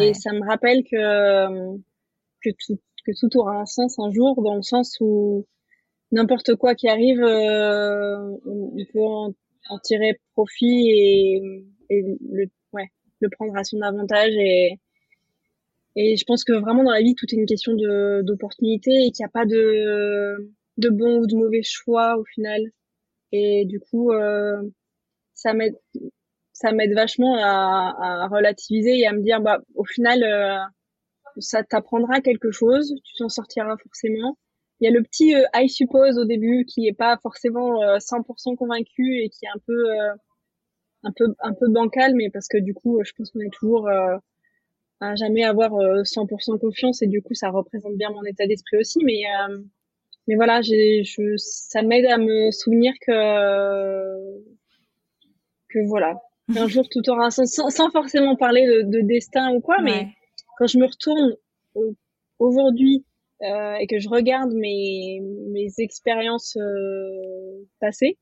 Et 0.00 0.14
ça 0.14 0.32
me 0.32 0.44
rappelle 0.48 0.82
que 0.82 1.76
que 2.42 2.50
tout 2.58 2.78
que 3.06 3.12
tout 3.20 3.38
aura 3.38 3.60
un 3.60 3.66
sens 3.66 3.98
un 3.98 4.10
jour, 4.10 4.42
dans 4.42 4.56
le 4.56 4.62
sens 4.62 4.96
où 5.00 5.46
n'importe 6.10 6.54
quoi 6.54 6.74
qui 6.74 6.88
arrive, 6.88 7.22
euh, 7.22 8.36
on 8.46 8.84
peut 8.92 9.04
en, 9.04 9.34
en, 9.68 9.78
tirer 9.78 10.20
profit 10.32 10.90
et, 10.90 11.42
et 11.90 12.02
le 12.30 12.46
ouais 12.72 12.88
le 13.20 13.28
prendre 13.30 13.56
à 13.56 13.64
son 13.64 13.80
avantage 13.80 14.32
et 14.36 14.78
et 15.96 16.16
je 16.16 16.24
pense 16.24 16.44
que 16.44 16.52
vraiment 16.52 16.82
dans 16.84 16.90
la 16.90 17.02
vie, 17.02 17.14
tout 17.14 17.26
est 17.32 17.38
une 17.38 17.46
question 17.46 17.74
de 17.74 18.22
d'opportunité 18.22 18.90
et 18.90 19.12
qu'il 19.12 19.22
n'y 19.24 19.26
a 19.26 19.28
pas 19.28 19.46
de 19.46 20.52
de 20.78 20.88
bon 20.90 21.20
ou 21.20 21.26
de 21.26 21.36
mauvais 21.36 21.62
choix 21.62 22.16
au 22.18 22.24
final. 22.24 22.62
Et 23.32 23.64
du 23.66 23.80
coup, 23.80 24.12
euh, 24.12 24.60
ça 25.34 25.54
m'aide 25.54 25.76
ça 26.52 26.72
m'aide 26.72 26.94
vachement 26.94 27.36
à, 27.36 27.94
à, 28.24 28.28
relativiser 28.28 28.98
et 29.00 29.06
à 29.06 29.12
me 29.12 29.22
dire 29.22 29.40
bah 29.40 29.60
au 29.74 29.84
final 29.84 30.22
euh, 30.24 30.58
ça 31.38 31.64
t'apprendra 31.64 32.20
quelque 32.20 32.50
chose, 32.52 32.94
tu 33.04 33.14
t'en 33.18 33.28
sortiras 33.28 33.76
forcément. 33.78 34.38
Il 34.80 34.86
y 34.86 34.88
a 34.88 34.90
le 34.90 35.02
petit 35.02 35.34
euh, 35.34 35.44
I 35.54 35.68
suppose 35.68 36.18
au 36.18 36.24
début 36.24 36.64
qui 36.66 36.86
est 36.86 36.92
pas 36.92 37.16
forcément 37.22 37.80
100% 37.98 38.52
euh, 38.52 38.56
convaincu 38.56 39.20
et 39.22 39.28
qui 39.28 39.44
est 39.44 39.48
un 39.48 39.60
peu 39.66 39.90
un 41.04 41.12
peu 41.12 41.34
un 41.40 41.52
peu 41.52 41.68
bancal 41.70 42.14
mais 42.14 42.30
parce 42.30 42.48
que 42.48 42.58
du 42.58 42.74
coup 42.74 43.00
je 43.04 43.12
pense 43.16 43.30
qu'on 43.30 43.40
est 43.40 43.52
toujours 43.52 43.88
à 45.00 45.14
jamais 45.16 45.44
avoir 45.44 45.70
100% 45.70 46.54
euh, 46.54 46.58
confiance 46.58 47.02
et 47.02 47.06
du 47.06 47.22
coup 47.22 47.34
ça 47.34 47.50
représente 47.50 47.94
bien 47.96 48.10
mon 48.10 48.24
état 48.24 48.46
d'esprit 48.46 48.78
aussi. 48.78 48.98
Mais 49.04 49.22
euh, 49.26 49.58
mais 50.26 50.36
voilà 50.36 50.62
j'ai 50.62 51.04
je 51.04 51.36
ça 51.36 51.82
m'aide 51.82 52.06
à 52.06 52.18
me 52.18 52.50
souvenir 52.50 52.92
que 53.06 54.42
que 55.68 55.86
voilà. 55.86 56.20
Un 56.56 56.68
jour 56.68 56.86
tout 56.90 57.08
aura 57.08 57.26
un 57.26 57.30
sens 57.30 57.54
sans, 57.54 57.90
forcément 57.90 58.36
parler 58.36 58.66
de, 58.66 58.82
de, 58.82 59.00
destin 59.00 59.54
ou 59.54 59.60
quoi 59.60 59.80
mais 59.80 60.08
quand 60.58 60.66
je 60.66 60.76
me 60.78 60.84
retourne 60.84 61.34
aujourd'hui 62.38 63.02
euh, 63.42 63.74
et 63.74 63.86
que 63.86 63.98
je 63.98 64.08
regarde 64.08 64.52
mes 64.52 65.20
mes 65.50 65.68
expériences 65.78 66.56
euh, 66.56 67.66
passées 67.80 68.16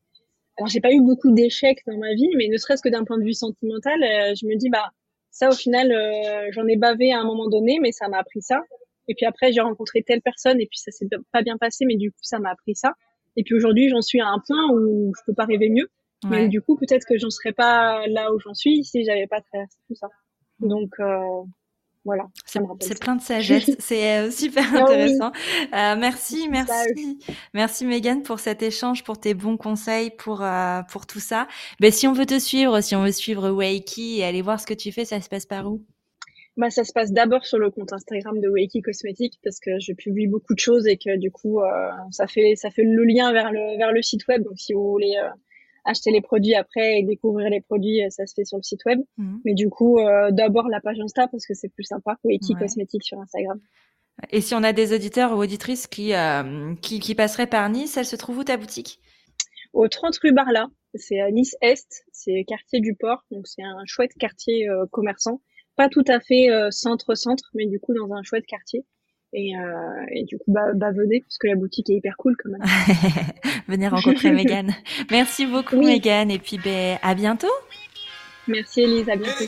alors 0.59 0.69
j'ai 0.69 0.81
pas 0.81 0.93
eu 0.93 1.01
beaucoup 1.01 1.33
d'échecs 1.33 1.83
dans 1.87 1.99
ma 1.99 2.15
vie 2.15 2.29
mais 2.37 2.49
ne 2.49 2.57
serait-ce 2.57 2.83
que 2.83 2.89
d'un 2.89 3.05
point 3.05 3.19
de 3.19 3.25
vue 3.25 3.35
sentimental 3.35 4.01
je 4.01 4.47
me 4.47 4.57
dis 4.57 4.71
bah 4.71 4.91
ça, 5.33 5.49
au 5.49 5.55
final, 5.55 5.91
euh, 5.91 6.51
j'en 6.53 6.67
ai 6.67 6.77
bavé 6.77 7.11
à 7.13 7.19
un 7.19 7.25
moment 7.25 7.49
donné, 7.49 7.79
mais 7.81 7.91
ça 7.91 8.07
m'a 8.09 8.19
appris 8.19 8.43
ça. 8.43 8.61
Et 9.09 9.15
puis 9.15 9.25
après, 9.27 9.51
j'ai 9.51 9.63
rencontré 9.63 10.03
telle 10.03 10.21
personne 10.21 10.61
et 10.61 10.67
puis 10.67 10.79
ça 10.79 10.93
s'est 10.93 11.09
pas 11.33 11.43
bien 11.43 11.57
passé, 11.57 11.87
mais 11.87 11.97
du 11.97 12.11
coup, 12.11 12.19
ça 12.21 12.39
m'a 12.39 12.51
appris 12.51 12.77
ça. 12.77 12.93
Et 13.37 13.43
puis 13.43 13.55
aujourd'hui, 13.55 13.89
j'en 13.89 14.03
suis 14.03 14.21
à 14.21 14.29
un 14.29 14.39
point 14.47 14.71
où 14.73 15.11
je 15.17 15.23
peux 15.27 15.35
pas 15.35 15.47
rêver 15.47 15.71
mieux. 15.71 15.89
Mais 16.31 16.47
du 16.47 16.63
coup, 16.63 16.77
peut-être 16.77 17.05
que 17.05 17.19
j'en 17.19 17.31
serais 17.31 17.53
pas 17.53 18.07
là 18.07 18.33
où 18.33 18.39
j'en 18.39 18.55
suis 18.55 18.85
si 18.85 19.05
j'avais 19.05 19.27
pas 19.27 19.41
traversé 19.41 19.77
tout 19.89 19.97
ça. 19.97 20.07
Donc, 20.61 20.91
euh, 21.01 21.43
voilà. 22.05 22.25
C'est 22.45 22.99
plein 22.99 23.17
de 23.17 23.23
sagesse. 23.23 23.71
c'est 23.79 24.19
euh, 24.19 24.31
super 24.31 24.65
ah 24.75 24.83
intéressant. 24.83 25.33
Euh, 25.73 25.97
merci, 25.97 26.49
merci, 26.49 27.19
merci 27.55 27.87
Megan 27.87 28.23
pour 28.23 28.41
cet 28.41 28.63
échange, 28.63 29.05
pour 29.05 29.21
tes 29.21 29.35
bons 29.35 29.57
conseils, 29.57 30.11
pour 30.11 30.43
euh, 30.43 30.83
pour 30.91 31.07
tout 31.07 31.21
ça. 31.21 31.47
Ben 31.81 31.93
si 31.93 32.07
on 32.09 32.13
veut 32.13 32.27
te 32.27 32.39
suivre, 32.39 32.81
si 32.81 32.97
on 32.97 33.05
veut 33.05 33.13
suivre 33.13 33.51
Wakey 33.51 34.19
et 34.19 34.25
aller 34.25 34.43
voir 34.43 34.59
ce 34.59 34.67
que 34.67 34.75
tu 34.75 34.91
fais, 34.91 35.05
ça 35.05 35.21
se 35.21 35.29
passe 35.29 35.47
par 35.47 35.71
où? 35.71 35.85
Bah, 36.59 36.69
ça 36.69 36.85
se 36.85 36.93
passe 36.93 37.13
d'abord 37.13 37.47
sur 37.47 37.59
le 37.59 37.71
compte 37.71 37.95
Instagram 37.95 38.39
de 38.39 38.49
Wakey 38.49 38.83
Cosmetics 38.83 39.39
parce 39.43 39.59
que 39.59 39.71
je 39.81 39.93
publie 39.95 40.27
beaucoup 40.27 40.55
de 40.55 40.59
choses 40.59 40.87
et 40.87 40.99
que 40.99 41.17
du 41.17 41.31
coup 41.31 41.61
ça 42.11 42.27
fait 42.27 42.55
ça 42.57 42.71
fait 42.71 42.85
le 42.85 43.05
lien 43.05 43.33
vers 43.33 43.53
le 43.53 43.79
vers 43.79 43.93
le 43.93 44.03
site 44.03 44.27
web. 44.27 44.43
Donc 44.43 44.59
si 44.59 44.73
vous 44.73 44.91
voulez 44.91 45.15
acheter 45.85 46.11
les 46.11 46.21
produits 46.21 46.55
après 46.55 46.99
et 46.99 47.03
découvrir 47.03 47.51
les 47.51 47.61
produits, 47.61 48.05
euh, 48.05 48.11
ça 48.11 48.27
se 48.27 48.35
fait 48.35 48.45
sur 48.45 48.57
le 48.57 48.63
site 48.63 48.85
web. 48.85 49.01
Mhm. 49.19 49.41
Mais 49.45 49.55
du 49.55 49.69
coup, 49.69 49.99
euh, 49.99 50.31
d'abord 50.31 50.69
la 50.69 50.81
page 50.81 50.99
Insta 51.01 51.29
parce 51.29 51.47
que 51.47 51.55
c'est 51.55 51.69
plus 51.69 51.85
sympa. 51.85 52.17
Wiki 52.25 52.55
Cosmétiques 52.55 53.05
sur 53.05 53.19
Instagram. 53.19 53.61
Et 54.31 54.41
si 54.41 54.55
on 54.55 54.63
a 54.63 54.73
des 54.73 54.95
auditeurs 54.95 55.33
ou 55.33 55.43
auditrices 55.43 55.87
qui, 55.87 56.15
euh, 56.15 56.75
qui, 56.83 57.01
qui, 57.01 57.15
passeraient 57.15 57.47
par 57.47 57.69
Nice, 57.71 57.97
elle 57.97 58.07
se 58.07 58.17
trouve 58.17 58.39
où 58.39 58.45
ta 58.45 58.57
boutique? 58.57 59.01
Au 59.73 59.89
30 59.89 60.17
rue 60.19 60.33
Barla. 60.33 60.67
C'est 60.95 61.21
à 61.21 61.31
Nice 61.31 61.57
Est, 61.63 62.05
c'est 62.13 62.45
quartier 62.47 62.81
du 62.81 62.95
port, 62.95 63.25
donc 63.31 63.47
c'est 63.47 63.63
un 63.63 63.83
chouette 63.87 64.13
quartier 64.21 64.69
commerçant. 64.91 65.41
Pas 65.75 65.89
tout 65.89 66.05
à 66.07 66.21
fait 66.21 66.49
centre-centre, 66.71 67.51
mais 67.55 67.67
du 67.67 67.81
coup 67.81 67.95
dans 67.95 68.13
un 68.13 68.23
chouette 68.23 68.45
quartier. 68.45 68.85
Et, 69.35 69.57
euh, 69.57 70.05
et, 70.11 70.25
du 70.25 70.37
coup, 70.37 70.45
bah, 70.49 70.73
bah, 70.75 70.91
venez, 70.93 71.23
parce 71.23 71.39
que 71.39 71.47
la 71.47 71.57
boutique 71.57 71.89
est 71.89 71.95
hyper 71.95 72.17
cool 72.19 72.37
quand 72.43 72.51
même. 72.51 72.61
venez 73.69 73.89
rencontrer 73.89 74.31
Megan. 74.33 74.71
Merci 75.11 75.47
beaucoup 75.47 75.77
oui. 75.77 75.87
Megan, 75.87 76.31
et 76.31 76.39
puis 76.39 76.59
ben, 76.63 76.99
à 77.03 77.15
bientôt. 77.15 77.53
Merci 78.47 78.83
Elise, 78.83 79.09
à 79.09 79.17
bientôt. 79.17 79.45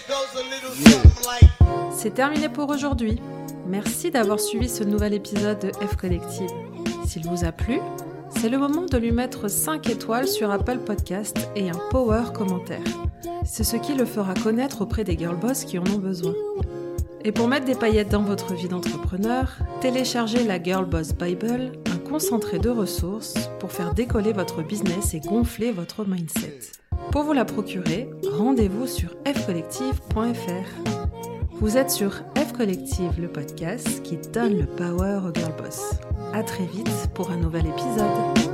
C'est 1.92 2.14
terminé 2.14 2.48
pour 2.48 2.70
aujourd'hui. 2.70 3.20
Merci 3.66 4.10
d'avoir 4.10 4.40
suivi 4.40 4.68
ce 4.68 4.84
nouvel 4.84 5.14
épisode 5.14 5.58
de 5.58 5.72
F 5.86 5.96
Collective. 5.96 6.50
S'il 7.04 7.26
vous 7.26 7.44
a 7.44 7.52
plu, 7.52 7.78
c'est 8.30 8.48
le 8.48 8.58
moment 8.58 8.86
de 8.86 8.96
lui 8.96 9.12
mettre 9.12 9.48
5 9.48 9.90
étoiles 9.90 10.28
sur 10.28 10.50
Apple 10.50 10.78
Podcast 10.78 11.48
et 11.56 11.68
un 11.68 11.78
power 11.90 12.32
commentaire. 12.32 12.84
C'est 13.44 13.64
ce 13.64 13.76
qui 13.76 13.94
le 13.94 14.04
fera 14.04 14.34
connaître 14.34 14.82
auprès 14.82 15.04
des 15.04 15.16
girlboss 15.16 15.64
qui 15.64 15.78
en 15.78 15.84
ont 15.86 15.98
besoin. 15.98 16.32
Et 17.26 17.32
pour 17.32 17.48
mettre 17.48 17.64
des 17.64 17.74
paillettes 17.74 18.10
dans 18.10 18.22
votre 18.22 18.52
vie 18.52 18.68
d'entrepreneur, 18.68 19.56
téléchargez 19.80 20.44
la 20.44 20.62
Girl 20.62 20.84
Boss 20.84 21.14
Bible, 21.14 21.72
un 21.86 21.96
concentré 21.96 22.58
de 22.58 22.68
ressources 22.68 23.34
pour 23.60 23.72
faire 23.72 23.94
décoller 23.94 24.34
votre 24.34 24.62
business 24.62 25.14
et 25.14 25.20
gonfler 25.20 25.72
votre 25.72 26.06
mindset. 26.06 26.60
Pour 27.12 27.22
vous 27.22 27.32
la 27.32 27.46
procurer, 27.46 28.10
rendez-vous 28.30 28.86
sur 28.86 29.08
fcollective.fr. 29.24 30.90
Vous 31.52 31.78
êtes 31.78 31.90
sur 31.90 32.12
F 32.36 32.52
Collective, 32.52 33.18
le 33.18 33.28
podcast 33.28 34.02
qui 34.02 34.18
donne 34.32 34.58
le 34.58 34.66
power 34.66 35.20
au 35.26 35.32
Girl 35.32 35.54
Boss. 35.56 35.94
À 36.34 36.42
très 36.42 36.66
vite 36.66 37.08
pour 37.14 37.30
un 37.30 37.38
nouvel 37.38 37.66
épisode. 37.66 38.53